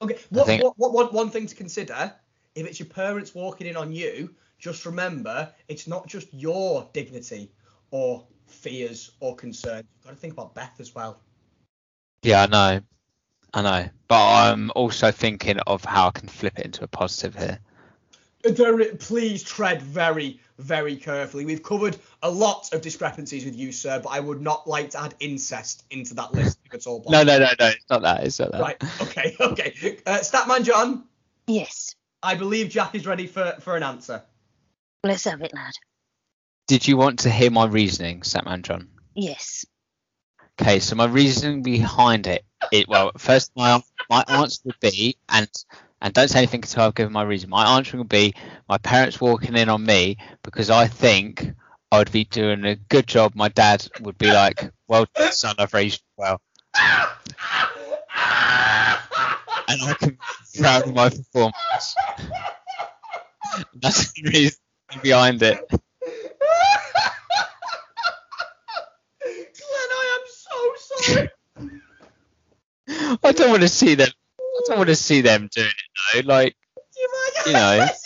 Okay. 0.00 0.18
What, 0.30 0.46
think- 0.46 0.62
what, 0.62 0.74
what, 0.76 0.92
one, 0.92 1.06
one 1.14 1.30
thing 1.30 1.46
to 1.46 1.54
consider 1.54 2.12
if 2.54 2.66
it's 2.66 2.78
your 2.80 2.88
parents 2.88 3.34
walking 3.34 3.66
in 3.66 3.76
on 3.76 3.92
you, 3.92 4.34
just 4.58 4.86
remember 4.86 5.52
it's 5.68 5.86
not 5.86 6.06
just 6.06 6.32
your 6.32 6.88
dignity 6.92 7.50
or 7.90 8.24
fears 8.46 9.12
or 9.20 9.36
concerns. 9.36 9.84
You've 9.94 10.04
got 10.04 10.10
to 10.10 10.16
think 10.16 10.32
about 10.32 10.54
Beth 10.54 10.74
as 10.78 10.94
well. 10.94 11.20
Yeah, 12.22 12.42
I 12.42 12.46
know, 12.46 12.80
I 13.54 13.62
know, 13.62 13.88
but 14.08 14.50
I'm 14.50 14.72
also 14.74 15.10
thinking 15.10 15.58
of 15.60 15.84
how 15.84 16.08
I 16.08 16.10
can 16.10 16.28
flip 16.28 16.58
it 16.58 16.66
into 16.66 16.84
a 16.84 16.88
positive 16.88 17.36
here. 17.36 17.58
There, 18.42 18.94
please 18.94 19.42
tread 19.42 19.82
very, 19.82 20.40
very 20.58 20.96
carefully. 20.96 21.44
We've 21.44 21.62
covered 21.62 21.96
a 22.22 22.30
lot 22.30 22.72
of 22.72 22.82
discrepancies 22.82 23.44
with 23.44 23.56
you, 23.56 23.72
sir, 23.72 24.00
but 24.00 24.10
I 24.10 24.20
would 24.20 24.40
not 24.40 24.66
like 24.66 24.90
to 24.90 25.02
add 25.02 25.14
incest 25.20 25.84
into 25.90 26.14
that 26.14 26.32
list 26.32 26.58
if 26.64 26.74
it's 26.74 26.86
all 26.86 27.04
No, 27.08 27.22
no, 27.22 27.38
no, 27.38 27.50
no, 27.58 27.66
it's 27.66 27.90
not 27.90 28.02
that. 28.02 28.24
It's 28.24 28.38
not 28.38 28.52
that. 28.52 28.60
Right. 28.60 29.02
Okay. 29.02 29.36
Okay. 29.40 29.98
Uh, 30.06 30.18
Statman 30.18 30.64
John, 30.64 31.04
Yes. 31.48 31.94
I 32.22 32.34
believe 32.34 32.68
Jack 32.68 32.94
is 32.94 33.06
ready 33.06 33.26
for, 33.26 33.56
for 33.60 33.76
an 33.76 33.82
answer. 33.82 34.22
Let's 35.04 35.24
have 35.24 35.42
it, 35.42 35.54
lad. 35.54 35.72
Did 36.66 36.86
you 36.88 36.96
want 36.96 37.20
to 37.20 37.30
hear 37.30 37.50
my 37.50 37.66
reasoning, 37.66 38.20
Statman 38.22 38.62
John? 38.62 38.88
Yes. 39.14 39.64
Okay, 40.60 40.80
so 40.80 40.96
my 40.96 41.06
reasoning 41.06 41.62
behind 41.62 42.26
it, 42.26 42.44
it 42.72 42.88
well, 42.88 43.12
first 43.16 43.52
my 43.54 43.80
my 44.10 44.24
answer 44.26 44.60
would 44.64 44.80
be, 44.80 45.16
and 45.28 45.48
and 46.02 46.12
don't 46.12 46.28
say 46.28 46.38
anything 46.38 46.62
until 46.62 46.82
I've 46.82 46.96
given 46.96 47.12
my 47.12 47.22
reason. 47.22 47.48
My 47.48 47.76
answer 47.76 47.96
would 47.96 48.08
be 48.08 48.34
my 48.68 48.78
parents 48.78 49.20
walking 49.20 49.56
in 49.56 49.68
on 49.68 49.84
me 49.84 50.16
because 50.42 50.68
I 50.68 50.88
think 50.88 51.52
I 51.92 51.98
would 51.98 52.10
be 52.10 52.24
doing 52.24 52.64
a 52.64 52.74
good 52.74 53.06
job. 53.06 53.36
My 53.36 53.48
dad 53.48 53.86
would 54.00 54.18
be 54.18 54.32
like, 54.32 54.68
"Well 54.88 55.06
son, 55.30 55.54
I've 55.58 55.74
raised 55.74 56.00
you 56.00 56.24
well," 56.24 56.40
and 59.68 59.82
I 59.82 59.94
can 59.98 60.10
be 60.10 60.60
proud 60.60 60.88
of 60.88 60.94
my 60.94 61.08
performance. 61.08 61.94
That's 63.80 64.12
the 64.12 64.22
reason 64.24 64.58
behind 65.02 65.42
it. 65.42 65.58
Glenn, 65.68 65.80
I 69.90 70.18
am 70.18 70.24
so 70.28 70.74
sorry. 70.76 71.30
I 73.22 73.32
don't 73.32 73.50
want 73.50 73.62
to 73.62 73.68
see 73.68 73.94
them. 73.94 74.08
I 74.40 74.60
don't 74.66 74.78
want 74.78 74.88
to 74.88 74.96
see 74.96 75.20
them 75.20 75.48
doing 75.52 75.68
it 75.68 76.26
though. 76.26 76.34
Like, 76.34 76.56
you 77.46 77.52
know. 77.52 77.86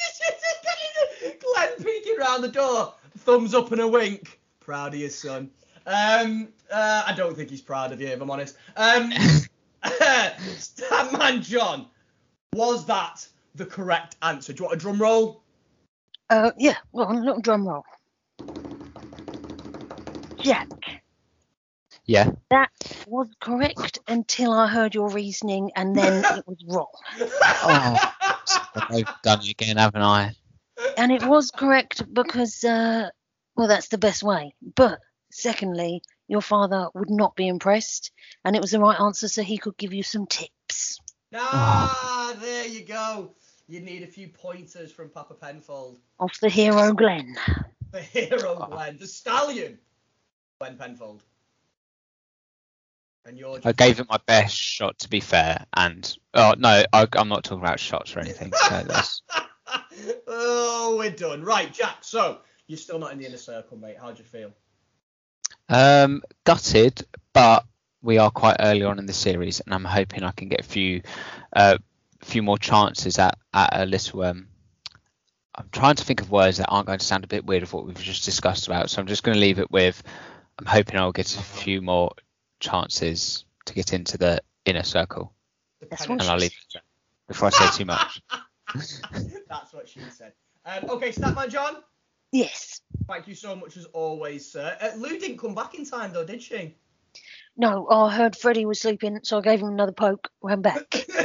Glenn 1.40 1.76
peeking 1.82 2.16
round 2.18 2.42
the 2.44 2.48
door, 2.48 2.94
thumbs 3.18 3.54
up 3.54 3.72
and 3.72 3.80
a 3.80 3.88
wink. 3.88 4.40
Proud 4.60 4.94
of 4.94 5.00
your 5.00 5.10
son. 5.10 5.50
Um, 5.86 6.48
uh, 6.70 7.04
I 7.06 7.14
don't 7.16 7.36
think 7.36 7.50
he's 7.50 7.60
proud 7.60 7.92
of 7.92 8.00
you, 8.00 8.08
if 8.08 8.20
I'm 8.20 8.30
honest. 8.30 8.56
Um, 8.76 9.10
Statman 9.84 11.42
John, 11.42 11.86
was 12.54 12.86
that 12.86 13.26
the 13.54 13.66
correct 13.66 14.16
answer? 14.22 14.52
Do 14.52 14.62
you 14.62 14.64
want 14.66 14.76
a 14.76 14.80
drum 14.80 14.98
roll? 15.00 15.41
Uh, 16.32 16.50
yeah, 16.56 16.78
well, 16.92 17.12
a 17.12 17.12
little 17.12 17.42
drum 17.42 17.68
roll. 17.68 17.84
Jack, 20.38 20.66
Yeah. 22.06 22.30
that 22.48 22.70
was 23.06 23.28
correct 23.38 23.98
until 24.08 24.50
I 24.50 24.66
heard 24.66 24.94
your 24.94 25.10
reasoning, 25.10 25.72
and 25.76 25.94
then 25.94 26.24
it 26.38 26.44
was 26.46 26.64
wrong. 26.66 26.88
Oh, 27.44 28.12
I've 28.88 29.14
done 29.22 29.40
it 29.42 29.50
again, 29.50 29.76
haven't 29.76 30.00
I? 30.00 30.32
And 30.96 31.12
it 31.12 31.22
was 31.22 31.50
correct 31.50 32.02
because, 32.14 32.64
uh, 32.64 33.10
well, 33.54 33.68
that's 33.68 33.88
the 33.88 33.98
best 33.98 34.22
way. 34.22 34.54
But 34.74 35.00
secondly, 35.30 36.00
your 36.28 36.40
father 36.40 36.88
would 36.94 37.10
not 37.10 37.36
be 37.36 37.46
impressed, 37.46 38.10
and 38.42 38.56
it 38.56 38.62
was 38.62 38.70
the 38.70 38.80
right 38.80 38.98
answer, 38.98 39.28
so 39.28 39.42
he 39.42 39.58
could 39.58 39.76
give 39.76 39.92
you 39.92 40.02
some 40.02 40.26
tips. 40.26 40.98
Ah, 41.34 42.34
there 42.40 42.66
you 42.68 42.86
go. 42.86 43.34
You 43.72 43.80
need 43.80 44.02
a 44.02 44.06
few 44.06 44.28
pointers 44.28 44.92
from 44.92 45.08
Papa 45.08 45.32
Penfold. 45.32 45.98
Off 46.20 46.38
the 46.40 46.50
hero 46.50 46.92
Glenn. 46.92 47.34
The 47.90 48.02
hero 48.02 48.68
Glenn, 48.70 48.98
the 48.98 49.06
stallion, 49.06 49.78
Glenn 50.60 50.76
Penfold. 50.76 51.22
And 53.24 53.38
you're 53.38 53.60
I 53.64 53.72
gave 53.72 53.98
it 53.98 54.10
my 54.10 54.18
best 54.26 54.54
shot, 54.54 54.98
to 54.98 55.08
be 55.08 55.20
fair. 55.20 55.64
And 55.74 56.14
oh 56.34 56.54
no, 56.58 56.84
I, 56.92 57.08
I'm 57.14 57.28
not 57.30 57.44
talking 57.44 57.64
about 57.64 57.80
shots 57.80 58.14
or 58.14 58.20
anything. 58.20 58.52
So 58.52 58.82
that's 58.82 59.22
oh, 60.26 60.96
we're 60.98 61.08
done. 61.08 61.42
Right, 61.42 61.72
Jack. 61.72 61.98
So 62.02 62.40
you're 62.66 62.76
still 62.76 62.98
not 62.98 63.12
in 63.12 63.18
the 63.20 63.26
inner 63.26 63.38
circle, 63.38 63.78
mate. 63.78 63.96
How'd 63.98 64.18
you 64.18 64.24
feel? 64.24 64.52
um, 65.70 66.22
gutted, 66.44 67.06
but 67.32 67.64
we 68.02 68.18
are 68.18 68.30
quite 68.30 68.56
early 68.60 68.82
on 68.82 68.98
in 68.98 69.06
the 69.06 69.12
series, 69.12 69.60
and 69.60 69.72
I'm 69.72 69.84
hoping 69.84 70.24
I 70.24 70.32
can 70.32 70.48
get 70.48 70.60
a 70.60 70.64
few, 70.64 71.02
uh, 71.54 71.78
few 72.22 72.42
more 72.42 72.58
chances 72.58 73.18
at 73.18 73.38
at 73.52 73.70
a 73.72 73.86
little. 73.86 74.22
Um, 74.22 74.48
I'm 75.54 75.68
trying 75.70 75.96
to 75.96 76.04
think 76.04 76.22
of 76.22 76.30
words 76.30 76.56
that 76.56 76.68
aren't 76.68 76.86
going 76.86 76.98
to 76.98 77.04
sound 77.04 77.24
a 77.24 77.28
bit 77.28 77.44
weird 77.44 77.62
of 77.62 77.72
what 77.72 77.86
we've 77.86 77.98
just 77.98 78.24
discussed 78.24 78.66
about. 78.66 78.88
So 78.88 79.00
I'm 79.00 79.06
just 79.06 79.22
going 79.22 79.34
to 79.34 79.40
leave 79.40 79.58
it 79.58 79.70
with. 79.70 80.02
I'm 80.58 80.66
hoping 80.66 80.96
I'll 80.96 81.12
get 81.12 81.36
a 81.36 81.42
few 81.42 81.82
more 81.82 82.12
chances 82.60 83.44
to 83.66 83.74
get 83.74 83.92
into 83.92 84.16
the 84.16 84.40
inner 84.64 84.82
circle, 84.82 85.32
That's 85.90 86.06
and 86.06 86.18
what 86.18 86.28
I'll 86.28 86.38
leave 86.38 86.52
it 86.74 86.82
before 87.28 87.48
I 87.48 87.50
say 87.50 87.78
too 87.78 87.84
much. 87.84 88.22
That's 88.74 89.72
what 89.72 89.88
she 89.88 90.00
said. 90.10 90.32
Um, 90.64 90.90
okay, 90.90 91.10
Statman 91.10 91.50
John. 91.50 91.76
Yes. 92.30 92.80
Thank 93.06 93.28
you 93.28 93.34
so 93.34 93.54
much 93.54 93.76
as 93.76 93.84
always, 93.86 94.50
sir. 94.50 94.76
Uh, 94.80 94.90
Lou 94.96 95.18
didn't 95.18 95.38
come 95.38 95.54
back 95.54 95.74
in 95.74 95.84
time 95.84 96.12
though, 96.12 96.24
did 96.24 96.42
she? 96.42 96.76
No, 97.56 97.86
I 97.90 98.14
heard 98.14 98.34
Freddie 98.34 98.64
was 98.64 98.80
sleeping, 98.80 99.20
so 99.22 99.38
I 99.38 99.42
gave 99.42 99.60
him 99.60 99.68
another 99.68 99.92
poke, 99.92 100.30
ran 100.40 100.62
back. 100.62 101.06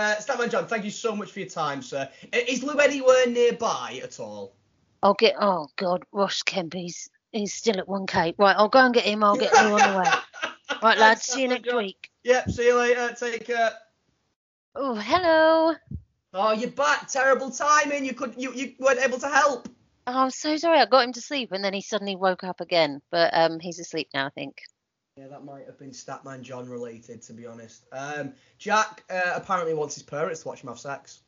uh, 0.00 0.16
Statman 0.16 0.50
John, 0.50 0.66
thank 0.66 0.84
you 0.84 0.90
so 0.90 1.14
much 1.14 1.30
for 1.30 1.40
your 1.40 1.48
time, 1.48 1.82
sir. 1.82 2.08
Uh, 2.32 2.38
Is 2.48 2.62
Lou 2.62 2.78
anywhere 2.78 3.26
nearby 3.26 4.00
at 4.02 4.18
all? 4.18 4.54
I'll 5.02 5.14
get, 5.14 5.34
oh 5.40 5.68
God, 5.76 6.04
Ross 6.12 6.42
Kemp, 6.42 6.74
he's, 6.74 7.10
he's 7.32 7.54
still 7.54 7.78
at 7.78 7.86
1K. 7.86 8.34
Right, 8.38 8.56
I'll 8.56 8.68
go 8.68 8.80
and 8.80 8.94
get 8.94 9.04
him, 9.04 9.22
I'll 9.22 9.36
get 9.36 9.52
Lou 9.52 9.78
on 9.78 9.92
the 9.92 9.98
way. 9.98 10.10
Right, 10.82 10.96
lads, 10.96 11.22
see 11.22 11.42
you 11.42 11.48
next 11.48 11.64
John. 11.64 11.78
week. 11.78 12.10
Yep, 12.22 12.50
see 12.50 12.66
you 12.66 12.78
later. 12.78 13.14
Take 13.18 13.44
care. 13.44 13.72
Oh, 14.76 14.94
hello. 14.94 15.74
Oh, 16.32 16.52
you're 16.52 16.70
back. 16.70 17.08
Terrible 17.08 17.50
timing. 17.50 18.04
You 18.04 18.14
couldn't. 18.14 18.38
you, 18.38 18.52
you 18.52 18.74
weren't 18.78 19.00
able 19.00 19.18
to 19.18 19.28
help. 19.28 19.68
Oh, 20.06 20.22
I'm 20.22 20.30
so 20.30 20.56
sorry, 20.56 20.78
I 20.78 20.86
got 20.86 21.04
him 21.04 21.12
to 21.14 21.20
sleep 21.20 21.52
and 21.52 21.62
then 21.62 21.74
he 21.74 21.82
suddenly 21.82 22.16
woke 22.16 22.44
up 22.44 22.60
again. 22.60 23.02
But 23.10 23.34
um, 23.34 23.58
he's 23.58 23.80
asleep 23.80 24.08
now, 24.14 24.26
I 24.26 24.30
think. 24.30 24.62
Yeah, 25.16 25.26
that 25.28 25.44
might 25.44 25.66
have 25.66 25.78
been 25.78 25.90
Statman 25.90 26.42
John 26.42 26.68
related, 26.68 27.22
to 27.22 27.32
be 27.32 27.46
honest. 27.46 27.84
Um, 27.92 28.32
Jack 28.58 29.04
uh, 29.10 29.32
apparently 29.34 29.74
wants 29.74 29.94
his 29.94 30.04
parents 30.04 30.42
to 30.42 30.48
watch 30.48 30.62
him 30.62 30.68
have 30.68 30.78
sex. 30.78 31.20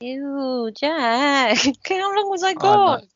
Ew, 0.00 0.70
Jack. 0.74 1.58
How 1.88 2.16
long 2.16 2.30
was 2.30 2.42
I 2.42 2.52
no. 2.52 2.58
gone? 2.58 3.08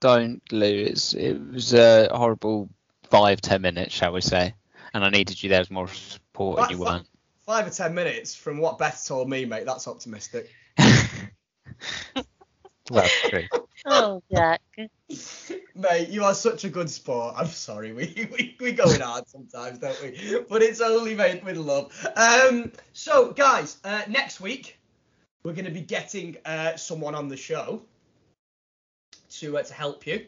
Don't 0.00 0.42
lose. 0.52 1.14
It 1.14 1.40
was 1.52 1.72
a 1.72 2.08
horrible 2.12 2.68
five 3.10 3.40
ten 3.40 3.62
minutes, 3.62 3.94
shall 3.94 4.12
we 4.12 4.20
say? 4.20 4.54
And 4.92 5.04
I 5.04 5.10
needed 5.10 5.42
you 5.42 5.48
there 5.48 5.60
as 5.60 5.70
more 5.70 5.88
support, 5.88 6.60
and 6.60 6.70
you 6.70 6.76
Fi- 6.78 6.84
weren't. 6.84 7.08
Five 7.46 7.66
or 7.66 7.70
ten 7.70 7.94
minutes 7.94 8.34
from 8.34 8.58
what 8.58 8.78
Beth 8.78 9.04
told 9.06 9.30
me, 9.30 9.44
mate. 9.44 9.64
That's 9.64 9.88
optimistic. 9.88 10.50
well, 12.90 13.08
true. 13.28 13.44
Oh, 13.88 14.20
Jack. 14.32 14.62
Mate, 15.76 16.08
you 16.08 16.24
are 16.24 16.32
such 16.32 16.64
a 16.64 16.70
good 16.70 16.88
sport. 16.88 17.34
I'm 17.36 17.48
sorry, 17.48 17.92
we 17.92 18.28
we, 18.32 18.56
we 18.58 18.72
go 18.72 18.90
in 18.90 19.00
hard 19.00 19.28
sometimes, 19.28 19.78
don't 19.78 20.00
we? 20.02 20.40
But 20.48 20.62
it's 20.62 20.80
only 20.80 21.14
made 21.14 21.44
with 21.44 21.58
love. 21.58 21.92
Um, 22.16 22.72
so 22.92 23.32
guys, 23.32 23.76
uh, 23.84 24.02
next 24.08 24.40
week 24.40 24.78
we're 25.42 25.52
going 25.52 25.66
to 25.66 25.70
be 25.70 25.82
getting 25.82 26.36
uh, 26.46 26.76
someone 26.76 27.14
on 27.14 27.28
the 27.28 27.36
show 27.36 27.82
to 29.32 29.58
uh, 29.58 29.62
to 29.62 29.74
help 29.74 30.06
you. 30.06 30.24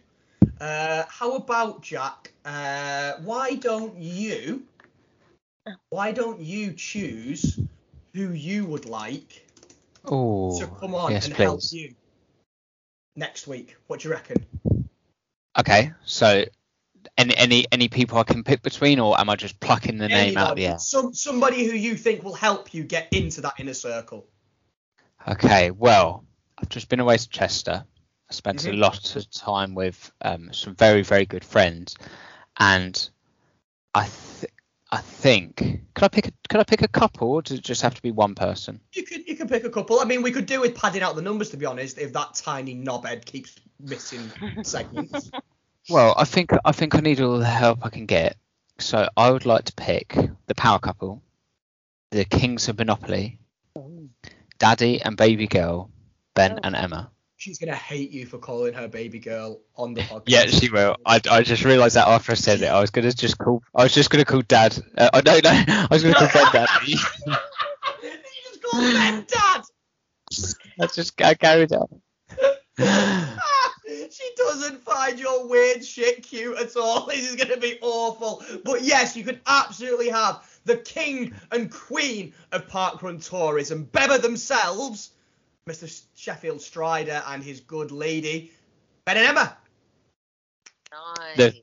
Uh, 0.60 1.04
how 1.08 1.36
about 1.36 1.82
Jack? 1.82 2.32
Uh, 2.44 3.14
why 3.22 3.54
don't 3.54 3.96
you? 3.96 4.64
Why 5.90 6.12
don't 6.12 6.40
you 6.40 6.72
choose 6.72 7.58
who 8.14 8.32
you 8.32 8.64
would 8.66 8.86
like 8.86 9.46
Oh, 10.04 10.58
to 10.58 10.66
come 10.66 10.94
on 10.94 11.12
yes, 11.12 11.26
and 11.26 11.34
help 11.34 11.60
please. 11.60 11.72
you 11.72 11.94
next 13.16 13.46
week? 13.46 13.76
What 13.86 14.00
do 14.00 14.08
you 14.08 14.14
reckon? 14.14 14.46
Okay, 15.56 15.92
so 16.04 16.44
any 17.16 17.36
any 17.36 17.66
any 17.72 17.88
people 17.88 18.18
I 18.18 18.22
can 18.24 18.44
pick 18.44 18.62
between, 18.62 19.00
or 19.00 19.18
am 19.18 19.30
I 19.30 19.36
just 19.36 19.58
plucking 19.60 19.98
the 19.98 20.08
name 20.08 20.36
out 20.36 20.50
of 20.50 20.56
the 20.56 20.66
air? 20.66 20.78
Some 20.78 21.14
somebody 21.14 21.64
who 21.66 21.76
you 21.76 21.96
think 21.96 22.22
will 22.22 22.34
help 22.34 22.74
you 22.74 22.84
get 22.84 23.08
into 23.12 23.40
that 23.42 23.54
inner 23.58 23.74
circle. 23.74 24.26
Okay, 25.26 25.70
well, 25.70 26.24
I've 26.58 26.68
just 26.68 26.88
been 26.88 27.00
away 27.00 27.16
to 27.16 27.28
Chester. 27.28 27.84
I 28.30 28.32
spent 28.32 28.60
Mhm. 28.60 28.72
a 28.72 28.76
lot 28.76 29.16
of 29.16 29.30
time 29.30 29.74
with 29.74 30.12
um, 30.22 30.52
some 30.52 30.74
very 30.74 31.02
very 31.02 31.26
good 31.26 31.44
friends, 31.44 31.96
and 32.58 33.08
I 33.94 34.08
th- 34.40 34.52
I 34.90 34.98
think 34.98 35.56
could 35.94 36.04
I 36.04 36.08
pick 36.08 36.28
a, 36.28 36.32
could 36.48 36.60
I 36.60 36.64
pick 36.64 36.82
a 36.82 36.88
couple, 36.88 37.30
or 37.32 37.42
does 37.42 37.58
it 37.58 37.64
just 37.64 37.82
have 37.82 37.94
to 37.94 38.02
be 38.02 38.10
one 38.10 38.34
person? 38.34 38.80
You 38.94 39.02
could 39.04 39.26
you 39.28 39.36
can 39.36 39.48
pick 39.48 39.64
a 39.64 39.70
couple. 39.70 40.00
I 40.00 40.04
mean, 40.04 40.22
we 40.22 40.30
could 40.30 40.46
do 40.46 40.60
with 40.60 40.74
padding 40.74 41.02
out 41.02 41.14
the 41.16 41.22
numbers 41.22 41.50
to 41.50 41.56
be 41.56 41.66
honest. 41.66 41.98
If 41.98 42.12
that 42.14 42.34
tiny 42.34 42.74
knobhead 42.74 43.24
keeps 43.24 43.56
missing 43.80 44.30
segments. 44.62 45.30
Well, 45.90 46.14
I 46.16 46.24
think 46.24 46.52
I 46.64 46.72
think 46.72 46.94
I 46.94 47.00
need 47.00 47.20
all 47.20 47.38
the 47.38 47.44
help 47.44 47.80
I 47.82 47.90
can 47.90 48.06
get. 48.06 48.36
So 48.78 49.08
I 49.16 49.30
would 49.30 49.44
like 49.44 49.64
to 49.64 49.72
pick 49.74 50.16
the 50.46 50.54
power 50.54 50.78
couple, 50.78 51.22
the 52.10 52.24
kings 52.24 52.68
of 52.68 52.78
Monopoly, 52.78 53.38
Daddy 54.58 55.02
and 55.02 55.16
baby 55.16 55.46
girl, 55.46 55.90
Ben 56.34 56.52
Oh. 56.54 56.60
and 56.62 56.76
Emma. 56.76 57.10
She's 57.38 57.56
gonna 57.56 57.72
hate 57.72 58.10
you 58.10 58.26
for 58.26 58.38
calling 58.38 58.74
her 58.74 58.88
baby 58.88 59.20
girl 59.20 59.60
on 59.76 59.94
the 59.94 60.00
podcast. 60.02 60.24
Yeah, 60.26 60.46
she 60.46 60.70
will. 60.70 60.96
I, 61.06 61.20
I 61.30 61.42
just 61.42 61.64
realised 61.64 61.94
that 61.94 62.08
after 62.08 62.32
I 62.32 62.34
said 62.34 62.62
it, 62.62 62.66
I 62.66 62.80
was 62.80 62.90
gonna 62.90 63.12
just 63.12 63.38
call. 63.38 63.62
I 63.76 63.84
was 63.84 63.94
just 63.94 64.10
gonna 64.10 64.24
call 64.24 64.42
Dad. 64.42 64.76
Uh, 64.98 65.08
oh, 65.14 65.20
no, 65.24 65.38
no, 65.44 65.50
I 65.68 65.86
was 65.88 66.02
gonna 66.02 66.16
call 66.16 66.28
Ben 66.32 66.52
Daddy. 66.52 66.92
you 67.26 67.36
just 68.44 68.62
called 68.62 68.92
Ben 68.92 69.24
dad. 69.28 69.62
I 70.80 70.86
just 70.88 71.22
I 71.22 71.34
carried 71.34 71.72
on. 71.72 72.00
she 72.76 74.30
doesn't 74.36 74.82
find 74.82 75.20
your 75.20 75.48
weird 75.48 75.84
shit 75.84 76.24
cute 76.24 76.58
at 76.58 76.76
all. 76.76 77.06
This 77.06 77.30
is 77.30 77.36
going 77.36 77.50
to 77.50 77.60
be 77.60 77.78
awful. 77.80 78.42
But 78.64 78.82
yes, 78.82 79.16
you 79.16 79.24
could 79.24 79.40
absolutely 79.46 80.08
have 80.08 80.44
the 80.64 80.76
king 80.76 81.34
and 81.50 81.70
queen 81.70 82.32
of 82.52 82.68
parkrun 82.68 83.24
tourism, 83.26 83.88
Beba 83.92 84.20
themselves, 84.20 85.10
Mr. 85.68 86.02
Sheffield 86.16 86.60
Strider 86.60 87.22
and 87.26 87.42
his 87.42 87.60
good 87.60 87.90
lady, 87.92 88.50
Ben 89.04 89.16
and 89.18 89.26
Emma. 89.26 89.56
Nice. 90.92 91.36
The- 91.36 91.62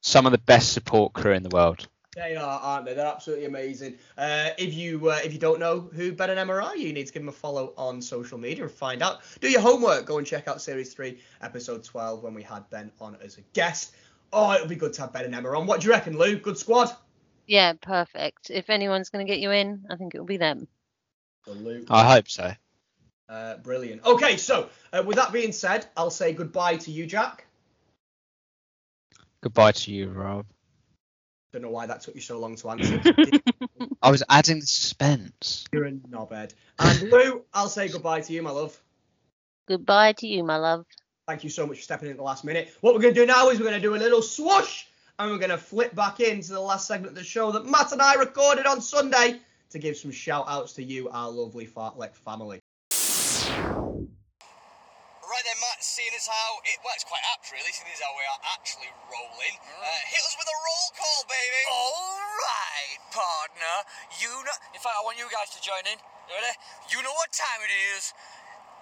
Some 0.00 0.26
of 0.26 0.32
the 0.32 0.38
best 0.38 0.72
support 0.72 1.12
crew 1.12 1.32
in 1.32 1.42
the 1.42 1.48
world. 1.48 1.88
They 2.14 2.36
are, 2.36 2.60
aren't 2.60 2.84
they? 2.84 2.92
They're 2.92 3.06
absolutely 3.06 3.46
amazing. 3.46 3.96
Uh, 4.18 4.50
if 4.58 4.74
you 4.74 5.08
uh, 5.08 5.20
if 5.24 5.32
you 5.32 5.38
don't 5.38 5.58
know 5.58 5.88
who 5.94 6.12
Ben 6.12 6.28
and 6.28 6.38
Emma 6.38 6.54
are, 6.54 6.76
you 6.76 6.92
need 6.92 7.06
to 7.06 7.12
give 7.12 7.22
them 7.22 7.30
a 7.30 7.32
follow 7.32 7.72
on 7.78 8.02
social 8.02 8.36
media 8.36 8.64
and 8.64 8.70
find 8.72 9.02
out. 9.02 9.20
Do 9.40 9.48
your 9.48 9.62
homework. 9.62 10.04
Go 10.04 10.18
and 10.18 10.26
check 10.26 10.46
out 10.46 10.60
series 10.60 10.92
three, 10.92 11.20
episode 11.40 11.82
twelve, 11.84 12.22
when 12.22 12.34
we 12.34 12.42
had 12.42 12.68
Ben 12.68 12.92
on 13.00 13.16
as 13.22 13.38
a 13.38 13.40
guest. 13.54 13.94
Oh, 14.30 14.52
it'll 14.52 14.66
be 14.66 14.76
good 14.76 14.92
to 14.94 15.02
have 15.02 15.12
Ben 15.14 15.24
and 15.24 15.34
Emma 15.34 15.56
on. 15.56 15.66
What 15.66 15.80
do 15.80 15.86
you 15.86 15.92
reckon, 15.92 16.18
Lou? 16.18 16.36
Good 16.36 16.58
squad. 16.58 16.90
Yeah, 17.46 17.72
perfect. 17.80 18.50
If 18.50 18.68
anyone's 18.68 19.08
going 19.08 19.24
to 19.26 19.30
get 19.32 19.40
you 19.40 19.50
in, 19.50 19.84
I 19.90 19.96
think 19.96 20.14
it'll 20.14 20.26
be 20.26 20.36
them. 20.36 20.68
I 21.88 22.04
hope 22.12 22.28
so. 22.28 22.52
Uh, 23.28 23.56
brilliant. 23.58 24.04
Okay, 24.04 24.36
so 24.36 24.68
uh, 24.92 25.02
with 25.04 25.16
that 25.16 25.32
being 25.32 25.52
said, 25.52 25.86
I'll 25.96 26.10
say 26.10 26.32
goodbye 26.32 26.76
to 26.76 26.90
you, 26.90 27.06
Jack. 27.06 27.46
Goodbye 29.42 29.72
to 29.72 29.92
you, 29.92 30.10
Rob. 30.10 30.46
Don't 31.52 31.62
know 31.62 31.70
why 31.70 31.86
that 31.86 32.00
took 32.00 32.14
you 32.14 32.20
so 32.20 32.38
long 32.38 32.56
to 32.56 32.70
answer. 32.70 33.00
I 34.00 34.10
was 34.10 34.22
adding 34.28 34.60
the 34.60 34.66
suspense. 34.66 35.64
You're 35.72 35.84
a 35.84 35.92
knobhead. 35.92 36.54
And 36.78 37.10
Lou, 37.10 37.44
I'll 37.52 37.68
say 37.68 37.88
goodbye 37.88 38.22
to 38.22 38.32
you, 38.32 38.42
my 38.42 38.50
love. 38.50 38.80
Goodbye 39.68 40.12
to 40.14 40.26
you, 40.26 40.44
my 40.44 40.56
love. 40.56 40.86
Thank 41.28 41.44
you 41.44 41.50
so 41.50 41.66
much 41.66 41.76
for 41.76 41.82
stepping 41.82 42.06
in 42.06 42.12
at 42.12 42.16
the 42.16 42.22
last 42.22 42.44
minute. 42.44 42.74
What 42.80 42.94
we're 42.94 43.00
going 43.00 43.14
to 43.14 43.20
do 43.20 43.26
now 43.26 43.50
is 43.50 43.58
we're 43.58 43.66
going 43.66 43.80
to 43.80 43.86
do 43.86 43.94
a 43.94 43.96
little 43.96 44.22
swoosh 44.22 44.84
and 45.18 45.30
we're 45.30 45.38
going 45.38 45.50
to 45.50 45.58
flip 45.58 45.94
back 45.94 46.20
into 46.20 46.52
the 46.52 46.60
last 46.60 46.86
segment 46.86 47.10
of 47.10 47.14
the 47.16 47.24
show 47.24 47.52
that 47.52 47.66
Matt 47.66 47.92
and 47.92 48.00
I 48.00 48.14
recorded 48.14 48.66
on 48.66 48.80
Sunday 48.80 49.38
to 49.70 49.78
give 49.78 49.96
some 49.96 50.10
shout 50.10 50.46
outs 50.48 50.72
to 50.74 50.82
you, 50.82 51.10
our 51.10 51.30
lovely 51.30 51.66
Fartlek 51.66 52.14
family. 52.14 52.61
It 56.72 56.80
well, 56.80 56.96
it's 56.96 57.04
quite 57.04 57.22
apt, 57.36 57.52
really, 57.52 57.68
seeing 57.70 57.92
as 57.92 58.00
how 58.00 58.12
we 58.16 58.24
are 58.24 58.42
actually 58.56 58.88
rolling. 59.12 59.54
Uh, 59.60 59.84
hit 60.08 60.22
us 60.24 60.34
with 60.40 60.48
a 60.48 60.58
roll 60.58 60.88
call, 60.96 61.20
baby. 61.28 61.62
All 61.68 62.16
right, 62.16 62.98
partner. 63.12 63.76
You 64.18 64.32
know. 64.42 64.56
In 64.72 64.80
fact, 64.80 64.96
I 64.96 65.02
want 65.04 65.20
you 65.20 65.28
guys 65.28 65.52
to 65.54 65.60
join 65.60 65.84
in. 65.84 65.98
You 66.28 66.32
ready? 66.38 66.54
You 66.88 66.98
know 67.04 67.12
what 67.14 67.30
time 67.36 67.60
it 67.64 67.72
is. 67.94 68.16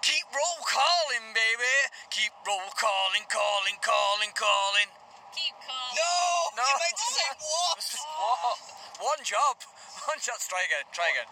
Keep 0.01 0.25
roll 0.33 0.59
calling, 0.65 1.35
baby. 1.35 1.75
Keep 2.09 2.33
roll 2.47 2.71
calling, 2.73 3.27
calling, 3.29 3.77
calling, 3.83 4.31
calling. 4.33 4.89
Keep 5.35 5.55
calling. 5.61 5.95
No, 5.95 6.15
No. 6.57 6.65
you 6.65 6.75
meant 6.79 6.97
to 6.97 7.07
say 7.11 7.27
what? 7.37 7.79
What? 8.17 8.57
One 9.03 9.21
job. 9.21 9.55
One 10.09 10.19
job. 10.19 10.37
Try 10.41 10.65
again. 10.65 10.85
Try 10.95 11.07
again. 11.13 11.29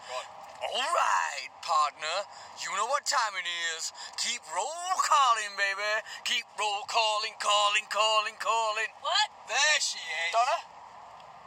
All 0.60 0.76
right, 0.92 1.48
partner. 1.64 2.16
You 2.60 2.68
know 2.76 2.84
what 2.92 3.04
time 3.08 3.32
it 3.40 3.48
is. 3.76 3.92
Keep 4.20 4.44
roll 4.52 4.92
calling, 5.00 5.52
baby. 5.56 5.92
Keep 6.28 6.44
roll 6.60 6.84
calling, 6.84 7.32
calling, 7.40 7.86
calling, 7.88 8.36
calling. 8.36 8.90
What? 9.00 9.28
There 9.48 9.78
she 9.80 9.96
is. 9.96 10.32
Donna? 10.36 10.58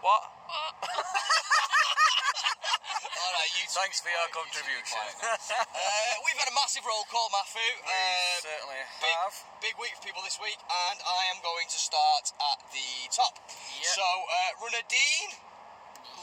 What? 0.02 0.24
All 3.14 3.32
right, 3.38 3.52
you. 3.54 3.64
two 3.70 3.78
Thanks 3.78 4.02
be 4.02 4.10
for 4.10 4.12
your 4.18 4.28
quiet, 4.34 4.50
you 4.50 4.66
two 4.66 4.66
be 4.66 4.74
contribution. 4.82 4.98
quiet 4.98 5.38
now. 5.54 5.62
uh, 5.78 6.14
we've 6.26 6.40
had 6.42 6.50
a 6.50 6.56
massive 6.58 6.82
roll 6.84 7.06
call, 7.14 7.30
Matthew. 7.30 7.62
We 7.86 7.94
Uh, 7.94 8.42
certainly 8.42 8.82
big, 9.00 9.14
have. 9.22 9.36
big 9.62 9.76
week 9.78 9.94
for 9.96 10.04
people 10.10 10.26
this 10.26 10.42
week, 10.42 10.58
and 10.58 10.98
I 11.06 11.22
am 11.30 11.38
going 11.46 11.70
to 11.70 11.78
start 11.80 12.34
at 12.34 12.60
the 12.74 12.90
top. 13.14 13.38
Yep. 13.46 13.94
So, 13.94 14.04
uh, 14.04 14.50
runner 14.66 14.82
Dean, 14.90 15.38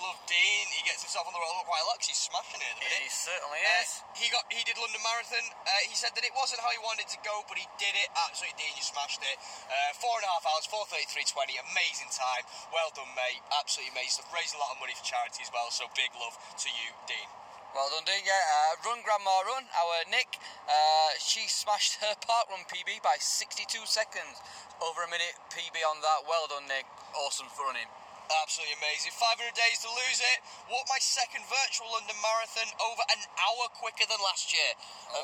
love 0.00 0.18
Dean. 0.28 0.64
He 0.74 0.82
gets 0.86 1.02
himself 1.04 1.26
on 1.28 1.34
the 1.34 1.40
road 1.42 1.64
quite 1.66 1.82
a 1.84 1.88
lot 1.88 2.00
he's 2.00 2.16
smashing 2.16 2.60
it 2.60 2.68
at 2.72 2.76
the 2.80 2.84
minute. 2.84 3.02
He 3.04 3.12
certainly 3.12 3.60
Uh, 3.60 3.80
is. 3.84 3.90
he 4.16 4.26
got 4.32 4.44
he 4.48 4.62
did 4.64 4.76
London 4.80 5.00
Marathon. 5.04 5.46
Uh, 5.64 5.70
he 5.88 5.94
said 5.94 6.12
that 6.16 6.24
it 6.24 6.32
wasn't 6.34 6.60
how 6.64 6.70
he 6.72 6.80
wanted 6.80 7.06
to 7.12 7.18
go, 7.20 7.44
but 7.46 7.56
he 7.60 7.66
did 7.76 7.92
it. 7.94 8.08
Absolutely, 8.28 8.56
Dean, 8.60 8.72
you 8.76 8.82
smashed 8.84 9.20
it. 9.22 9.36
Uh, 9.68 9.92
four 10.00 10.16
and 10.20 10.24
a 10.24 10.30
half 10.32 10.44
hours, 10.48 10.64
four 10.66 10.84
thirty 10.88 11.06
three 11.12 11.24
twenty. 11.28 11.56
Amazing 11.60 12.08
time. 12.12 12.44
Well 12.72 12.88
done, 12.96 13.10
mate. 13.14 13.40
Absolutely 13.52 13.92
amazing 13.96 14.24
stuff. 14.24 14.32
Raised 14.32 14.56
a 14.56 14.60
lot 14.60 14.72
of 14.74 14.78
money 14.80 14.96
for 14.96 15.04
charity 15.04 15.44
as 15.44 15.50
well. 15.52 15.68
So 15.70 15.86
big 15.92 16.10
love 16.16 16.34
to 16.38 16.68
you, 16.72 16.88
Dean. 17.06 17.28
Well 17.76 17.86
done, 17.92 18.02
Dean. 18.02 18.24
Yeah, 18.26 18.34
uh, 18.34 18.82
run 18.82 18.98
grandma 19.06 19.46
run. 19.46 19.68
Our 19.70 20.02
Nick, 20.10 20.40
uh, 20.66 21.10
she 21.22 21.46
smashed 21.46 22.02
her 22.02 22.16
park 22.18 22.50
run 22.50 22.66
PB 22.66 22.98
by 23.04 23.14
62 23.20 23.86
seconds. 23.86 24.42
Over 24.82 25.04
a 25.04 25.10
minute 25.12 25.36
PB 25.54 25.76
on 25.86 26.00
that. 26.02 26.26
Well 26.26 26.48
done, 26.50 26.66
Nick. 26.66 26.86
Awesome 27.14 27.46
for 27.52 27.66
running. 27.70 27.86
Absolutely 28.30 28.78
amazing. 28.78 29.10
500 29.10 29.50
days 29.58 29.82
to 29.82 29.90
lose 29.90 30.22
it. 30.22 30.38
What 30.70 30.86
my 30.86 31.02
second 31.02 31.42
virtual 31.50 31.90
London 31.90 32.14
Marathon 32.22 32.70
over 32.78 33.02
an 33.10 33.22
hour 33.42 33.66
quicker 33.74 34.06
than 34.06 34.22
last 34.22 34.54
year. 34.54 34.70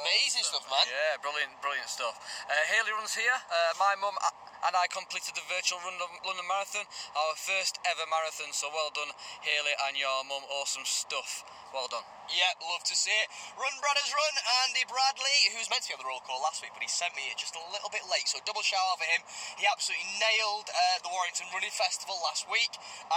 Amazing 0.03 0.43
stuff, 0.43 0.67
man. 0.67 0.83
Yeah, 0.91 1.23
brilliant, 1.23 1.55
brilliant 1.63 1.87
stuff. 1.87 2.19
Uh, 2.51 2.55
Haley 2.67 2.91
runs 2.99 3.15
here. 3.15 3.31
Uh, 3.31 3.79
my 3.79 3.95
mum 4.03 4.19
uh, 4.19 4.35
and 4.67 4.75
I 4.75 4.91
completed 4.91 5.39
the 5.39 5.47
virtual 5.47 5.79
London, 5.87 6.11
London 6.27 6.47
Marathon, 6.51 6.87
our 7.15 7.35
first 7.39 7.79
ever 7.87 8.05
marathon. 8.11 8.51
So 8.51 8.69
well 8.71 8.91
done, 8.91 9.15
Haley 9.47 9.75
and 9.87 9.95
your 9.95 10.27
mum. 10.27 10.43
Awesome 10.51 10.85
stuff. 10.85 11.47
Well 11.75 11.91
done. 11.91 12.07
Yeah, 12.31 12.51
love 12.59 12.83
to 12.91 12.97
see 12.97 13.13
it. 13.15 13.29
Run 13.55 13.75
Brothers 13.79 14.11
Run, 14.11 14.35
Andy 14.67 14.83
Bradley, 14.91 15.39
who 15.55 15.63
was 15.63 15.71
meant 15.71 15.87
to 15.87 15.95
be 15.95 15.99
on 15.99 16.03
the 16.03 16.09
roll 16.11 16.23
call 16.27 16.43
last 16.43 16.59
week, 16.59 16.75
but 16.75 16.83
he 16.83 16.91
sent 16.91 17.15
me 17.15 17.23
it 17.31 17.39
just 17.39 17.55
a 17.55 17.63
little 17.71 17.91
bit 17.91 18.03
late, 18.11 18.27
so 18.27 18.43
double 18.43 18.67
shout 18.67 18.83
out 18.83 18.99
for 18.99 19.07
him. 19.07 19.23
He 19.61 19.67
absolutely 19.67 20.11
nailed 20.19 20.67
uh, 20.71 20.99
the 21.07 21.11
Warrington 21.13 21.47
Running 21.55 21.71
Festival 21.71 22.19
last 22.27 22.47
week, 22.51 22.71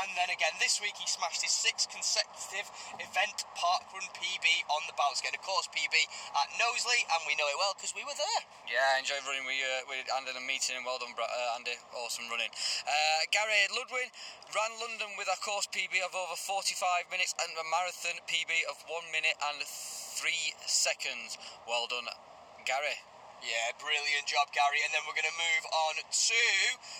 and 0.03 0.13
then 0.13 0.29
again 0.29 0.53
this 0.61 0.77
week 0.77 0.93
he 0.97 1.09
smashed 1.09 1.41
his 1.41 1.53
sixth 1.53 1.89
consecutive 1.89 2.69
event 3.01 3.49
park 3.57 3.89
run 3.95 4.05
PB 4.13 4.45
on 4.69 4.81
the 4.85 4.93
bounce, 4.93 5.25
getting 5.25 5.41
a 5.41 5.45
course 5.45 5.65
PB 5.73 5.95
at 6.37 6.47
Knowsley, 6.61 7.01
and 7.09 7.21
we 7.25 7.33
know 7.33 7.49
it 7.49 7.57
well 7.57 7.73
because 7.73 7.97
we 7.97 8.05
were 8.05 8.17
there. 8.17 8.41
Yeah, 8.69 8.81
I 8.93 9.01
enjoyed 9.01 9.25
running 9.25 9.45
with 9.49 9.57
you, 9.57 9.65
uh, 9.65 9.89
with 9.89 10.05
Andy 10.13 10.29
in 10.29 10.37
a 10.37 10.45
meeting. 10.45 10.77
and 10.77 10.85
Well 10.85 11.01
done, 11.01 11.17
Bra- 11.17 11.29
uh, 11.39 11.55
Andy. 11.55 11.75
Awesome 11.95 12.27
running. 12.27 12.51
Uh, 12.83 13.21
Gary 13.31 13.63
Ludwin 13.71 14.11
ran 14.51 14.71
London 14.83 15.15
with 15.15 15.31
a 15.31 15.39
course 15.39 15.67
PB 15.71 16.03
of 16.03 16.11
over 16.11 16.35
45 16.35 17.07
minutes 17.07 17.31
and 17.39 17.55
a 17.55 17.65
marathon 17.71 18.19
PB 18.27 18.51
of 18.67 18.75
1 18.91 19.15
minute 19.15 19.37
and 19.51 19.63
3 19.63 20.27
seconds. 20.67 21.39
Well 21.63 21.87
done, 21.87 22.11
Gary. 22.67 22.99
Yeah, 23.39 23.71
brilliant 23.79 24.27
job, 24.27 24.51
Gary. 24.51 24.83
And 24.83 24.91
then 24.91 24.99
we're 25.07 25.15
going 25.15 25.31
to 25.31 25.39
move 25.39 25.63
on 25.71 25.95
to 26.03 26.43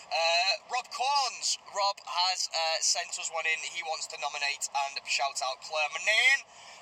uh, 0.08 0.52
Rob 0.72 0.88
Corns. 0.88 1.60
Rob 1.76 2.00
has 2.08 2.48
uh, 2.48 2.80
sent 2.80 3.12
us 3.20 3.28
one 3.28 3.44
in. 3.44 3.60
He 3.68 3.84
wants 3.84 4.08
to 4.16 4.18
nominate 4.24 4.72
and 4.88 5.04
shout 5.04 5.36
out 5.44 5.60
Claire 5.68 5.92
Manan. 5.92 6.40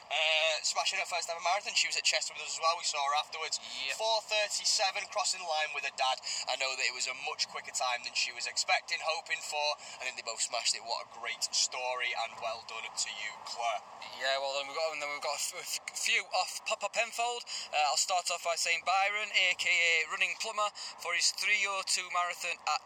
Uh, 0.08 0.56
smashing 0.64 1.00
her 1.00 1.08
first 1.08 1.28
ever 1.28 1.44
marathon. 1.44 1.76
She 1.76 1.92
was 1.92 2.00
at 2.00 2.08
Chester 2.08 2.32
with 2.32 2.48
us 2.48 2.56
as 2.56 2.62
well. 2.64 2.80
We 2.80 2.88
saw 2.88 3.04
her 3.04 3.16
afterwards. 3.20 3.60
Yep. 3.92 4.00
4:37, 4.00 5.08
crossing 5.12 5.44
the 5.44 5.50
line 5.50 5.76
with 5.76 5.84
her 5.84 5.96
dad. 6.00 6.24
I 6.48 6.56
know 6.56 6.72
that 6.76 6.88
it 6.88 6.96
was 6.96 7.12
a 7.12 7.16
much 7.28 7.48
quicker 7.52 7.76
time 7.76 8.08
than 8.08 8.16
she 8.16 8.32
was 8.32 8.48
expecting, 8.48 9.04
hoping 9.04 9.44
for. 9.44 9.76
I 10.00 10.08
think 10.08 10.16
they 10.16 10.24
both 10.24 10.40
smashed 10.40 10.76
it. 10.80 10.84
What 10.84 11.04
a 11.04 11.10
great 11.20 11.44
story, 11.52 12.16
and 12.24 12.40
well 12.40 12.64
done 12.72 12.88
to 12.88 13.12
you, 13.20 13.32
Claire. 13.44 13.84
Yeah, 14.16 14.40
well 14.40 14.56
then 14.56 14.72
we've 14.72 14.80
got 14.80 14.96
and 14.96 15.02
then 15.04 15.12
we've 15.12 15.28
got 15.28 15.36
a 15.36 15.66
few 15.92 16.24
off 16.40 16.64
Papa 16.64 16.88
Penfold. 16.90 17.44
Uh, 17.76 17.92
I'll 17.92 18.00
start 18.00 18.32
off 18.32 18.48
by 18.48 18.56
saying 18.56 18.88
Byron, 18.88 19.30
aka 19.30 19.94
Running 20.08 20.40
Plumber, 20.40 20.72
for 21.04 21.14
his 21.14 21.36
302 21.36 22.08
marathon 22.16 22.56
at 22.66 22.82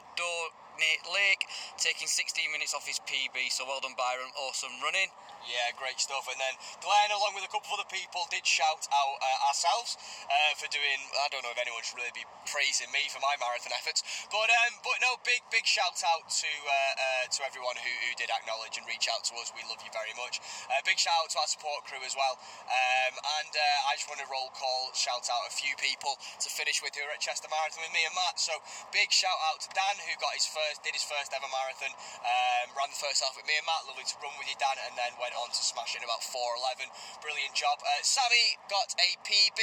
Dorney 0.82 1.14
Lake, 1.14 1.46
taking 1.78 2.08
16 2.10 2.52
minutes 2.52 2.74
off 2.74 2.88
his 2.90 2.98
PB. 3.06 3.54
So 3.54 3.66
well 3.70 3.80
done, 3.82 3.94
Byron. 3.94 4.34
Awesome 4.50 4.74
running. 4.82 5.14
Yeah, 5.50 5.74
great 5.78 5.98
stuff. 5.98 6.30
And 6.30 6.38
then 6.38 6.54
Glenn, 6.86 7.10
along 7.14 7.34
with 7.34 7.46
a 7.46 7.52
couple 7.52 7.74
of 7.74 7.82
other 7.82 7.90
people, 7.90 8.30
did 8.30 8.46
shout 8.46 8.86
out 8.94 9.16
uh, 9.18 9.50
ourselves 9.50 9.98
uh, 10.30 10.54
for 10.58 10.70
doing. 10.70 11.00
I 11.18 11.34
don't 11.34 11.42
know 11.42 11.54
if 11.54 11.58
anyone 11.58 11.82
should 11.82 11.98
really 11.98 12.14
be 12.14 12.26
praising 12.46 12.90
me 12.94 13.10
for 13.10 13.18
my 13.26 13.34
marathon 13.42 13.74
efforts, 13.74 14.06
but 14.30 14.50
um, 14.50 14.74
but 14.86 15.02
no, 15.02 15.18
big 15.26 15.42
big 15.50 15.66
shout 15.66 15.98
out 16.06 16.30
to 16.30 16.52
uh, 16.66 16.74
uh, 16.74 17.24
to 17.34 17.40
everyone 17.46 17.78
who, 17.82 17.94
who 18.06 18.12
did 18.22 18.30
acknowledge 18.30 18.78
and 18.78 18.86
reach 18.86 19.10
out 19.10 19.26
to 19.30 19.34
us. 19.42 19.50
We 19.58 19.66
love 19.66 19.82
you 19.82 19.90
very 19.90 20.14
much. 20.14 20.38
Uh, 20.70 20.78
big 20.86 21.02
shout 21.02 21.18
out 21.26 21.30
to 21.34 21.42
our 21.42 21.50
support 21.50 21.90
crew 21.90 22.02
as 22.06 22.14
well. 22.14 22.38
Um, 22.70 23.14
and 23.42 23.54
uh, 23.54 23.90
I 23.90 23.98
just 23.98 24.06
want 24.06 24.22
to 24.22 24.30
roll 24.30 24.54
call 24.54 24.94
shout 24.94 25.26
out 25.26 25.44
a 25.50 25.54
few 25.54 25.74
people 25.82 26.22
to 26.42 26.48
finish 26.54 26.86
with 26.86 26.94
who 26.94 27.02
are 27.10 27.14
at 27.18 27.22
Chester 27.22 27.50
Marathon 27.50 27.82
with 27.82 27.94
me 27.98 28.06
and 28.06 28.14
Matt. 28.14 28.38
So 28.38 28.54
big 28.94 29.10
shout 29.10 29.38
out 29.50 29.58
to 29.66 29.70
Dan 29.74 29.98
who 30.06 30.14
got 30.22 30.38
his 30.38 30.46
first, 30.46 30.70
did 30.80 30.95
his 30.95 31.03
first 31.03 31.36
ever 31.36 31.47
marathon, 31.51 31.91
um, 32.24 32.65
ran 32.78 32.88
the 32.88 32.99
first 32.99 33.19
half 33.19 33.36
with 33.36 33.43
me 33.43 33.55
and 33.59 33.67
Matt. 33.67 33.84
Lovely 33.89 34.07
to 34.07 34.15
run 34.24 34.32
with 34.39 34.47
you, 34.47 34.55
Dan, 34.55 34.80
and 34.88 34.95
then 34.95 35.11
went 35.19 35.35
on 35.35 35.52
to 35.52 35.61
smash 35.61 35.93
in 35.99 36.03
about 36.07 36.23
4:11. 36.23 36.88
Brilliant 37.19 37.52
job. 37.57 37.84
Uh, 37.84 37.99
Sammy 38.06 38.56
got 38.72 38.95
a 38.95 39.10
PB. 39.27 39.60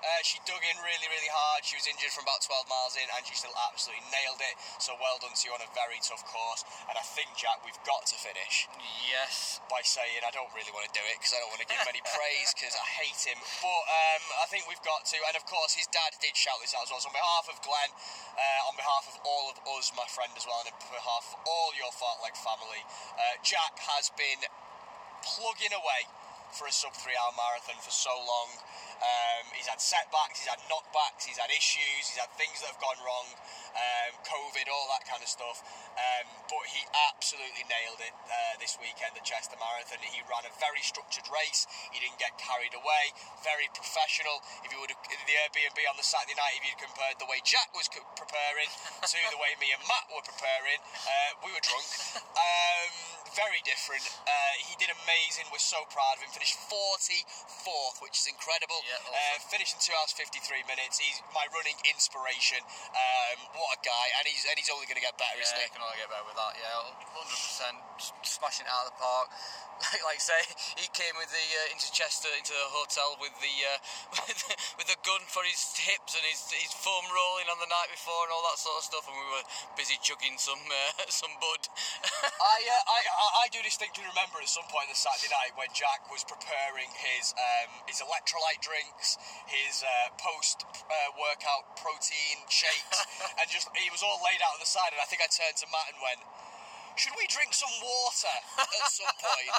Uh, 0.00 0.20
she 0.24 0.40
dug 0.48 0.62
in 0.64 0.76
really, 0.80 1.08
really 1.12 1.28
hard. 1.28 1.66
She 1.66 1.76
was 1.76 1.84
injured 1.84 2.12
from 2.16 2.24
about 2.24 2.40
12 2.40 2.64
miles 2.70 2.96
in, 2.96 3.04
and 3.12 3.20
she 3.28 3.36
still 3.36 3.54
absolutely 3.68 4.04
nailed 4.08 4.40
it. 4.40 4.56
So 4.80 4.96
well 4.96 5.20
done 5.20 5.36
to 5.36 5.42
you 5.44 5.52
on 5.52 5.60
a 5.60 5.70
very 5.76 6.00
tough 6.00 6.24
course. 6.24 6.64
And 6.88 6.96
I 6.96 7.04
think 7.04 7.34
Jack, 7.36 7.60
we've 7.66 7.78
got 7.84 8.06
to 8.08 8.16
finish 8.16 8.68
Yes. 9.04 9.60
by 9.68 9.82
saying 9.82 10.22
I 10.24 10.30
don't 10.32 10.50
really 10.54 10.70
want 10.72 10.86
to 10.88 10.94
do 10.94 11.02
it 11.10 11.18
because 11.20 11.34
I 11.34 11.42
don't 11.42 11.50
want 11.52 11.60
to 11.62 11.68
give 11.68 11.78
him 11.82 11.90
any 11.90 12.02
praise 12.16 12.54
because 12.54 12.74
I 12.78 12.86
hate 13.04 13.20
him. 13.26 13.38
But 13.60 13.82
um, 13.90 14.22
I 14.42 14.46
think 14.48 14.64
we've 14.70 14.82
got 14.86 15.04
to. 15.12 15.18
And 15.28 15.34
of 15.36 15.44
course, 15.50 15.74
his 15.74 15.86
dad 15.90 16.14
did 16.22 16.32
shout 16.38 16.58
this 16.62 16.72
out 16.72 16.86
as 16.86 16.90
well. 16.94 17.02
So 17.02 17.10
on 17.10 17.16
behalf 17.18 17.46
of 17.50 17.56
Glenn, 17.66 17.90
uh, 18.38 18.68
on 18.70 18.74
behalf 18.78 19.04
of 19.10 19.16
all 19.26 19.50
of 19.50 19.58
us, 19.76 19.90
my 19.98 20.06
friend 20.08 20.30
as 20.38 20.45
well, 20.46 20.62
on 20.62 20.70
behalf 20.94 21.34
of 21.34 21.42
all 21.42 21.74
your 21.74 21.90
Fartlek 21.90 22.38
family, 22.38 22.78
uh, 23.18 23.34
Jack 23.42 23.74
has 23.82 24.14
been 24.14 24.46
plugging 25.26 25.74
away 25.74 26.06
for 26.54 26.70
a 26.70 26.72
sub 26.72 26.94
three 26.94 27.18
hour 27.18 27.34
marathon 27.34 27.74
for 27.82 27.90
so 27.90 28.14
long. 28.14 28.48
Um, 28.96 29.44
he's 29.52 29.68
had 29.68 29.80
setbacks, 29.80 30.40
he's 30.40 30.50
had 30.50 30.60
knockbacks, 30.72 31.28
he's 31.28 31.36
had 31.36 31.52
issues, 31.52 32.08
he's 32.08 32.20
had 32.20 32.32
things 32.40 32.64
that 32.64 32.72
have 32.72 32.80
gone 32.80 32.96
wrong, 33.04 33.28
um, 33.76 34.12
COVID, 34.24 34.66
all 34.72 34.88
that 34.96 35.04
kind 35.04 35.20
of 35.20 35.28
stuff. 35.28 35.60
Um, 35.96 36.26
but 36.48 36.64
he 36.68 36.80
absolutely 37.12 37.64
nailed 37.68 38.00
it 38.00 38.14
uh, 38.28 38.54
this 38.60 38.80
weekend 38.80 39.12
at 39.16 39.24
Chester 39.24 39.56
Marathon. 39.60 40.00
He 40.00 40.20
ran 40.24 40.44
a 40.48 40.52
very 40.60 40.80
structured 40.80 41.28
race. 41.28 41.68
He 41.92 42.00
didn't 42.00 42.20
get 42.20 42.36
carried 42.40 42.72
away. 42.72 43.12
Very 43.44 43.68
professional. 43.76 44.40
If 44.64 44.72
you 44.72 44.80
would 44.80 44.92
have 44.92 45.00
the 45.04 45.36
Airbnb 45.44 45.78
on 45.88 45.96
the 46.00 46.06
Saturday 46.06 46.36
night, 46.36 46.56
if 46.60 46.64
you'd 46.64 46.80
compared 46.80 47.20
the 47.20 47.28
way 47.28 47.40
Jack 47.44 47.72
was 47.76 47.88
preparing 47.92 48.70
to 49.04 49.18
the 49.32 49.40
way 49.40 49.52
me 49.60 49.72
and 49.76 49.82
Matt 49.84 50.08
were 50.08 50.24
preparing, 50.24 50.80
uh, 51.04 51.30
we 51.44 51.52
were 51.52 51.64
drunk. 51.64 51.88
Um, 52.36 52.92
very 53.36 53.60
different. 53.68 54.00
Uh, 54.24 54.54
he 54.64 54.72
did 54.80 54.88
amazing. 54.88 55.44
We're 55.52 55.60
so 55.60 55.84
proud 55.92 56.16
of 56.16 56.24
him. 56.24 56.32
Finished 56.32 56.56
44th, 56.72 58.00
which 58.00 58.16
is 58.16 58.26
incredible. 58.32 58.80
Yeah, 58.86 59.02
uh, 59.02 59.36
finished 59.50 59.74
in 59.74 59.82
2 59.82 59.90
hours 59.98 60.14
53 60.14 60.62
minutes. 60.70 61.02
He's 61.02 61.18
my 61.34 61.42
running 61.50 61.74
inspiration. 61.90 62.62
Um, 62.94 63.50
what 63.58 63.74
a 63.74 63.80
guy. 63.82 64.06
And 64.22 64.30
he's 64.30 64.46
and 64.46 64.54
he's 64.54 64.70
only 64.70 64.86
going 64.86 64.98
to 64.98 65.02
get 65.02 65.18
better, 65.18 65.34
Yeah, 65.34 65.42
isn't 65.42 65.58
he? 65.58 65.66
can 65.74 65.82
only 65.82 65.98
get 65.98 66.06
better 66.06 66.22
with 66.22 66.38
that. 66.38 66.54
Yeah, 66.54 66.94
hundred 67.10 67.34
percent. 67.34 67.76
Smashing 68.22 68.66
it 68.66 68.72
out 68.72 68.86
of 68.86 68.92
the 68.94 68.98
park. 69.00 69.28
Like, 69.76 70.16
like 70.16 70.20
say, 70.24 70.40
he 70.80 70.88
came 70.96 71.12
with 71.20 71.28
the 71.28 71.46
uh, 71.52 71.68
into 71.76 71.92
Chester 71.92 72.32
into 72.32 72.56
the 72.56 72.68
hotel 72.72 73.12
with 73.20 73.36
the 73.44 73.54
uh, 73.60 73.76
with, 74.24 74.40
the- 74.48 74.56
with 74.80 74.88
the 74.88 74.96
gun 75.04 75.20
for 75.28 75.44
his 75.44 75.60
hips 75.76 76.16
and 76.16 76.24
his, 76.24 76.48
his 76.48 76.72
foam 76.72 77.04
rolling 77.12 77.44
on 77.52 77.60
the 77.60 77.68
night 77.68 77.92
before 77.92 78.24
and 78.24 78.32
all 78.32 78.40
that 78.48 78.56
sort 78.56 78.80
of 78.80 78.88
stuff, 78.88 79.04
and 79.04 79.12
we 79.12 79.26
were 79.36 79.44
busy 79.76 80.00
chugging 80.00 80.40
some 80.40 80.64
uh, 80.64 81.04
some 81.12 81.28
bud. 81.44 81.68
I, 82.24 82.56
uh, 82.72 82.82
I, 82.88 82.98
I, 83.04 83.26
I 83.44 83.46
do 83.52 83.60
distinctly 83.60 84.08
remember 84.08 84.40
at 84.40 84.48
some 84.48 84.64
point 84.72 84.88
on 84.88 84.96
the 84.96 84.96
Saturday 84.96 85.28
night 85.28 85.52
when 85.60 85.68
Jack 85.76 86.08
was 86.08 86.24
preparing 86.24 86.88
his 86.96 87.36
um, 87.36 87.84
his 87.84 88.00
electrolyte 88.00 88.64
drinks, 88.64 89.20
his 89.44 89.84
uh, 89.84 90.08
post 90.16 90.64
uh, 90.88 91.12
workout 91.20 91.76
protein 91.76 92.48
shakes, 92.48 92.96
and 93.36 93.44
just 93.52 93.68
he 93.76 93.92
was 93.92 94.00
all 94.00 94.24
laid 94.24 94.40
out 94.40 94.56
on 94.56 94.60
the 94.64 94.72
side. 94.72 94.96
And 94.96 95.04
I 95.04 95.06
think 95.08 95.20
I 95.20 95.28
turned 95.28 95.60
to 95.60 95.68
Matt 95.68 95.92
and 95.92 96.00
went, 96.00 96.24
"Should 96.96 97.16
we 97.16 97.26
drink 97.28 97.52
some 97.54 97.72
water 97.80 98.36
at 98.56 98.84
some 98.90 99.14
point? 99.20 99.52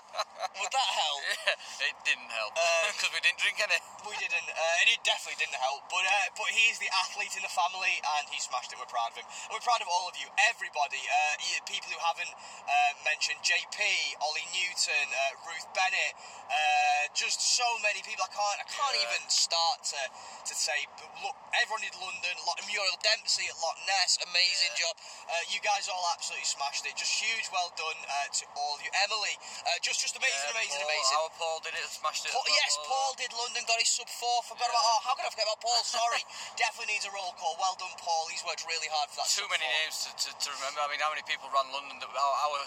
Would 0.62 0.72
that 0.74 0.92
help?" 0.98 1.22
it 1.88 1.96
didn't 2.04 2.32
help 2.34 2.54
because 2.94 3.12
we 3.14 3.22
didn't 3.22 3.40
drink 3.40 3.58
any. 3.62 3.78
We 4.06 4.16
didn't, 4.18 4.50
uh, 4.50 4.80
and 4.82 4.88
it 4.90 5.00
definitely 5.06 5.38
didn't 5.42 5.60
help. 5.62 5.86
But 5.90 6.04
uh, 6.06 6.28
but 6.38 6.50
he's 6.52 6.78
the 6.82 6.90
athlete 7.06 7.34
in 7.38 7.44
the 7.46 7.54
family, 7.54 7.96
and 8.18 8.26
he 8.32 8.40
smashed 8.42 8.74
it. 8.74 8.80
We're 8.82 8.90
proud 8.90 9.14
of 9.14 9.18
him, 9.22 9.28
and 9.28 9.52
we're 9.54 9.64
proud 9.66 9.82
of 9.82 9.90
all 9.92 10.10
of 10.10 10.16
you, 10.18 10.28
everybody. 10.50 11.00
Uh, 11.06 11.38
people 11.68 11.92
who 11.92 12.00
haven't 12.00 12.32
uh, 12.32 12.92
mentioned 13.04 13.40
JP, 13.44 13.78
Ollie 14.24 14.48
Newton, 14.56 15.08
uh, 15.12 15.48
Ruth 15.52 15.68
Bennett, 15.76 16.14
uh, 16.48 17.04
just 17.14 17.40
so 17.44 17.68
many 17.84 18.02
people. 18.02 18.24
I 18.24 18.32
can't 18.32 18.58
I 18.64 18.68
can't 18.68 18.96
Yeah. 18.98 19.06
even 19.12 19.22
start 19.30 19.84
to 19.94 20.02
to 20.48 20.54
say. 20.56 20.88
But 20.98 21.12
look, 21.22 21.36
everyone 21.60 21.84
in 21.84 21.96
London, 22.00 22.36
Muriel 22.68 22.98
Dempsey 23.04 23.46
at 23.52 23.56
Loch 23.60 23.78
Ness, 23.86 24.18
amazing 24.26 24.74
job. 24.80 24.96
Uh, 25.28 25.44
you 25.52 25.60
guys 25.62 25.88
all 25.92 26.04
absolutely 26.16 26.48
smashed 26.48 26.86
it. 26.88 26.96
Just 26.96 27.12
huge, 27.28 27.48
well 27.52 27.70
done 27.76 28.00
uh, 28.08 28.28
to 28.32 28.44
all 28.56 28.80
of 28.80 28.82
you. 28.82 28.92
Emily, 29.04 29.36
uh, 29.68 29.76
just 29.84 30.00
just 30.00 30.16
amazing, 30.16 30.48
Yeah, 30.48 30.56
amazing, 30.56 30.80
Paul, 30.80 30.88
amazing. 30.88 31.18
Our 31.20 31.32
Paul 31.36 31.58
did 31.64 31.74
it, 31.76 31.84
smashed 31.92 32.24
it. 32.24 32.32
Paul, 32.32 32.48
well. 32.48 32.60
yes, 32.64 32.72
Paul 32.88 33.12
did 33.20 33.32
London, 33.36 33.62
got 33.68 33.80
his 33.84 33.92
sub 33.92 34.08
four. 34.08 34.40
Forgot 34.48 34.72
about. 34.72 34.84
Oh, 34.88 35.00
how 35.04 35.14
could 35.20 35.28
I 35.28 35.32
forget 35.36 35.48
about 35.48 35.60
Paul? 35.60 35.82
Sorry, 35.84 36.24
definitely 36.62 36.96
needs 36.96 37.06
a 37.08 37.12
roll 37.12 37.36
call. 37.36 37.60
Well 37.60 37.76
done, 37.76 37.94
Paul. 38.00 38.32
He's 38.32 38.44
worked 38.48 38.64
really 38.64 38.88
hard 38.88 39.12
for 39.12 39.22
that. 39.22 39.30
Too 39.30 39.48
many 39.52 39.68
four. 39.68 39.78
names 39.84 39.96
to, 40.08 40.10
to, 40.16 40.30
to 40.32 40.48
remember. 40.62 40.80
I 40.80 40.88
mean, 40.88 41.02
how 41.04 41.12
many 41.12 41.26
people 41.28 41.52
ran 41.52 41.68
London? 41.76 42.00
That 42.00 42.10
our, 42.10 42.36
our 42.48 42.60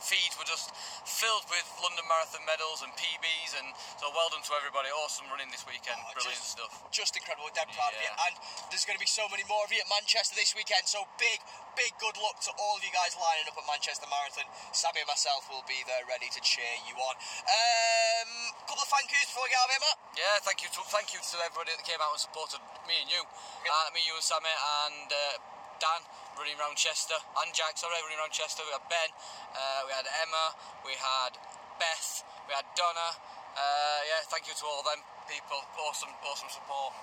feeds 0.00 0.34
were 0.40 0.48
just 0.48 0.72
filled 1.04 1.44
with 1.52 1.66
London 1.84 2.06
Marathon 2.08 2.42
medals 2.48 2.80
and 2.80 2.90
PBs, 2.96 3.52
and 3.60 3.68
so 4.00 4.08
well 4.16 4.32
done 4.32 4.42
to 4.46 4.52
everybody. 4.56 4.88
Awesome 5.04 5.28
running 5.28 5.52
this 5.52 5.66
weekend. 5.68 6.00
Oh, 6.00 6.16
Brilliant 6.16 6.40
just, 6.40 6.56
stuff. 6.56 6.72
Just 6.88 7.12
incredible. 7.18 7.50
Dead 7.52 7.68
proud 7.74 7.92
of 7.92 8.00
you. 8.00 8.12
And 8.30 8.34
there's 8.72 8.88
going 8.88 8.96
to 8.96 9.02
be 9.02 9.08
so 9.10 9.28
many 9.28 9.44
more 9.50 9.62
of 9.66 9.70
you 9.74 9.82
at 9.82 9.88
Manchester 9.90 10.38
this 10.38 10.54
weekend. 10.56 10.88
So 10.88 11.04
big, 11.20 11.38
big 11.76 11.92
good 12.00 12.16
luck 12.24 12.40
to 12.40 12.50
all 12.56 12.80
of 12.80 12.82
you 12.82 12.88
guys 12.88 13.12
lining 13.20 13.44
up 13.52 13.56
at 13.60 13.66
Manchester 13.68 14.08
Marathon. 14.08 14.48
Sammy 14.72 15.04
and 15.04 15.10
myself 15.12 15.44
will 15.52 15.62
be 15.68 15.76
there 15.84 16.00
ready 16.08 16.32
to 16.32 16.40
cheer 16.40 16.74
you 16.88 16.96
on. 16.96 17.14
Um, 17.44 18.30
couple 18.64 18.80
of 18.80 18.88
thank 18.88 19.12
yous 19.12 19.28
before 19.28 19.44
we 19.44 19.52
get 19.52 19.60
out 19.60 19.68
of 19.68 19.76
here, 19.76 19.84
Matt. 19.84 19.98
Yeah, 20.16 20.36
thank 20.40 20.64
you 20.64 20.72
to 20.72 20.80
thank 20.88 21.12
you 21.12 21.20
to 21.20 21.36
everybody 21.44 21.76
that 21.76 21.84
came 21.84 22.00
out 22.00 22.16
and 22.16 22.22
supported 22.24 22.64
me 22.88 22.96
and 23.04 23.12
you, 23.12 23.20
uh, 23.20 23.92
me, 23.92 24.00
you 24.08 24.16
and 24.16 24.24
Sammy 24.24 24.48
and 24.48 25.08
uh, 25.12 25.36
Dan 25.76 26.00
running 26.40 26.56
around 26.56 26.80
Chester 26.80 27.20
and 27.44 27.48
Jack. 27.52 27.76
Sorry, 27.76 27.92
running 27.92 28.16
around 28.16 28.32
Chester. 28.32 28.64
We 28.64 28.72
had 28.72 28.84
Ben, 28.88 29.10
uh, 29.52 29.84
we 29.84 29.92
had 29.92 30.08
Emma, 30.24 30.56
we 30.80 30.96
had 30.96 31.36
Beth, 31.76 32.24
we 32.48 32.56
had 32.56 32.64
Donna. 32.72 33.12
Uh, 33.52 34.00
yeah, 34.08 34.24
thank 34.32 34.48
you 34.48 34.56
to 34.56 34.64
all 34.64 34.80
them 34.80 35.00
people. 35.28 35.60
Awesome, 35.84 36.12
awesome 36.24 36.48
support. 36.48 36.96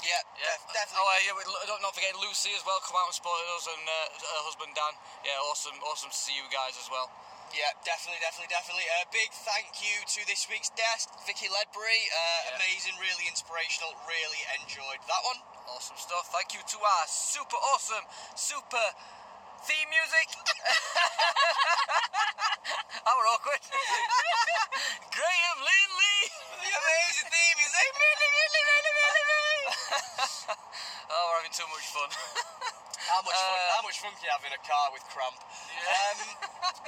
Yeah, 0.00 0.16
Yeah, 0.40 0.56
def- 0.56 0.72
definitely. 0.72 1.04
Oh, 1.04 1.12
uh, 1.12 1.26
yeah, 1.28 1.34
we, 1.36 1.42
don't 1.68 1.82
not 1.84 1.92
forgetting 1.92 2.20
Lucy 2.24 2.52
as 2.56 2.64
well. 2.64 2.80
Come 2.84 2.96
out 2.96 3.12
and 3.12 3.16
supported 3.16 3.46
us, 3.52 3.68
and 3.68 3.84
uh, 3.84 3.94
her 4.16 4.42
husband 4.48 4.72
Dan. 4.72 4.94
Yeah, 5.24 5.36
awesome, 5.48 5.76
awesome 5.84 6.08
to 6.08 6.16
see 6.16 6.32
you 6.34 6.46
guys 6.48 6.76
as 6.80 6.88
well. 6.88 7.08
Yeah, 7.50 7.68
definitely, 7.82 8.22
definitely, 8.22 8.48
definitely. 8.48 8.86
A 9.02 9.10
big 9.10 9.28
thank 9.42 9.82
you 9.82 9.96
to 10.06 10.20
this 10.30 10.46
week's 10.46 10.70
guest, 10.78 11.10
Vicky 11.26 11.50
Ledbury. 11.50 12.00
Uh, 12.08 12.16
Yeah. 12.16 12.62
Amazing, 12.62 12.94
really 13.02 13.26
inspirational. 13.26 13.92
Really 14.06 14.42
enjoyed 14.62 15.02
that 15.04 15.22
one. 15.26 15.42
Awesome 15.74 15.98
stuff. 15.98 16.30
Thank 16.30 16.54
you 16.54 16.62
to 16.62 16.78
our 16.78 17.04
super 17.10 17.58
awesome, 17.74 18.06
super 18.38 18.84
theme 19.64 19.88
music. 19.92 20.28
Our 23.10 23.24
awkward. 23.36 23.60
Graham 25.16 25.58
Linley. 25.60 26.20
The 26.64 26.72
amazing 26.72 27.28
theme 27.28 27.56
music. 27.60 27.88
Really, 27.92 28.28
really, 28.30 28.62
really, 28.70 28.92
really. 29.00 29.60
oh, 31.12 31.22
we're 31.28 31.36
having 31.44 31.52
too 31.52 31.68
much 31.68 31.86
fun. 31.92 32.08
How 33.10 33.18
much 33.26 33.34
fun? 33.34 33.58
Uh, 33.58 33.74
how 33.74 33.82
much 33.82 33.98
fun 33.98 34.14
can 34.14 34.22
you 34.22 34.30
have 34.30 34.38
in 34.46 34.54
a 34.54 34.62
car 34.62 34.86
with 34.94 35.02
cramp? 35.10 35.34
Um, 35.34 36.18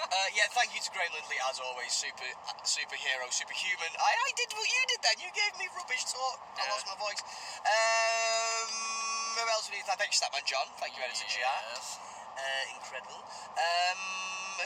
uh, 0.07 0.29
yeah, 0.39 0.47
thank 0.55 0.71
you 0.71 0.79
to 0.79 0.87
Graham 0.95 1.11
Lindley 1.11 1.35
as 1.51 1.59
always. 1.59 1.91
Super, 1.91 2.31
superhero, 2.63 3.27
superhuman. 3.35 3.91
I, 3.99 4.13
I 4.23 4.31
did 4.39 4.55
what 4.55 4.63
you 4.63 4.83
did 4.87 5.03
then. 5.03 5.19
You 5.19 5.35
gave 5.35 5.51
me 5.59 5.67
rubbish 5.75 6.07
talk. 6.07 6.39
I 6.63 6.71
lost 6.71 6.87
my 6.87 6.95
voice. 6.95 7.19
Um, 7.67 8.71
who 9.35 9.43
else 9.51 9.67
we 9.67 9.83
need 9.83 9.83
to 9.83 9.91
thank? 9.99 10.01
Thank 10.07 10.15
you, 10.15 10.23
Statman 10.23 10.47
John. 10.47 10.71
Thank 10.79 10.95
you, 10.95 11.03
Editor 11.03 11.27
Jack. 11.27 12.22
Uh, 12.33 12.65
incredible. 12.77 13.21
Um, 13.55 14.01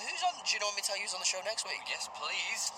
who's 0.06 0.22
on? 0.22 0.34
Do 0.38 0.50
you 0.54 0.60
know 0.62 0.70
me 0.74 0.82
tell 0.86 0.94
you 0.94 1.04
who's 1.04 1.16
on 1.16 1.22
the 1.22 1.28
show 1.28 1.42
next 1.42 1.66
week? 1.66 1.82
Yes, 1.90 2.06
please. 2.14 2.70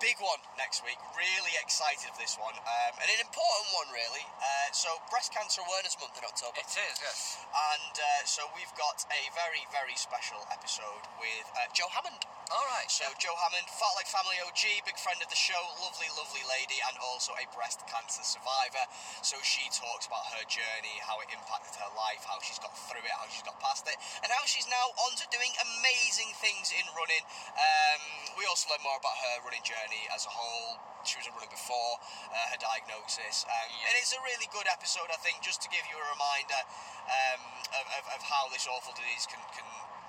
Big 0.00 0.16
one 0.16 0.40
next 0.56 0.80
week. 0.80 0.96
Really 1.12 1.54
excited 1.60 2.08
for 2.08 2.16
this 2.16 2.40
one, 2.40 2.56
um, 2.56 2.92
and 3.04 3.08
an 3.12 3.20
important 3.20 3.68
one, 3.76 3.92
really. 3.92 4.24
Uh, 4.40 4.72
so, 4.72 4.96
Breast 5.12 5.28
Cancer 5.28 5.60
Awareness 5.60 5.92
Month 6.00 6.16
in 6.16 6.24
October. 6.24 6.56
It 6.56 6.72
is. 6.72 6.96
Yes. 7.04 7.44
And 7.52 7.94
uh, 8.00 8.24
so 8.24 8.48
we've 8.56 8.72
got 8.80 9.04
a 9.12 9.28
very, 9.36 9.68
very 9.68 9.92
special 10.00 10.40
episode 10.48 11.04
with 11.20 11.44
uh, 11.52 11.68
Joe 11.76 11.92
Hammond. 11.92 12.24
All 12.50 12.66
right. 12.66 12.90
So 12.90 13.06
Joe 13.22 13.38
Hammond, 13.38 13.70
Fartlek 13.70 14.10
Family 14.10 14.34
OG, 14.42 14.82
big 14.82 14.98
friend 14.98 15.22
of 15.22 15.30
the 15.30 15.38
show, 15.38 15.62
lovely, 15.86 16.10
lovely 16.18 16.42
lady, 16.50 16.82
and 16.82 16.98
also 16.98 17.30
a 17.38 17.46
breast 17.54 17.78
cancer 17.86 18.26
survivor. 18.26 18.90
So 19.22 19.38
she 19.46 19.70
talks 19.70 20.10
about 20.10 20.26
her 20.34 20.42
journey, 20.50 20.98
how 21.06 21.22
it 21.22 21.30
impacted 21.30 21.78
her 21.78 21.86
life, 21.94 22.26
how 22.26 22.42
she's 22.42 22.58
got 22.58 22.74
through 22.74 23.06
it, 23.06 23.14
how 23.14 23.30
she's 23.30 23.46
got 23.46 23.54
past 23.62 23.86
it, 23.86 23.94
and 24.26 24.34
how 24.34 24.42
she's 24.50 24.66
now 24.66 24.82
on 25.06 25.14
to 25.22 25.30
doing 25.30 25.54
amazing 25.62 26.34
things 26.42 26.74
in 26.74 26.82
running. 26.98 27.22
Um, 27.54 28.34
we 28.34 28.42
also 28.50 28.66
learn 28.74 28.82
more 28.82 28.98
about 28.98 29.14
her 29.14 29.46
running 29.46 29.62
journey 29.62 30.10
as 30.10 30.26
a 30.26 30.32
whole. 30.34 30.82
She 31.06 31.22
was 31.22 31.30
a 31.30 31.32
runner 31.38 31.54
before 31.54 32.02
uh, 32.34 32.50
her 32.50 32.58
diagnosis, 32.58 33.46
um, 33.46 33.70
and 33.78 33.94
it's 33.94 34.10
a 34.10 34.18
really 34.26 34.50
good 34.50 34.66
episode, 34.66 35.06
I 35.14 35.22
think, 35.22 35.38
just 35.38 35.62
to 35.62 35.70
give 35.70 35.86
you 35.86 35.94
a 35.94 36.06
reminder 36.18 36.60
um, 37.06 37.42
of, 37.78 37.86
of, 37.94 38.04
of 38.18 38.20
how 38.26 38.50
this 38.50 38.66
awful 38.66 38.90
disease 38.98 39.30
can, 39.30 39.38
can 39.54 39.64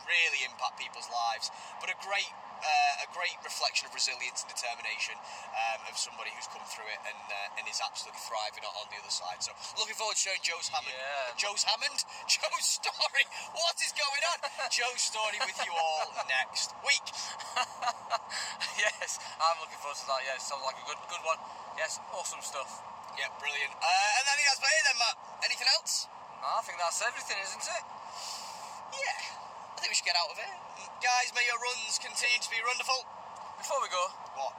really 0.08 0.42
impact 0.48 0.78
people's 0.80 1.08
lives. 1.12 1.50
But 1.82 1.90
a 1.94 1.98
great, 2.04 2.30
uh, 2.62 3.06
a 3.06 3.08
great 3.14 3.36
reflection 3.42 3.90
of 3.90 3.94
resilience 3.96 4.46
and 4.46 4.50
determination 4.54 5.18
um, 5.54 5.80
of 5.90 5.96
somebody 5.98 6.30
who's 6.36 6.48
come 6.52 6.64
through 6.70 6.88
it 6.90 7.02
and 7.06 7.22
uh, 7.30 7.58
and 7.58 7.64
is 7.70 7.82
absolutely 7.82 8.22
thriving 8.26 8.64
on, 8.66 8.86
the 8.90 9.00
other 9.02 9.14
side. 9.14 9.40
So 9.42 9.52
looking 9.80 9.98
forward 9.98 10.18
to 10.18 10.22
sharing 10.22 10.44
Joe's 10.44 10.70
Hammond, 10.70 10.94
Yeah. 10.94 11.34
Joe's 11.40 11.64
Hammond, 11.66 12.00
Joe's 12.36 12.68
story. 12.68 13.26
What 13.54 13.76
is 13.82 13.92
going 13.96 14.24
on? 14.36 14.40
Joe's 14.78 15.04
story 15.04 15.38
with 15.42 15.58
you 15.64 15.74
all 15.74 16.12
next 16.28 16.76
week. 16.86 17.08
yes, 18.84 19.18
I'm 19.42 19.58
looking 19.62 19.80
forward 19.82 19.98
to 20.00 20.06
that. 20.12 20.22
Yeah, 20.26 20.38
it 20.38 20.44
sounds 20.44 20.64
like 20.66 20.78
a 20.78 20.86
good, 20.86 21.00
good 21.10 21.24
one. 21.26 21.40
Yes, 21.80 21.98
awesome 22.14 22.44
stuff. 22.44 22.84
Yeah, 23.20 23.28
brilliant. 23.40 23.74
Uh, 23.76 24.18
and 24.20 24.24
I 24.28 24.34
think 24.40 24.48
that's 24.48 24.62
about 24.64 24.72
it 24.72 24.84
then, 24.88 24.98
Matt. 25.04 25.16
Anything 25.44 25.70
else? 25.80 26.08
I 26.42 26.60
think 26.66 26.80
that's 26.80 27.00
everything, 27.06 27.38
isn't 27.44 27.66
it? 27.70 27.84
Yeah. 28.92 29.31
I 29.82 29.90
think 29.90 29.98
we 29.98 29.98
should 29.98 30.14
get 30.14 30.22
out 30.22 30.30
of 30.30 30.38
here. 30.38 30.58
Guys, 31.02 31.34
may 31.34 31.42
your 31.50 31.58
runs 31.58 31.98
continue 31.98 32.38
to 32.38 32.50
be 32.54 32.62
wonderful. 32.62 33.02
Before 33.58 33.82
we 33.82 33.90
go, 33.90 34.14
What? 34.38 34.54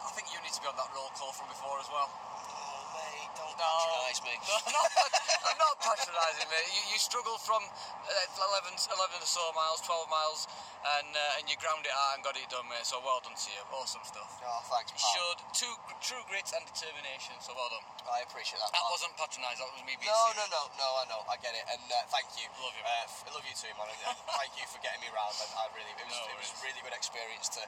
I 0.00 0.08
think 0.16 0.32
you 0.32 0.40
need 0.40 0.48
to 0.56 0.62
be 0.64 0.68
on 0.72 0.72
that 0.80 0.88
roll 0.96 1.12
call 1.12 1.28
from 1.36 1.52
before 1.52 1.76
as 1.76 1.92
well. 1.92 2.08
No. 3.58 3.70
patronise 3.70 4.20
me. 4.26 4.34
No, 4.44 4.54
I'm 4.66 4.74
not, 4.74 5.10
I'm 5.46 5.58
not 5.60 5.74
patronising, 5.80 6.48
mate. 6.50 6.68
You, 6.74 6.82
you 6.94 6.98
struggled 6.98 7.40
from 7.42 7.62
uh, 7.62 8.60
11, 8.60 8.74
11 8.74 9.22
or 9.22 9.28
so 9.28 9.42
miles, 9.54 9.80
12 9.86 10.10
miles, 10.10 10.40
and 11.00 11.08
uh, 11.16 11.38
and 11.40 11.44
you 11.48 11.56
ground 11.62 11.86
it 11.86 11.94
out 11.94 12.18
and 12.18 12.20
got 12.26 12.36
it 12.36 12.44
done, 12.52 12.66
mate. 12.68 12.84
So 12.84 13.00
well 13.00 13.22
done 13.24 13.32
to 13.38 13.48
you. 13.50 13.62
Awesome 13.72 14.04
stuff. 14.04 14.28
Oh, 14.44 14.60
thanks, 14.68 14.92
You 14.92 15.00
pal. 15.00 15.14
showed 15.16 15.38
two, 15.56 15.74
true 16.04 16.20
grit 16.28 16.44
and 16.52 16.64
determination, 16.68 17.32
so 17.40 17.56
well 17.56 17.70
done. 17.72 17.86
I 18.04 18.20
appreciate 18.26 18.60
that. 18.60 18.68
That 18.74 18.84
pal. 18.84 18.92
wasn't 18.92 19.14
patronised, 19.16 19.58
that 19.64 19.70
was 19.72 19.80
me 19.88 19.96
being 19.96 20.12
No, 20.12 20.36
no, 20.36 20.44
serious. 20.44 20.52
no, 20.52 20.62
no. 20.84 20.88
I 21.00 21.04
know, 21.08 21.20
I 21.30 21.36
get 21.40 21.54
it, 21.56 21.64
and 21.72 21.84
uh, 21.88 22.04
thank 22.12 22.28
you. 22.36 22.44
Love 22.60 22.74
you, 22.76 22.84
Uh, 22.84 22.90
man. 22.90 23.06
f- 23.08 23.24
I 23.24 23.30
love 23.32 23.44
you 23.48 23.56
too, 23.56 23.72
man. 23.80 23.88
And, 23.88 24.00
thank 24.36 24.52
you 24.60 24.66
for 24.68 24.78
getting 24.84 25.00
me 25.00 25.08
round. 25.14 25.32
I, 25.40 25.46
I 25.56 25.64
really, 25.72 25.88
it 25.94 26.04
was, 26.04 26.12
No 26.20 26.28
it 26.34 26.38
was 26.42 26.50
a 26.52 26.58
really 26.60 26.80
good 26.84 26.92
experience 26.96 27.48
to 27.56 27.62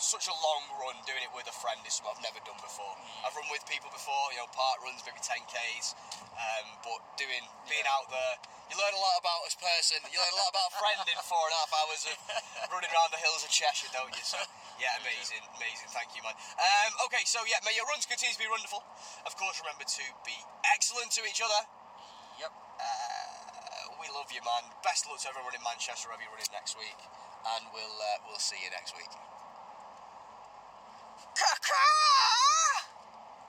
such 0.00 0.26
a 0.32 0.36
long 0.40 0.62
run. 0.80 0.96
Doing 1.04 1.20
it 1.22 1.32
with 1.36 1.44
a 1.52 1.56
friend 1.60 1.76
is 1.84 2.00
something 2.00 2.10
I've 2.16 2.24
never 2.24 2.40
done 2.48 2.56
before. 2.64 2.88
Mm. 2.96 3.28
I've 3.28 3.36
run 3.36 3.46
with 3.52 3.62
people 3.68 3.92
before, 3.92 4.32
you 4.32 4.40
know, 4.40 4.48
park 4.56 4.80
runs, 4.80 5.04
maybe 5.04 5.20
10ks, 5.32 5.96
um, 6.36 6.66
but 6.84 7.00
doing, 7.16 7.44
being 7.68 7.84
Yeah. 7.88 7.96
out 7.96 8.06
there, 8.12 8.34
you 8.68 8.76
learn 8.76 8.92
a 8.96 9.00
lot 9.00 9.16
about 9.20 9.40
us 9.48 9.56
person. 9.56 10.00
You 10.12 10.16
learn 10.20 10.32
a 10.32 10.40
lot 10.40 10.48
about 10.52 10.68
a 10.72 10.74
friend 10.80 11.00
in 11.08 11.16
four 11.32 11.40
and 11.48 11.54
a 11.56 11.58
half 11.64 11.72
hours 11.72 12.04
of 12.08 12.16
running 12.72 12.88
around 12.92 13.10
the 13.16 13.20
hills 13.20 13.44
of 13.44 13.50
Cheshire, 13.52 13.88
don't 13.92 14.12
you? 14.12 14.24
So, 14.24 14.36
yeah, 14.80 14.92
amazing, 15.00 15.40
amazing. 15.56 15.88
Thank 15.92 16.12
you, 16.16 16.20
man. 16.24 16.36
Um, 16.56 16.90
okay, 17.08 17.24
so 17.28 17.40
yeah, 17.48 17.60
may 17.64 17.72
your 17.76 17.84
runs 17.88 18.04
continue 18.08 18.32
to 18.36 18.40
be 18.40 18.48
wonderful. 18.48 18.80
Of 19.28 19.36
course, 19.40 19.60
remember 19.60 19.84
to 19.88 20.04
be 20.24 20.36
excellent 20.72 21.12
to 21.16 21.24
each 21.28 21.40
other. 21.44 21.60
Yep. 22.40 22.52
Uh, 22.80 23.96
we 24.00 24.08
love 24.16 24.28
you, 24.32 24.40
man. 24.44 24.64
Best 24.84 25.04
of 25.04 25.12
luck 25.16 25.20
to 25.24 25.28
everyone 25.32 25.52
in 25.56 25.60
Manchester, 25.64 26.08
wherever 26.08 26.24
you're 26.24 26.32
running 26.32 26.48
next 26.52 26.76
week. 26.80 26.96
and 27.56 27.62
we'll 27.76 27.96
uh, 28.00 28.18
we'll 28.28 28.40
see 28.40 28.56
you 28.62 28.70
next 28.72 28.96
week. 28.96 29.10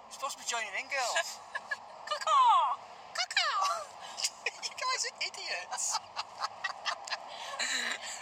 You're 0.03 0.13
supposed 0.19 0.35
to 0.37 0.41
be 0.43 0.47
joining 0.49 0.73
in, 0.79 0.87
girls. 0.91 1.39
Caw-caw! 2.07 2.77
You 4.63 4.69
guys 4.69 5.03
are 5.09 5.17
idiots. 5.27 5.99